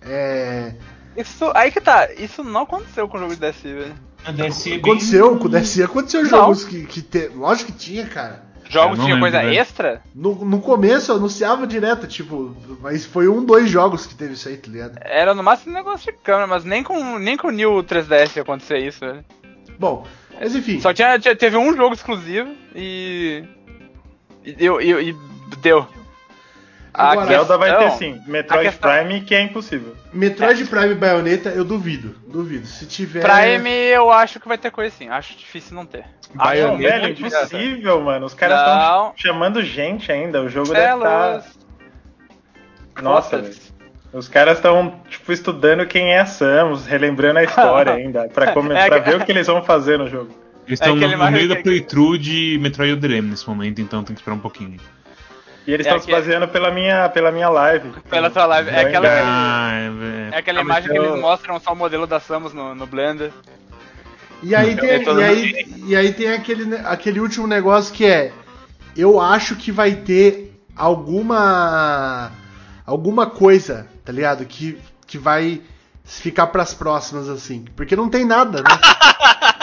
É. 0.00 0.74
Isso, 1.16 1.50
aí 1.54 1.70
que 1.70 1.80
tá, 1.80 2.08
isso 2.16 2.42
não 2.42 2.62
aconteceu 2.62 3.06
com 3.08 3.16
o 3.16 3.20
jogo 3.20 3.36
de 3.36 3.40
DSi, 3.40 3.72
velho. 3.74 3.94
DSi 4.32 4.68
é 4.68 4.72
bem- 4.72 4.80
Aconteceu 4.80 5.36
com 5.36 5.44
o 5.44 5.48
DSi, 5.50 5.82
aconteceu 5.82 6.22
Não. 6.22 6.30
jogos 6.30 6.64
que, 6.64 6.84
que 6.86 7.02
te, 7.02 7.28
Lógico 7.34 7.72
que 7.72 7.78
tinha, 7.78 8.06
cara. 8.06 8.43
Jogos 8.68 8.98
tinha 9.04 9.18
coisa 9.20 9.44
extra? 9.44 10.02
No, 10.14 10.44
no 10.44 10.60
começo 10.60 11.12
eu 11.12 11.16
anunciava 11.16 11.66
direto, 11.66 12.06
tipo, 12.06 12.56
mas 12.80 13.04
foi 13.04 13.28
um, 13.28 13.44
dois 13.44 13.68
jogos 13.70 14.06
que 14.06 14.14
teve 14.14 14.34
isso 14.34 14.48
aí, 14.48 14.56
tá 14.56 14.70
ligado? 14.70 14.98
Era 15.02 15.34
no 15.34 15.42
máximo 15.42 15.72
um 15.72 15.74
negócio 15.76 16.10
de 16.12 16.18
câmera, 16.18 16.46
mas 16.46 16.64
nem 16.64 16.82
com, 16.82 17.18
nem 17.18 17.36
com 17.36 17.48
o 17.48 17.52
New 17.52 17.82
3DS 17.84 18.36
ia 18.36 18.42
acontecer 18.42 18.78
isso, 18.78 19.00
velho. 19.00 19.24
Bom, 19.78 20.06
mas 20.40 20.54
enfim. 20.54 20.80
Só 20.80 20.92
tinha, 20.92 21.18
tinha- 21.18 21.36
teve 21.36 21.56
um 21.56 21.74
jogo 21.76 21.94
exclusivo 21.94 22.50
e. 22.74 23.44
E 24.44 24.52
deu. 24.52 24.80
E, 24.80 25.10
e 25.10 25.16
deu. 25.62 25.86
A 26.96 27.10
Agora, 27.10 27.26
Zelda 27.26 27.58
vai 27.58 27.76
ter 27.76 27.90
sim. 27.98 28.22
Metroid 28.24 28.68
questão- 28.70 28.88
Prime, 28.90 29.20
que 29.22 29.34
é 29.34 29.40
impossível. 29.42 29.96
Metroid 30.12 30.64
Prime 30.66 30.94
Bayonetta, 30.94 31.48
eu 31.48 31.64
duvido. 31.64 32.14
Duvido. 32.28 32.66
Se 32.68 32.86
tiver. 32.86 33.20
Prime 33.22 33.68
eu 33.68 34.12
acho 34.12 34.38
que 34.38 34.46
vai 34.46 34.56
ter 34.56 34.70
coisa 34.70 34.94
assim, 34.94 35.08
acho 35.08 35.36
difícil 35.36 35.74
não 35.74 35.84
ter. 35.84 36.04
Não, 36.32 36.44
Bayonetta, 36.44 37.00
velho, 37.00 37.12
impossível, 37.12 38.00
mano. 38.00 38.26
Os 38.26 38.34
caras 38.34 38.60
estão 38.60 39.12
chamando 39.16 39.60
gente 39.62 40.12
ainda. 40.12 40.40
O 40.40 40.48
jogo 40.48 40.72
É, 40.72 40.80
deve 40.86 40.94
estar. 40.94 41.34
Luz. 41.34 41.58
Nossa, 43.02 43.38
velho. 43.42 43.54
Os 44.12 44.28
caras 44.28 44.58
estão, 44.58 45.00
tipo, 45.08 45.32
estudando 45.32 45.84
quem 45.86 46.12
é 46.14 46.20
a 46.20 46.26
Samus, 46.26 46.86
relembrando 46.86 47.40
a 47.40 47.42
história 47.44 47.92
ainda, 47.94 48.28
pra. 48.28 48.50
É 48.50 48.86
pra 48.88 48.98
ver 49.00 49.16
o 49.16 49.24
que 49.24 49.32
eles 49.32 49.48
vão 49.48 49.62
fazer 49.64 49.98
no 49.98 50.08
jogo. 50.08 50.30
Eles 50.66 50.80
estão 50.80 50.94
aquele 50.94 51.12
no 51.12 51.18
mais- 51.18 51.34
meio 51.34 51.48
da 51.48 51.56
playthrough 51.56 52.16
de 52.16 52.56
Metroid 52.62 52.92
Other 52.92 53.10
M 53.10 53.28
nesse 53.30 53.46
momento, 53.48 53.80
então 53.80 54.04
tem 54.04 54.14
que 54.14 54.20
esperar 54.20 54.36
um 54.36 54.40
pouquinho. 54.40 54.78
E 55.66 55.72
eles 55.72 55.86
É 55.86 55.90
estão 55.90 55.98
se 56.02 56.10
aquele- 56.10 56.16
baseando 56.18 56.48
pela 56.48 56.70
minha, 56.70 57.08
pela 57.08 57.30
minha 57.32 57.48
live. 57.48 57.90
Pela 58.10 58.30
tua 58.30 58.44
live. 58.46 58.70
É 58.70 58.80
aquela, 58.80 59.08
é, 59.08 60.30
é 60.32 60.36
aquela 60.38 60.62
mas 60.62 60.84
imagem 60.84 60.90
que 60.90 61.06
eles 61.06 61.20
mostram 61.20 61.58
só 61.60 61.72
o 61.72 61.76
modelo 61.76 62.06
da 62.06 62.20
Samus 62.20 62.52
no, 62.52 62.74
no 62.74 62.86
Blender. 62.86 63.32
E 64.42 64.54
aí 64.54 64.76
tem, 64.76 65.02
e 65.02 65.22
aí, 65.22 65.66
e 65.86 65.96
aí 65.96 66.12
tem 66.12 66.32
aquele, 66.32 66.76
aquele 66.84 67.18
último 67.20 67.46
negócio 67.46 67.94
que 67.94 68.04
é. 68.04 68.30
Eu 68.94 69.18
acho 69.20 69.56
que 69.56 69.72
vai 69.72 69.92
ter 69.92 70.54
alguma. 70.76 72.30
Alguma 72.86 73.26
coisa, 73.26 73.86
tá 74.04 74.12
ligado? 74.12 74.44
Que, 74.44 74.78
que 75.06 75.16
vai 75.16 75.62
ficar 76.04 76.48
pras 76.48 76.74
próximas, 76.74 77.30
assim. 77.30 77.64
Porque 77.74 77.96
não 77.96 78.10
tem 78.10 78.26
nada, 78.26 78.58
né? 78.58 78.68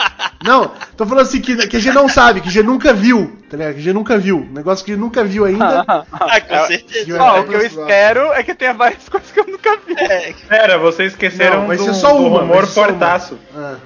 Não, 0.44 0.72
tô 0.96 1.06
falando 1.06 1.22
assim 1.24 1.40
que, 1.40 1.56
que 1.68 1.76
a 1.76 1.80
gente 1.80 1.94
não 1.94 2.08
sabe, 2.08 2.40
que 2.40 2.48
a 2.48 2.50
gente 2.50 2.64
nunca 2.66 2.92
viu, 2.92 3.32
tá 3.48 3.56
ligado? 3.56 3.74
Que 3.74 3.80
a 3.80 3.82
gente 3.82 3.94
nunca 3.94 4.18
viu. 4.18 4.38
Um 4.38 4.52
negócio 4.52 4.84
que 4.84 4.90
a 4.90 4.94
gente 4.94 5.02
nunca 5.02 5.22
viu 5.24 5.44
ainda. 5.44 5.84
Ah, 5.86 6.40
com 6.40 6.54
É, 6.54 6.66
certeza. 6.66 7.22
Ó, 7.22 7.30
vai 7.32 7.40
o 7.40 7.44
que 7.44 7.54
eu 7.54 7.58
pras 7.60 7.72
próximas. 7.72 7.88
espero 7.88 8.32
é 8.32 8.42
que 8.42 8.54
tenha 8.54 8.74
várias 8.74 9.06
coisas 9.10 9.30
que 9.30 9.38
eu 9.40 9.46
nunca 9.46 9.76
vi. 9.86 9.94
É, 9.98 10.34
Pera, 10.48 10.78
vocês 10.78 11.12
esqueceram 11.12 11.60
Não, 11.60 11.66
vai 11.68 11.76
do, 11.76 11.84
ser 11.84 11.94
só 11.94 12.12
do 12.12 12.26
uma, 12.26 12.40
rumor 12.40 12.66
fortaço. 12.66 13.38
Ah. 13.56 13.76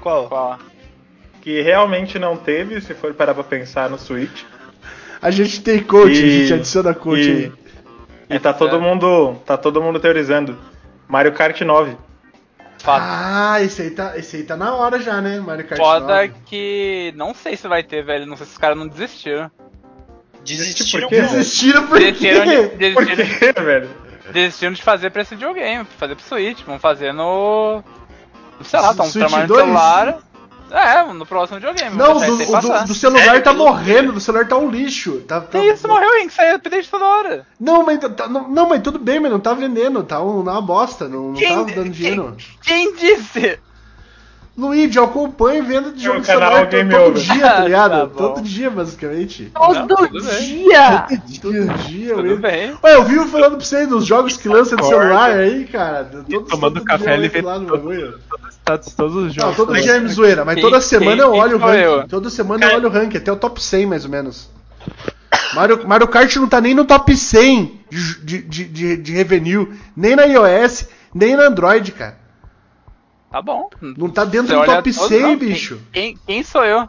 qual? 0.00 0.28
Qual? 0.28 0.58
Que 1.42 1.60
realmente 1.62 2.18
não 2.18 2.36
teve, 2.36 2.80
se 2.80 2.94
for 2.94 3.12
parar 3.14 3.34
pra 3.34 3.44
pensar 3.44 3.88
no 3.90 3.98
Switch. 3.98 4.42
A 5.20 5.30
gente 5.30 5.60
tem 5.62 5.80
coach, 5.82 6.12
E- 6.14 6.24
a 6.24 6.40
gente 6.40 6.54
adiciona 6.54 6.94
coach 6.94 7.20
e- 7.28 7.30
aí. 7.30 7.52
E 8.30 8.38
tá 8.38 8.52
todo 8.52 8.80
mundo. 8.80 9.36
Tá 9.46 9.56
todo 9.56 9.80
mundo 9.82 9.98
teorizando. 9.98 10.56
Mario 11.08 11.32
Kart 11.32 11.60
9. 11.60 11.96
Fato. 12.78 13.02
Ah, 13.06 13.60
esse 13.60 13.82
aí, 13.82 13.90
tá, 13.90 14.16
esse 14.16 14.36
aí 14.36 14.42
tá 14.44 14.56
na 14.56 14.74
hora 14.74 15.00
já, 15.00 15.20
né? 15.20 15.40
Mario 15.40 15.66
Kart 15.66 15.78
Foda 15.80 16.06
9. 16.06 16.32
que. 16.46 17.12
Não 17.16 17.34
sei 17.34 17.56
se 17.56 17.66
vai 17.66 17.82
ter, 17.82 18.04
velho. 18.04 18.26
Não 18.26 18.36
sei 18.36 18.46
se 18.46 18.52
os 18.52 18.58
caras 18.58 18.78
não 18.78 18.86
desistiram. 18.88 19.50
Desistiram 20.44 21.08
Por 21.08 21.16
quê? 21.16 21.22
Desistiram 21.22 21.86
por 21.86 21.98
Desistiram 21.98 22.44
de, 22.44 22.50
quê? 22.78 22.90
Por 22.94 23.04
desistiram, 23.04 23.52
quê, 23.54 23.60
velho? 23.62 23.90
desistiram 24.32 24.72
de 24.72 24.82
fazer 24.82 25.10
pra 25.10 25.22
esse 25.22 25.34
videogame, 25.34 25.84
pra 25.84 25.98
fazer 25.98 26.14
pro 26.14 26.24
Switch. 26.24 26.62
Vão 26.64 26.78
fazer 26.78 27.12
no. 27.12 27.82
Sei 28.62 28.80
lá, 28.80 28.90
estão 28.92 29.06
Switch 29.06 29.26
trabalhando 29.26 29.48
no 29.48 29.54
2? 29.54 29.64
celular. 29.66 30.18
É, 30.70 31.12
no 31.12 31.24
próximo 31.26 31.58
videogame. 31.58 31.96
Não, 31.96 32.14
do, 32.14 32.20
do, 32.20 32.84
do 32.86 32.94
celular 32.94 33.24
Sério? 33.24 33.42
tá 33.42 33.52
morrendo, 33.52 34.12
do 34.12 34.20
celular 34.20 34.46
tá 34.48 34.56
um 34.56 34.70
lixo. 34.70 35.20
Tá, 35.26 35.40
tá- 35.40 35.58
Que 35.58 35.72
isso, 35.72 35.86
morreu, 35.88 36.14
hein? 36.16 36.28
Que 36.28 36.34
sai 36.34 36.54
update 36.54 36.90
toda 36.90 37.04
hora. 37.04 37.46
Não, 37.58 37.84
mas, 37.84 37.98
tá- 37.98 38.28
não, 38.28 38.48
não, 38.48 38.68
mas 38.68 38.82
tudo 38.82 38.98
bem, 38.98 39.18
mas 39.20 39.30
não 39.30 39.40
tá 39.40 39.54
vendendo, 39.54 40.02
tá 40.02 40.20
um- 40.22 40.40
uma 40.40 40.60
bosta, 40.60 41.08
não, 41.08 41.28
não 41.28 41.34
Quem- 41.34 41.64
tá 41.66 41.72
dando 41.74 41.90
dinheiro. 41.90 42.36
Quem 42.62 42.94
disse? 42.94 43.58
Luigi, 44.58 44.98
eu 44.98 45.04
acompanho 45.04 45.64
venda 45.64 45.92
de 45.92 46.00
É 46.00 46.04
jogo 46.04 46.20
canal 46.26 46.50
celular 46.50 46.66
Game 46.66 46.90
todo 46.90 47.02
Over. 47.10 47.22
dia, 47.22 47.48
tá 47.50 47.60
ligado? 47.64 47.90
Tá 47.92 48.06
todo 48.08 48.42
dia, 48.42 48.70
basicamente. 48.70 49.52
Todo 49.54 50.08
dia! 50.40 51.06
Todo 51.40 51.74
dia, 51.86 52.10
Tudo 52.14 52.22
mesmo. 52.24 52.38
bem. 52.40 52.76
Ué, 52.82 52.94
eu 52.96 53.04
vivo 53.04 53.26
falando 53.28 53.56
pra 53.56 53.64
você 53.64 53.86
dos 53.86 54.04
jogos 54.04 54.36
que 54.36 54.48
lança 54.48 54.74
de 54.74 54.82
Concordo. 54.82 55.02
celular 55.04 55.30
aí, 55.30 55.64
cara. 55.66 56.04
Todo, 56.04 56.40
tomando 56.46 56.74
todo 56.74 56.84
café, 56.84 57.14
ele 57.14 57.26
entro 57.26 57.40
vê 57.40 57.46
lá 57.46 57.58
no 57.60 57.66
todo- 57.66 57.76
bagulho. 57.78 58.18
Status, 58.50 58.94
todos 58.94 59.14
os 59.14 59.22
Não, 59.36 59.42
jogos. 59.42 59.56
todo 59.56 59.66
também. 59.68 59.82
dia 59.82 59.92
é 59.96 60.06
zoeira, 60.08 60.44
mas 60.44 60.60
toda 60.60 60.80
semana 60.80 61.22
eu 61.22 61.32
olho 61.34 61.56
o 61.56 61.60
ranking. 61.60 62.08
Toda 62.08 62.28
semana 62.28 62.66
eu 62.66 62.74
olho 62.76 62.88
o 62.88 62.92
ranking, 62.92 63.16
até 63.18 63.30
o 63.32 63.36
top 63.36 63.62
100 63.62 63.86
mais 63.86 64.04
ou 64.04 64.10
menos. 64.10 64.50
Mario, 65.54 65.86
Mario 65.86 66.08
Kart 66.08 66.34
não 66.36 66.48
tá 66.48 66.60
nem 66.60 66.74
no 66.74 66.84
top 66.84 67.16
100 67.16 67.80
de, 67.90 68.24
de, 68.24 68.42
de, 68.42 68.64
de- 68.64 68.96
de 68.96 69.12
revenue, 69.12 69.68
nem 69.96 70.14
na 70.16 70.24
iOS, 70.24 70.88
nem 71.14 71.36
na 71.36 71.44
Android, 71.46 71.92
cara. 71.92 72.18
Tá 73.30 73.42
bom. 73.42 73.68
Não 73.80 74.08
tá 74.08 74.24
dentro 74.24 74.48
Você 74.48 74.54
do 74.60 74.64
top 74.64 74.92
todo- 74.94 75.08
100, 75.08 75.20
não, 75.22 75.36
bicho. 75.36 75.80
Quem, 75.92 76.14
quem, 76.14 76.18
quem 76.26 76.42
sou 76.42 76.64
eu? 76.64 76.88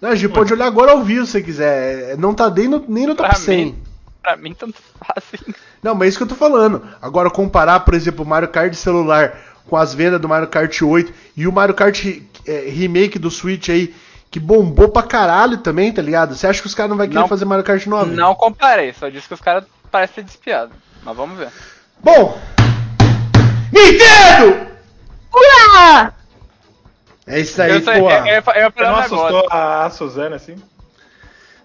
Não, 0.00 0.10
a 0.10 0.14
gente 0.14 0.32
pode 0.32 0.52
olhar 0.52 0.66
agora 0.66 0.92
ao 0.92 1.02
vivo 1.02 1.26
se 1.26 1.32
você 1.32 1.42
quiser. 1.42 2.10
É, 2.12 2.16
Não 2.16 2.32
tá 2.32 2.48
nem 2.48 2.68
no, 2.68 2.84
nem 2.88 3.06
no 3.06 3.14
top 3.14 3.28
Pra 3.28 3.38
100. 3.38 3.64
mim, 3.66 3.82
pra 4.22 4.36
mim 4.36 4.54
tanto 4.54 4.76
faz 5.00 5.24
assim. 5.34 5.52
Não, 5.82 5.94
mas 5.94 6.06
é 6.06 6.08
isso 6.08 6.18
que 6.18 6.24
eu 6.24 6.28
tô 6.28 6.34
falando. 6.34 6.86
Agora, 7.02 7.28
comparar, 7.30 7.80
por 7.80 7.94
exemplo, 7.94 8.24
o 8.24 8.28
Mario 8.28 8.48
Kart 8.48 8.72
celular 8.74 9.36
com 9.66 9.76
as 9.76 9.92
vendas 9.92 10.20
do 10.20 10.28
Mario 10.28 10.48
Kart 10.48 10.80
8 10.82 11.12
e 11.36 11.46
o 11.46 11.52
Mario 11.52 11.74
Kart 11.74 12.04
é, 12.46 12.60
remake 12.70 13.18
do 13.18 13.30
Switch 13.30 13.68
aí, 13.68 13.94
que 14.30 14.40
bombou 14.40 14.88
pra 14.88 15.02
caralho 15.02 15.58
também, 15.58 15.92
tá 15.92 16.00
ligado? 16.00 16.34
Você 16.34 16.46
acha 16.46 16.60
que 16.60 16.66
os 16.66 16.74
caras 16.74 16.90
não 16.90 16.96
vão 16.96 17.06
querer 17.06 17.20
Não- 17.20 17.28
fazer 17.28 17.44
Mario 17.44 17.64
Kart 17.64 17.84
9? 17.86 18.14
Não 18.14 18.34
comparei, 18.34 18.92
só 18.94 19.08
disse 19.10 19.28
que 19.28 19.34
os 19.34 19.40
caras 19.40 19.64
parecem 19.90 20.14
ser 20.16 20.22
despiados. 20.22 20.74
Mas 21.04 21.16
vamos 21.16 21.36
ver. 21.38 21.48
Bom! 22.02 22.38
Nintendo! 23.72 24.77
Ura! 25.32 26.14
É 27.26 27.40
isso 27.40 27.60
aí, 27.60 27.80
pô. 27.82 27.90
eu, 27.90 28.02
eu, 28.06 28.72
não 28.90 29.02
negócio. 29.02 29.16
assustou 29.16 29.48
a, 29.50 29.84
a 29.84 29.90
Suzana 29.90 30.36
assim? 30.36 30.56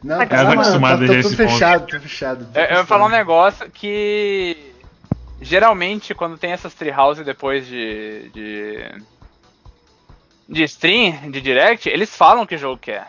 Não, 0.04 0.16
Ela 0.18 0.26
tá, 0.26 0.36
tá 0.38 0.44
mano, 0.44 0.62
acostumada 0.62 1.08
tá, 1.08 1.14
já 1.14 1.14
tá 1.14 1.20
a 1.20 1.24
ponto. 1.24 1.36
fechado, 1.36 1.88
tá 1.88 2.00
fechado. 2.00 2.46
tá 2.46 2.60
Eu, 2.60 2.62
eu 2.62 2.62
ia 2.64 2.68
fechado. 2.70 2.88
falar 2.88 3.06
um 3.06 3.10
negócio 3.10 3.70
que. 3.72 4.74
Geralmente, 5.42 6.14
quando 6.14 6.38
tem 6.38 6.52
essas 6.52 6.74
treehouse 6.74 7.24
depois 7.24 7.66
de. 7.66 8.30
de. 8.34 8.92
de 10.50 10.64
stream, 10.64 11.32
de 11.32 11.40
direct, 11.40 11.88
eles 11.88 12.16
falam 12.16 12.46
que 12.46 12.58
jogo 12.58 12.78
que 12.78 12.92
é. 12.92 13.06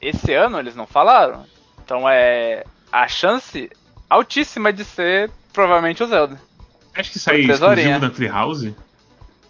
Esse 0.00 0.32
ano 0.32 0.58
eles 0.60 0.76
não 0.76 0.86
falaram. 0.86 1.44
Então 1.84 2.08
é. 2.08 2.62
A 2.92 3.08
chance 3.08 3.68
altíssima 4.08 4.72
de 4.72 4.84
ser 4.84 5.30
provavelmente 5.52 6.02
o 6.04 6.06
Zelda. 6.06 6.40
Acho 6.94 7.10
que 7.10 7.18
sai 7.18 7.38
Surpresa 7.38 7.64
exclusivo 7.66 7.88
horinha. 7.88 7.98
da 7.98 8.10
Treehouse? 8.10 8.74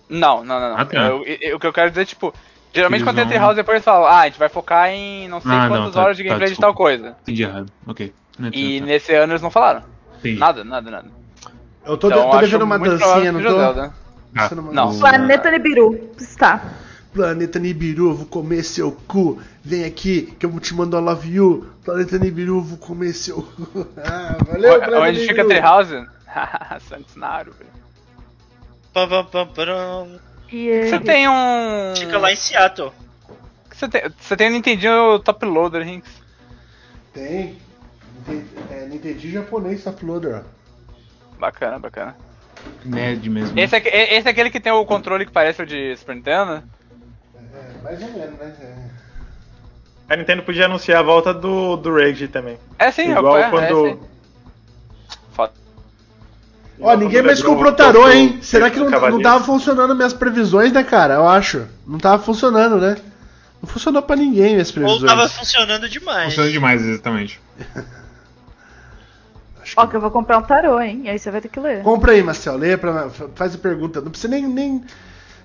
Não, 0.09 0.45
não, 0.45 0.61
não, 0.61 0.69
não. 0.71 0.79
Ah, 0.79 0.85
tá. 0.85 1.07
Eu- 1.09 1.25
eu- 1.25 1.57
o 1.57 1.61
que 1.61 1.67
eu 1.67 1.73
quero 1.73 1.91
dizer, 1.91 2.07
tipo, 2.07 2.33
geralmente 2.73 3.01
Eles 3.01 3.09
quando 3.09 3.17
tem 3.17 3.25
vão- 3.25 3.31
treehouse 3.33 3.57
depois 3.57 3.75
eles 3.77 3.85
falam, 3.85 4.07
ah, 4.07 4.21
a 4.21 4.25
gente 4.27 4.39
vai 4.39 4.49
focar 4.49 4.89
em 4.91 5.29
não 5.29 5.41
sei 5.41 5.51
Ah, 5.51 5.63
não, 5.63 5.69
quantas 5.69 5.95
tá, 5.95 6.03
horas 6.03 6.17
de 6.17 6.23
tá, 6.23 6.29
gameplay 6.29 6.49
de 6.49 6.55
desculpa. 6.55 6.67
tal 6.69 6.75
coisa. 6.77 7.17
Entendi 7.23 7.43
errado. 7.43 7.73
Ok. 7.87 8.13
Não, 8.39 8.51
E 8.53 8.81
tá, 8.81 8.87
nesse 8.87 9.15
ano 9.15 9.33
eles 9.33 9.43
não 9.43 9.51
falaram. 9.51 9.83
entendi. 10.19 10.39
Nada, 10.39 10.63
nada, 10.65 10.91
nada. 10.91 11.09
Eu 11.85 11.97
tô, 11.97 12.09
de- 12.09 12.15
então, 12.19 12.31
tô 12.31 12.39
devendo 12.41 12.63
uma 12.63 12.79
muito 12.79 12.99
dancinha, 12.99 13.33
não 13.33 13.43
tô? 13.43 13.49
Zelda. 13.59 13.95
Ah, 14.37 14.55
não. 14.55 14.73
dancinha. 14.73 15.01
Planeta 15.01 15.51
Nibiru. 15.51 16.11
Está. 16.21 16.63
Planeta 17.15 17.59
Nibiru, 17.59 18.15
vou 18.15 18.27
comer 18.27 18.63
seu 18.63 18.93
cu. 19.09 19.41
Vem 19.65 19.85
aqui 19.85 20.35
que 20.39 20.45
eu 20.45 20.51
vou 20.51 20.61
te 20.61 20.75
mandar 20.75 21.01
love 21.01 21.33
you. 21.33 21.67
Planeta 21.85 22.19
Nibiru, 22.19 22.61
vou 22.61 22.77
comer 22.77 23.13
seu 23.15 23.43
cu. 23.43 23.87
Ah, 23.97 24.37
valeu, 24.47 24.75
Planeta 24.79 25.01
Onde 25.01 25.21
fica 25.21 25.43
Nibiru. 25.43 25.49
treehouse? 25.49 26.07
Santinaro, 26.89 27.53
velho. 27.53 27.71
E 30.51 30.69
ele... 30.69 30.89
Você 30.89 31.01
tem 31.01 31.29
um. 31.29 31.95
Fica 31.97 32.19
lá 32.19 32.33
em 32.33 32.37
Seattle. 32.37 32.93
Você 33.73 33.89
tem, 33.89 34.03
você 34.19 34.37
tem 34.37 34.51
Nintendinho 34.51 35.19
Top 35.19 35.45
Loader, 35.45 35.83
Rinks. 35.85 36.11
Tem. 37.13 37.59
É, 38.71 38.87
Nintendo 38.87 39.21
japonês 39.21 39.87
uploader, 39.87 40.37
ó. 40.37 41.39
Bacana, 41.39 41.79
bacana. 41.79 42.17
Nerd 42.85 43.29
mesmo. 43.29 43.59
Esse 43.59 43.77
é, 43.77 44.17
esse 44.17 44.27
é 44.27 44.31
aquele 44.31 44.51
que 44.51 44.59
tem 44.59 44.73
o 44.73 44.85
controle 44.85 45.27
que 45.27 45.33
parece 45.33 45.63
o 45.63 45.67
de 45.67 45.97
Super 45.97 46.17
Nintendo? 46.17 46.63
É, 47.35 47.83
mais 47.83 48.03
ou 48.03 48.09
menos, 48.13 48.39
né? 48.39 48.57
É. 48.61 50.13
A 50.13 50.17
Nintendo 50.17 50.43
podia 50.43 50.65
anunciar 50.65 51.01
a 51.01 51.03
volta 51.03 51.35
do, 51.35 51.77
do 51.77 51.95
Rage 51.95 52.29
também. 52.29 52.59
É 52.79 52.91
sim, 52.91 53.11
Igual 53.11 53.39
é, 53.39 53.51
quando. 53.51 53.87
é, 53.87 53.93
sim. 53.93 54.01
Ó, 56.81 56.95
ninguém 56.97 57.23
mais 57.23 57.41
o 57.41 57.45
comprou 57.45 57.73
tarô, 57.73 58.09
hein? 58.11 58.39
Será 58.43 58.69
que 58.71 58.79
não, 58.79 58.85
não 58.87 58.93
Cavaleiro. 58.93 59.23
tava 59.23 59.43
funcionando 59.45 59.95
minhas 59.95 60.13
previsões, 60.13 60.73
né, 60.73 60.85
cara? 60.85 61.15
Eu 61.15 61.27
acho. 61.29 61.67
Não 61.87 61.99
tava 61.99 62.23
funcionando, 62.23 62.77
né? 62.79 62.97
Não 63.63 63.69
funcionou 63.69 64.03
pra 64.03 64.15
ninguém 64.17 64.53
minhas 64.53 64.69
Ou 64.69 64.75
previsões. 64.75 65.05
tava 65.11 65.29
funcionando 65.29 65.89
demais. 65.89 66.27
Funciona 66.27 66.51
demais, 66.51 66.83
exatamente. 66.85 67.41
Ó, 69.77 69.87
que 69.87 69.97
eu 69.97 70.01
vou 70.01 70.11
comprar 70.11 70.39
um 70.39 70.43
tarô, 70.43 70.81
hein? 70.81 71.03
E 71.05 71.09
aí 71.11 71.19
você 71.19 71.31
vai 71.31 71.41
ter 71.41 71.49
que 71.49 71.59
ler. 71.59 71.83
Compra 71.83 72.13
aí, 72.13 72.23
Marcel. 72.23 72.57
Leia 72.57 72.79
pra. 72.79 73.09
Faz 73.35 73.55
a 73.55 73.59
pergunta. 73.59 74.01
Não 74.01 74.11
precisa 74.11 74.29
nem. 74.31 74.47
nem 74.47 74.73
não 74.75 74.81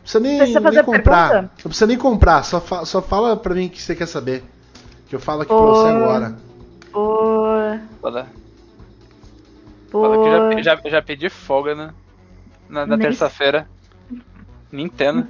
precisa 0.03 0.19
nem, 0.19 0.37
Precisa 0.37 0.59
nem 0.59 0.83
comprar. 0.83 1.29
pergunta? 1.29 1.51
Não 1.63 1.69
precisa 1.69 1.87
nem 1.87 1.97
comprar. 1.97 2.43
Só, 2.43 2.61
fa- 2.61 2.85
só 2.85 3.01
fala 3.01 3.35
pra 3.35 3.55
mim 3.55 3.65
o 3.67 3.69
que 3.69 3.81
você 3.81 3.95
quer 3.95 4.05
saber. 4.07 4.43
Que 5.07 5.15
eu 5.15 5.19
falo 5.19 5.41
aqui 5.41 5.49
pra 5.49 5.57
Ô. 5.57 5.73
você 5.75 5.89
agora. 5.89 6.35
Por. 6.91 7.79
Foda. 8.01 8.27
Por. 9.91 10.49
que 10.53 10.59
eu 10.59 10.63
já, 10.63 10.75
já, 10.77 10.89
já 10.89 11.01
pedi 11.01 11.29
folga 11.29 11.75
né? 11.75 11.93
na, 12.71 12.85
na 12.85 12.97
terça-feira. 12.97 13.67
Nintendo. 14.71 15.27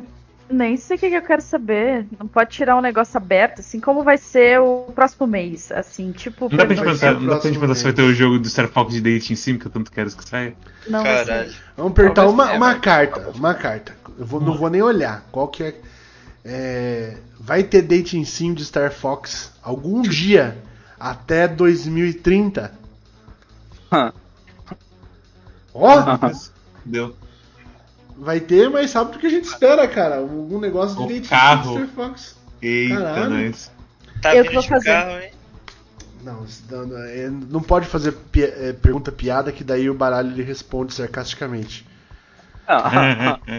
Nem 0.47 0.75
sei 0.75 0.97
o 0.97 0.99
que, 0.99 1.05
eu 1.05 1.21
quero 1.21 1.41
saber. 1.41 2.05
Não 2.19 2.27
pode 2.27 2.51
tirar 2.51 2.75
um 2.75 2.81
negócio 2.81 3.15
aberto, 3.15 3.59
assim 3.59 3.79
como 3.79 4.03
vai 4.03 4.17
ser 4.17 4.59
o 4.59 4.91
próximo 4.93 5.25
mês. 5.25 5.71
Assim, 5.71 6.11
tipo. 6.11 6.49
Não 6.49 6.57
dá 6.57 6.65
pra 6.65 6.75
gente 6.75 6.85
o 6.85 7.19
não 7.19 7.27
dá 7.27 7.37
pra 7.37 7.49
gente 7.49 7.59
perguntar 7.59 7.75
se 7.75 7.83
vai 7.83 7.93
ter 7.93 8.01
o 8.01 8.13
jogo 8.13 8.37
do 8.37 8.49
Star 8.49 8.67
Fox 8.67 8.93
de 8.93 9.01
Dating 9.01 9.35
Sim, 9.35 9.57
que 9.57 9.65
eu 9.65 9.71
tanto 9.71 9.91
quero 9.91 10.11
que 10.11 10.27
saia. 10.27 10.53
Não. 10.87 11.03
Caralho. 11.03 11.53
Vamos 11.75 11.91
apertar 11.93 12.27
uma, 12.27 12.51
uma 12.51 12.59
mas- 12.59 12.79
carta. 12.81 13.31
Uma 13.33 13.53
carta. 13.53 13.95
Eu 14.19 14.25
vou, 14.25 14.41
não 14.41 14.57
vou 14.57 14.69
nem 14.69 14.81
olhar. 14.81 15.25
Qual 15.31 15.47
que 15.47 15.63
é. 15.63 15.75
é, 16.43 17.17
vai 17.39 17.63
ter 17.63 17.81
dating 17.81 18.25
sim 18.25 18.53
de 18.53 18.65
Star 18.65 18.91
Fox 18.91 19.53
algum 19.63 20.01
dia 20.01 20.57
até 20.99 21.47
2030? 21.47 22.73
Hã. 23.91 24.11
Ó, 25.73 25.95
Deu. 26.85 27.15
vai 28.17 28.39
ter, 28.39 28.69
mas 28.69 28.91
sabe 28.91 29.13
do 29.13 29.19
que 29.19 29.27
a 29.27 29.29
gente 29.29 29.45
espera, 29.45 29.87
cara? 29.87 30.17
Algum 30.17 30.59
negócio 30.59 30.97
de 30.97 31.03
O 31.03 31.07
dating 31.07 31.27
carro. 31.29 31.77
de 31.77 31.83
Star 31.91 31.95
Fox. 32.09 32.35
Eita, 32.61 32.95
Caralho. 32.95 33.29
nós. 33.47 33.71
Tá 34.21 34.35
Eu 34.35 34.45
que 34.45 34.53
vou 34.53 34.61
de 34.61 34.67
fazer. 34.69 34.85
carro, 34.85 35.19
hein? 35.19 35.31
Não, 36.23 36.45
não, 36.69 36.85
não, 36.85 36.97
é, 37.03 37.29
não 37.29 37.61
pode 37.63 37.87
fazer 37.87 38.11
pi- 38.11 38.43
é, 38.43 38.73
pergunta 38.73 39.11
piada 39.11 39.51
que 39.51 39.63
daí 39.63 39.89
o 39.89 39.93
baralho 39.95 40.29
ele 40.31 40.43
responde 40.43 40.93
sarcasticamente. 40.93 41.83
Ah, 42.67 43.39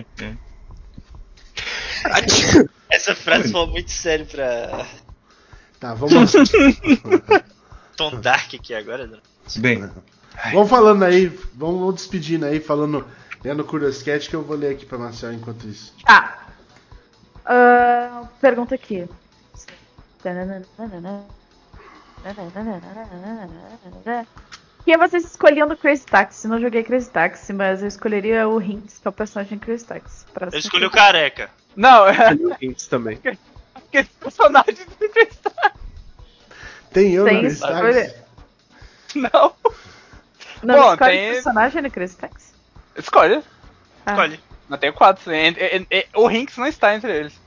Essa 2.91 3.15
frase 3.15 3.51
foi 3.51 3.67
muito 3.67 3.91
sério 3.91 4.27
pra 4.27 4.87
Tá, 5.81 5.95
vamos, 5.95 6.33
Tom 7.97 8.21
Dark 8.21 8.55
aqui 8.55 8.73
agora. 8.75 9.07
né? 9.07 9.19
Bem, 9.57 9.91
vamos 10.53 10.71
falando 10.71 11.03
aí, 11.05 11.27
vamos, 11.55 11.81
vamos 11.81 11.95
despedindo 11.97 12.47
aí, 12.47 12.61
falando, 12.61 13.07
lendo 13.45 13.65
Curioscat 13.65 14.29
que 14.29 14.37
eu 14.37 14.43
vou 14.43 14.57
ler 14.57 14.73
aqui 14.73 14.87
pra 14.87 14.99
Marcel 14.99 15.33
enquanto 15.33 15.67
isso. 15.67 15.95
Tá. 16.05 16.47
Ah, 17.45 18.25
pergunta 18.41 18.75
aqui. 18.75 19.09
Quem 24.85 24.97
vocês 24.97 25.25
escolhiam 25.25 25.69
do 25.69 25.77
Crazy 25.77 26.05
Taxi? 26.05 26.47
Não 26.49 26.61
joguei 26.61 26.83
Crazy 26.83 27.11
Taxi, 27.11 27.53
mas 27.53 27.83
eu 27.83 27.89
escolheria 27.89 28.49
o 28.49 28.61
Hinks, 28.61 28.99
que 28.99 29.09
é 29.09 29.11
o 29.11 29.13
personagem 29.13 29.59
Crazy 29.59 29.85
Taxi. 29.85 30.25
pra 30.33 30.49
Eu 30.53 30.59
escolhi 30.59 30.87
o 30.87 30.91
careca. 30.91 31.51
Não, 31.75 32.07
é 32.07 32.15
Hints 32.61 32.87
também. 32.87 33.19
aquele 33.75 34.09
personagem 34.21 34.87
do 34.87 35.09
Crazy 35.09 35.39
Taxi. 35.43 35.79
Tem 36.93 37.13
eu 37.13 37.25
Tem 37.25 37.35
no 37.35 37.41
Crazy. 37.41 37.61
Taxi? 37.61 38.15
Não. 39.15 39.55
Não 40.63 40.75
Bom, 40.77 40.93
escolhe 40.93 41.11
tem- 41.17 41.33
personagem 41.33 41.83
no 41.83 41.91
Crazy 41.91 42.17
Taxi? 42.17 42.53
Escolhe. 42.97 43.43
Ah. 44.07 44.11
Escolhe. 44.13 44.41
Não 44.69 44.79
tenho 44.79 44.93
quatro. 44.93 45.33
E- 45.33 45.49
e- 45.49 45.87
e- 45.91 46.07
O 46.15 46.27
Rinks 46.27 46.57
não 46.57 46.67
está 46.67 46.95
entre 46.95 47.17
eles. 47.17 47.41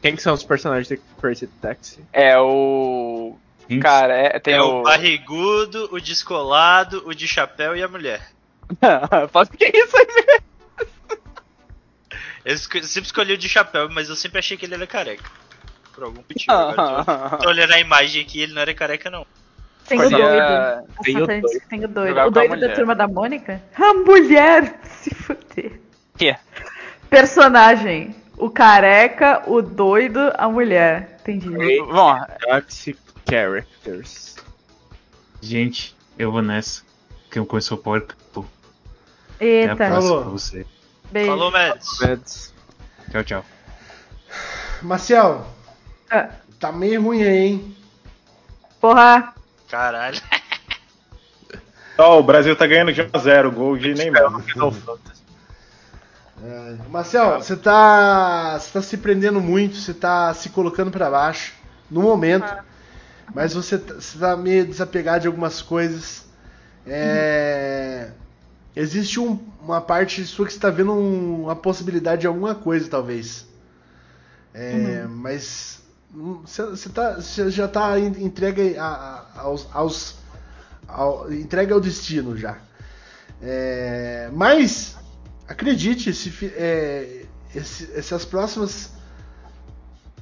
Quem 0.00 0.14
que 0.16 0.22
são 0.22 0.32
os 0.34 0.42
personagens 0.44 0.88
de 0.88 0.96
Crazy 1.20 1.46
Taxi? 1.60 2.04
É 2.12 2.38
o. 2.38 3.36
Hinks. 3.68 3.82
Cara, 3.82 4.14
é, 4.14 4.38
tem 4.38 4.54
É 4.54 4.62
o. 4.62 4.80
o 4.80 4.82
barrigudo, 4.82 5.88
o 5.92 6.00
descolado, 6.00 7.02
o 7.06 7.14
de 7.14 7.26
chapéu 7.28 7.76
e 7.76 7.82
a 7.82 7.88
mulher. 7.88 8.26
Posso 9.32 9.50
que 9.50 9.64
é 9.64 9.70
isso 9.76 9.96
aí 9.96 10.06
mesmo? 10.06 10.48
Eu 12.44 12.54
esco- 12.54 12.82
sempre 12.84 13.06
escolhi 13.06 13.32
o 13.34 13.38
de 13.38 13.48
chapéu, 13.48 13.88
mas 13.90 14.08
eu 14.08 14.16
sempre 14.16 14.38
achei 14.38 14.56
que 14.56 14.64
ele 14.64 14.74
era 14.74 14.86
careca. 14.86 15.28
Por 15.92 16.04
algum 16.04 16.22
motivo. 16.28 16.50
Agora 16.52 17.04
tô, 17.04 17.38
tô 17.44 17.48
olhando 17.50 17.72
a 17.72 17.80
imagem 17.80 18.22
aqui 18.22 18.40
ele 18.40 18.54
não 18.54 18.62
era 18.62 18.72
careca, 18.72 19.10
não. 19.10 19.26
Tem 19.88 20.00
o 20.00 20.10
doido. 20.10 20.84
O 20.98 21.02
tem 21.02 21.14
doido. 21.14 21.48
tem 21.68 21.84
o 21.84 21.88
doido. 21.88 22.20
O 22.20 22.30
doido 22.30 22.60
da 22.60 22.74
turma 22.74 22.94
da 22.94 23.08
Mônica? 23.08 23.60
A 23.76 23.94
mulher! 23.94 24.78
Se 24.84 25.14
fuder. 25.14 25.80
Que? 26.16 26.36
Personagem. 27.08 28.14
O 28.36 28.50
careca, 28.50 29.42
o 29.46 29.60
doido, 29.62 30.20
a 30.36 30.48
mulher. 30.48 31.16
Entendi. 31.22 31.48
Bom, 31.80 32.16
Taxi 32.46 32.96
Characters. 33.28 34.36
gente, 35.40 35.96
eu 36.18 36.30
vou 36.30 36.40
nessa. 36.42 36.82
Que 37.30 37.44
começou 37.44 37.76
o 37.78 37.80
Power 37.80 38.06
Couple. 38.06 38.48
Até 39.36 39.44
a 39.44 39.46
Eita, 39.46 39.76
próxima 39.76 40.00
Falou. 40.02 40.20
pra 40.22 40.30
você. 40.30 40.66
beijo. 41.10 41.30
Falou, 41.30 41.50
Mads. 41.50 41.98
Mads. 42.00 42.54
Tchau, 43.10 43.24
tchau. 43.24 43.44
Marcel, 44.82 45.46
Ah, 46.10 46.28
tá 46.60 46.70
meio 46.72 47.02
ruim 47.02 47.22
aí, 47.22 47.38
hein? 47.48 47.76
porra. 48.80 49.34
Caralho. 49.70 50.20
Ó, 51.98 52.18
o 52.20 52.22
Brasil 52.22 52.54
tá 52.56 52.66
ganhando 52.66 52.92
de 52.92 53.02
1x0, 53.02 53.50
gol 53.50 53.76
de 53.76 53.92
Neymar. 53.94 54.32
É, 56.42 56.76
Marcel, 56.88 57.42
você 57.42 57.56
tá, 57.56 58.58
você 58.58 58.70
tá 58.72 58.82
se 58.82 58.96
prendendo 58.96 59.40
muito, 59.40 59.76
você 59.76 59.92
tá 59.92 60.32
se 60.32 60.50
colocando 60.50 60.90
pra 60.90 61.10
baixo 61.10 61.52
no 61.90 62.02
momento, 62.02 62.46
mas 63.34 63.52
você, 63.54 63.76
tá- 63.78 63.94
você 63.94 64.18
tá 64.18 64.36
meio 64.36 64.64
desapegado 64.64 65.22
de 65.22 65.26
algumas 65.26 65.60
coisas. 65.60 66.26
É, 66.86 68.10
Existe 68.76 69.18
um- 69.18 69.40
uma 69.60 69.80
parte 69.80 70.24
sua 70.24 70.46
que 70.46 70.52
você 70.52 70.60
tá 70.60 70.70
vendo 70.70 70.92
um- 70.92 71.42
uma 71.44 71.56
possibilidade 71.56 72.20
de 72.20 72.26
alguma 72.28 72.54
coisa, 72.54 72.88
talvez. 72.88 73.44
É, 74.54 75.04
Mas 75.08 75.77
hum, 75.77 75.77
você, 76.10 76.88
tá, 76.88 77.18
já 77.48 77.68
tá 77.68 77.98
en- 77.98 78.24
entregue 78.24 78.76
a- 78.78 78.84
a- 79.36 79.40
aos, 79.40 79.68
aos 79.72 80.16
ao, 80.86 81.30
entregue 81.32 81.72
ao 81.72 81.80
destino 81.80 82.36
já. 82.36 82.58
É, 83.42 84.30
mas 84.32 84.96
acredite, 85.46 86.12
fi- 86.12 86.52
é, 86.56 87.26
essas 87.54 88.24
próximas. 88.24 88.90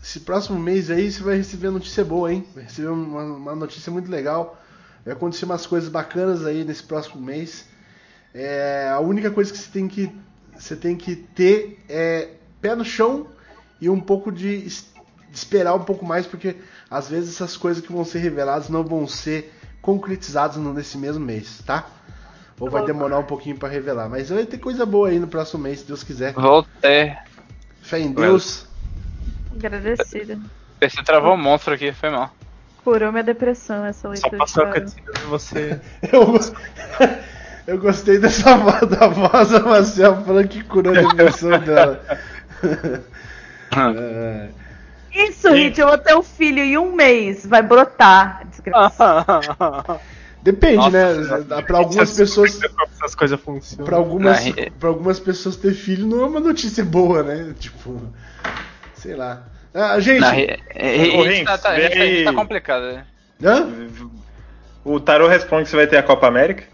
Esse 0.02 0.20
próximo 0.20 0.58
mês 0.58 0.90
aí 0.90 1.10
você 1.10 1.22
vai 1.22 1.36
receber 1.36 1.70
notícia 1.70 2.04
boa, 2.04 2.32
hein? 2.32 2.46
Vai 2.54 2.64
receber 2.64 2.88
uma, 2.88 3.22
uma 3.22 3.54
notícia 3.56 3.90
muito 3.90 4.10
legal. 4.10 4.60
Vai 5.04 5.14
acontecer 5.14 5.44
umas 5.44 5.66
coisas 5.66 5.88
bacanas 5.88 6.44
aí 6.44 6.64
nesse 6.64 6.82
próximo 6.82 7.20
mês. 7.20 7.64
É, 8.34 8.88
a 8.92 9.00
única 9.00 9.30
coisa 9.30 9.50
que 9.52 9.58
você 9.58 9.70
tem 9.70 9.88
que, 9.88 10.12
você 10.56 10.76
tem 10.76 10.96
que 10.96 11.16
ter 11.16 11.82
é 11.88 12.34
pé 12.60 12.74
no 12.76 12.84
chão 12.84 13.26
e 13.80 13.88
um 13.88 14.00
pouco 14.00 14.30
de 14.30 14.68
esperar 15.32 15.74
um 15.74 15.85
pouco 15.85 16.05
mais, 16.05 16.27
porque 16.27 16.57
às 16.90 17.09
vezes 17.09 17.35
essas 17.35 17.57
coisas 17.57 17.85
que 17.85 17.93
vão 17.93 18.05
ser 18.05 18.19
reveladas 18.19 18.69
não 18.69 18.82
vão 18.85 19.07
ser 19.07 19.53
concretizadas 19.82 20.57
nesse 20.57 20.98
mesmo 20.98 21.24
mês, 21.24 21.62
tá? 21.65 21.86
Ou 22.59 22.70
vai 22.70 22.85
demorar 22.85 23.19
um 23.19 23.24
pouquinho 23.24 23.57
pra 23.57 23.69
revelar. 23.69 24.09
Mas 24.09 24.31
vai 24.31 24.47
ter 24.47 24.59
coisa 24.59 24.86
boa 24.86 25.09
aí 25.09 25.19
no 25.19 25.28
próximo 25.28 25.62
mês, 25.62 25.81
se 25.81 25.86
Deus 25.86 26.03
quiser. 26.03 26.32
voltei. 26.32 27.15
Fé 27.82 28.01
em 28.01 28.12
Deus. 28.12 28.66
Agradecida. 29.55 30.39
Você 30.81 31.03
travou 31.03 31.35
um 31.35 31.36
monstro 31.36 31.74
aqui, 31.74 31.93
foi 31.93 32.11
mal. 32.11 32.35
Curou 32.82 33.11
minha 33.11 33.24
depressão 33.24 33.85
essa 33.85 34.03
Só 34.03 34.09
leitura. 34.09 34.39
passou 34.39 34.62
a 34.62 34.66
cara. 34.66 34.81
cutscene 34.81 35.07
e 35.15 35.27
você. 35.27 35.81
Eu, 36.12 36.40
eu 37.74 37.78
gostei 37.78 38.19
dessa 38.19 38.57
voz 38.57 38.81
da 38.89 39.09
voz 39.09 39.51
da 39.51 39.61
Marcel 39.61 40.24
falando 40.24 40.48
que 40.48 40.62
curou 40.65 40.97
a 40.97 41.03
depressão 41.03 41.59
dela. 41.61 42.03
É, 43.77 44.48
Isso, 45.16 45.51
Hit, 45.52 45.80
eu 45.80 45.86
vou 45.88 45.98
ter 45.98 46.14
um 46.14 46.22
filho 46.22 46.59
em 46.62 46.76
um 46.76 46.94
mês. 46.94 47.47
Vai 47.47 47.62
brotar. 47.62 48.47
Desgraça. 48.48 49.24
depende, 50.43 50.76
Nossa, 50.76 51.38
né? 51.38 51.62
Pra 51.62 51.78
algumas 51.78 52.16
pessoas. 52.16 52.60
Essas 52.94 53.14
coisas 53.14 53.40
funcionam. 53.40 53.84
Pra 53.84 53.97
algumas, 53.97 54.47
é- 54.47 54.70
pra 54.70 54.88
algumas 54.88 55.18
pessoas 55.18 55.56
ter 55.56 55.72
filho 55.74 56.06
não 56.06 56.22
é 56.22 56.26
uma 56.26 56.40
notícia 56.40 56.84
boa, 56.84 57.22
né? 57.22 57.55
Tipo, 57.59 58.01
sei 58.94 59.14
lá. 59.16 59.44
Ah, 59.72 59.98
gente, 60.01 60.22
e- 60.24 61.16
Ô, 61.16 61.24
e- 61.24 61.28
Rinks, 61.28 61.44
tá, 61.44 61.59
tá, 61.59 61.74
vê 61.74 61.86
a 61.86 61.90
gente 61.90 62.24
tá- 62.24 62.30
tá 62.32 62.36
complicado. 62.36 62.82
né? 62.82 63.06
hã? 63.44 63.68
O 64.84 64.98
Tarô 65.01 65.28
responde 65.28 65.68
se 65.68 65.76
vai 65.76 65.86
ter 65.86 65.97
a 65.98 66.02
Copa 66.02 66.26
América. 66.26 66.64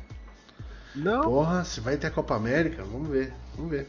Não. 0.95 1.23
Porra, 1.23 1.65
se 1.65 1.81
vai 1.81 1.97
ter 1.97 2.09
a 2.09 2.11
Copa 2.11 2.37
América, 2.37 2.85
vamos 2.85 3.09
ver, 3.09 3.33
vamos 3.57 3.71
ver. 3.71 3.87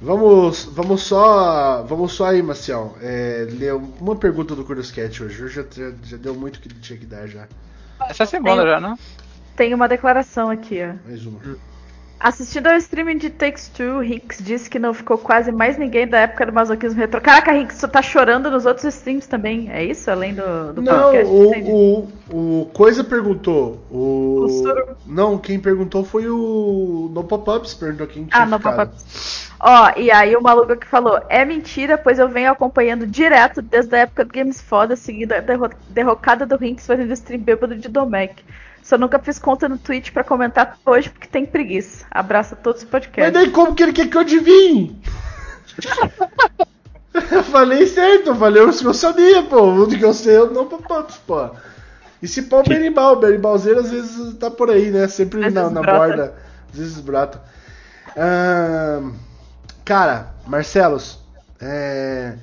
Vamos, 0.00 0.64
vamos 0.72 1.02
só, 1.02 1.82
vamos 1.84 2.12
só 2.12 2.26
aí, 2.26 2.42
Marcial. 2.42 2.96
É, 3.00 3.46
ler 3.50 3.74
uma 3.74 4.16
pergunta 4.16 4.54
do 4.54 4.64
Curious 4.64 4.90
Cat 4.90 5.22
hoje. 5.22 5.42
Hoje 5.42 5.54
já, 5.54 5.64
já, 5.70 5.92
já 6.02 6.16
deu 6.16 6.34
muito 6.34 6.60
que 6.60 6.68
tinha 6.68 6.98
que 6.98 7.06
dar 7.06 7.26
já. 7.26 7.46
Essa 8.08 8.22
é 8.22 8.24
a 8.24 8.26
segunda 8.26 8.66
já, 8.66 8.80
não? 8.80 8.98
Tem 9.56 9.72
uma 9.72 9.88
declaração 9.88 10.50
aqui, 10.50 10.80
ó. 10.82 10.94
Mais 11.08 11.24
uma. 11.24 11.40
Assistindo 12.18 12.68
ao 12.68 12.76
streaming 12.76 13.18
de 13.18 13.28
Takes 13.28 13.68
Two, 13.68 14.02
Hinks 14.02 14.38
disse 14.42 14.70
que 14.70 14.78
não 14.78 14.94
ficou 14.94 15.18
quase 15.18 15.52
mais 15.52 15.76
ninguém 15.76 16.06
da 16.08 16.20
época 16.20 16.46
do 16.46 16.52
masoquismo 16.54 16.98
retro. 16.98 17.20
Caraca, 17.20 17.54
Hinks, 17.54 17.78
tu 17.78 17.86
tá 17.88 18.00
chorando 18.00 18.50
nos 18.50 18.64
outros 18.64 18.84
streams 18.94 19.26
também, 19.28 19.70
é 19.70 19.84
isso? 19.84 20.10
Além 20.10 20.32
do, 20.34 20.72
do 20.72 20.80
Não, 20.80 21.02
podcast? 21.12 21.30
O, 21.70 22.08
o, 22.30 22.60
o 22.62 22.66
Coisa 22.72 23.04
perguntou. 23.04 23.84
O, 23.90 24.46
O. 24.46 24.96
Não, 25.06 25.36
quem 25.36 25.60
perguntou 25.60 26.02
foi 26.02 26.26
o 26.28 27.10
No 27.12 27.24
Pop-Ups, 27.24 27.74
perguntou 27.74 28.06
quem 28.06 28.24
tinha 28.24 28.42
Ah, 28.42 28.46
ficado. 28.46 28.62
papai. 28.62 28.88
Ó, 29.60 29.92
e 29.98 30.10
aí 30.10 30.34
o 30.34 30.42
maluco 30.42 30.76
que 30.76 30.86
falou, 30.86 31.20
é 31.28 31.44
mentira, 31.44 31.98
pois 31.98 32.18
eu 32.18 32.28
venho 32.28 32.50
acompanhando 32.50 33.06
direto 33.06 33.60
desde 33.60 33.94
a 33.96 33.98
época 34.00 34.24
do 34.24 34.32
Games 34.32 34.60
Foda, 34.62 34.96
seguindo 34.96 35.32
a 35.32 35.40
derro 35.40 35.68
derrocada 35.90 36.46
do 36.46 36.62
Hinks 36.64 36.86
fazendo 36.86 37.12
stream 37.12 37.40
bêbado 37.42 37.76
de 37.76 37.88
Domec. 37.88 38.42
Só 38.84 38.98
nunca 38.98 39.18
fiz 39.18 39.38
conta 39.38 39.66
no 39.66 39.78
Twitch 39.78 40.10
pra 40.12 40.22
comentar 40.22 40.78
hoje 40.84 41.08
porque 41.08 41.26
tem 41.26 41.46
preguiça. 41.46 42.04
Abraço 42.10 42.52
a 42.52 42.56
todos 42.58 42.82
os 42.82 42.84
Mas 42.84 42.90
podcasts. 42.90 43.32
daí 43.32 43.50
como 43.50 43.74
que 43.74 43.82
ele 43.82 43.94
quer 43.94 44.08
que 44.10 44.16
eu 44.16 44.20
adivinhe? 44.20 45.00
eu 47.32 47.42
falei 47.44 47.86
certo, 47.86 48.28
eu 48.28 48.36
falei 48.36 48.62
o 48.62 48.70
que 48.70 48.84
eu 48.84 48.92
sabia, 48.92 49.42
pô. 49.44 49.84
O 49.84 49.88
que 49.88 50.04
eu 50.04 50.12
sei 50.12 50.36
eu 50.36 50.50
não 50.52 50.66
Pop-Ups, 50.68 51.16
pô. 51.26 51.48
E 52.20 52.28
se 52.28 52.42
pau 52.42 52.60
o 52.60 52.68
berimbau, 52.68 53.14
o 53.14 53.20
berimbalzeiro 53.20 53.80
às 53.80 53.90
vezes 53.90 54.34
tá 54.34 54.50
por 54.50 54.70
aí, 54.70 54.90
né? 54.90 55.08
Sempre 55.08 55.46
Às 55.46 55.54
na, 55.54 55.70
na 55.70 55.82
borda. 55.82 56.34
Às 56.70 56.78
vezes 56.78 57.00
brota. 57.00 57.40
Cara, 59.84 60.34
Marcelos, 60.46 61.20
é, 61.60 62.34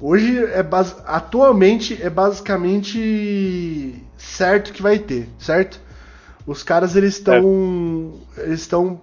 hoje 0.00 0.42
é 0.52 0.62
bas- 0.62 0.96
atualmente 1.06 2.00
é 2.02 2.08
basicamente 2.10 4.02
certo 4.16 4.72
que 4.72 4.82
vai 4.82 4.98
ter, 4.98 5.28
certo? 5.38 5.80
Os 6.46 6.62
caras 6.62 6.94
eles 6.96 7.14
estão 7.14 8.14
eles 8.38 8.60
estão 8.60 9.00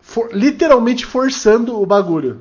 for- 0.00 0.30
literalmente 0.32 1.06
forçando 1.06 1.80
o 1.80 1.86
bagulho. 1.86 2.40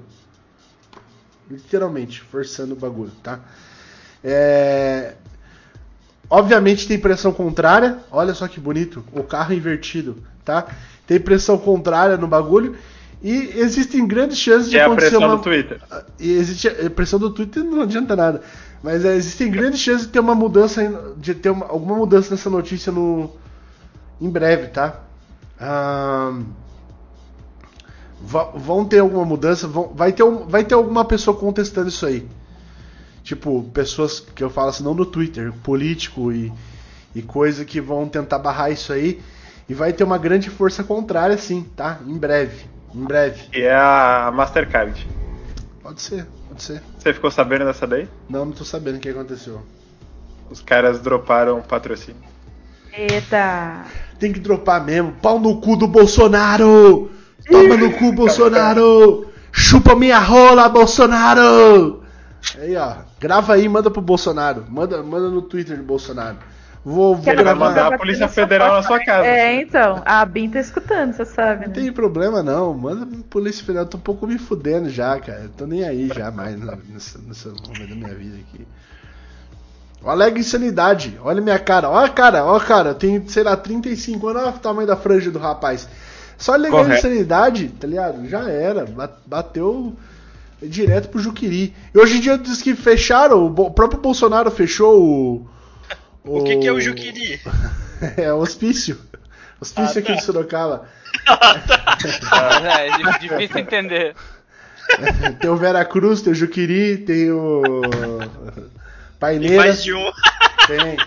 Literalmente 1.50 2.22
forçando 2.22 2.74
o 2.74 2.78
bagulho, 2.78 3.12
tá? 3.22 3.40
É, 4.24 5.16
Obviamente 6.32 6.88
tem 6.88 6.98
pressão 6.98 7.34
contrária. 7.34 7.98
Olha 8.10 8.34
só 8.34 8.48
que 8.48 8.58
bonito. 8.58 9.04
O 9.12 9.22
carro 9.22 9.54
invertido, 9.54 10.24
tá? 10.46 10.66
Tem 11.06 11.20
pressão 11.20 11.58
contrária 11.58 12.16
no 12.16 12.26
bagulho. 12.26 12.78
E 13.22 13.52
existem 13.58 14.08
grandes 14.08 14.38
chances 14.38 14.70
de 14.70 14.78
é 14.78 14.82
a 14.82 14.86
acontecer 14.86 15.10
pressão 15.10 15.28
uma. 15.28 15.36
do 15.36 15.44
Twitter. 15.44 15.82
E 16.18 16.32
existe 16.32 16.70
a 16.70 16.90
pressão 16.90 17.20
do 17.20 17.30
Twitter 17.32 17.62
não 17.66 17.82
adianta 17.82 18.16
nada. 18.16 18.42
Mas 18.84 19.06
é, 19.06 19.16
existem 19.16 19.52
grandes 19.52 19.80
chances 19.80 20.08
de 20.08 20.14
ter 20.14 20.20
uma 20.20 20.34
mudança, 20.34 21.14
de 21.18 21.36
ter 21.36 21.50
uma- 21.52 21.68
alguma 21.68 21.96
mudança 21.96 22.32
nessa 22.32 22.50
notícia 22.50 22.92
no 22.92 23.30
em 24.20 24.30
breve, 24.30 24.68
tá? 24.68 25.00
Vão 28.56 28.86
ter 28.86 29.00
alguma 29.00 29.26
mudança, 29.26 29.68
vão- 29.68 29.92
vai, 29.96 30.12
ter 30.12 30.24
um- 30.24 30.46
vai 30.48 30.64
ter 30.64 30.76
alguma 30.76 31.04
pessoa 31.04 31.36
contestando 31.36 31.90
isso 31.90 32.06
aí. 32.06 32.28
Tipo, 33.24 33.64
pessoas 33.74 34.20
que 34.20 34.44
eu 34.44 34.50
falo 34.50 34.70
assim, 34.70 34.84
não 34.84 34.94
no 34.94 35.06
Twitter, 35.06 35.52
político 35.64 36.32
e, 36.32 36.52
e 37.16 37.22
coisa 37.22 37.66
que 37.66 37.82
vão 37.82 38.08
tentar 38.08 38.38
barrar 38.40 38.72
isso 38.72 38.94
aí. 38.94 39.22
E 39.68 39.74
vai 39.74 39.92
ter 39.94 40.04
uma 40.04 40.18
grande 40.18 40.50
força 40.50 40.84
contrária, 40.84 41.38
sim, 41.38 41.66
tá? 41.76 42.00
Em 42.06 42.18
breve. 42.18 42.66
Em 42.94 43.04
breve. 43.04 43.44
Que 43.50 43.62
é 43.62 43.74
a 43.76 44.32
Mastercard. 44.34 45.08
Pode 45.92 46.02
ser, 46.04 46.26
pode 46.48 46.64
ser. 46.64 46.82
Você 46.98 47.14
ficou 47.14 47.30
sabendo 47.30 47.66
dessa 47.66 47.86
daí? 47.86 48.08
Não, 48.30 48.46
não 48.46 48.54
tô 48.54 48.64
sabendo 48.64 48.96
o 48.96 49.00
que 49.00 49.10
aconteceu. 49.10 49.62
Os 50.50 50.62
caras 50.62 51.02
droparam 51.02 51.58
um 51.58 51.62
patrocínio. 51.62 52.22
Eita. 52.94 53.84
Tem 54.18 54.32
que 54.32 54.40
dropar 54.40 54.86
mesmo. 54.86 55.12
Pau 55.22 55.38
no 55.38 55.60
cu 55.60 55.76
do 55.76 55.88
Bolsonaro! 55.88 57.12
Toma 57.46 57.76
no 57.76 57.92
cu, 57.92 58.14
Bolsonaro! 58.14 59.30
Chupa 59.52 59.94
minha 59.94 60.18
rola, 60.18 60.70
Bolsonaro! 60.70 62.02
Aí, 62.58 62.78
ó. 62.78 62.96
Grava 63.20 63.56
aí 63.56 63.66
e 63.66 63.70
manda 63.70 63.92
pro 63.92 64.02
Bolsonaro. 64.02 64.66
Manda, 64.70 65.04
manda 65.04 65.30
no 65.30 65.42
Twitter 65.42 65.76
do 65.76 65.84
Bolsonaro. 65.84 66.38
Vou, 66.84 67.16
vou 67.16 67.24
Quer 67.24 67.34
Ele 67.36 67.44
vai 67.44 67.54
gravar. 67.54 67.70
mandar 67.70 67.94
a 67.94 67.98
Polícia 67.98 68.28
Federal 68.28 68.74
na 68.74 68.82
sua 68.84 69.04
casa. 69.04 69.28
É, 69.28 69.62
então. 69.62 70.02
A 70.04 70.26
Bin 70.26 70.50
tá 70.50 70.60
escutando, 70.60 71.14
você 71.14 71.26
sabe, 71.26 71.62
Não 71.62 71.68
né? 71.68 71.74
tem 71.76 71.92
problema 71.94 72.42
não. 72.42 72.74
Manda 72.74 73.06
pro 73.06 73.18
Polícia 73.24 73.64
Federal. 73.64 73.86
Tô 73.86 73.98
um 73.98 74.02
pouco 74.02 74.26
me 74.26 74.40
fudendo 74.40 74.90
já, 74.90 75.20
cara. 75.20 75.50
Tô 75.56 75.68
nem 75.68 75.84
aí 75.84 76.08
já 76.08 76.32
mais 76.32 76.60
nessa, 76.60 77.20
nessa 77.20 77.50
momento 77.50 77.90
da 77.90 77.96
minha 77.96 78.16
vida 78.16 78.38
aqui. 78.38 78.66
Olha 80.04 80.26
a 80.26 80.30
insanidade. 80.32 81.20
Olha 81.24 81.40
minha 81.42 81.60
cara. 81.60 81.88
Olha 81.90 82.08
a 82.08 82.10
cara, 82.10 82.44
olha 82.44 82.58
a 82.62 82.66
cara. 82.66 82.90
Eu 82.90 82.96
tenho, 82.96 83.30
sei 83.30 83.44
lá, 83.44 83.56
35 83.56 84.28
anos. 84.30 84.42
Olha 84.42 84.52
o 84.56 84.60
tamanho 84.60 84.88
da 84.88 84.96
franja 84.96 85.30
do 85.30 85.38
rapaz. 85.38 85.88
Só 86.38 86.56
a 86.56 86.70
Correto. 86.70 86.94
insanidade, 86.98 87.68
tá 87.80 87.86
ligado? 87.86 88.28
Já 88.28 88.50
era. 88.50 88.86
Ba- 88.86 89.12
Bateu 89.28 89.94
direto 90.60 91.10
pro 91.10 91.20
Juquiri. 91.22 91.76
E 91.94 92.00
hoje 92.00 92.18
em 92.18 92.22
dia 92.22 92.38
diz 92.40 92.60
que 92.64 92.74
fecharam. 92.74 93.46
O 93.46 93.70
próprio 93.70 94.02
Bolsonaro 94.02 94.50
fechou 94.50 95.00
o. 95.04 95.48
O 96.24 96.44
que, 96.44 96.58
que 96.58 96.68
é 96.68 96.72
o 96.72 96.80
Juquiri? 96.80 97.42
é, 98.18 98.32
o 98.34 98.38
hospício. 98.38 98.98
Hospício 99.60 99.98
Ah, 99.98 100.00
aqui 100.00 100.14
tá. 100.14 100.16
de 100.16 100.24
Sorocaba. 100.24 100.88
É, 102.64 102.88
é 102.88 102.98
di- 102.98 103.28
difícil 103.28 103.58
entender. 103.60 104.16
Tem 105.40 105.50
o 105.50 105.56
Vera 105.56 105.86
Cruz, 105.86 106.22
tem 106.22 106.34
o 106.34 106.36
Juquiri, 106.36 106.98
tem 106.98 107.32
o. 107.32 107.62
Tem 107.62 108.70
Paineira. 109.20 109.58
mais 109.58 109.84
de 109.84 109.94
um. 109.94 110.12
Tem. 110.68 110.98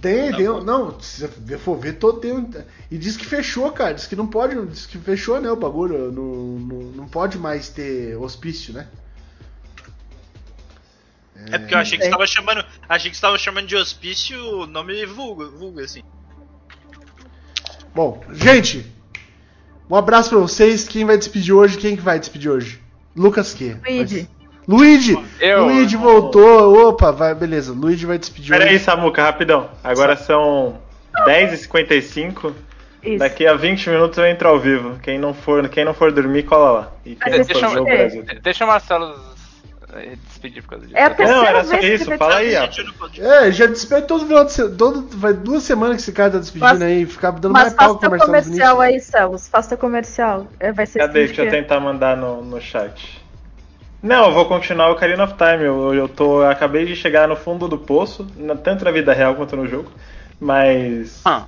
Tem, 0.00 0.32
tem. 0.34 0.48
um- 0.48 0.62
Não, 0.62 0.98
se 1.00 1.26
você 1.28 1.58
for 1.58 1.76
ver, 1.76 1.94
todo 1.94 2.20
tem. 2.20 2.32
um- 2.32 2.48
E 2.90 2.96
diz 2.96 3.16
que 3.16 3.26
fechou, 3.26 3.70
cara. 3.72 3.92
Diz 3.94 4.06
que 4.06 4.16
não 4.16 4.26
pode. 4.26 4.54
Diz 4.66 4.86
que 4.86 4.96
fechou, 4.98 5.40
né? 5.40 5.50
O 5.50 5.56
bagulho. 5.56 6.10
Não, 6.12 6.22
não, 6.24 6.78
não 6.92 7.08
pode 7.08 7.36
mais 7.36 7.68
ter 7.68 8.16
hospício, 8.16 8.72
né? 8.72 8.86
É 11.50 11.58
porque 11.58 11.74
eu 11.74 11.78
achei 11.78 11.98
que 11.98 12.04
você 12.04 12.10
tava 12.10 12.26
chamando. 12.26 12.64
Achei 12.88 13.10
que 13.10 13.16
você 13.16 13.20
tava 13.22 13.38
chamando 13.38 13.66
de 13.66 13.76
hospício 13.76 14.38
o 14.60 14.66
nome 14.66 15.04
vulgo, 15.06 15.50
vulgo 15.50 15.80
assim. 15.80 16.02
Bom, 17.94 18.22
gente. 18.32 18.86
Um 19.88 19.96
abraço 19.96 20.30
pra 20.30 20.38
vocês. 20.38 20.86
Quem 20.86 21.04
vai 21.04 21.18
despedir 21.18 21.52
hoje? 21.54 21.76
Quem 21.78 21.96
que 21.96 22.02
vai 22.02 22.18
despedir 22.18 22.50
hoje? 22.50 22.80
Lucas 23.16 23.52
que? 23.52 23.76
Luigi. 23.86 24.28
Luigi! 24.68 25.18
Eu. 25.40 25.64
Luigi 25.64 25.96
voltou. 25.96 26.88
Opa, 26.88 27.10
vai, 27.10 27.34
beleza. 27.34 27.72
Luigi 27.72 28.06
vai 28.06 28.18
despedir 28.18 28.50
Pera 28.52 28.66
aí, 28.66 28.76
hoje. 28.76 28.84
Samuca, 28.84 29.22
rapidão. 29.22 29.68
Agora 29.82 30.16
são 30.16 30.80
10h55. 31.26 32.52
Isso. 33.02 33.18
Daqui 33.18 33.46
a 33.46 33.54
20 33.54 33.90
minutos 33.90 34.18
eu 34.18 34.26
entro 34.26 34.46
ao 34.48 34.60
vivo. 34.60 34.98
Quem 35.02 35.18
não 35.18 35.32
for, 35.34 35.66
quem 35.68 35.84
não 35.84 35.94
for 35.94 36.12
dormir, 36.12 36.44
cola 36.44 36.70
lá. 36.70 36.92
E 37.04 37.16
quem 37.16 37.18
Mas 37.32 37.38
não 37.38 37.46
deixa 37.46 37.68
for 37.68 37.78
eu- 37.78 37.84
ver 37.84 37.92
o 37.94 37.96
Brasil. 37.96 38.24
Deixa 38.42 38.64
o 38.64 38.68
Marcelo 38.68 39.18
despedir 40.28 40.62
por 40.62 40.70
causa 40.70 40.86
disso. 40.86 40.96
É 40.98 41.04
a 41.04 41.10
tá? 41.10 41.16
terceira 41.16 41.40
Não, 41.40 41.46
era 41.46 41.64
só 41.64 41.70
vez 41.70 41.84
que 42.04 42.10
isso, 42.10 42.18
fala 42.18 42.36
aí, 42.36 42.54
ó. 42.56 42.68
É, 43.22 43.50
já 43.52 43.66
despede 43.66 44.06
todo 44.06 44.26
final 44.26 44.44
de 44.44 44.52
semana. 44.52 44.76
Todo, 44.76 45.06
vai 45.18 45.32
duas 45.32 45.62
semanas 45.62 45.96
que 45.96 46.02
esse 46.02 46.12
cara 46.12 46.30
tá 46.32 46.38
despedindo 46.38 46.68
Mas- 46.68 46.82
aí. 46.82 47.06
Ficar 47.06 47.30
dando 47.32 47.52
Mas 47.52 47.62
mais 47.62 47.74
pau 47.74 47.88
faça 47.94 47.98
com 48.00 48.06
o 48.06 48.10
Marcelo 48.10 48.26
comercial 48.32 48.78
Vinícius. 48.80 49.04
aí, 49.14 49.20
Celos. 49.22 49.48
Faça 49.48 49.76
comercial. 49.76 50.46
É, 50.60 50.72
Vai 50.72 50.86
ser 50.86 50.98
Cadê? 51.00 51.26
Deixa 51.26 51.42
eu 51.44 51.50
tentar 51.50 51.80
mandar 51.80 52.16
no, 52.16 52.42
no 52.44 52.60
chat. 52.60 53.20
Não, 54.02 54.28
eu 54.28 54.32
vou 54.32 54.46
continuar 54.46 54.88
o 54.88 54.92
Ocarina 54.92 55.24
of 55.24 55.34
Time. 55.34 55.64
Eu, 55.64 55.92
eu 55.94 56.08
tô. 56.08 56.42
eu 56.42 56.48
acabei 56.50 56.86
de 56.86 56.96
chegar 56.96 57.28
no 57.28 57.36
fundo 57.36 57.68
do 57.68 57.76
poço, 57.76 58.26
na- 58.36 58.56
tanto 58.56 58.84
na 58.84 58.90
vida 58.90 59.12
real 59.12 59.34
quanto 59.34 59.56
no 59.56 59.66
jogo. 59.66 59.90
Mas 60.40 61.20
Ah, 61.24 61.44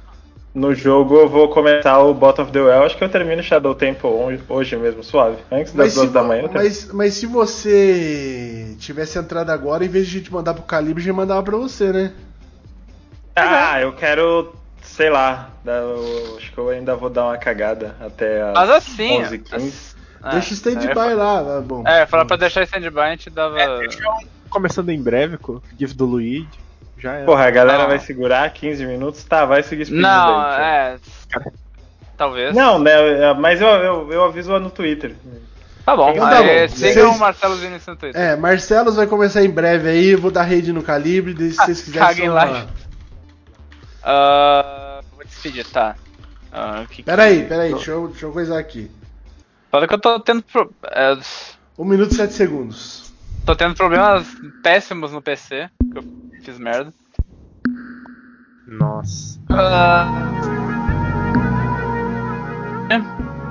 no 0.55 0.75
jogo 0.75 1.17
eu 1.19 1.29
vou 1.29 1.49
começar 1.49 1.99
o 2.01 2.13
Bot 2.13 2.41
of 2.41 2.53
the 2.53 2.61
Well. 2.61 2.85
Acho 2.85 2.97
que 2.97 3.05
eu 3.05 3.09
termino 3.09 3.43
Shadow 3.43 3.75
Temple 3.75 4.07
hoje, 4.09 4.43
hoje 4.49 4.77
mesmo, 4.77 5.03
suave. 5.03 5.39
Antes 5.51 5.73
das 5.73 5.87
Mas 5.87 5.93
se, 5.93 5.99
duas 6.01 6.13
da 6.13 6.21
vo- 6.23 6.29
manhã. 6.29 6.43
eu 6.43 6.49
termino. 6.49 6.65
mas, 6.71 6.93
mas 6.93 7.15
se 7.15 7.27
você 7.27 8.77
tivesse 8.79 9.19
entrado 9.19 9.51
agora, 9.51 9.85
em 9.85 9.89
vez 9.89 10.07
de 10.07 10.17
a 10.17 10.19
gente 10.21 10.33
mandar 10.33 10.55
pro 10.55 10.63
Calibre, 10.65 11.03
a 11.03 11.07
gente 11.07 11.15
mandava 11.17 11.43
pra 11.43 11.57
você, 11.57 11.93
né? 11.93 12.13
Ah, 13.35 13.81
eu 13.81 13.93
quero. 13.95 14.55
Sei 14.83 15.09
lá. 15.09 15.51
eu 15.65 16.37
acho 16.37 16.53
que 16.53 16.59
eu 16.59 16.69
ainda 16.69 16.95
vou 16.97 17.09
dar 17.09 17.25
uma 17.27 17.39
cagada 17.39 17.97
até 18.01 18.43
as 18.43 18.53
Mas 18.53 18.71
assim. 18.71 19.23
11 19.23 19.39
15 19.39 19.95
ah, 20.23 20.31
Deixa 20.33 20.51
o 20.51 20.53
é, 20.53 20.55
stand-by 20.55 21.15
lá. 21.15 21.39
ah, 21.59 21.61
Bom. 21.61 21.83
É, 21.87 22.05
falar 22.07 22.25
pra 22.27 22.37
deixar 22.37 22.63
stand-by 22.65 23.01
a 23.01 23.11
gente 23.11 23.31
dava. 23.31 23.61
É, 23.61 23.87
Começando 24.51 24.91
em 24.91 25.01
breve 25.03 25.39
com 25.39 25.53
o 25.55 25.63
GIF 25.79 25.95
do 25.95 26.05
Luigi. 26.05 26.47
Já 27.03 27.15
é. 27.15 27.25
Porra, 27.25 27.47
a 27.47 27.51
galera 27.51 27.83
Não. 27.83 27.89
vai 27.89 27.99
segurar 27.99 28.49
15 28.53 28.87
minutos? 28.87 29.25
Tá, 29.25 29.45
vai 29.45 29.63
seguir 29.63 29.87
speed 29.87 30.01
Não, 30.01 30.41
date. 30.41 30.61
é. 30.63 30.97
Talvez. 32.17 32.55
Não, 32.55 32.79
né? 32.79 32.93
Mas 33.35 33.61
eu, 33.61 33.67
eu, 33.69 34.13
eu 34.13 34.25
aviso 34.25 34.53
lá 34.53 34.61
no 34.61 34.71
Twitter. 34.71 35.17
Tá 35.85 35.97
bom. 35.97 36.11
Então 36.13 36.29
tá 36.31 36.41
bom. 36.41 36.49
Sigam 36.69 36.69
Vocês- 37.09 37.17
o 37.17 37.19
Marcelo 37.19 37.57
Vinícius 37.57 37.87
no 37.89 37.97
Twitter. 37.97 38.21
É, 38.21 38.37
Marcelos 38.37 38.95
vai 38.95 39.07
começar 39.09 39.43
em 39.43 39.51
breve 39.51 39.89
aí. 39.89 40.15
Vou 40.15 40.31
dar 40.31 40.45
rede 40.45 40.73
no 40.73 40.83
Calibre. 40.83 41.35
daí 41.35 41.51
Se 41.51 41.57
vocês 41.57 41.81
quiserem. 41.83 42.07
caguem 42.09 42.29
lá. 42.29 42.67
Ah, 44.03 45.01
vou 45.15 45.25
despedir, 45.25 45.67
tá. 45.67 45.97
Ah, 46.53 46.85
que- 46.89 47.03
Peraí, 47.03 47.45
peraí, 47.47 47.73
deixa 47.73 47.93
eu, 47.93 48.09
deixa 48.09 48.27
eu 48.27 48.33
coisar 48.33 48.59
aqui. 48.59 48.91
Fala 49.71 49.89
que 49.89 49.95
eu 49.95 49.99
tô 50.01 50.21
tendo. 50.21 50.43
Pro... 50.43 50.71
é, 50.91 51.17
1 51.79 51.85
minuto 51.85 52.13
e 52.13 52.15
7 52.17 52.33
segundos. 52.35 53.13
tô 53.47 53.57
tendo 53.57 53.75
problemas 53.75 54.27
péssimos 54.63 55.13
no 55.13 55.23
PC. 55.23 55.69
Fiz 56.43 56.59
merda. 56.59 56.93
Nossa. 58.67 59.41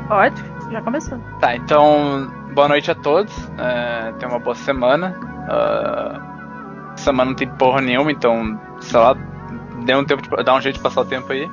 Pode, 0.08 0.44
já 0.70 0.82
começou. 0.82 1.18
Tá, 1.40 1.56
então, 1.56 2.30
boa 2.54 2.68
noite 2.68 2.92
a 2.92 2.96
todos. 2.96 3.34
É, 3.58 4.12
tenha 4.20 4.30
uma 4.30 4.40
boa 4.40 4.56
semana. 4.56 5.16
Ah, 5.50 6.94
semana 6.98 7.30
não 7.32 7.36
tem 7.36 7.48
porra 7.48 7.82
nenhuma, 7.82 8.12
então, 8.12 8.60
sei 8.82 9.00
lá, 9.00 9.14
dê 9.86 9.96
um 9.96 10.04
tempo 10.04 10.22
de, 10.22 10.44
dá 10.44 10.54
um 10.54 10.62
jeito 10.62 10.76
de 10.76 10.82
passar 10.82 11.02
o 11.02 11.06
tempo 11.06 11.32
aí. 11.32 11.50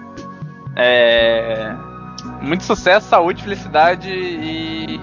É, 0.75 1.73
muito 2.43 2.65
sucesso, 2.65 3.09
saúde, 3.09 3.45
felicidade 3.45 4.11
e. 4.11 5.01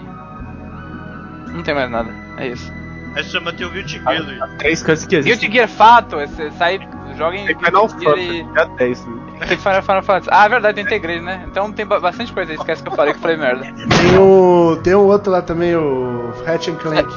Não 1.54 1.64
tem 1.64 1.74
mais 1.74 1.90
nada. 1.90 2.12
É 2.38 2.50
isso. 2.50 2.85
Aí 3.16 3.24
chama 3.24 3.54
teu 3.54 3.70
Guilty 3.70 4.00
Gear, 4.02 4.22
Luiz. 4.24 4.40
Três 4.58 4.84
coisas 4.84 5.06
que 5.06 5.16
Guilty 5.16 5.30
existem. 5.30 5.52
Gear 5.52 5.68
Fato, 5.70 6.18
você 6.18 6.52
sai, 6.52 6.80
joga 7.18 7.38
em 7.38 7.46
Tem 7.46 7.56
Final 7.58 7.88
Guilty 7.88 8.04
Fantasy, 8.06 8.30
e. 8.40 8.44
dia 8.54 8.66
10. 8.66 9.06
né? 9.08 9.22
Tem 9.48 9.58
Final, 9.58 9.82
Final 9.82 10.04
Fantasy. 10.04 10.30
Ah, 10.32 10.46
é 10.46 10.50
verdade, 10.50 10.76
tem 10.76 10.84
Integrate, 10.86 11.22
né? 11.22 11.44
Então 11.48 11.72
tem 11.72 11.86
ba- 11.86 12.00
bastante 12.00 12.34
coisa 12.34 12.52
aí, 12.52 12.58
esquece 12.58 12.84
que 12.84 12.90
eu 12.90 12.94
falei 12.96 13.14
que 13.14 13.18
eu 13.20 13.22
falei 13.22 13.38
merda. 13.38 13.64
Tem 13.64 14.18
o. 14.18 14.78
Tem 14.84 14.94
o 14.96 15.02
outro 15.06 15.32
lá 15.32 15.42
também, 15.42 15.76
o 15.76 16.34
Hatch 16.46 16.68
and 16.68 16.76
Clank. 16.76 17.10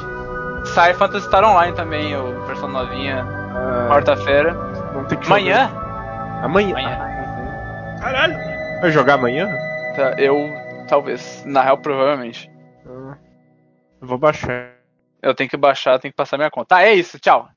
Sai 0.73 0.93
Phantasy 0.93 1.25
Star 1.25 1.43
Online 1.43 1.75
também, 1.75 2.15
o 2.15 2.45
versão 2.45 2.67
novinha, 2.69 3.25
Ah, 3.53 3.87
quarta-feira. 3.89 4.55
Amanhã? 5.25 5.69
Amanhã. 6.43 6.75
Amanhã. 6.77 7.97
Caralho. 8.01 8.35
Vai 8.81 8.91
jogar 8.91 9.15
amanhã? 9.15 9.49
Tá, 9.95 10.13
eu, 10.17 10.49
talvez. 10.87 11.43
Na 11.45 11.61
real, 11.61 11.77
provavelmente. 11.77 12.49
Ah, 12.87 13.15
eu 14.01 14.07
vou 14.07 14.17
baixar. 14.17 14.78
Eu 15.21 15.35
tenho 15.35 15.49
que 15.49 15.57
baixar, 15.57 15.99
tenho 15.99 16.11
que 16.11 16.17
passar 16.17 16.37
minha 16.37 16.51
conta. 16.51 16.75
Tá, 16.75 16.83
é 16.83 16.93
isso, 16.93 17.19
tchau. 17.19 17.49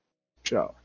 Tchau. 0.42 0.81